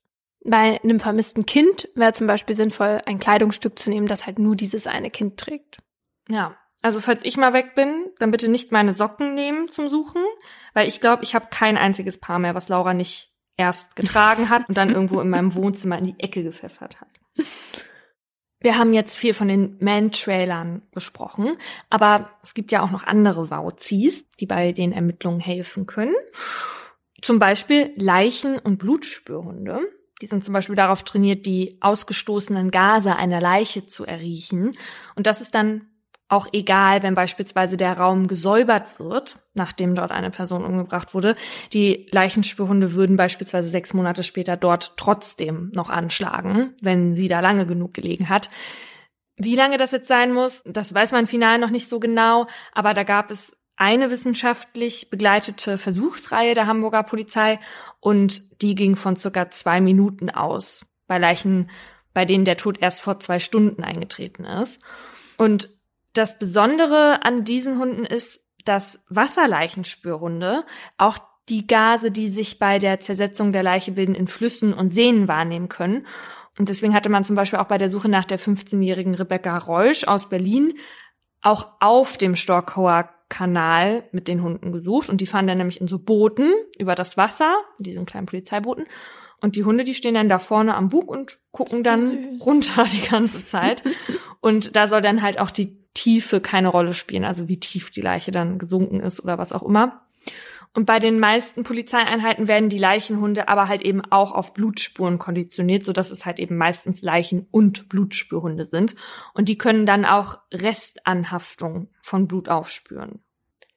Bei 0.46 0.82
einem 0.84 1.00
vermissten 1.00 1.46
Kind 1.46 1.88
wäre 1.96 2.12
zum 2.12 2.28
Beispiel 2.28 2.56
sinnvoll, 2.56 3.02
ein 3.06 3.20
Kleidungsstück 3.20 3.80
zu 3.80 3.90
nehmen, 3.90 4.08
das 4.08 4.26
halt 4.26 4.40
nur 4.40 4.58
dieses 4.58 4.88
eine 4.88 5.10
Kind 5.10 5.38
trägt. 5.38 5.78
Ja. 6.28 6.58
Also 6.84 7.00
falls 7.00 7.22
ich 7.24 7.38
mal 7.38 7.54
weg 7.54 7.76
bin, 7.76 8.12
dann 8.20 8.30
bitte 8.30 8.50
nicht 8.50 8.74
meine 8.74 8.94
Socken 8.94 9.34
nehmen 9.34 9.72
zum 9.72 9.88
Suchen, 9.88 10.22
weil 10.74 10.88
ich 10.88 11.00
glaube, 11.00 11.24
ich 11.24 11.34
habe 11.34 11.48
kein 11.50 11.78
einziges 11.78 12.20
Paar 12.20 12.40
mehr, 12.40 12.56
was 12.56 12.68
Laura 12.68 12.94
nicht 12.94 13.32
erst 13.56 13.96
getragen 13.96 14.50
hat 14.50 14.68
und 14.68 14.78
dann 14.78 14.90
irgendwo 14.94 15.22
in 15.22 15.30
meinem 15.30 15.56
Wohnzimmer 15.56 15.98
in 15.98 16.06
die 16.06 16.20
Ecke 16.20 16.44
gepfeffert 16.44 17.00
hat. 17.00 17.08
Wir 18.60 18.78
haben 18.78 18.94
jetzt 18.94 19.16
viel 19.16 19.34
von 19.34 19.48
den 19.48 19.78
Man-Trailern 19.80 20.82
besprochen, 20.92 21.54
aber 21.90 22.30
es 22.44 22.54
gibt 22.54 22.74
ja 22.74 22.82
auch 22.82 22.92
noch 22.92 23.06
andere 23.06 23.50
Wauzis, 23.50 24.28
die 24.40 24.46
bei 24.46 24.74
den 24.74 24.92
Ermittlungen 24.92 25.40
helfen 25.40 25.86
können. 25.86 26.16
Zum 27.22 27.40
Beispiel 27.40 27.94
Leichen- 27.96 28.60
und 28.60 28.78
Blutspürhunde. 28.78 29.80
Die 30.22 30.28
sind 30.28 30.44
zum 30.44 30.54
Beispiel 30.54 30.76
darauf 30.76 31.04
trainiert, 31.04 31.46
die 31.46 31.78
ausgestoßenen 31.80 32.72
Gase 32.72 33.16
einer 33.16 33.40
Leiche 33.40 33.88
zu 33.88 34.06
erriechen. 34.06 34.74
Und 35.16 35.28
das 35.28 35.40
ist 35.40 35.56
dann 35.56 35.88
auch 36.34 36.48
egal, 36.52 37.04
wenn 37.04 37.14
beispielsweise 37.14 37.78
der 37.78 37.98
Raum 37.98 38.28
gesäubert 38.28 39.00
wird, 39.00 39.38
nachdem 39.54 39.94
dort 39.94 40.12
eine 40.12 40.32
Person 40.32 40.66
umgebracht 40.66 41.14
wurde. 41.14 41.36
Die 41.72 42.08
Leichenspürhunde 42.12 42.94
würden 42.94 43.16
beispielsweise 43.18 43.70
sechs 43.70 43.94
Monate 43.94 44.24
später 44.24 44.58
dort 44.58 44.98
trotzdem 44.98 45.72
noch 45.76 45.90
anschlagen, 45.90 46.74
wenn 46.82 47.14
sie 47.14 47.28
da 47.28 47.40
lange 47.40 47.66
genug 47.66 47.94
gelegen 47.94 48.30
hat. 48.30 48.50
Wie 49.38 49.56
lange 49.56 49.78
das 49.78 49.92
jetzt 49.92 50.08
sein 50.08 50.34
muss, 50.34 50.64
das 50.66 50.94
weiß 50.94 51.12
man 51.12 51.28
final 51.28 51.60
noch 51.60 51.70
nicht 51.70 51.88
so 51.88 52.00
genau, 52.00 52.48
aber 52.74 52.94
da 52.94 53.04
gab 53.04 53.32
es 53.32 53.56
eine 53.76 54.12
wissenschaftlich 54.12 55.10
begleitete 55.10 55.78
Versuchsreihe 55.78 56.54
der 56.54 56.68
Hamburger 56.68 57.04
Polizei 57.04 57.60
und 58.00 58.62
die 58.62 58.76
ging 58.76 58.96
von 58.96 59.16
circa 59.16 59.50
zwei 59.52 59.82
Minuten 59.82 60.30
aus 60.30 60.86
bei 61.08 61.18
Leichen, 61.18 61.70
bei 62.14 62.26
denen 62.26 62.46
der 62.46 62.58
Tod 62.58 62.80
erst 62.80 63.02
vor 63.02 63.20
zwei 63.20 63.40
Stunden 63.40 63.84
eingetreten 63.84 64.46
ist. 64.46 64.80
Und 65.38 65.70
das 66.14 66.40
Besondere 66.40 67.26
an 67.26 67.44
diesen 67.44 67.80
Hunden 67.80 68.06
ist, 68.06 68.40
dass 68.66 69.04
Wasserleichenspürhunde 69.10 70.64
auch 70.98 71.18
die 71.50 71.68
Gase, 71.68 72.12
die 72.12 72.30
sich 72.30 72.60
bei 72.60 72.80
der 72.80 73.00
Zersetzung 73.00 73.52
der 73.52 73.64
Leiche 73.64 73.92
bilden, 73.92 74.16
in 74.16 74.28
Flüssen 74.28 74.74
und 74.74 74.94
Seen 74.94 75.28
wahrnehmen 75.28 75.68
können. 75.68 76.08
Und 76.58 76.70
deswegen 76.70 76.94
hatte 76.94 77.10
man 77.10 77.24
zum 77.24 77.36
Beispiel 77.36 77.60
auch 77.60 77.68
bei 77.68 77.78
der 77.78 77.90
Suche 77.90 78.10
nach 78.10 78.26
der 78.26 78.40
15-jährigen 78.40 79.16
Rebecca 79.16 79.58
Reusch 79.58 80.06
aus 80.06 80.30
Berlin 80.30 80.74
auch 81.42 81.68
auf 81.82 82.18
dem 82.18 82.36
Storkower 82.36 83.10
Kanal 83.28 84.04
mit 84.12 84.28
den 84.28 84.44
Hunden 84.44 84.72
gesucht. 84.72 85.10
Und 85.10 85.20
die 85.20 85.26
fahren 85.26 85.48
dann 85.48 85.58
nämlich 85.58 85.82
in 85.82 85.88
so 85.88 86.00
Booten 86.00 86.54
über 86.78 86.96
das 86.96 87.18
Wasser, 87.18 87.56
diesen 87.80 88.06
kleinen 88.06 88.28
Polizeibooten. 88.28 88.86
Und 89.42 89.58
die 89.58 89.66
Hunde, 89.66 89.84
die 89.84 89.94
stehen 89.94 90.14
dann 90.14 90.30
da 90.30 90.40
vorne 90.40 90.76
am 90.76 90.90
Bug 90.90 91.12
und 91.12 91.40
gucken 91.52 91.84
dann 91.84 92.02
Süß. 92.02 92.46
runter 92.46 92.86
die 92.92 93.02
ganze 93.02 93.44
Zeit. 93.44 93.84
und 94.40 94.76
da 94.76 94.88
soll 94.88 95.02
dann 95.02 95.22
halt 95.22 95.40
auch 95.40 95.52
die 95.52 95.83
Tiefe 95.94 96.42
keine 96.42 96.70
Rolle 96.70 96.94
spielen, 96.94 97.26
also 97.26 97.48
wie 97.48 97.60
tief 97.60 97.92
die 97.92 98.02
Leiche 98.02 98.32
dann 98.32 98.58
gesunken 98.58 99.00
ist 99.00 99.24
oder 99.24 99.38
was 99.38 99.52
auch 99.52 99.64
immer. 99.64 100.04
Und 100.76 100.86
bei 100.86 100.98
den 100.98 101.20
meisten 101.20 101.64
Polizeieinheiten 101.64 102.48
werden 102.48 102.70
die 102.70 102.80
Leichenhunde 102.80 103.48
aber 103.48 103.68
halt 103.68 103.84
eben 103.84 104.02
auch 104.10 104.32
auf 104.32 104.56
Blutspuren 104.56 105.20
konditioniert, 105.20 105.86
so 105.86 105.94
dass 105.94 106.10
es 106.10 106.26
halt 106.26 106.40
eben 106.40 106.58
meistens 106.58 107.04
Leichen- 107.04 107.48
und 107.52 107.90
Blutspürhunde 107.90 108.66
sind. 108.66 108.96
Und 109.36 109.50
die 109.50 109.58
können 109.58 109.86
dann 109.86 110.04
auch 110.04 110.40
Restanhaftung 110.52 111.90
von 112.02 112.28
Blut 112.28 112.50
aufspüren. 112.50 113.20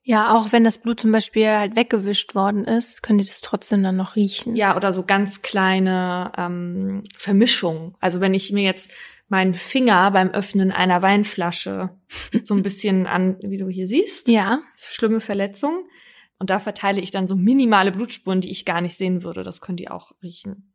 Ja, 0.08 0.34
auch 0.34 0.52
wenn 0.52 0.62
das 0.62 0.78
Blut 0.78 1.00
zum 1.00 1.10
Beispiel 1.10 1.48
halt 1.48 1.76
weggewischt 1.76 2.36
worden 2.36 2.64
ist, 2.64 3.02
können 3.02 3.18
die 3.18 3.26
das 3.26 3.40
trotzdem 3.40 3.82
dann 3.82 3.96
noch 3.96 4.14
riechen. 4.14 4.54
Ja, 4.54 4.76
oder 4.76 4.94
so 4.94 5.02
ganz 5.02 5.42
kleine 5.42 6.30
ähm, 6.38 7.02
Vermischungen. 7.16 7.96
Also 8.00 8.20
wenn 8.20 8.32
ich 8.32 8.52
mir 8.52 8.62
jetzt 8.62 8.88
meinen 9.28 9.54
Finger 9.54 10.10
beim 10.10 10.30
Öffnen 10.30 10.72
einer 10.72 11.02
Weinflasche 11.02 11.90
so 12.42 12.54
ein 12.54 12.62
bisschen 12.64 13.06
an, 13.06 13.38
wie 13.42 13.58
du 13.58 13.68
hier 13.68 13.88
siehst. 13.88 14.28
Ja. 14.28 14.60
Schlimme 14.76 15.20
Verletzung. 15.20 15.88
Und 16.38 16.50
da 16.50 16.58
verteile 16.58 17.00
ich 17.00 17.10
dann 17.10 17.26
so 17.26 17.34
minimale 17.34 17.92
Blutspuren, 17.92 18.40
die 18.40 18.50
ich 18.50 18.64
gar 18.64 18.80
nicht 18.80 18.98
sehen 18.98 19.22
würde. 19.22 19.42
Das 19.42 19.60
können 19.60 19.76
die 19.76 19.88
auch 19.88 20.12
riechen. 20.22 20.74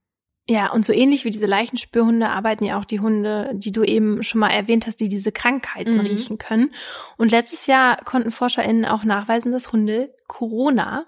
Ja, 0.50 0.72
und 0.72 0.84
so 0.84 0.92
ähnlich 0.92 1.24
wie 1.24 1.30
diese 1.30 1.46
Leichenspürhunde 1.46 2.30
arbeiten 2.30 2.66
ja 2.66 2.80
auch 2.80 2.86
die 2.86 3.00
Hunde, 3.00 3.52
die 3.54 3.72
du 3.72 3.84
eben 3.84 4.24
schon 4.24 4.40
mal 4.40 4.50
erwähnt 4.50 4.88
hast, 4.88 5.00
die 5.00 5.08
diese 5.08 5.32
Krankheiten 5.32 5.94
mhm. 5.94 6.00
riechen 6.02 6.38
können. 6.40 6.74
Und 7.18 7.32
letztes 7.32 7.68
Jahr 7.68 8.04
konnten 8.04 8.32
ForscherInnen 8.32 8.86
auch 8.86 9.04
nachweisen, 9.04 9.52
dass 9.52 9.72
Hunde 9.72 10.14
Corona 10.28 11.06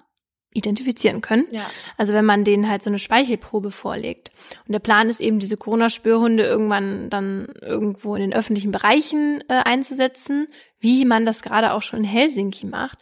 identifizieren 0.54 1.22
können. 1.22 1.48
Ja. 1.52 1.70
Also 1.98 2.14
wenn 2.14 2.26
man 2.26 2.44
denen 2.44 2.70
halt 2.70 2.84
so 2.84 2.90
eine 2.90 3.00
Speichelprobe 3.00 3.72
vorlegt. 3.72 4.32
Und 4.68 4.74
der 4.74 4.80
Plan 4.80 5.10
ist 5.10 5.20
eben, 5.20 5.40
diese 5.40 5.58
Corona-Spürhunde 5.58 6.44
irgendwann 6.44 7.10
dann 7.10 7.48
irgendwo 7.62 8.16
in 8.16 8.22
den 8.22 8.34
öffentlichen 8.34 8.72
Bereichen 8.72 9.44
äh, 9.48 9.54
einzusetzen, 9.54 10.48
wie 10.80 11.06
man 11.06 11.26
das 11.26 11.42
gerade 11.42 11.74
auch 11.74 11.82
schon 11.82 12.00
in 12.00 12.06
Helsinki 12.06 12.66
macht. 12.66 13.00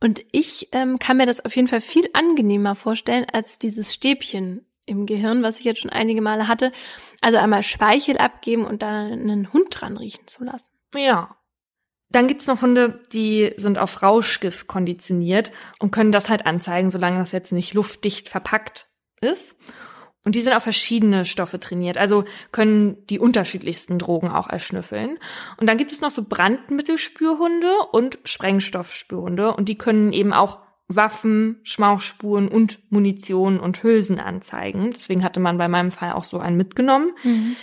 Und 0.00 0.24
ich 0.32 0.68
ähm, 0.72 0.98
kann 0.98 1.16
mir 1.16 1.26
das 1.26 1.44
auf 1.44 1.56
jeden 1.56 1.68
Fall 1.68 1.80
viel 1.80 2.08
angenehmer 2.12 2.74
vorstellen 2.74 3.26
als 3.32 3.58
dieses 3.58 3.94
Stäbchen 3.94 4.66
im 4.86 5.06
Gehirn, 5.06 5.42
was 5.42 5.58
ich 5.58 5.64
jetzt 5.64 5.80
schon 5.80 5.90
einige 5.90 6.20
Male 6.20 6.48
hatte. 6.48 6.72
Also 7.20 7.38
einmal 7.38 7.62
Speichel 7.62 8.18
abgeben 8.18 8.66
und 8.66 8.82
dann 8.82 9.12
einen 9.12 9.52
Hund 9.52 9.68
dran 9.70 9.96
riechen 9.96 10.26
zu 10.26 10.44
lassen. 10.44 10.70
Ja, 10.94 11.36
dann 12.14 12.26
gibt's 12.26 12.46
noch 12.46 12.62
Hunde, 12.62 13.00
die 13.12 13.52
sind 13.56 13.78
auf 13.78 14.02
Rauschgift 14.02 14.66
konditioniert 14.66 15.52
und 15.78 15.90
können 15.90 16.12
das 16.12 16.28
halt 16.28 16.46
anzeigen, 16.46 16.90
solange 16.90 17.18
das 17.18 17.32
jetzt 17.32 17.52
nicht 17.52 17.74
luftdicht 17.74 18.28
verpackt 18.28 18.86
ist. 19.20 19.56
Und 20.24 20.34
die 20.34 20.40
sind 20.40 20.54
auf 20.54 20.62
verschiedene 20.62 21.26
Stoffe 21.26 21.60
trainiert, 21.60 21.98
also 21.98 22.24
können 22.50 23.04
die 23.08 23.18
unterschiedlichsten 23.18 23.98
Drogen 23.98 24.28
auch 24.28 24.48
erschnüffeln. 24.48 25.18
Und 25.58 25.68
dann 25.68 25.76
gibt 25.76 25.92
es 25.92 26.00
noch 26.00 26.10
so 26.10 26.22
Brandmittelspürhunde 26.22 27.70
und 27.92 28.18
Sprengstoffspürhunde 28.24 29.52
und 29.54 29.68
die 29.68 29.76
können 29.76 30.12
eben 30.12 30.32
auch 30.32 30.60
Waffen, 30.88 31.60
Schmauchspuren 31.62 32.48
und 32.48 32.90
Munition 32.90 33.58
und 33.58 33.82
Hülsen 33.82 34.20
anzeigen. 34.20 34.92
Deswegen 34.94 35.24
hatte 35.24 35.40
man 35.40 35.58
bei 35.58 35.68
meinem 35.68 35.90
Fall 35.90 36.12
auch 36.12 36.24
so 36.24 36.38
einen 36.38 36.56
mitgenommen. 36.56 37.10
Mhm 37.22 37.56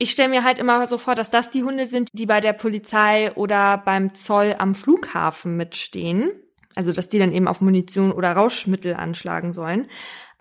ich 0.00 0.12
stelle 0.12 0.30
mir 0.30 0.44
halt 0.44 0.58
immer 0.58 0.86
so 0.88 0.96
vor, 0.96 1.14
dass 1.14 1.30
das 1.30 1.50
die 1.50 1.62
Hunde 1.62 1.86
sind, 1.86 2.08
die 2.14 2.24
bei 2.24 2.40
der 2.40 2.54
Polizei 2.54 3.32
oder 3.34 3.76
beim 3.76 4.14
Zoll 4.14 4.56
am 4.58 4.74
Flughafen 4.74 5.58
mitstehen. 5.58 6.32
Also, 6.74 6.92
dass 6.92 7.10
die 7.10 7.18
dann 7.18 7.32
eben 7.32 7.46
auf 7.46 7.60
Munition 7.60 8.10
oder 8.10 8.32
Rauschmittel 8.32 8.94
anschlagen 8.94 9.52
sollen. 9.52 9.90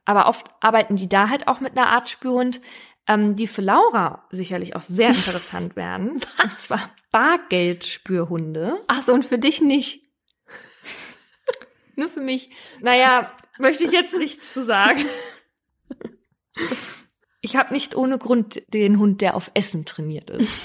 Aber 0.06 0.28
oft 0.28 0.48
arbeiten 0.62 0.96
die 0.96 1.10
da 1.10 1.28
halt 1.28 1.50
auch 1.50 1.60
mit 1.60 1.78
einer 1.78 1.88
Art 1.88 2.08
Spürhund, 2.08 2.62
ähm, 3.06 3.36
die 3.36 3.48
für 3.48 3.62
Laura 3.62 4.26
sicherlich 4.32 4.78
auch 4.78 4.82
sehr 4.82 5.10
interessant 5.10 5.76
werden. 5.76 6.12
Und 6.44 6.58
zwar 6.58 6.90
Bargeldspürhunde. 7.12 8.80
Ach 8.88 9.02
so, 9.02 9.14
und 9.14 9.26
für 9.26 9.40
dich 9.40 9.62
nicht. 9.62 10.06
Nur 11.96 12.08
für 12.08 12.22
mich. 12.22 12.52
Naja, 12.80 13.30
möchte 13.58 13.84
ich 13.84 13.92
jetzt 13.92 14.14
nichts 14.14 14.54
zu 14.54 14.64
sagen. 14.64 15.04
Ich 17.42 17.56
habe 17.56 17.74
nicht 17.74 17.96
ohne 17.96 18.18
Grund 18.18 18.62
den 18.74 19.00
Hund, 19.00 19.22
der 19.22 19.36
auf 19.36 19.52
Essen 19.54 19.86
trainiert 19.86 20.30
ist. 20.30 20.50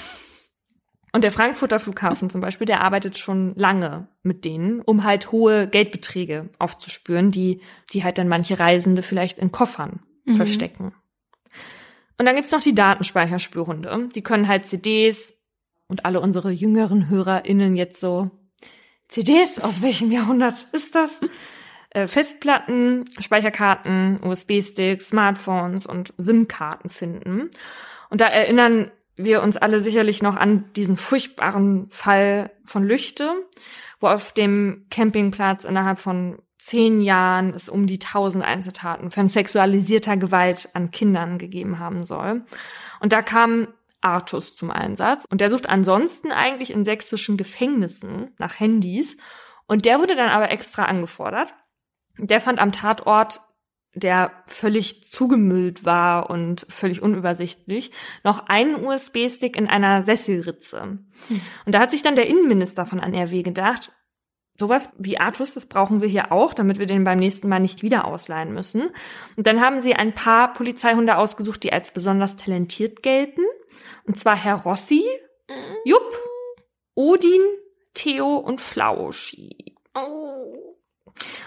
Und 1.13 1.23
der 1.23 1.31
Frankfurter 1.31 1.79
Flughafen 1.79 2.29
zum 2.29 2.41
Beispiel, 2.41 2.67
der 2.67 2.81
arbeitet 2.81 3.17
schon 3.17 3.55
lange 3.55 4.09
mit 4.21 4.43
denen, 4.43 4.81
um 4.81 5.05
halt 5.05 5.31
hohe 5.31 5.65
Geldbeträge 5.65 6.49
aufzuspüren, 6.59 7.31
die, 7.31 7.61
die 7.93 8.03
halt 8.03 8.17
dann 8.17 8.27
manche 8.27 8.59
Reisende 8.59 9.01
vielleicht 9.01 9.39
in 9.39 9.53
Koffern 9.53 10.01
mhm. 10.25 10.35
verstecken. 10.35 10.93
Und 12.17 12.25
dann 12.25 12.35
gibt's 12.35 12.51
noch 12.51 12.59
die 12.59 12.75
Datenspeicherspürhunde. 12.75 14.09
Die 14.13 14.23
können 14.23 14.49
halt 14.49 14.65
CDs 14.65 15.33
und 15.87 16.03
alle 16.03 16.19
unsere 16.19 16.51
jüngeren 16.51 17.07
HörerInnen 17.07 17.77
jetzt 17.77 18.01
so, 18.01 18.31
CDs, 19.07 19.59
aus 19.59 19.81
welchem 19.81 20.11
Jahrhundert 20.11 20.67
ist 20.73 20.95
das? 20.95 21.19
Äh, 21.95 22.07
Festplatten, 22.07 23.05
Speicherkarten, 23.19 24.19
USB-Sticks, 24.21 25.07
Smartphones 25.07 25.85
und 25.85 26.13
SIM-Karten 26.17 26.89
finden. 26.89 27.49
Und 28.09 28.19
da 28.19 28.25
erinnern 28.27 28.91
wir 29.15 29.41
uns 29.41 29.55
alle 29.55 29.79
sicherlich 29.79 30.21
noch 30.21 30.35
an 30.35 30.65
diesen 30.75 30.97
furchtbaren 30.97 31.89
Fall 31.89 32.51
von 32.65 32.83
Lüchte, 32.83 33.33
wo 34.01 34.07
auf 34.07 34.33
dem 34.33 34.87
Campingplatz 34.91 35.63
innerhalb 35.63 35.97
von 35.97 36.39
zehn 36.57 36.99
Jahren 36.99 37.53
es 37.53 37.69
um 37.69 37.87
die 37.87 37.99
tausend 37.99 38.43
Einzeltaten 38.43 39.09
von 39.09 39.29
sexualisierter 39.29 40.17
Gewalt 40.17 40.67
an 40.73 40.91
Kindern 40.91 41.37
gegeben 41.37 41.79
haben 41.79 42.03
soll. 42.03 42.43
Und 42.99 43.13
da 43.13 43.21
kam 43.21 43.69
Artus 44.01 44.53
zum 44.53 44.69
Einsatz. 44.69 45.23
Und 45.29 45.39
der 45.39 45.49
sucht 45.49 45.69
ansonsten 45.69 46.33
eigentlich 46.33 46.71
in 46.71 46.83
sächsischen 46.83 47.37
Gefängnissen 47.37 48.33
nach 48.37 48.59
Handys. 48.59 49.15
Und 49.65 49.85
der 49.85 49.99
wurde 49.99 50.17
dann 50.17 50.29
aber 50.29 50.51
extra 50.51 50.83
angefordert. 50.83 51.53
Der 52.17 52.41
fand 52.41 52.59
am 52.59 52.71
Tatort, 52.71 53.41
der 53.93 54.31
völlig 54.47 55.09
zugemüllt 55.09 55.85
war 55.85 56.29
und 56.29 56.65
völlig 56.69 57.01
unübersichtlich, 57.01 57.91
noch 58.23 58.47
einen 58.47 58.75
USB-Stick 58.75 59.55
in 59.55 59.67
einer 59.67 60.03
Sesselritze. 60.03 60.81
Hm. 60.81 61.41
Und 61.65 61.75
da 61.75 61.79
hat 61.79 61.91
sich 61.91 62.01
dann 62.01 62.15
der 62.15 62.27
Innenminister 62.27 62.85
von 62.85 62.99
NRW 62.99 63.41
gedacht, 63.41 63.91
sowas 64.57 64.89
wie 64.97 65.17
Artus, 65.17 65.53
das 65.53 65.65
brauchen 65.67 66.01
wir 66.01 66.07
hier 66.07 66.31
auch, 66.31 66.53
damit 66.53 66.79
wir 66.79 66.85
den 66.85 67.03
beim 67.03 67.19
nächsten 67.19 67.47
Mal 67.47 67.59
nicht 67.59 67.83
wieder 67.83 68.05
ausleihen 68.05 68.53
müssen. 68.53 68.89
Und 69.35 69.47
dann 69.47 69.61
haben 69.61 69.81
sie 69.81 69.95
ein 69.95 70.13
paar 70.13 70.53
Polizeihunde 70.53 71.17
ausgesucht, 71.17 71.63
die 71.63 71.73
als 71.73 71.91
besonders 71.91 72.35
talentiert 72.35 73.01
gelten. 73.01 73.41
Und 74.05 74.19
zwar 74.19 74.35
Herr 74.35 74.55
Rossi, 74.55 75.03
mhm. 75.49 75.75
Jupp, 75.85 76.19
Odin, 76.95 77.41
Theo 77.93 78.35
und 78.37 78.61
Flauschi. 78.61 79.75
Oh. 79.93 80.64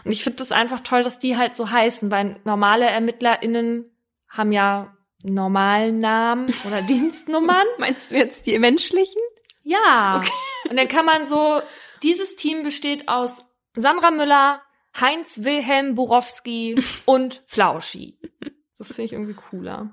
Und 0.04 0.12
ich 0.12 0.24
finde 0.24 0.38
das 0.38 0.52
einfach 0.52 0.80
toll, 0.80 1.02
dass 1.02 1.18
die 1.18 1.36
halt 1.36 1.56
so 1.56 1.70
heißen, 1.70 2.10
weil 2.10 2.40
normale 2.44 2.86
ErmittlerInnen 2.86 3.90
haben 4.28 4.52
ja 4.52 4.96
normalen 5.24 6.00
Namen 6.00 6.52
oder 6.66 6.82
Dienstnummern. 6.88 7.66
Meinst 7.78 8.10
du 8.10 8.16
jetzt 8.16 8.46
die 8.46 8.58
menschlichen? 8.58 9.20
Ja. 9.62 10.22
Okay. 10.22 10.70
Und 10.70 10.78
dann 10.78 10.88
kann 10.88 11.04
man 11.04 11.26
so, 11.26 11.60
dieses 12.02 12.36
Team 12.36 12.62
besteht 12.62 13.08
aus 13.08 13.44
Sandra 13.74 14.10
Müller, 14.10 14.62
Heinz 14.98 15.44
Wilhelm 15.44 15.94
Borowski 15.94 16.82
und 17.04 17.42
Flauschi. 17.46 18.18
Das 18.78 18.88
finde 18.88 19.02
ich 19.02 19.12
irgendwie 19.12 19.34
cooler. 19.34 19.90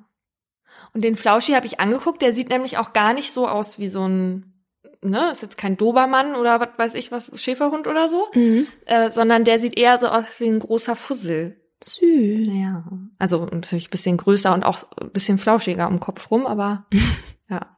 Und 0.94 1.04
den 1.04 1.16
Flauschi 1.16 1.54
habe 1.54 1.66
ich 1.66 1.80
angeguckt, 1.80 2.22
der 2.22 2.34
sieht 2.34 2.50
nämlich 2.50 2.78
auch 2.78 2.94
gar 2.94 3.14
nicht 3.14 3.34
so 3.34 3.48
aus 3.48 3.80
wie 3.80 3.90
so 3.90 4.08
ein, 4.08 4.55
ne, 5.02 5.32
ist 5.32 5.42
jetzt 5.42 5.58
kein 5.58 5.78
Dobermann 5.78 6.36
oder 6.36 6.60
was 6.60 6.78
weiß 6.78 6.94
ich 6.96 7.12
was, 7.12 7.32
Schäferhund 7.42 7.88
oder 7.88 8.10
so, 8.10 8.28
mhm. 8.34 8.68
äh, 8.86 9.12
sondern 9.12 9.44
der 9.44 9.60
sieht 9.60 9.78
eher 9.78 10.00
so 10.00 10.08
aus 10.08 10.40
wie 10.40 10.48
ein 10.48 10.60
großer 10.60 10.96
Fussel. 10.96 11.62
Süß. 11.84 12.48
Ja. 12.52 12.86
Also 13.20 13.46
natürlich 13.46 13.88
ein 13.88 13.92
bisschen 13.92 14.18
größer 14.18 14.54
und 14.54 14.64
auch 14.64 14.84
ein 15.00 15.12
bisschen 15.12 15.38
flauschiger 15.38 15.86
am 15.86 16.00
Kopf 16.00 16.32
rum, 16.32 16.46
aber 16.46 16.86
ja. 17.50 17.78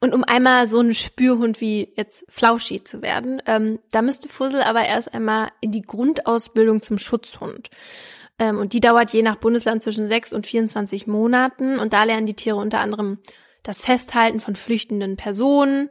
Und 0.00 0.12
um 0.12 0.22
einmal 0.22 0.68
so 0.68 0.80
ein 0.80 0.92
Spürhund 0.92 1.60
wie 1.62 1.94
jetzt 1.96 2.26
Flauschi 2.28 2.84
zu 2.84 3.00
werden, 3.00 3.40
ähm, 3.46 3.78
da 3.90 4.02
müsste 4.02 4.28
Fussel 4.28 4.62
aber 4.62 4.84
erst 4.84 5.14
einmal 5.14 5.48
in 5.60 5.70
die 5.70 5.82
Grundausbildung 5.82 6.82
zum 6.82 6.98
Schutzhund. 6.98 7.70
Ähm, 8.38 8.58
und 8.58 8.72
die 8.72 8.80
dauert 8.80 9.12
je 9.12 9.22
nach 9.22 9.36
Bundesland 9.36 9.82
zwischen 9.82 10.06
6 10.06 10.32
und 10.32 10.46
24 10.46 11.06
Monaten. 11.06 11.78
Und 11.78 11.92
da 11.92 12.04
lernen 12.04 12.26
die 12.26 12.34
Tiere 12.34 12.56
unter 12.56 12.80
anderem 12.80 13.18
das 13.64 13.80
Festhalten 13.80 14.38
von 14.38 14.54
flüchtenden 14.54 15.16
Personen 15.16 15.90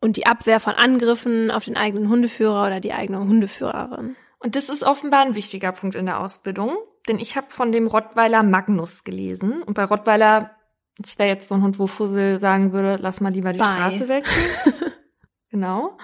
und 0.00 0.16
die 0.16 0.26
Abwehr 0.26 0.60
von 0.60 0.72
Angriffen 0.72 1.50
auf 1.50 1.66
den 1.66 1.76
eigenen 1.76 2.08
Hundeführer 2.08 2.66
oder 2.66 2.80
die 2.80 2.94
eigene 2.94 3.18
Hundeführerin. 3.18 4.16
Und 4.38 4.56
das 4.56 4.68
ist 4.68 4.84
offenbar 4.84 5.22
ein 5.22 5.34
wichtiger 5.34 5.72
Punkt 5.72 5.96
in 5.96 6.06
der 6.06 6.20
Ausbildung, 6.20 6.76
denn 7.08 7.18
ich 7.18 7.36
habe 7.36 7.48
von 7.50 7.72
dem 7.72 7.88
Rottweiler 7.88 8.42
Magnus 8.44 9.02
gelesen. 9.02 9.62
Und 9.62 9.74
bei 9.74 9.84
Rottweiler, 9.84 10.52
das 10.96 11.18
wäre 11.18 11.28
jetzt 11.28 11.48
so 11.48 11.56
ein 11.56 11.62
Hund, 11.62 11.78
wo 11.78 11.88
Fussel 11.88 12.38
sagen 12.38 12.72
würde, 12.72 12.96
lass 13.00 13.20
mal 13.20 13.32
lieber 13.32 13.52
die 13.52 13.58
Bye. 13.58 13.68
Straße 13.68 14.08
wechseln. 14.08 14.92
genau. 15.50 15.98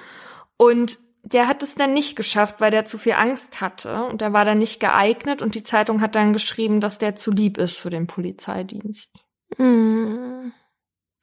Und 0.56 0.98
der 1.22 1.46
hat 1.46 1.62
es 1.62 1.76
dann 1.76 1.94
nicht 1.94 2.16
geschafft, 2.16 2.60
weil 2.60 2.72
der 2.72 2.84
zu 2.84 2.98
viel 2.98 3.14
Angst 3.14 3.60
hatte 3.60 4.04
und 4.04 4.20
der 4.20 4.32
war 4.32 4.44
dann 4.44 4.58
nicht 4.58 4.80
geeignet 4.80 5.40
und 5.40 5.54
die 5.54 5.62
Zeitung 5.62 6.00
hat 6.00 6.16
dann 6.16 6.32
geschrieben, 6.32 6.80
dass 6.80 6.98
der 6.98 7.16
zu 7.16 7.30
lieb 7.30 7.56
ist 7.56 7.78
für 7.78 7.90
den 7.90 8.06
Polizeidienst. 8.06 9.10
Hm. 9.56 10.52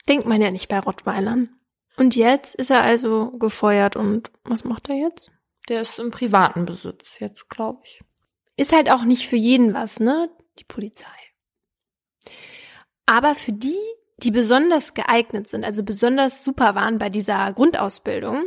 Denkt 0.08 0.26
man 0.26 0.42
ja 0.42 0.52
nicht 0.52 0.68
bei 0.68 0.80
Rottweilern. 0.80 1.50
Und 1.98 2.16
jetzt 2.16 2.56
ist 2.56 2.72
er 2.72 2.82
also 2.82 3.32
gefeuert 3.32 3.96
und 3.96 4.32
was 4.44 4.64
macht 4.64 4.90
er 4.90 4.96
jetzt? 4.96 5.32
Der 5.70 5.82
ist 5.82 6.00
im 6.00 6.12
privaten 6.12 6.66
Besitz 6.66 7.20
jetzt, 7.20 7.50
glaube 7.50 7.82
ich. 7.86 8.02
Ist 8.58 8.74
halt 8.74 8.92
auch 8.92 9.04
nicht 9.04 9.28
für 9.28 9.36
jeden 9.36 9.74
was, 9.74 10.00
ne? 10.00 10.30
Die 10.60 10.64
Polizei. 10.64 11.06
Aber 13.06 13.36
für 13.36 13.54
die, 13.54 13.80
die 14.18 14.32
besonders 14.32 14.94
geeignet 14.94 15.48
sind, 15.48 15.66
also 15.66 15.84
besonders 15.84 16.44
super 16.44 16.76
waren 16.76 16.98
bei 16.98 17.10
dieser 17.10 17.54
Grundausbildung, 17.54 18.46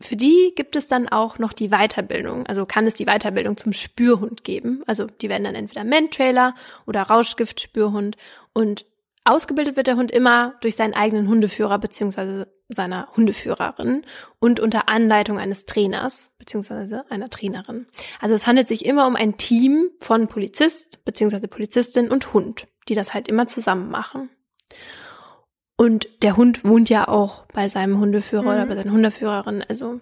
für 0.00 0.16
die 0.16 0.54
gibt 0.56 0.76
es 0.76 0.86
dann 0.86 1.08
auch 1.08 1.38
noch 1.38 1.52
die 1.52 1.68
Weiterbildung. 1.68 2.46
Also 2.46 2.64
kann 2.64 2.86
es 2.86 2.94
die 2.94 3.04
Weiterbildung 3.04 3.58
zum 3.58 3.74
Spürhund 3.74 4.44
geben. 4.44 4.82
Also 4.86 5.06
die 5.06 5.28
werden 5.28 5.44
dann 5.44 5.54
entweder 5.54 5.84
Mentrailer 5.84 6.54
oder 6.86 7.02
Rauschgift-Spürhund. 7.02 8.16
Und 8.54 8.86
ausgebildet 9.24 9.76
wird 9.76 9.86
der 9.86 9.96
Hund 9.96 10.10
immer 10.10 10.54
durch 10.60 10.76
seinen 10.76 10.94
eigenen 10.94 11.28
Hundeführer 11.28 11.78
beziehungsweise 11.78 12.52
seiner 12.68 13.08
Hundeführerin 13.16 14.04
und 14.38 14.60
unter 14.60 14.88
Anleitung 14.88 15.38
eines 15.38 15.66
Trainers 15.66 16.32
beziehungsweise 16.38 17.10
einer 17.10 17.28
Trainerin. 17.28 17.86
Also 18.20 18.34
es 18.34 18.46
handelt 18.46 18.68
sich 18.68 18.84
immer 18.84 19.06
um 19.06 19.16
ein 19.16 19.36
Team 19.36 19.90
von 20.00 20.28
Polizist 20.28 21.04
beziehungsweise 21.04 21.48
Polizistin 21.48 22.10
und 22.10 22.32
Hund, 22.32 22.68
die 22.88 22.94
das 22.94 23.12
halt 23.12 23.28
immer 23.28 23.46
zusammen 23.46 23.90
machen. 23.90 24.30
Und 25.76 26.22
der 26.22 26.36
Hund 26.36 26.64
wohnt 26.64 26.90
ja 26.90 27.08
auch 27.08 27.46
bei 27.54 27.68
seinem 27.68 27.98
Hundeführer 27.98 28.42
mhm. 28.42 28.48
oder 28.48 28.66
bei 28.66 28.76
seiner 28.76 28.92
Hundeführerin. 28.92 29.64
Also 29.66 30.00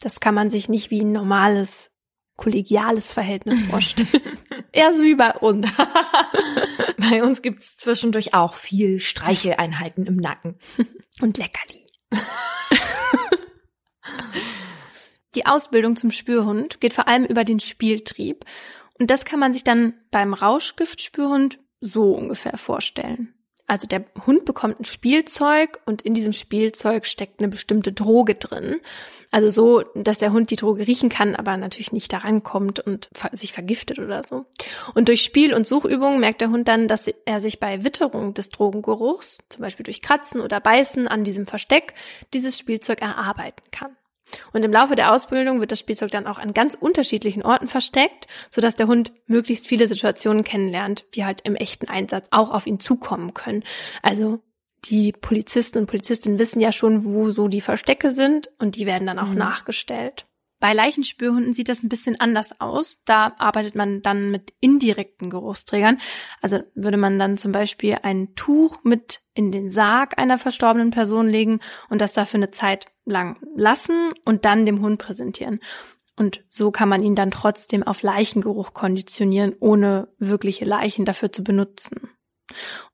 das 0.00 0.20
kann 0.20 0.34
man 0.34 0.50
sich 0.50 0.68
nicht 0.68 0.90
wie 0.90 1.02
ein 1.02 1.12
normales, 1.12 1.92
kollegiales 2.40 3.12
Verhältnis 3.12 3.60
vorstellen. 3.70 4.08
Eher 4.72 4.94
so 4.94 5.02
wie 5.02 5.14
bei 5.14 5.32
uns. 5.32 5.68
bei 6.96 7.22
uns 7.22 7.42
gibt's 7.42 7.76
zwischendurch 7.76 8.34
auch 8.34 8.54
viel 8.54 8.98
Streicheleinheiten 8.98 10.06
im 10.06 10.16
Nacken. 10.16 10.56
Und 11.20 11.38
Leckerli. 11.38 11.86
Die 15.34 15.46
Ausbildung 15.46 15.96
zum 15.96 16.10
Spürhund 16.10 16.80
geht 16.80 16.92
vor 16.92 17.06
allem 17.06 17.24
über 17.24 17.44
den 17.44 17.60
Spieltrieb. 17.60 18.44
Und 18.98 19.10
das 19.10 19.24
kann 19.24 19.38
man 19.38 19.52
sich 19.52 19.62
dann 19.62 19.94
beim 20.10 20.34
Rauschgiftspürhund 20.34 21.58
so 21.80 22.12
ungefähr 22.12 22.56
vorstellen. 22.56 23.34
Also 23.70 23.86
der 23.86 24.04
Hund 24.26 24.46
bekommt 24.46 24.80
ein 24.80 24.84
Spielzeug 24.84 25.78
und 25.86 26.02
in 26.02 26.12
diesem 26.12 26.32
Spielzeug 26.32 27.06
steckt 27.06 27.38
eine 27.38 27.46
bestimmte 27.46 27.92
Droge 27.92 28.34
drin. 28.34 28.80
Also 29.30 29.48
so, 29.48 29.84
dass 29.94 30.18
der 30.18 30.32
Hund 30.32 30.50
die 30.50 30.56
Droge 30.56 30.88
riechen 30.88 31.08
kann, 31.08 31.36
aber 31.36 31.56
natürlich 31.56 31.92
nicht 31.92 32.12
daran 32.12 32.42
kommt 32.42 32.80
und 32.80 33.08
sich 33.30 33.52
vergiftet 33.52 34.00
oder 34.00 34.24
so. 34.24 34.44
Und 34.94 35.06
durch 35.06 35.22
Spiel- 35.22 35.54
und 35.54 35.68
Suchübungen 35.68 36.18
merkt 36.18 36.40
der 36.40 36.50
Hund 36.50 36.66
dann, 36.66 36.88
dass 36.88 37.08
er 37.26 37.40
sich 37.40 37.60
bei 37.60 37.84
Witterung 37.84 38.34
des 38.34 38.48
Drogengeruchs, 38.48 39.38
zum 39.48 39.62
Beispiel 39.62 39.84
durch 39.84 40.02
Kratzen 40.02 40.40
oder 40.40 40.58
Beißen 40.58 41.06
an 41.06 41.22
diesem 41.22 41.46
Versteck, 41.46 41.94
dieses 42.34 42.58
Spielzeug 42.58 43.00
erarbeiten 43.02 43.62
kann. 43.70 43.94
Und 44.52 44.64
im 44.64 44.72
Laufe 44.72 44.96
der 44.96 45.12
Ausbildung 45.12 45.60
wird 45.60 45.72
das 45.72 45.80
Spielzeug 45.80 46.10
dann 46.10 46.26
auch 46.26 46.38
an 46.38 46.54
ganz 46.54 46.74
unterschiedlichen 46.74 47.42
Orten 47.42 47.68
versteckt, 47.68 48.26
sodass 48.50 48.76
der 48.76 48.86
Hund 48.86 49.12
möglichst 49.26 49.66
viele 49.66 49.88
Situationen 49.88 50.44
kennenlernt, 50.44 51.04
die 51.14 51.24
halt 51.24 51.42
im 51.42 51.56
echten 51.56 51.88
Einsatz 51.88 52.28
auch 52.30 52.50
auf 52.50 52.66
ihn 52.66 52.80
zukommen 52.80 53.34
können. 53.34 53.64
Also 54.02 54.40
die 54.84 55.12
Polizisten 55.12 55.78
und 55.78 55.86
Polizistinnen 55.86 56.38
wissen 56.38 56.60
ja 56.60 56.72
schon, 56.72 57.04
wo 57.04 57.30
so 57.30 57.48
die 57.48 57.60
Verstecke 57.60 58.12
sind 58.12 58.50
und 58.58 58.76
die 58.76 58.86
werden 58.86 59.06
dann 59.06 59.18
auch 59.18 59.28
mhm. 59.28 59.38
nachgestellt. 59.38 60.26
Bei 60.60 60.74
Leichenspürhunden 60.74 61.54
sieht 61.54 61.70
das 61.70 61.82
ein 61.82 61.88
bisschen 61.88 62.20
anders 62.20 62.60
aus. 62.60 62.98
Da 63.06 63.34
arbeitet 63.38 63.74
man 63.74 64.02
dann 64.02 64.30
mit 64.30 64.52
indirekten 64.60 65.30
Geruchsträgern. 65.30 65.98
Also 66.42 66.60
würde 66.74 66.98
man 66.98 67.18
dann 67.18 67.38
zum 67.38 67.50
Beispiel 67.50 67.96
ein 68.02 68.34
Tuch 68.34 68.84
mit 68.84 69.22
in 69.32 69.52
den 69.52 69.70
Sarg 69.70 70.18
einer 70.18 70.36
verstorbenen 70.36 70.90
Person 70.90 71.28
legen 71.28 71.60
und 71.88 72.02
das 72.02 72.12
dafür 72.12 72.38
eine 72.38 72.50
Zeit 72.50 72.88
lang 73.06 73.38
lassen 73.56 74.10
und 74.26 74.44
dann 74.44 74.66
dem 74.66 74.82
Hund 74.82 74.98
präsentieren. 74.98 75.60
Und 76.16 76.44
so 76.50 76.70
kann 76.70 76.90
man 76.90 77.02
ihn 77.02 77.14
dann 77.14 77.30
trotzdem 77.30 77.82
auf 77.82 78.02
Leichengeruch 78.02 78.74
konditionieren, 78.74 79.56
ohne 79.58 80.08
wirkliche 80.18 80.66
Leichen 80.66 81.06
dafür 81.06 81.32
zu 81.32 81.42
benutzen. 81.42 82.10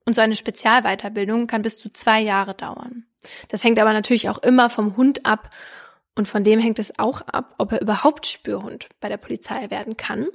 Und 0.05 0.15
so 0.15 0.21
eine 0.21 0.37
Spezialweiterbildung 0.37 1.49
kann 1.49 1.63
bis 1.63 1.79
zu 1.79 1.93
zwei 1.93 2.21
Jahre 2.21 2.55
dauern. 2.55 3.07
Das 3.49 3.65
hängt 3.65 3.81
aber 3.81 3.93
natürlich 3.93 4.29
auch 4.29 4.39
immer 4.39 4.71
vom 4.71 4.97
Hund 4.97 5.27
ab 5.27 5.51
und 6.17 6.27
von 6.27 6.43
dem 6.43 6.59
hängt 6.59 6.79
es 6.79 6.99
auch 6.99 7.21
ab, 7.21 7.55
ob 7.59 7.73
er 7.73 7.83
überhaupt 7.83 8.27
Spürhund 8.27 8.89
bei 9.01 9.09
der 9.09 9.19
Polizei 9.19 9.71
werden 9.71 9.97
kann. 9.97 10.27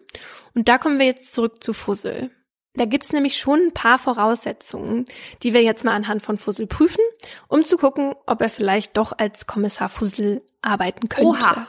Und 0.53 0.69
da 0.69 0.77
kommen 0.77 0.99
wir 0.99 1.07
jetzt 1.07 1.33
zurück 1.33 1.63
zu 1.63 1.73
Fussel. 1.73 2.31
Da 2.73 2.85
gibt's 2.85 3.11
nämlich 3.11 3.37
schon 3.37 3.59
ein 3.59 3.73
paar 3.73 3.99
Voraussetzungen, 3.99 5.05
die 5.43 5.53
wir 5.53 5.61
jetzt 5.61 5.83
mal 5.83 5.93
anhand 5.93 6.21
von 6.21 6.37
Fussel 6.37 6.67
prüfen, 6.67 7.03
um 7.49 7.65
zu 7.65 7.77
gucken, 7.77 8.15
ob 8.27 8.41
er 8.41 8.49
vielleicht 8.49 8.95
doch 8.95 9.11
als 9.17 9.45
Kommissar 9.45 9.89
Fussel 9.89 10.41
arbeiten 10.61 11.09
könnte. 11.09 11.27
Oha. 11.27 11.67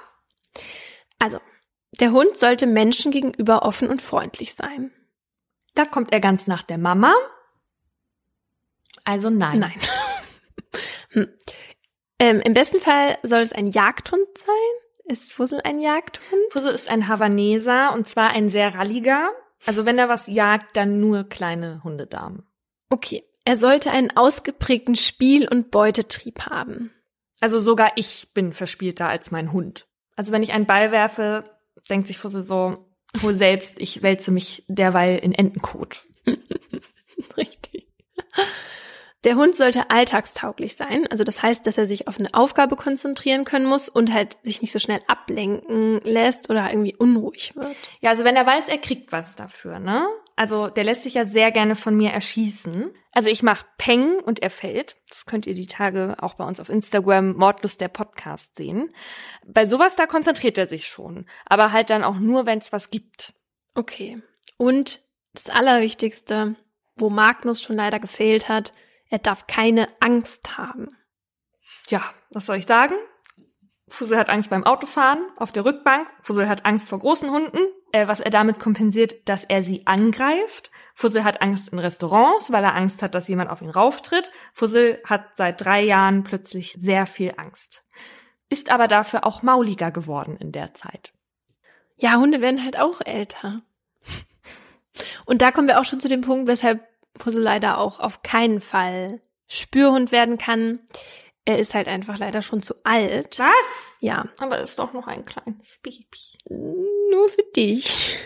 Also, 1.18 1.40
der 1.98 2.12
Hund 2.12 2.36
sollte 2.36 2.66
Menschen 2.66 3.10
gegenüber 3.10 3.62
offen 3.62 3.88
und 3.88 4.00
freundlich 4.00 4.54
sein. 4.54 4.92
Da 5.74 5.86
kommt 5.86 6.12
er 6.12 6.20
ganz 6.20 6.46
nach 6.46 6.62
der 6.62 6.78
Mama. 6.78 7.14
Also 9.04 9.30
nein. 9.30 9.58
Nein. 9.58 9.80
hm. 11.10 11.28
Ähm, 12.22 12.40
Im 12.40 12.54
besten 12.54 12.78
Fall 12.78 13.18
soll 13.24 13.40
es 13.40 13.52
ein 13.52 13.66
Jagdhund 13.66 14.28
sein. 14.38 15.06
Ist 15.06 15.32
Fussel 15.32 15.60
ein 15.64 15.80
Jagdhund? 15.80 16.52
Fussel 16.52 16.72
ist 16.72 16.88
ein 16.88 17.08
Havaneser 17.08 17.92
und 17.92 18.06
zwar 18.06 18.30
ein 18.30 18.48
sehr 18.48 18.76
ralliger. 18.76 19.30
Also 19.66 19.86
wenn 19.86 19.98
er 19.98 20.08
was 20.08 20.28
jagt, 20.28 20.76
dann 20.76 21.00
nur 21.00 21.24
kleine 21.24 21.82
Hundedamen. 21.82 22.46
Okay. 22.90 23.24
Er 23.44 23.56
sollte 23.56 23.90
einen 23.90 24.16
ausgeprägten 24.16 24.94
Spiel- 24.94 25.48
und 25.48 25.72
Beutetrieb 25.72 26.46
haben. 26.46 26.92
Also 27.40 27.58
sogar 27.58 27.90
ich 27.96 28.28
bin 28.32 28.52
verspielter 28.52 29.08
als 29.08 29.32
mein 29.32 29.50
Hund. 29.50 29.88
Also 30.14 30.30
wenn 30.30 30.44
ich 30.44 30.52
einen 30.52 30.66
Ball 30.66 30.92
werfe, 30.92 31.42
denkt 31.90 32.06
sich 32.06 32.18
Fussel 32.18 32.44
so, 32.44 32.86
hol 33.20 33.34
selbst, 33.34 33.80
ich 33.80 34.04
wälze 34.04 34.30
mich 34.30 34.64
derweil 34.68 35.18
in 35.18 35.32
Entenkot. 35.32 36.04
Richtig. 37.36 37.88
Der 39.24 39.36
Hund 39.36 39.54
sollte 39.54 39.90
alltagstauglich 39.90 40.74
sein. 40.74 41.06
Also 41.06 41.22
das 41.22 41.42
heißt, 41.42 41.66
dass 41.66 41.78
er 41.78 41.86
sich 41.86 42.08
auf 42.08 42.18
eine 42.18 42.34
Aufgabe 42.34 42.74
konzentrieren 42.74 43.44
können 43.44 43.66
muss 43.66 43.88
und 43.88 44.12
halt 44.12 44.36
sich 44.42 44.60
nicht 44.62 44.72
so 44.72 44.80
schnell 44.80 45.00
ablenken 45.06 46.00
lässt 46.00 46.50
oder 46.50 46.68
irgendwie 46.70 46.96
unruhig 46.96 47.54
wird. 47.54 47.76
Ja, 48.00 48.10
also 48.10 48.24
wenn 48.24 48.34
er 48.34 48.46
weiß, 48.46 48.66
er 48.68 48.78
kriegt 48.78 49.12
was 49.12 49.36
dafür, 49.36 49.78
ne? 49.78 50.08
Also 50.34 50.68
der 50.68 50.82
lässt 50.82 51.04
sich 51.04 51.14
ja 51.14 51.24
sehr 51.24 51.52
gerne 51.52 51.76
von 51.76 51.96
mir 51.96 52.10
erschießen. 52.10 52.90
Also 53.12 53.28
ich 53.28 53.42
mache 53.44 53.66
Peng 53.78 54.18
und 54.20 54.42
er 54.42 54.50
fällt. 54.50 54.96
Das 55.08 55.26
könnt 55.26 55.46
ihr 55.46 55.54
die 55.54 55.66
Tage 55.66 56.16
auch 56.18 56.34
bei 56.34 56.44
uns 56.44 56.58
auf 56.58 56.68
Instagram 56.68 57.36
Mordlust 57.36 57.80
der 57.80 57.88
Podcast 57.88 58.56
sehen. 58.56 58.92
Bei 59.46 59.66
sowas 59.66 59.94
da 59.94 60.06
konzentriert 60.06 60.58
er 60.58 60.66
sich 60.66 60.86
schon, 60.86 61.26
aber 61.44 61.72
halt 61.72 61.90
dann 61.90 62.02
auch 62.02 62.18
nur, 62.18 62.46
wenn 62.46 62.58
es 62.58 62.72
was 62.72 62.90
gibt. 62.90 63.34
Okay. 63.74 64.20
Und 64.56 65.00
das 65.34 65.48
Allerwichtigste, 65.48 66.56
wo 66.96 67.08
Magnus 67.08 67.62
schon 67.62 67.76
leider 67.76 68.00
gefehlt 68.00 68.48
hat. 68.48 68.72
Er 69.12 69.18
darf 69.18 69.46
keine 69.46 69.88
Angst 70.00 70.56
haben. 70.56 70.96
Ja, 71.90 72.00
was 72.30 72.46
soll 72.46 72.56
ich 72.56 72.64
sagen? 72.64 72.94
Fussel 73.86 74.16
hat 74.16 74.30
Angst 74.30 74.48
beim 74.48 74.64
Autofahren 74.64 75.22
auf 75.36 75.52
der 75.52 75.66
Rückbank. 75.66 76.08
Fussel 76.22 76.48
hat 76.48 76.64
Angst 76.64 76.88
vor 76.88 76.98
großen 76.98 77.30
Hunden, 77.30 77.58
äh, 77.92 78.08
was 78.08 78.20
er 78.20 78.30
damit 78.30 78.58
kompensiert, 78.58 79.28
dass 79.28 79.44
er 79.44 79.62
sie 79.62 79.86
angreift. 79.86 80.70
Fussel 80.94 81.24
hat 81.24 81.42
Angst 81.42 81.68
in 81.68 81.78
Restaurants, 81.78 82.50
weil 82.52 82.64
er 82.64 82.74
Angst 82.74 83.02
hat, 83.02 83.14
dass 83.14 83.28
jemand 83.28 83.50
auf 83.50 83.60
ihn 83.60 83.68
rauftritt. 83.68 84.30
Fussel 84.54 84.98
hat 85.04 85.26
seit 85.36 85.62
drei 85.62 85.82
Jahren 85.82 86.22
plötzlich 86.22 86.72
sehr 86.72 87.04
viel 87.04 87.34
Angst. 87.36 87.84
Ist 88.48 88.70
aber 88.70 88.88
dafür 88.88 89.26
auch 89.26 89.42
mauliger 89.42 89.90
geworden 89.90 90.38
in 90.38 90.52
der 90.52 90.72
Zeit. 90.72 91.12
Ja, 91.96 92.16
Hunde 92.16 92.40
werden 92.40 92.64
halt 92.64 92.80
auch 92.80 93.02
älter. 93.04 93.60
Und 95.26 95.42
da 95.42 95.50
kommen 95.50 95.68
wir 95.68 95.78
auch 95.78 95.84
schon 95.84 96.00
zu 96.00 96.08
dem 96.08 96.22
Punkt, 96.22 96.48
weshalb 96.48 96.82
Fussel 97.18 97.42
leider 97.42 97.78
auch 97.78 98.00
auf 98.00 98.22
keinen 98.22 98.60
Fall 98.60 99.20
Spürhund 99.48 100.12
werden 100.12 100.38
kann. 100.38 100.80
Er 101.44 101.58
ist 101.58 101.74
halt 101.74 101.88
einfach 101.88 102.18
leider 102.18 102.40
schon 102.40 102.62
zu 102.62 102.74
alt. 102.84 103.38
Was? 103.38 104.00
Ja. 104.00 104.28
Aber 104.38 104.60
ist 104.60 104.78
doch 104.78 104.92
noch 104.92 105.06
ein 105.06 105.24
kleines 105.24 105.78
Baby. 105.82 106.06
Nur 107.10 107.28
für 107.28 107.42
dich. 107.54 108.16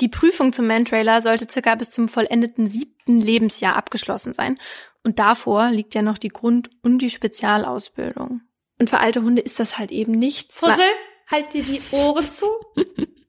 Die 0.00 0.08
Prüfung 0.08 0.52
zum 0.52 0.66
Mantrailer 0.66 1.20
sollte 1.22 1.46
circa 1.50 1.74
bis 1.76 1.90
zum 1.90 2.08
vollendeten 2.08 2.66
siebten 2.66 3.18
Lebensjahr 3.18 3.76
abgeschlossen 3.76 4.32
sein. 4.32 4.58
Und 5.02 5.18
davor 5.18 5.70
liegt 5.70 5.94
ja 5.94 6.02
noch 6.02 6.18
die 6.18 6.28
Grund- 6.28 6.70
und 6.82 6.98
die 6.98 7.10
Spezialausbildung. 7.10 8.42
Und 8.78 8.90
für 8.90 8.98
alte 8.98 9.22
Hunde 9.22 9.40
ist 9.40 9.60
das 9.60 9.78
halt 9.78 9.92
eben 9.92 10.12
nichts. 10.12 10.58
Fussel, 10.58 10.84
halt 11.30 11.54
dir 11.54 11.62
die 11.62 11.82
Ohren 11.90 12.30
zu. 12.30 12.46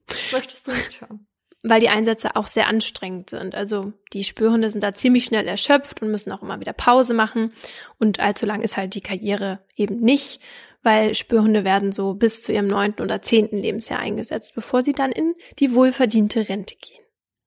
Das 0.07 0.33
möchtest 0.33 0.67
du 0.67 0.71
nicht 0.71 1.01
hören 1.01 1.27
weil 1.67 1.79
die 1.79 1.89
Einsätze 1.89 2.35
auch 2.35 2.47
sehr 2.47 2.67
anstrengend 2.67 3.31
sind. 3.31 3.55
Also 3.55 3.91
die 4.13 4.23
Spürhunde 4.23 4.69
sind 4.69 4.83
da 4.83 4.93
ziemlich 4.93 5.25
schnell 5.25 5.47
erschöpft 5.47 6.01
und 6.01 6.11
müssen 6.11 6.31
auch 6.31 6.43
immer 6.43 6.59
wieder 6.59 6.73
Pause 6.73 7.13
machen. 7.13 7.51
Und 7.97 8.19
allzu 8.19 8.45
lang 8.45 8.61
ist 8.61 8.77
halt 8.77 8.93
die 8.93 9.01
Karriere 9.01 9.59
eben 9.75 9.99
nicht, 9.99 10.39
weil 10.83 11.15
Spürhunde 11.15 11.63
werden 11.63 11.91
so 11.91 12.13
bis 12.13 12.43
zu 12.43 12.53
ihrem 12.53 12.67
neunten 12.67 13.01
oder 13.01 13.21
zehnten 13.21 13.57
Lebensjahr 13.57 13.99
eingesetzt, 13.99 14.53
bevor 14.53 14.83
sie 14.83 14.93
dann 14.93 15.11
in 15.11 15.33
die 15.57 15.73
wohlverdiente 15.73 16.47
Rente 16.47 16.75
gehen. 16.75 17.03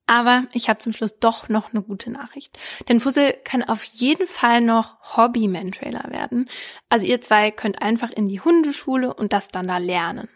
Aber 0.07 0.47
ich 0.53 0.69
habe 0.69 0.81
zum 0.81 0.93
Schluss 0.93 1.19
doch 1.21 1.49
noch 1.49 1.73
eine 1.73 1.83
gute 1.83 2.11
Nachricht. 2.11 2.59
Denn 2.89 2.99
Fussel 2.99 3.35
kann 3.45 3.63
auf 3.63 3.85
jeden 3.85 4.27
Fall 4.27 4.63
noch 4.63 5.17
Hobby-Mantrailer 5.17 6.11
werden. 6.11 6.49
Also 6.89 7.07
ihr 7.07 7.21
zwei 7.21 7.51
könnt 7.51 7.83
einfach 7.83 8.11
in 8.11 8.27
die 8.27 8.41
Hundeschule 8.41 9.15
und 9.15 9.33
das 9.33 9.49
dann 9.49 9.69
da 9.69 9.79
lernen. 9.79 10.29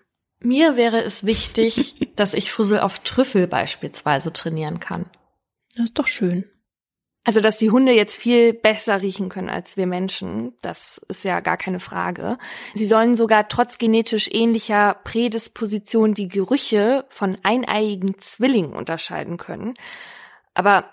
Mir 0.43 0.77
wäre 0.77 1.03
es 1.03 1.25
wichtig, 1.25 2.13
dass 2.17 2.35
ich 2.35 2.53
Fussel 2.53 2.81
auf 2.81 3.01
Trüffel 3.01 3.47
beispielsweise 3.47 4.33
trainieren 4.33 4.81
kann. 4.81 5.07
Das 5.75 5.87
ist 5.87 5.99
doch 5.99 6.07
schön. 6.07 6.45
Also, 7.25 7.41
dass 7.41 7.59
die 7.59 7.71
Hunde 7.71 7.93
jetzt 7.93 8.21
viel 8.21 8.53
besser 8.53 9.01
riechen 9.01 9.29
können 9.29 9.49
als 9.49 9.77
wir 9.77 9.87
Menschen, 9.87 10.55
das 10.61 11.01
ist 11.07 11.23
ja 11.23 11.39
gar 11.39 11.57
keine 11.57 11.79
Frage. 11.79 12.37
Sie 12.75 12.87
sollen 12.87 13.15
sogar 13.15 13.47
trotz 13.47 13.79
genetisch 13.79 14.29
ähnlicher 14.33 14.95
Prädisposition 15.05 16.15
die 16.15 16.27
Gerüche 16.27 17.05
von 17.11 17.39
eineiigen 17.45 18.19
Zwillingen 18.19 18.73
unterscheiden 18.73 19.37
können. 19.37 19.75
Aber 20.53 20.93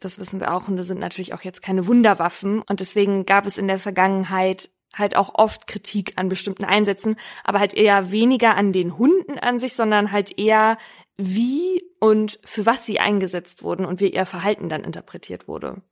das 0.00 0.18
wissen 0.18 0.40
wir 0.40 0.54
auch, 0.54 0.68
Hunde 0.68 0.82
sind 0.82 1.00
natürlich 1.00 1.34
auch 1.34 1.42
jetzt 1.42 1.62
keine 1.62 1.86
Wunderwaffen 1.86 2.62
und 2.62 2.80
deswegen 2.80 3.26
gab 3.26 3.46
es 3.46 3.58
in 3.58 3.68
der 3.68 3.78
Vergangenheit 3.78 4.70
halt 4.94 5.16
auch 5.16 5.34
oft 5.34 5.66
Kritik 5.66 6.12
an 6.16 6.28
bestimmten 6.28 6.64
Einsätzen, 6.64 7.16
aber 7.44 7.60
halt 7.60 7.74
eher 7.74 8.10
weniger 8.10 8.56
an 8.56 8.72
den 8.72 8.96
Hunden 8.98 9.38
an 9.38 9.58
sich, 9.58 9.74
sondern 9.74 10.12
halt 10.12 10.38
eher 10.38 10.78
wie 11.16 11.82
und 12.00 12.38
für 12.44 12.64
was 12.64 12.86
sie 12.86 13.00
eingesetzt 13.00 13.62
wurden 13.62 13.84
und 13.84 14.00
wie 14.00 14.10
ihr 14.10 14.26
Verhalten 14.26 14.68
dann 14.68 14.84
interpretiert 14.84 15.48
wurde. 15.48 15.82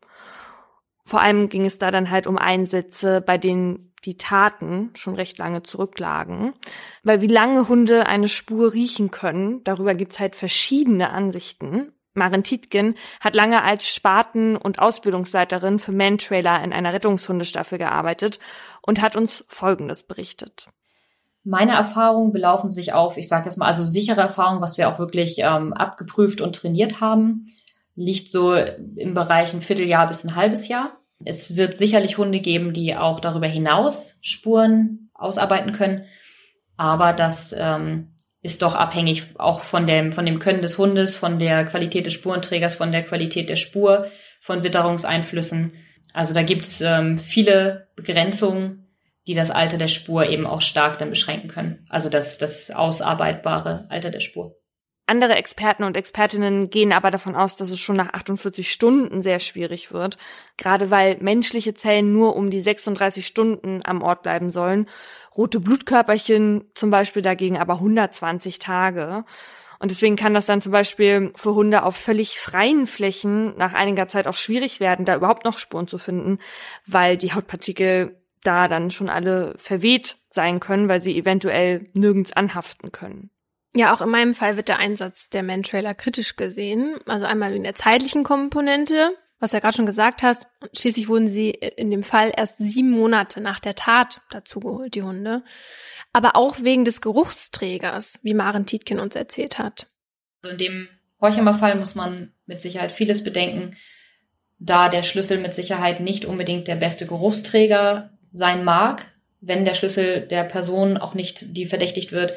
Vor 1.04 1.20
allem 1.20 1.48
ging 1.48 1.64
es 1.64 1.78
da 1.78 1.90
dann 1.90 2.10
halt 2.10 2.26
um 2.26 2.38
Einsätze, 2.38 3.20
bei 3.20 3.38
denen 3.38 3.92
die 4.04 4.18
Taten 4.18 4.90
schon 4.94 5.14
recht 5.14 5.38
lange 5.38 5.62
zurücklagen. 5.62 6.54
Weil 7.02 7.20
wie 7.20 7.26
lange 7.26 7.68
Hunde 7.68 8.06
eine 8.06 8.28
Spur 8.28 8.72
riechen 8.72 9.10
können, 9.10 9.62
darüber 9.64 9.94
gibt's 9.94 10.18
halt 10.18 10.36
verschiedene 10.36 11.10
Ansichten. 11.10 11.92
Maren 12.16 12.42
Tietgen 12.42 12.94
hat 13.20 13.34
lange 13.34 13.62
als 13.62 13.88
Spaten- 13.88 14.56
und 14.56 14.78
Ausbildungsleiterin 14.78 15.78
für 15.78 15.92
Mantrailer 15.92 16.62
in 16.62 16.72
einer 16.72 16.92
Rettungshundestaffel 16.92 17.78
gearbeitet 17.78 18.38
und 18.82 19.00
hat 19.02 19.16
uns 19.16 19.44
Folgendes 19.48 20.02
berichtet. 20.02 20.68
Meine 21.44 21.74
Erfahrungen 21.74 22.32
belaufen 22.32 22.70
sich 22.70 22.92
auf, 22.92 23.16
ich 23.16 23.28
sage 23.28 23.44
jetzt 23.44 23.56
mal, 23.56 23.66
also 23.66 23.84
sichere 23.84 24.20
Erfahrungen, 24.20 24.60
was 24.60 24.78
wir 24.78 24.88
auch 24.88 24.98
wirklich 24.98 25.36
ähm, 25.38 25.72
abgeprüft 25.72 26.40
und 26.40 26.56
trainiert 26.56 27.00
haben, 27.00 27.46
liegt 27.94 28.30
so 28.30 28.54
im 28.54 29.14
Bereich 29.14 29.54
ein 29.54 29.60
Vierteljahr 29.60 30.08
bis 30.08 30.24
ein 30.24 30.34
halbes 30.34 30.66
Jahr. 30.66 30.96
Es 31.24 31.56
wird 31.56 31.76
sicherlich 31.76 32.18
Hunde 32.18 32.40
geben, 32.40 32.72
die 32.72 32.96
auch 32.96 33.20
darüber 33.20 33.46
hinaus 33.46 34.18
Spuren 34.22 35.10
ausarbeiten 35.14 35.72
können, 35.72 36.04
aber 36.76 37.12
das 37.12 37.54
ähm, 37.56 38.08
ist 38.46 38.62
doch 38.62 38.76
abhängig 38.76 39.24
auch 39.38 39.60
von 39.60 39.86
dem, 39.86 40.12
von 40.12 40.24
dem 40.24 40.38
Können 40.38 40.62
des 40.62 40.78
Hundes, 40.78 41.16
von 41.16 41.40
der 41.40 41.64
Qualität 41.64 42.06
des 42.06 42.14
Spurenträgers, 42.14 42.76
von 42.76 42.92
der 42.92 43.02
Qualität 43.02 43.50
der 43.50 43.56
Spur, 43.56 44.06
von 44.40 44.62
Witterungseinflüssen. 44.62 45.72
Also 46.14 46.32
da 46.32 46.42
gibt's 46.42 46.80
ähm, 46.80 47.18
viele 47.18 47.88
Begrenzungen, 47.96 48.86
die 49.26 49.34
das 49.34 49.50
Alter 49.50 49.78
der 49.78 49.88
Spur 49.88 50.28
eben 50.30 50.46
auch 50.46 50.62
stark 50.62 50.98
dann 50.98 51.10
beschränken 51.10 51.48
können. 51.48 51.84
Also 51.90 52.08
das, 52.08 52.38
das 52.38 52.70
ausarbeitbare 52.70 53.86
Alter 53.90 54.10
der 54.10 54.20
Spur. 54.20 54.54
Andere 55.08 55.34
Experten 55.34 55.84
und 55.84 55.96
Expertinnen 55.96 56.68
gehen 56.68 56.92
aber 56.92 57.10
davon 57.10 57.36
aus, 57.36 57.56
dass 57.56 57.70
es 57.70 57.78
schon 57.78 57.94
nach 57.96 58.12
48 58.12 58.70
Stunden 58.70 59.22
sehr 59.22 59.38
schwierig 59.38 59.92
wird, 59.92 60.18
gerade 60.56 60.90
weil 60.90 61.16
menschliche 61.20 61.74
Zellen 61.74 62.12
nur 62.12 62.34
um 62.34 62.50
die 62.50 62.60
36 62.60 63.24
Stunden 63.24 63.80
am 63.84 64.02
Ort 64.02 64.22
bleiben 64.22 64.50
sollen 64.50 64.86
rote 65.36 65.60
Blutkörperchen 65.60 66.64
zum 66.74 66.90
Beispiel 66.90 67.22
dagegen 67.22 67.58
aber 67.58 67.74
120 67.74 68.58
Tage. 68.58 69.22
Und 69.78 69.90
deswegen 69.90 70.16
kann 70.16 70.34
das 70.34 70.46
dann 70.46 70.60
zum 70.60 70.72
Beispiel 70.72 71.32
für 71.36 71.54
Hunde 71.54 71.82
auf 71.82 71.96
völlig 71.96 72.38
freien 72.38 72.86
Flächen 72.86 73.56
nach 73.56 73.74
einiger 73.74 74.08
Zeit 74.08 74.26
auch 74.26 74.34
schwierig 74.34 74.80
werden, 74.80 75.04
da 75.04 75.14
überhaupt 75.14 75.44
noch 75.44 75.58
Spuren 75.58 75.86
zu 75.86 75.98
finden, 75.98 76.38
weil 76.86 77.18
die 77.18 77.34
Hautpartikel 77.34 78.16
da 78.42 78.68
dann 78.68 78.90
schon 78.90 79.08
alle 79.08 79.54
verweht 79.56 80.16
sein 80.30 80.60
können, 80.60 80.88
weil 80.88 81.02
sie 81.02 81.16
eventuell 81.18 81.88
nirgends 81.94 82.32
anhaften 82.32 82.92
können. 82.92 83.30
Ja, 83.74 83.92
auch 83.92 84.00
in 84.00 84.08
meinem 84.08 84.32
Fall 84.32 84.56
wird 84.56 84.68
der 84.68 84.78
Einsatz 84.78 85.28
der 85.28 85.42
Mantrailer 85.42 85.94
kritisch 85.94 86.36
gesehen. 86.36 86.98
Also 87.06 87.26
einmal 87.26 87.54
in 87.54 87.64
der 87.64 87.74
zeitlichen 87.74 88.24
Komponente 88.24 89.14
was 89.38 89.50
du 89.50 89.56
ja 89.56 89.60
gerade 89.60 89.76
schon 89.76 89.86
gesagt 89.86 90.22
hast, 90.22 90.46
schließlich 90.72 91.08
wurden 91.08 91.28
sie 91.28 91.50
in 91.50 91.90
dem 91.90 92.02
Fall 92.02 92.32
erst 92.36 92.58
sieben 92.58 92.90
Monate 92.90 93.40
nach 93.40 93.60
der 93.60 93.74
Tat 93.74 94.20
dazugeholt, 94.30 94.94
die 94.94 95.02
Hunde. 95.02 95.42
Aber 96.12 96.36
auch 96.36 96.62
wegen 96.62 96.84
des 96.84 97.00
Geruchsträgers, 97.00 98.20
wie 98.22 98.34
Maren 98.34 98.66
Tietkin 98.66 99.00
uns 99.00 99.14
erzählt 99.14 99.58
hat. 99.58 99.88
Also 100.42 100.52
in 100.52 100.58
dem 100.58 100.88
Horchhammer-Fall 101.20 101.76
muss 101.76 101.94
man 101.94 102.32
mit 102.46 102.60
Sicherheit 102.60 102.92
vieles 102.92 103.22
bedenken, 103.24 103.76
da 104.58 104.88
der 104.88 105.02
Schlüssel 105.02 105.38
mit 105.38 105.54
Sicherheit 105.54 106.00
nicht 106.00 106.24
unbedingt 106.24 106.68
der 106.68 106.76
beste 106.76 107.06
Geruchsträger 107.06 108.10
sein 108.32 108.64
mag, 108.64 109.06
wenn 109.40 109.64
der 109.64 109.74
Schlüssel 109.74 110.22
der 110.22 110.44
Person 110.44 110.96
auch 110.96 111.14
nicht, 111.14 111.56
die 111.56 111.66
verdächtigt 111.66 112.12
wird, 112.12 112.34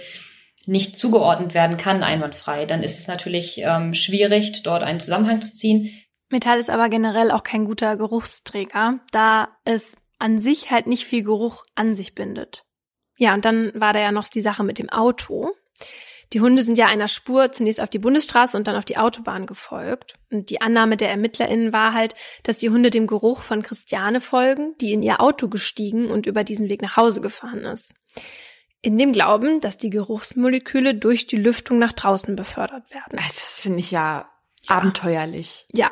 nicht 0.66 0.96
zugeordnet 0.96 1.54
werden 1.54 1.78
kann 1.78 2.04
einwandfrei, 2.04 2.66
dann 2.66 2.84
ist 2.84 3.00
es 3.00 3.08
natürlich 3.08 3.60
ähm, 3.60 3.94
schwierig, 3.94 4.64
dort 4.64 4.84
einen 4.84 5.00
Zusammenhang 5.00 5.42
zu 5.42 5.54
ziehen. 5.54 5.92
Metall 6.30 6.60
ist 6.60 6.70
aber 6.70 6.90
generell 6.90 7.32
auch 7.32 7.44
kein 7.44 7.66
guter 7.66 7.98
Geruchsträger, 7.98 9.00
da 9.12 9.50
es 9.66 9.98
an 10.20 10.38
sich 10.38 10.70
halt 10.70 10.88
nicht 10.88 11.06
viel 11.06 11.24
Geruch 11.24 11.64
an 11.76 11.96
sich 11.96 12.14
bindet. 12.14 12.66
Ja, 13.18 13.34
und 13.34 13.46
dann 13.46 13.72
war 13.76 13.94
da 13.94 14.00
ja 14.00 14.12
noch 14.12 14.28
die 14.28 14.42
Sache 14.42 14.64
mit 14.64 14.80
dem 14.80 14.90
Auto. 14.90 15.52
Die 16.32 16.42
Hunde 16.42 16.62
sind 16.62 16.78
ja 16.78 16.86
einer 16.86 17.08
Spur 17.08 17.52
zunächst 17.52 17.82
auf 17.82 17.90
die 17.90 18.00
Bundesstraße 18.00 18.56
und 18.56 18.68
dann 18.68 18.76
auf 18.76 18.86
die 18.86 18.98
Autobahn 18.98 19.48
gefolgt. 19.48 20.14
Und 20.32 20.52
die 20.52 20.62
Annahme 20.62 20.96
der 20.96 21.10
ErmittlerInnen 21.10 21.74
war 21.74 21.94
halt, 21.94 22.14
dass 22.44 22.60
die 22.60 22.70
Hunde 22.70 22.92
dem 22.92 23.08
Geruch 23.08 23.42
von 23.42 23.64
Christiane 23.64 24.22
folgen, 24.22 24.76
die 24.80 24.94
in 24.94 25.02
ihr 25.02 25.22
Auto 25.22 25.50
gestiegen 25.50 26.12
und 26.12 26.28
über 26.28 26.44
diesen 26.44 26.70
Weg 26.70 26.82
nach 26.82 26.98
Hause 26.98 27.22
gefahren 27.22 27.66
ist. 27.66 27.96
In 28.82 28.98
dem 28.98 29.12
Glauben, 29.12 29.60
dass 29.60 29.78
die 29.78 29.90
Geruchsmoleküle 29.90 30.96
durch 30.96 31.26
die 31.26 31.38
Lüftung 31.38 31.80
nach 31.80 31.94
draußen 31.94 32.36
befördert 32.36 32.94
werden. 32.94 33.18
Das 33.18 33.62
finde 33.62 33.80
ich 33.80 33.92
ja, 33.92 34.30
ja 34.62 34.76
abenteuerlich. 34.76 35.66
Ja, 35.74 35.92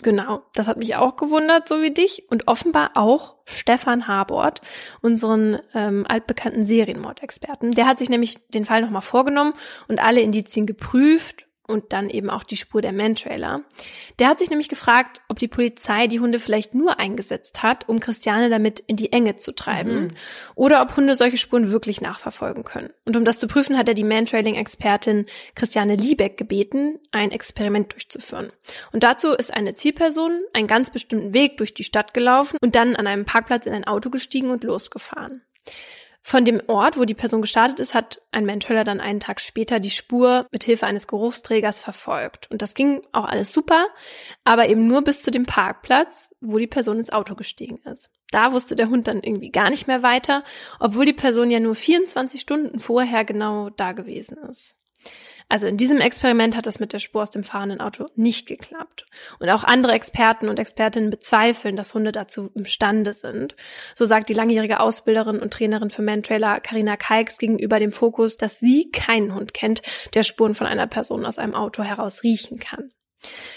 Genau, 0.00 0.42
das 0.54 0.68
hat 0.68 0.76
mich 0.76 0.94
auch 0.94 1.16
gewundert, 1.16 1.66
so 1.66 1.82
wie 1.82 1.92
dich. 1.92 2.30
Und 2.30 2.46
offenbar 2.46 2.92
auch 2.94 3.34
Stefan 3.46 4.06
Habort, 4.06 4.60
unseren 5.00 5.58
ähm, 5.74 6.04
altbekannten 6.08 6.64
Serienmordexperten. 6.64 7.72
Der 7.72 7.86
hat 7.86 7.98
sich 7.98 8.08
nämlich 8.08 8.38
den 8.48 8.64
Fall 8.64 8.80
nochmal 8.80 9.02
vorgenommen 9.02 9.54
und 9.88 9.98
alle 9.98 10.20
Indizien 10.20 10.66
geprüft 10.66 11.47
und 11.68 11.92
dann 11.92 12.10
eben 12.10 12.30
auch 12.30 12.42
die 12.42 12.56
Spur 12.56 12.82
der 12.82 12.92
Mantrailer. 12.92 13.62
Der 14.18 14.28
hat 14.28 14.38
sich 14.38 14.50
nämlich 14.50 14.68
gefragt, 14.68 15.20
ob 15.28 15.38
die 15.38 15.48
Polizei 15.48 16.06
die 16.06 16.18
Hunde 16.18 16.38
vielleicht 16.38 16.74
nur 16.74 16.98
eingesetzt 16.98 17.62
hat, 17.62 17.88
um 17.88 18.00
Christiane 18.00 18.50
damit 18.50 18.80
in 18.80 18.96
die 18.96 19.12
Enge 19.12 19.36
zu 19.36 19.54
treiben, 19.54 20.04
mhm. 20.04 20.10
oder 20.54 20.82
ob 20.82 20.96
Hunde 20.96 21.14
solche 21.14 21.36
Spuren 21.36 21.70
wirklich 21.70 22.00
nachverfolgen 22.00 22.64
können. 22.64 22.90
Und 23.04 23.16
um 23.16 23.24
das 23.24 23.38
zu 23.38 23.46
prüfen, 23.46 23.76
hat 23.78 23.88
er 23.88 23.94
die 23.94 24.04
Mantrailing-Expertin 24.04 25.26
Christiane 25.54 25.96
Liebeck 25.96 26.36
gebeten, 26.36 26.98
ein 27.12 27.30
Experiment 27.30 27.92
durchzuführen. 27.92 28.50
Und 28.92 29.04
dazu 29.04 29.32
ist 29.32 29.52
eine 29.52 29.74
Zielperson 29.74 30.42
einen 30.54 30.66
ganz 30.66 30.90
bestimmten 30.90 31.34
Weg 31.34 31.58
durch 31.58 31.74
die 31.74 31.84
Stadt 31.84 32.14
gelaufen 32.14 32.56
und 32.62 32.74
dann 32.74 32.96
an 32.96 33.06
einem 33.06 33.26
Parkplatz 33.26 33.66
in 33.66 33.74
ein 33.74 33.86
Auto 33.86 34.10
gestiegen 34.10 34.50
und 34.50 34.64
losgefahren. 34.64 35.42
Von 36.22 36.44
dem 36.44 36.60
Ort, 36.66 36.98
wo 36.98 37.04
die 37.04 37.14
Person 37.14 37.40
gestartet 37.40 37.80
ist, 37.80 37.94
hat 37.94 38.20
ein 38.32 38.44
Menschhöller 38.44 38.84
dann 38.84 39.00
einen 39.00 39.20
Tag 39.20 39.40
später 39.40 39.80
die 39.80 39.90
Spur 39.90 40.46
mit 40.50 40.64
Hilfe 40.64 40.86
eines 40.86 41.06
Geruchsträgers 41.06 41.80
verfolgt. 41.80 42.50
Und 42.50 42.60
das 42.60 42.74
ging 42.74 43.02
auch 43.12 43.24
alles 43.24 43.52
super, 43.52 43.86
aber 44.44 44.68
eben 44.68 44.86
nur 44.86 45.02
bis 45.02 45.22
zu 45.22 45.30
dem 45.30 45.46
Parkplatz, 45.46 46.28
wo 46.40 46.58
die 46.58 46.66
Person 46.66 46.98
ins 46.98 47.10
Auto 47.10 47.34
gestiegen 47.34 47.78
ist. 47.90 48.10
Da 48.30 48.52
wusste 48.52 48.76
der 48.76 48.90
Hund 48.90 49.08
dann 49.08 49.22
irgendwie 49.22 49.50
gar 49.50 49.70
nicht 49.70 49.86
mehr 49.86 50.02
weiter, 50.02 50.44
obwohl 50.80 51.06
die 51.06 51.14
Person 51.14 51.50
ja 51.50 51.60
nur 51.60 51.74
24 51.74 52.40
Stunden 52.40 52.78
vorher 52.78 53.24
genau 53.24 53.70
da 53.70 53.92
gewesen 53.92 54.36
ist. 54.50 54.77
Also 55.50 55.66
in 55.66 55.78
diesem 55.78 55.98
Experiment 55.98 56.56
hat 56.56 56.66
das 56.66 56.78
mit 56.78 56.92
der 56.92 56.98
Spur 56.98 57.22
aus 57.22 57.30
dem 57.30 57.42
fahrenden 57.42 57.80
Auto 57.80 58.08
nicht 58.16 58.46
geklappt. 58.46 59.06
Und 59.38 59.48
auch 59.48 59.64
andere 59.64 59.92
Experten 59.92 60.48
und 60.48 60.58
Expertinnen 60.58 61.08
bezweifeln, 61.08 61.74
dass 61.74 61.94
Hunde 61.94 62.12
dazu 62.12 62.50
imstande 62.54 63.14
sind. 63.14 63.56
So 63.94 64.04
sagt 64.04 64.28
die 64.28 64.34
langjährige 64.34 64.80
Ausbilderin 64.80 65.38
und 65.38 65.52
Trainerin 65.52 65.88
für 65.88 66.02
Mantrailer 66.02 66.60
Karina 66.60 66.96
Kalks 66.98 67.38
gegenüber 67.38 67.78
dem 67.78 67.92
Fokus, 67.92 68.36
dass 68.36 68.58
sie 68.58 68.90
keinen 68.90 69.34
Hund 69.34 69.54
kennt, 69.54 69.80
der 70.12 70.22
Spuren 70.22 70.54
von 70.54 70.66
einer 70.66 70.86
Person 70.86 71.24
aus 71.24 71.38
einem 71.38 71.54
Auto 71.54 71.82
heraus 71.82 72.22
riechen 72.22 72.58
kann. 72.58 72.92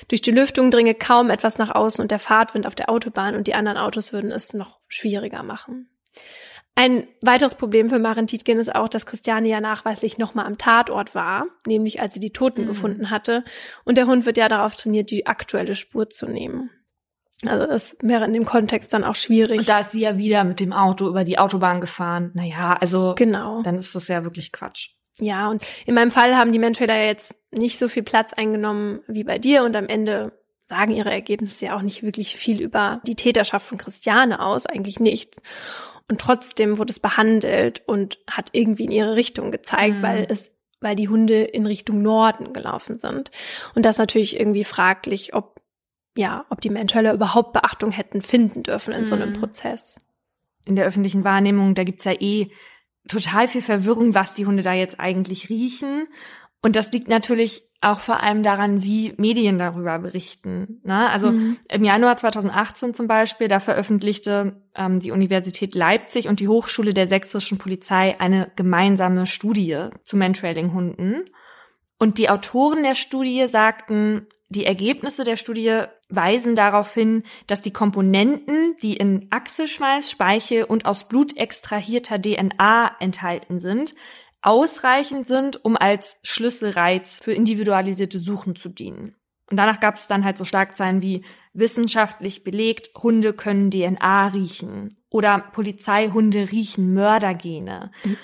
Durch 0.08 0.22
die 0.22 0.32
Lüftung 0.32 0.72
dringe 0.72 0.96
kaum 0.96 1.30
etwas 1.30 1.58
nach 1.58 1.76
außen 1.76 2.02
und 2.02 2.10
der 2.10 2.20
Fahrtwind 2.20 2.66
auf 2.66 2.76
der 2.76 2.90
Autobahn 2.90 3.36
und 3.36 3.48
die 3.48 3.54
anderen 3.54 3.78
Autos 3.78 4.14
würden 4.14 4.32
es 4.32 4.54
noch 4.54 4.80
schwieriger 4.88 5.44
machen. 5.44 5.90
Ein 6.76 7.08
weiteres 7.22 7.56
Problem 7.56 7.90
für 7.90 8.00
Maren 8.00 8.28
Tietgen 8.28 8.58
ist 8.58 8.74
auch, 8.74 8.88
dass 8.88 9.06
Christiane 9.06 9.48
ja 9.50 9.60
nachweislich 9.60 10.18
nochmal 10.18 10.46
am 10.46 10.58
Tatort 10.58 11.14
war, 11.14 11.46
nämlich 11.68 12.02
als 12.02 12.14
sie 12.14 12.20
die 12.20 12.32
Toten 12.32 12.64
mhm. 12.64 12.68
gefunden 12.68 13.10
hatte. 13.10 13.44
Und 13.84 13.98
der 13.98 14.08
Hund 14.08 14.26
wird 14.26 14.38
ja 14.38 14.48
darauf 14.48 14.76
trainiert, 14.76 15.12
die 15.12 15.28
aktuelle 15.28 15.76
Spur 15.76 16.10
zu 16.10 16.28
nehmen. 16.28 16.70
Also 17.46 17.66
das 17.66 17.98
wäre 18.02 18.26
in 18.26 18.34
dem 18.34 18.46
Kontext 18.46 18.94
dann 18.94 19.04
auch 19.04 19.16
schwierig. 19.16 19.60
Und 19.60 19.70
da 19.70 19.80
ist 19.80 19.92
sie 19.92 20.02
ja 20.02 20.18
wieder 20.18 20.44
mit 20.44 20.60
dem 20.60 20.74
Auto 20.74 21.08
über 21.08 21.24
die 21.24 21.40
Autobahn 21.40 21.82
gefahren. 21.82 22.32
Naja, 22.36 22.78
also 22.80 23.16
genau. 23.16 23.62
dann 23.64 23.78
ist 23.78 23.96
das 23.96 24.08
ja 24.08 24.24
wirklich 24.24 24.52
Quatsch. 24.52 24.90
Ja, 25.20 25.50
und 25.50 25.64
in 25.86 25.96
meinem 25.96 26.12
Fall 26.12 26.38
haben 26.38 26.52
die 26.52 26.60
Mantrailer 26.60 26.96
ja 26.96 27.06
jetzt 27.06 27.36
nicht 27.52 27.80
so 27.80 27.90
viel 27.90 28.04
Platz 28.04 28.32
eingenommen 28.34 29.02
wie 29.08 29.24
bei 29.24 29.40
dir 29.40 29.64
und 29.64 29.76
am 29.76 29.88
Ende 29.88 30.32
sagen 30.66 30.94
ihre 30.94 31.12
Ergebnisse 31.12 31.66
ja 31.66 31.76
auch 31.76 31.82
nicht 31.82 32.02
wirklich 32.02 32.38
viel 32.38 32.62
über 32.62 33.02
die 33.06 33.16
Täterschaft 33.16 33.66
von 33.66 33.78
Christiane 33.78 34.40
aus, 34.40 34.66
eigentlich 34.66 35.00
nichts. 35.00 35.38
Und 36.12 36.20
trotzdem 36.20 36.78
wurde 36.78 36.92
es 36.92 37.00
behandelt 37.00 37.84
und 37.86 38.20
hat 38.30 38.50
irgendwie 38.52 38.84
in 38.84 38.92
ihre 38.92 39.16
Richtung 39.16 39.50
gezeigt, 39.50 40.00
mhm. 40.00 40.02
weil 40.02 40.28
es 40.28 40.52
weil 40.82 40.98
die 40.98 41.08
Hunde 41.08 41.42
in 41.44 41.66
Richtung 41.66 42.02
Norden 42.02 42.52
gelaufen 42.52 42.98
sind. 42.98 43.32
Und 43.76 43.86
das 43.86 43.98
natürlich 43.98 44.38
irgendwie 44.38 44.66
fraglich, 44.66 45.34
ob 45.34 45.62
ja, 46.18 46.46
ob 46.50 46.60
die 46.60 46.70
Menschhöller 46.70 47.14
überhaupt 47.14 47.54
Beachtung 47.54 47.92
hätten 47.92 48.22
finden 48.22 48.64
dürfen 48.64 48.94
in 48.94 49.04
mhm. 49.04 49.08
so 49.08 49.16
einem 49.16 49.30
mhm. 49.30 49.36
Prozess. 49.36 50.02
In 50.66 50.76
der 50.76 50.86
öffentlichen 50.86 51.24
Wahrnehmung, 51.24 51.76
da 51.76 51.86
gibt's 51.86 52.04
ja 52.04 52.12
eh 52.20 52.50
total 53.08 53.48
viel 53.48 53.62
Verwirrung, 53.62 54.14
was 54.14 54.34
die 54.34 54.46
Hunde 54.46 54.64
da 54.64 54.74
jetzt 54.74 55.00
eigentlich 55.00 55.50
riechen. 55.50 56.10
Und 56.62 56.76
das 56.76 56.92
liegt 56.92 57.08
natürlich 57.08 57.64
auch 57.82 58.00
vor 58.00 58.22
allem 58.22 58.44
daran, 58.44 58.84
wie 58.84 59.14
Medien 59.18 59.58
darüber 59.58 59.98
berichten. 59.98 60.80
Ne? 60.84 61.10
Also 61.10 61.32
mhm. 61.32 61.58
im 61.68 61.84
Januar 61.84 62.16
2018 62.18 62.94
zum 62.94 63.08
Beispiel, 63.08 63.48
da 63.48 63.60
veröffentlichte 63.60 64.62
ähm, 64.76 65.00
die 65.00 65.10
Universität 65.10 65.74
Leipzig 65.74 66.28
und 66.28 66.40
die 66.40 66.48
Hochschule 66.48 66.94
der 66.94 67.08
sächsischen 67.08 67.58
Polizei 67.58 68.20
eine 68.20 68.52
gemeinsame 68.56 69.26
Studie 69.26 69.88
zu 70.04 70.16
Mantrailing-Hunden. 70.16 71.26
Und 71.98 72.20
die 72.20 72.30
Autoren 72.30 72.84
der 72.84 72.96
Studie 72.96 73.48
sagten, 73.48 74.28
die 74.50 74.66
Ergebnisse 74.66 75.24
der 75.24 75.38
Studie 75.38 75.86
weisen 76.10 76.56
darauf 76.56 76.94
hin, 76.94 77.24
dass 77.48 77.62
die 77.62 77.72
Komponenten, 77.72 78.76
die 78.84 78.98
in 78.98 79.28
Achselschweiß, 79.32 80.12
Speichel 80.12 80.66
und 80.66 80.86
aus 80.86 81.08
Blut 81.08 81.38
extrahierter 81.38 82.22
DNA 82.22 82.98
enthalten 83.00 83.60
sind, 83.60 83.96
ausreichend 84.42 85.28
sind, 85.28 85.64
um 85.64 85.78
als 85.78 86.20
Schlüsselreiz 86.24 87.20
für 87.22 87.34
individualisierte 87.34 88.20
Suchen 88.20 88.56
zu 88.56 88.70
dienen. 88.70 89.16
Und 89.50 89.58
danach 89.58 89.80
gab 89.80 89.96
es 89.96 90.08
dann 90.08 90.24
halt 90.24 90.38
so 90.38 90.46
Schlagzeilen 90.46 91.02
wie 91.02 91.26
wissenschaftlich 91.54 92.44
belegt, 92.44 92.90
Hunde 92.98 93.34
können 93.34 93.70
DNA 93.70 94.28
riechen 94.28 94.98
oder 95.10 95.40
Polizeihunde 95.40 96.52
riechen 96.52 96.94
Mördergene. 96.94 97.92
Mhm. 98.04 98.18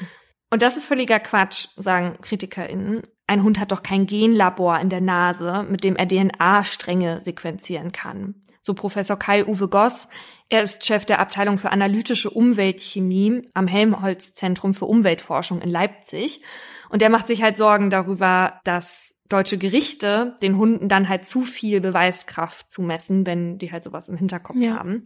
Und 0.49 0.61
das 0.61 0.77
ist 0.77 0.85
völliger 0.85 1.19
Quatsch, 1.19 1.67
sagen 1.75 2.17
KritikerInnen. 2.21 3.01
Ein 3.27 3.43
Hund 3.43 3.59
hat 3.59 3.73
doch 3.73 3.83
kein 3.83 4.07
Genlabor 4.07 4.79
in 4.79 4.89
der 4.89 5.01
Nase, 5.01 5.65
mit 5.69 5.83
dem 5.83 5.97
er 5.97 6.07
DNA-Stränge 6.07 7.21
sequenzieren 7.21 7.91
kann. 7.91 8.46
So 8.67 8.73
Professor 8.73 9.17
Kai-Uwe 9.17 9.69
Goss, 9.69 10.09
er 10.49 10.61
ist 10.61 10.85
Chef 10.85 11.05
der 11.05 11.19
Abteilung 11.19 11.57
für 11.57 11.71
analytische 11.71 12.29
Umweltchemie 12.29 13.47
am 13.53 13.65
Helmholtz-Zentrum 13.65 14.73
für 14.73 14.83
Umweltforschung 14.83 15.61
in 15.61 15.69
Leipzig. 15.69 16.41
Und 16.89 17.01
der 17.01 17.09
macht 17.09 17.27
sich 17.27 17.41
halt 17.41 17.57
Sorgen 17.57 17.89
darüber, 17.89 18.59
dass 18.65 19.15
deutsche 19.29 19.57
Gerichte 19.57 20.35
den 20.41 20.57
Hunden 20.57 20.89
dann 20.89 21.07
halt 21.07 21.25
zu 21.25 21.43
viel 21.43 21.79
Beweiskraft 21.79 22.69
zumessen, 22.69 23.25
wenn 23.25 23.57
die 23.57 23.71
halt 23.71 23.85
sowas 23.85 24.09
im 24.09 24.17
Hinterkopf 24.17 24.57
ja. 24.59 24.75
haben. 24.75 25.05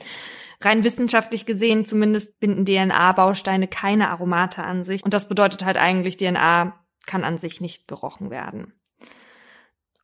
Rein 0.62 0.84
wissenschaftlich 0.84 1.46
gesehen 1.46 1.86
zumindest 1.86 2.40
binden 2.40 2.66
DNA-Bausteine 2.66 3.68
keine 3.68 4.10
Aromate 4.10 4.64
an 4.64 4.84
sich. 4.84 5.04
Und 5.04 5.14
das 5.14 5.28
bedeutet 5.28 5.64
halt 5.64 5.78
eigentlich, 5.78 6.18
DNA 6.18 6.74
kann 7.06 7.24
an 7.24 7.38
sich 7.38 7.62
nicht 7.62 7.88
gerochen 7.88 8.32
werden. 8.32 8.74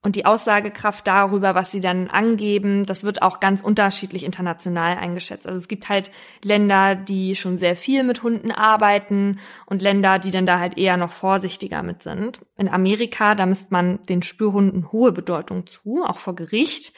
Und 0.03 0.15
die 0.15 0.26
Aussagekraft 0.26 1.07
darüber, 1.07 1.56
was 1.56 1.72
sie 1.72 1.82
dann 1.82 2.07
angeben, 2.07 2.86
das 2.86 3.03
wird 3.03 3.24
auch 3.24 3.40
ganz 3.40 3.61
unterschiedlich 3.61 4.24
international 4.24 4.98
eingeschätzt. 4.98 5.48
Also 5.48 5.57
es 5.57 5.68
gibt 5.68 5.90
halt 5.90 6.11
Länder, 6.44 6.95
die 6.95 7.36
schon 7.36 7.57
sehr 7.57 7.76
viel 7.76 8.03
mit 8.03 8.22
Hunden 8.22 8.52
arbeiten 8.52 9.40
und 9.65 9.82
Länder, 9.82 10.19
die 10.19 10.32
dann 10.32 10.45
da 10.45 10.60
halt 10.60 10.78
eher 10.78 10.98
noch 10.98 11.11
vorsichtiger 11.11 11.82
mit 11.82 12.03
sind. 12.03 12.40
In 12.56 12.69
Amerika, 12.69 13.34
da 13.36 13.45
misst 13.45 13.72
man 13.72 13.99
den 14.03 14.22
Spürhunden 14.22 14.91
hohe 14.91 15.11
Bedeutung 15.11 15.65
zu, 15.65 16.03
auch 16.06 16.19
vor 16.19 16.36
Gericht, 16.36 16.94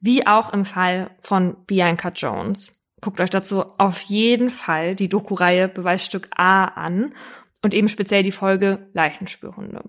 wie 0.00 0.26
auch 0.26 0.52
im 0.52 0.64
Fall 0.64 1.10
von 1.20 1.56
Bianca 1.66 2.10
Jones. 2.10 2.72
Guckt 3.00 3.20
euch 3.20 3.30
dazu 3.30 3.64
auf 3.78 4.00
jeden 4.02 4.50
Fall 4.50 4.94
die 4.94 5.08
Doku-Reihe 5.08 5.68
Beweisstück 5.68 6.28
A 6.36 6.64
an 6.64 7.14
und 7.62 7.74
eben 7.74 7.88
speziell 7.88 8.22
die 8.22 8.32
Folge 8.32 8.88
Leichenspürhunde. 8.92 9.84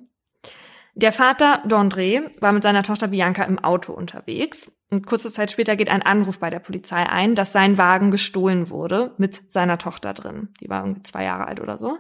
Der 0.94 1.12
Vater 1.12 1.64
D'André 1.66 2.30
war 2.42 2.52
mit 2.52 2.64
seiner 2.64 2.84
Tochter 2.84 3.08
Bianca 3.08 3.44
im 3.44 3.60
Auto 3.60 3.94
unterwegs. 3.94 4.72
Und 4.90 5.08
kurze 5.08 5.32
Zeit 5.32 5.50
später 5.50 5.78
geht 5.78 5.88
ein 5.88 6.02
Anruf 6.02 6.40
bei 6.40 6.50
der 6.50 6.60
Polizei 6.60 7.08
ein, 7.08 7.34
dass 7.34 7.54
sein 7.54 7.78
Wagen 7.78 8.12
gestohlen 8.12 8.70
wurde 8.70 9.14
mit 9.18 9.42
seiner 9.50 9.78
Tochter 9.78 10.14
drin. 10.14 10.50
Die 10.60 10.70
war 10.70 10.82
irgendwie 10.82 11.04
zwei 11.04 11.24
Jahre 11.24 11.48
alt 11.48 11.62
oder 11.62 11.78
so. 11.78 11.98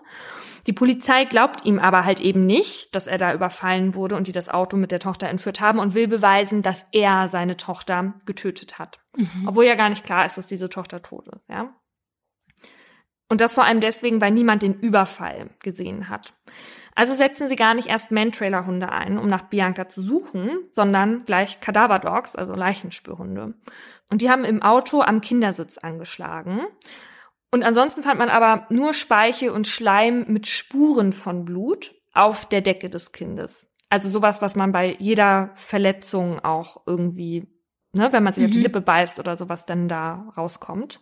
Die 0.68 0.73
Polizei 0.73 1.23
glaubt 1.23 1.65
ihm 1.65 1.80
aber 1.80 2.03
halt 2.03 2.19
eben 2.19 2.45
nicht, 2.45 2.93
dass 2.93 3.07
er 3.07 3.18
da 3.18 3.34
überfallen 3.34 3.95
wurde 3.95 4.18
und 4.18 4.27
die 4.27 4.34
das 4.34 4.49
Auto 4.49 4.76
mit 4.76 4.91
der 4.91 4.99
Tochter 4.99 5.30
entführt 5.30 5.61
haben 5.61 5.80
und 5.80 5.93
will 5.93 6.09
beweisen, 6.09 6.63
dass 6.63 6.85
er 6.91 7.30
seine 7.30 7.55
Tochter 7.55 8.15
getötet 8.26 8.77
hat. 8.77 8.99
Mhm. 9.15 9.47
Obwohl 9.47 9.65
ja 9.65 9.76
gar 9.76 9.89
nicht 9.89 10.05
klar 10.05 10.26
ist, 10.26 10.38
dass 10.38 10.47
diese 10.47 10.68
Tochter 10.68 11.01
tot 11.01 11.30
ist, 11.30 11.47
ja. 11.47 11.73
Und 13.32 13.40
das 13.40 13.53
vor 13.53 13.64
allem 13.64 13.80
deswegen, 13.80 14.20
weil 14.20 14.32
niemand 14.32 14.62
den 14.62 14.74
Überfall 14.74 15.52
gesehen 15.64 16.10
hat. 16.10 16.34
Also 16.95 17.14
setzen 17.14 17.48
sie 17.48 17.56
gar 17.56 17.74
nicht 17.74 17.88
erst 17.88 18.12
Man-Trailer-Hunde 18.12 18.90
ein, 18.90 19.18
um 19.18 19.28
nach 19.28 19.44
Bianca 19.44 19.88
zu 19.88 20.02
suchen, 20.02 20.49
sondern 20.72 21.24
gleich 21.24 21.62
Kadaver-Dogs, 21.62 22.36
also 22.36 22.53
Leichenspürhunde. 22.56 23.53
Und 24.12 24.22
die 24.22 24.30
haben 24.30 24.44
im 24.44 24.62
Auto 24.62 25.02
am 25.02 25.22
Kindersitz 25.22 25.78
angeschlagen. 25.78 26.60
Und 27.52 27.64
ansonsten 27.64 28.03
fand 28.03 28.20
man 28.20 28.28
aber 28.28 28.68
nur 28.70 28.94
Speichel 28.94 29.52
und 29.52 29.66
Schleim 29.66 30.26
mit 30.28 30.48
Spuren 30.48 31.14
von 31.14 31.45
Blut 31.45 31.95
auf 32.14 32.45
der 32.45 32.60
Decke 32.60 32.90
des 32.90 33.14
Kindes. 33.14 33.66
Also 33.88 34.10
sowas, 34.10 34.41
was 34.41 34.56
man 34.56 34.74
bei 34.74 34.98
jeder 34.99 35.52
Verletzung 35.53 36.41
auch 36.41 36.82
irgendwie, 36.86 37.48
ne, 37.94 38.12
wenn 38.12 38.24
man 38.24 38.34
sich 38.34 38.41
mhm. 38.41 38.48
auf 38.48 38.52
die 38.52 38.58
mhm. 38.58 38.64
Lippe 38.64 38.82
beißt 38.82 39.20
oder 39.20 39.38
sowas, 39.38 39.66
dann 39.66 39.88
da 39.88 40.30
rauskommt. 40.36 40.99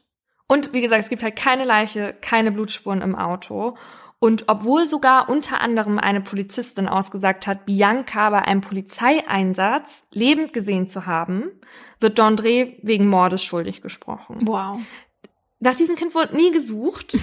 Und 0.51 0.73
wie 0.73 0.81
gesagt, 0.81 1.03
es 1.03 1.09
gibt 1.09 1.23
halt 1.23 1.35
keine 1.35 1.63
Leiche, 1.63 2.15
keine 2.21 2.51
Blutspuren 2.51 3.01
im 3.01 3.15
Auto. 3.15 3.77
Und 4.17 4.45
obwohl 4.47 4.85
sogar 4.85 5.29
unter 5.29 5.61
anderem 5.61 5.97
eine 5.97 6.19
Polizistin 6.19 6.89
ausgesagt 6.89 7.47
hat, 7.47 7.65
Bianca 7.65 8.31
bei 8.31 8.41
einem 8.41 8.59
Polizeieinsatz 8.59 10.03
lebend 10.11 10.51
gesehen 10.51 10.89
zu 10.89 11.05
haben, 11.05 11.51
wird 12.01 12.19
D'André 12.19 12.77
wegen 12.81 13.07
Mordes 13.07 13.43
schuldig 13.43 13.81
gesprochen. 13.81 14.39
Wow. 14.41 14.79
Nach 15.59 15.75
diesem 15.75 15.95
Kind 15.95 16.15
wurde 16.15 16.35
nie 16.35 16.51
gesucht. 16.51 17.17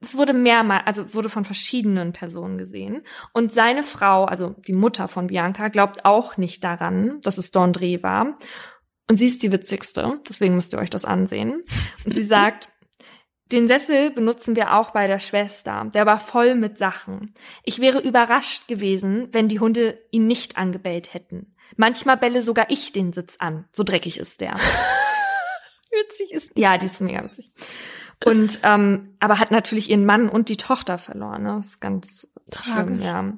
es 0.00 0.16
wurde 0.16 0.32
mehrmals, 0.32 0.86
also 0.86 1.14
wurde 1.14 1.28
von 1.28 1.44
verschiedenen 1.44 2.12
Personen 2.12 2.58
gesehen. 2.58 3.02
Und 3.32 3.52
seine 3.52 3.84
Frau, 3.84 4.24
also 4.24 4.56
die 4.66 4.72
Mutter 4.72 5.06
von 5.08 5.28
Bianca, 5.28 5.68
glaubt 5.68 6.04
auch 6.04 6.38
nicht 6.38 6.64
daran, 6.64 7.20
dass 7.20 7.38
es 7.38 7.52
Dondre 7.52 8.02
war. 8.02 8.34
Und 9.08 9.18
sie 9.18 9.26
ist 9.26 9.42
die 9.42 9.52
witzigste, 9.52 10.20
deswegen 10.28 10.54
müsst 10.54 10.72
ihr 10.72 10.78
euch 10.78 10.90
das 10.90 11.04
ansehen. 11.04 11.60
Und 12.04 12.14
sie 12.14 12.24
sagt, 12.24 12.68
den 13.52 13.68
Sessel 13.68 14.10
benutzen 14.10 14.56
wir 14.56 14.74
auch 14.74 14.90
bei 14.90 15.06
der 15.06 15.18
Schwester. 15.18 15.90
Der 15.92 16.06
war 16.06 16.18
voll 16.18 16.54
mit 16.54 16.78
Sachen. 16.78 17.34
Ich 17.64 17.80
wäre 17.80 18.00
überrascht 18.00 18.66
gewesen, 18.68 19.28
wenn 19.32 19.48
die 19.48 19.60
Hunde 19.60 19.98
ihn 20.10 20.26
nicht 20.26 20.56
angebellt 20.56 21.12
hätten. 21.12 21.54
Manchmal 21.76 22.16
bälle 22.16 22.42
sogar 22.42 22.66
ich 22.70 22.92
den 22.92 23.12
Sitz 23.12 23.36
an. 23.38 23.66
So 23.72 23.82
dreckig 23.82 24.18
ist 24.18 24.40
der. 24.40 24.54
Witzig 25.90 26.32
ist. 26.32 26.58
Ja, 26.58 26.78
die 26.78 26.86
ist 26.86 27.00
mega 27.00 27.22
witzig. 27.22 27.52
Und 28.24 28.60
ähm, 28.62 29.16
aber 29.20 29.38
hat 29.38 29.50
natürlich 29.50 29.90
ihren 29.90 30.06
Mann 30.06 30.28
und 30.28 30.48
die 30.48 30.56
Tochter 30.56 30.96
verloren. 30.96 31.42
Ne? 31.42 31.56
Das 31.56 31.66
ist 31.66 31.80
ganz 31.80 32.28
Tragisch. 32.50 32.72
schlimm, 32.72 33.00
ja. 33.02 33.32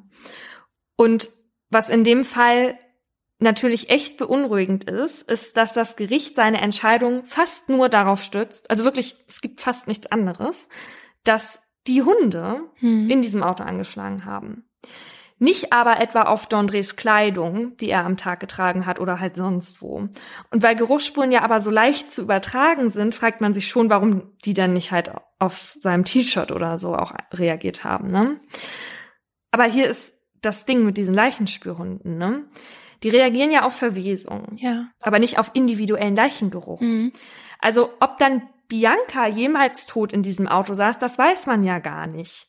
Und 0.97 1.31
was 1.71 1.89
in 1.89 2.05
dem 2.05 2.23
Fall 2.23 2.79
natürlich 3.39 3.91
echt 3.91 4.17
beunruhigend 4.17 4.85
ist, 4.85 5.23
ist, 5.31 5.57
dass 5.57 5.73
das 5.73 5.97
Gericht 5.97 6.37
seine 6.37 6.61
Entscheidung 6.61 7.25
fast 7.25 7.69
nur 7.69 7.89
darauf 7.89 8.23
stützt, 8.23 8.71
also 8.71 8.85
wirklich, 8.85 9.17
es 9.29 9.41
gibt 9.41 9.61
fast 9.61 9.87
nichts 9.89 10.07
anderes, 10.07 10.69
dass 11.25 11.61
die 11.87 12.03
Hunde 12.03 12.61
Hm. 12.77 13.11
in 13.11 13.23
diesem 13.23 13.43
Auto 13.43 13.63
angeschlagen 13.63 14.25
haben. 14.25 14.65
Nicht 15.39 15.73
aber 15.73 16.01
etwa 16.01 16.23
auf 16.23 16.47
Dondres 16.47 16.95
Kleidung, 16.95 17.77
die 17.79 17.91
er 17.91 18.05
am 18.07 18.17
Tag 18.17 18.39
getragen 18.39 18.87
hat 18.87 19.01
oder 19.01 19.19
halt 19.19 19.35
sonst 19.35 19.83
wo. 19.83 20.09
Und 20.51 20.63
weil 20.63 20.77
Geruchsspuren 20.77 21.33
ja 21.33 21.43
aber 21.43 21.61
so 21.61 21.71
leicht 21.71 22.13
zu 22.13 22.23
übertragen 22.23 22.89
sind, 22.89 23.15
fragt 23.17 23.41
man 23.41 23.53
sich 23.53 23.69
schon, 23.69 23.91
warum 23.91 24.33
die 24.45 24.55
dann 24.55 24.75
nicht 24.75 24.93
halt 24.93 25.11
auf 25.41 25.77
seinem 25.79 26.05
T-Shirt 26.05 26.53
oder 26.53 26.79
so 26.79 26.95
auch 26.95 27.13
reagiert 27.33 27.83
haben, 27.83 28.07
ne? 28.07 28.41
Aber 29.51 29.65
hier 29.65 29.89
ist 29.89 30.15
das 30.41 30.67
Ding 30.67 30.85
mit 30.85 30.97
diesen 30.97 31.15
Leichenspürhunden, 31.15 32.17
ne? 32.17 32.45
Die 33.05 33.11
reagieren 33.11 33.53
ja 33.53 33.65
auf 33.65 33.77
Verwesung, 33.77 34.57
Ja. 34.57 34.89
aber 35.03 35.19
nicht 35.21 35.39
auf 35.39 35.51
individuellen 35.55 36.17
Leichengeruch. 36.17 36.81
Mhm. 36.81 37.13
Also 37.61 37.91
ob 38.01 38.19
dann 38.19 38.43
Bianca 38.67 39.27
jemals 39.29 39.87
tot 39.87 40.13
in 40.13 40.23
diesem 40.23 40.49
Auto 40.49 40.75
saß, 40.75 40.99
das 40.99 41.19
weiß 41.19 41.47
man 41.47 41.63
ja 41.63 41.79
gar 41.79 42.07
nicht. 42.09 42.47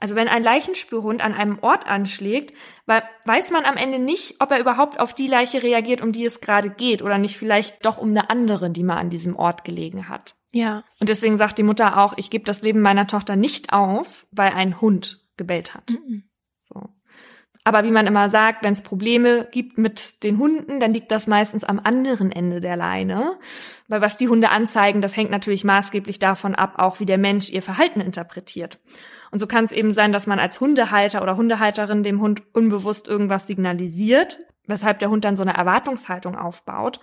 Also 0.00 0.14
wenn 0.14 0.28
ein 0.28 0.44
Leichenspürhund 0.44 1.20
an 1.20 1.34
einem 1.34 1.58
Ort 1.60 1.86
anschlägt, 1.88 2.54
weiß 2.86 3.50
man 3.50 3.64
am 3.64 3.76
Ende 3.76 3.98
nicht, 3.98 4.36
ob 4.40 4.50
er 4.52 4.60
überhaupt 4.60 5.00
auf 5.00 5.12
die 5.12 5.26
Leiche 5.26 5.62
reagiert, 5.62 6.00
um 6.00 6.12
die 6.12 6.24
es 6.24 6.40
gerade 6.40 6.70
geht, 6.70 7.02
oder 7.02 7.18
nicht 7.18 7.36
vielleicht 7.36 7.84
doch 7.84 7.98
um 7.98 8.10
eine 8.10 8.30
andere, 8.30 8.70
die 8.70 8.84
mal 8.84 8.96
an 8.96 9.10
diesem 9.10 9.34
Ort 9.36 9.64
gelegen 9.64 10.08
hat. 10.08 10.36
Ja. 10.52 10.84
Und 11.00 11.08
deswegen 11.08 11.36
sagt 11.36 11.58
die 11.58 11.64
Mutter 11.64 11.98
auch, 11.98 12.14
ich 12.16 12.30
gebe 12.30 12.44
das 12.44 12.62
Leben 12.62 12.80
meiner 12.80 13.06
Tochter 13.08 13.34
nicht 13.36 13.72
auf, 13.72 14.26
weil 14.30 14.52
ein 14.52 14.80
Hund 14.80 15.26
gebellt 15.36 15.74
hat. 15.74 15.90
Mhm. 15.90 16.27
Aber 17.68 17.84
wie 17.84 17.90
man 17.90 18.06
immer 18.06 18.30
sagt, 18.30 18.64
wenn 18.64 18.72
es 18.72 18.80
Probleme 18.80 19.46
gibt 19.50 19.76
mit 19.76 20.22
den 20.22 20.38
Hunden, 20.38 20.80
dann 20.80 20.94
liegt 20.94 21.10
das 21.10 21.26
meistens 21.26 21.64
am 21.64 21.78
anderen 21.84 22.32
Ende 22.32 22.62
der 22.62 22.76
Leine. 22.76 23.36
Weil 23.88 24.00
was 24.00 24.16
die 24.16 24.28
Hunde 24.28 24.48
anzeigen, 24.48 25.02
das 25.02 25.14
hängt 25.14 25.30
natürlich 25.30 25.64
maßgeblich 25.64 26.18
davon 26.18 26.54
ab, 26.54 26.76
auch 26.78 26.98
wie 26.98 27.04
der 27.04 27.18
Mensch 27.18 27.50
ihr 27.50 27.60
Verhalten 27.60 28.00
interpretiert. 28.00 28.78
Und 29.32 29.38
so 29.38 29.46
kann 29.46 29.66
es 29.66 29.72
eben 29.72 29.92
sein, 29.92 30.12
dass 30.12 30.26
man 30.26 30.38
als 30.38 30.60
Hundehalter 30.60 31.20
oder 31.20 31.36
Hundehalterin 31.36 32.02
dem 32.02 32.22
Hund 32.22 32.40
unbewusst 32.54 33.06
irgendwas 33.06 33.46
signalisiert, 33.46 34.40
weshalb 34.66 34.98
der 35.00 35.10
Hund 35.10 35.26
dann 35.26 35.36
so 35.36 35.42
eine 35.42 35.54
Erwartungshaltung 35.54 36.38
aufbaut 36.38 37.00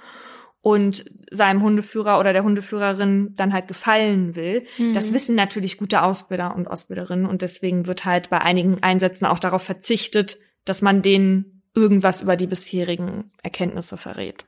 und 0.62 1.06
seinem 1.30 1.62
Hundeführer 1.62 2.20
oder 2.20 2.34
der 2.34 2.44
Hundeführerin 2.44 3.36
dann 3.38 3.54
halt 3.54 3.68
gefallen 3.68 4.36
will. 4.36 4.66
Das 4.96 5.12
Mhm. 5.12 5.14
wissen 5.14 5.36
natürlich 5.36 5.78
gute 5.78 6.02
Ausbilder 6.02 6.56
und 6.56 6.68
Ausbilderinnen 6.68 7.28
und 7.28 7.44
deswegen 7.44 7.86
wird 7.86 8.04
halt 8.04 8.32
bei 8.32 8.42
einigen 8.42 8.82
Einsätzen 8.82 9.28
auch 9.28 9.38
darauf 9.38 9.62
verzichtet, 9.62 10.40
dass 10.66 10.82
man 10.82 11.02
denen 11.02 11.64
irgendwas 11.74 12.22
über 12.22 12.36
die 12.36 12.48
bisherigen 12.48 13.32
Erkenntnisse 13.44 13.98
verrät. 13.98 14.46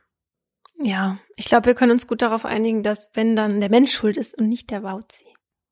Ja. 0.80 1.18
Ich 1.36 1.46
glaube, 1.46 1.66
wir 1.66 1.74
können 1.74 1.92
uns 1.92 2.06
gut 2.06 2.22
darauf 2.22 2.44
einigen, 2.44 2.82
dass 2.82 3.10
wenn 3.14 3.36
dann 3.36 3.60
der 3.60 3.70
Mensch 3.70 3.92
schuld 3.92 4.16
ist 4.16 4.38
und 4.38 4.48
nicht 4.48 4.70
der 4.70 4.82
Wauzi. 4.82 5.26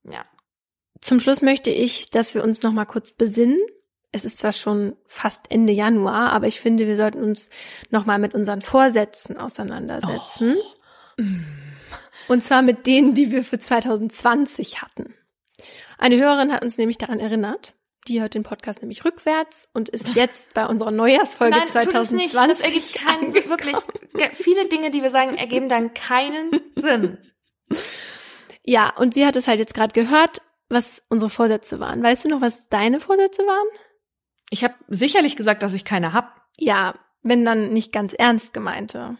Ja. 0.05 0.25
Zum 1.01 1.21
Schluss 1.21 1.43
möchte 1.43 1.71
ich, 1.71 2.11
dass 2.11 2.35
wir 2.35 2.43
uns 2.43 2.63
noch 2.63 2.73
mal 2.73 2.85
kurz 2.85 3.13
besinnen. 3.13 3.59
Es 4.13 4.25
ist 4.25 4.39
zwar 4.39 4.53
schon 4.53 4.97
fast 5.05 5.51
Ende 5.51 5.73
Januar, 5.73 6.33
aber 6.33 6.47
ich 6.47 6.61
finde, 6.61 6.87
wir 6.87 6.97
sollten 6.97 7.23
uns 7.23 7.51
noch 7.91 8.07
mal 8.07 8.19
mit 8.19 8.35
unseren 8.35 8.63
Vorsätzen 8.63 9.37
auseinandersetzen. 9.37 10.57
Und 12.29 12.43
zwar 12.43 12.63
mit 12.63 12.87
denen, 12.87 13.15
die 13.15 13.31
wir 13.31 13.43
für 13.43 13.59
2020 13.59 14.83
hatten. 14.83 15.15
Eine 15.99 16.17
Hörerin 16.17 16.53
hat 16.53 16.65
uns 16.65 16.79
nämlich 16.79 16.99
daran 16.99 17.21
erinnert. 17.21 17.76
Die 18.09 18.21
hört 18.21 18.35
den 18.35 18.45
Podcast 18.45 18.83
nämlich 18.83 19.05
rückwärts 19.05 19.69
und 19.73 19.89
ist 19.89 20.15
jetzt 20.15 20.55
bei 20.55 20.67
unserer 20.67 20.93
Neujahrsfolge 20.93 21.57
Nein, 21.57 21.67
tut 21.67 21.77
es 21.77 22.09
2020. 22.09 22.17
nicht. 22.17 22.35
Das 22.35 22.61
ergibt 22.61 22.95
keinen. 22.95 23.35
Wirklich, 23.35 23.77
viele 24.35 24.69
Dinge, 24.69 24.91
die 24.91 25.03
wir 25.03 25.11
sagen, 25.11 25.37
ergeben 25.37 25.69
dann 25.69 25.93
keinen 25.95 26.51
Sinn. 26.77 27.19
Ja, 28.65 28.93
und 28.97 29.15
sie 29.15 29.27
hat 29.27 29.37
es 29.37 29.49
halt 29.49 29.59
jetzt 29.59 29.75
gerade 29.75 29.93
gehört, 29.93 30.41
was 30.69 31.03
unsere 31.09 31.31
Vorsätze 31.31 31.81
waren. 31.81 32.03
Weißt 32.03 32.25
du 32.25 32.29
noch, 32.29 32.41
was 32.41 32.69
deine 32.69 33.01
Vorsätze 33.01 33.43
waren? 33.43 33.69
Ich 34.51 34.63
habe 34.63 34.75
sicherlich 34.89 35.37
gesagt, 35.37 35.63
dass 35.63 35.75
ich 35.75 35.85
keine 35.85 36.13
hab. 36.13 36.43
Ja, 36.59 36.95
wenn 37.23 37.45
dann 37.45 37.73
nicht 37.73 37.93
ganz 37.93 38.15
ernst 38.15 38.55
gemeinte. 38.55 39.19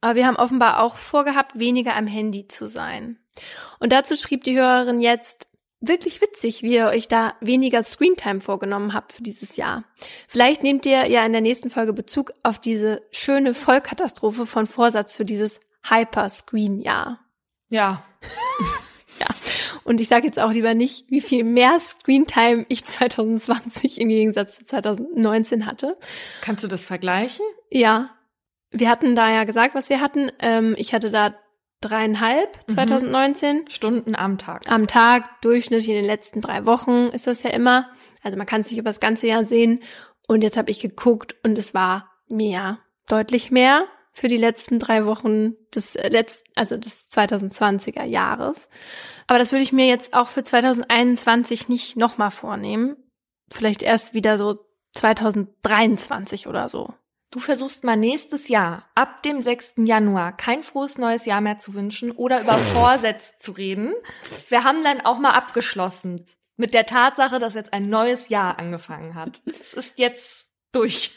Aber 0.00 0.14
wir 0.14 0.26
haben 0.26 0.36
offenbar 0.36 0.80
auch 0.82 0.96
vorgehabt, 0.96 1.58
weniger 1.58 1.96
am 1.96 2.06
Handy 2.06 2.48
zu 2.48 2.68
sein. 2.68 3.18
Und 3.80 3.92
dazu 3.92 4.16
schrieb 4.16 4.44
die 4.44 4.56
Hörerin 4.56 5.00
jetzt, 5.00 5.46
wirklich 5.80 6.20
witzig, 6.20 6.62
wie 6.62 6.74
ihr 6.74 6.86
euch 6.86 7.08
da 7.08 7.34
weniger 7.40 7.82
Screentime 7.82 8.40
vorgenommen 8.40 8.92
habt 8.92 9.12
für 9.12 9.22
dieses 9.22 9.56
Jahr. 9.56 9.84
Vielleicht 10.28 10.62
nehmt 10.62 10.86
ihr 10.86 11.06
ja 11.06 11.24
in 11.24 11.32
der 11.32 11.40
nächsten 11.40 11.70
Folge 11.70 11.92
Bezug 11.92 12.32
auf 12.42 12.58
diese 12.58 13.02
schöne 13.10 13.54
Vollkatastrophe 13.54 14.46
von 14.46 14.66
Vorsatz 14.66 15.16
für 15.16 15.24
dieses 15.24 15.60
Hyper-Screen-Jahr. 15.88 17.20
Ja. 17.70 18.04
Und 19.84 20.00
ich 20.00 20.08
sage 20.08 20.26
jetzt 20.26 20.38
auch 20.38 20.52
lieber 20.52 20.74
nicht, 20.74 21.10
wie 21.10 21.20
viel 21.20 21.42
mehr 21.42 21.78
Screentime 21.80 22.64
ich 22.68 22.84
2020 22.84 24.00
im 24.00 24.08
Gegensatz 24.08 24.56
zu 24.56 24.64
2019 24.64 25.66
hatte. 25.66 25.96
Kannst 26.42 26.62
du 26.62 26.68
das 26.68 26.84
vergleichen? 26.84 27.44
Ja, 27.70 28.10
wir 28.70 28.88
hatten 28.88 29.16
da 29.16 29.30
ja 29.32 29.44
gesagt, 29.44 29.74
was 29.74 29.88
wir 29.88 30.00
hatten. 30.00 30.30
Ähm, 30.38 30.74
ich 30.78 30.94
hatte 30.94 31.10
da 31.10 31.34
dreieinhalb 31.80 32.56
Mhm. 32.68 32.72
2019 32.74 33.64
Stunden 33.68 34.14
am 34.14 34.38
Tag. 34.38 34.70
am 34.70 34.86
Tag, 34.86 35.40
durchschnittlich 35.42 35.88
in 35.88 35.96
den 35.96 36.04
letzten 36.04 36.40
drei 36.40 36.66
Wochen 36.66 37.06
ist 37.08 37.26
das 37.26 37.42
ja 37.42 37.50
immer. 37.50 37.88
Also 38.22 38.36
man 38.36 38.46
kann 38.46 38.60
es 38.60 38.70
nicht 38.70 38.78
über 38.78 38.90
das 38.90 39.00
ganze 39.00 39.26
Jahr 39.26 39.44
sehen. 39.44 39.80
Und 40.28 40.42
jetzt 40.42 40.56
habe 40.56 40.70
ich 40.70 40.80
geguckt 40.80 41.36
und 41.42 41.56
es 41.58 41.74
war 41.74 42.10
mehr, 42.28 42.78
deutlich 43.08 43.50
mehr 43.50 43.86
für 44.12 44.28
die 44.28 44.36
letzten 44.36 44.78
drei 44.78 45.06
Wochen 45.06 45.54
des 45.74 45.96
äh, 45.96 46.08
letzt, 46.08 46.46
also 46.54 46.76
des 46.76 47.10
2020er 47.10 48.04
Jahres. 48.04 48.68
Aber 49.26 49.38
das 49.38 49.52
würde 49.52 49.62
ich 49.62 49.72
mir 49.72 49.86
jetzt 49.86 50.14
auch 50.14 50.28
für 50.28 50.42
2021 50.42 51.68
nicht 51.68 51.96
nochmal 51.96 52.30
vornehmen. 52.30 52.96
Vielleicht 53.52 53.82
erst 53.82 54.14
wieder 54.14 54.36
so 54.38 54.58
2023 54.92 56.46
oder 56.46 56.68
so. 56.68 56.92
Du 57.32 57.38
versuchst 57.38 57.84
mal 57.84 57.96
nächstes 57.96 58.48
Jahr, 58.48 58.88
ab 58.96 59.22
dem 59.22 59.40
6. 59.40 59.74
Januar, 59.84 60.36
kein 60.36 60.64
frohes 60.64 60.98
neues 60.98 61.26
Jahr 61.26 61.40
mehr 61.40 61.58
zu 61.58 61.74
wünschen 61.74 62.10
oder 62.10 62.40
über 62.40 62.58
Vorsätze 62.58 63.34
zu 63.38 63.52
reden. 63.52 63.94
Wir 64.48 64.64
haben 64.64 64.82
dann 64.82 65.00
auch 65.02 65.20
mal 65.20 65.30
abgeschlossen 65.30 66.26
mit 66.56 66.74
der 66.74 66.86
Tatsache, 66.86 67.38
dass 67.38 67.54
jetzt 67.54 67.72
ein 67.72 67.88
neues 67.88 68.30
Jahr 68.30 68.58
angefangen 68.58 69.14
hat. 69.14 69.40
Es 69.46 69.74
ist 69.74 70.00
jetzt 70.00 70.48
durch. 70.72 71.12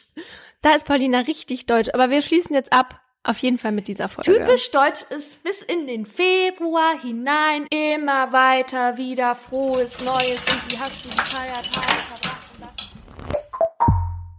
Da 0.62 0.76
ist 0.76 0.86
Paulina 0.86 1.22
richtig 1.22 1.66
deutsch, 1.66 1.90
aber 1.96 2.12
wir 2.12 2.22
schließen 2.22 2.54
jetzt 2.54 2.74
ab. 2.74 3.00
Auf 3.24 3.40
jeden 3.40 3.58
Fall 3.58 3.72
mit 3.72 3.88
dieser 3.88 4.08
Folge. 4.08 4.34
Typisch 4.34 4.70
deutsch 4.70 5.02
ist 5.10 5.42
bis 5.44 5.64
in 5.64 5.88
den 5.88 6.06
Februar 6.06 7.02
hinein 7.02 7.66
immer 7.72 8.32
weiter 8.32 8.98
wieder 8.98 9.34
frohes 9.34 10.00
Neues. 10.06 10.40
Und 10.52 10.72
wie 10.72 10.78
hast 10.78 11.06
du 11.06 11.10
die 11.10 11.16
Feiertage 11.16 12.02
verbracht? 12.04 12.44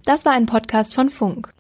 Das 0.04 0.24
war 0.24 0.32
ein 0.32 0.46
Podcast 0.46 0.94
von 0.94 1.10
Funk. 1.10 1.52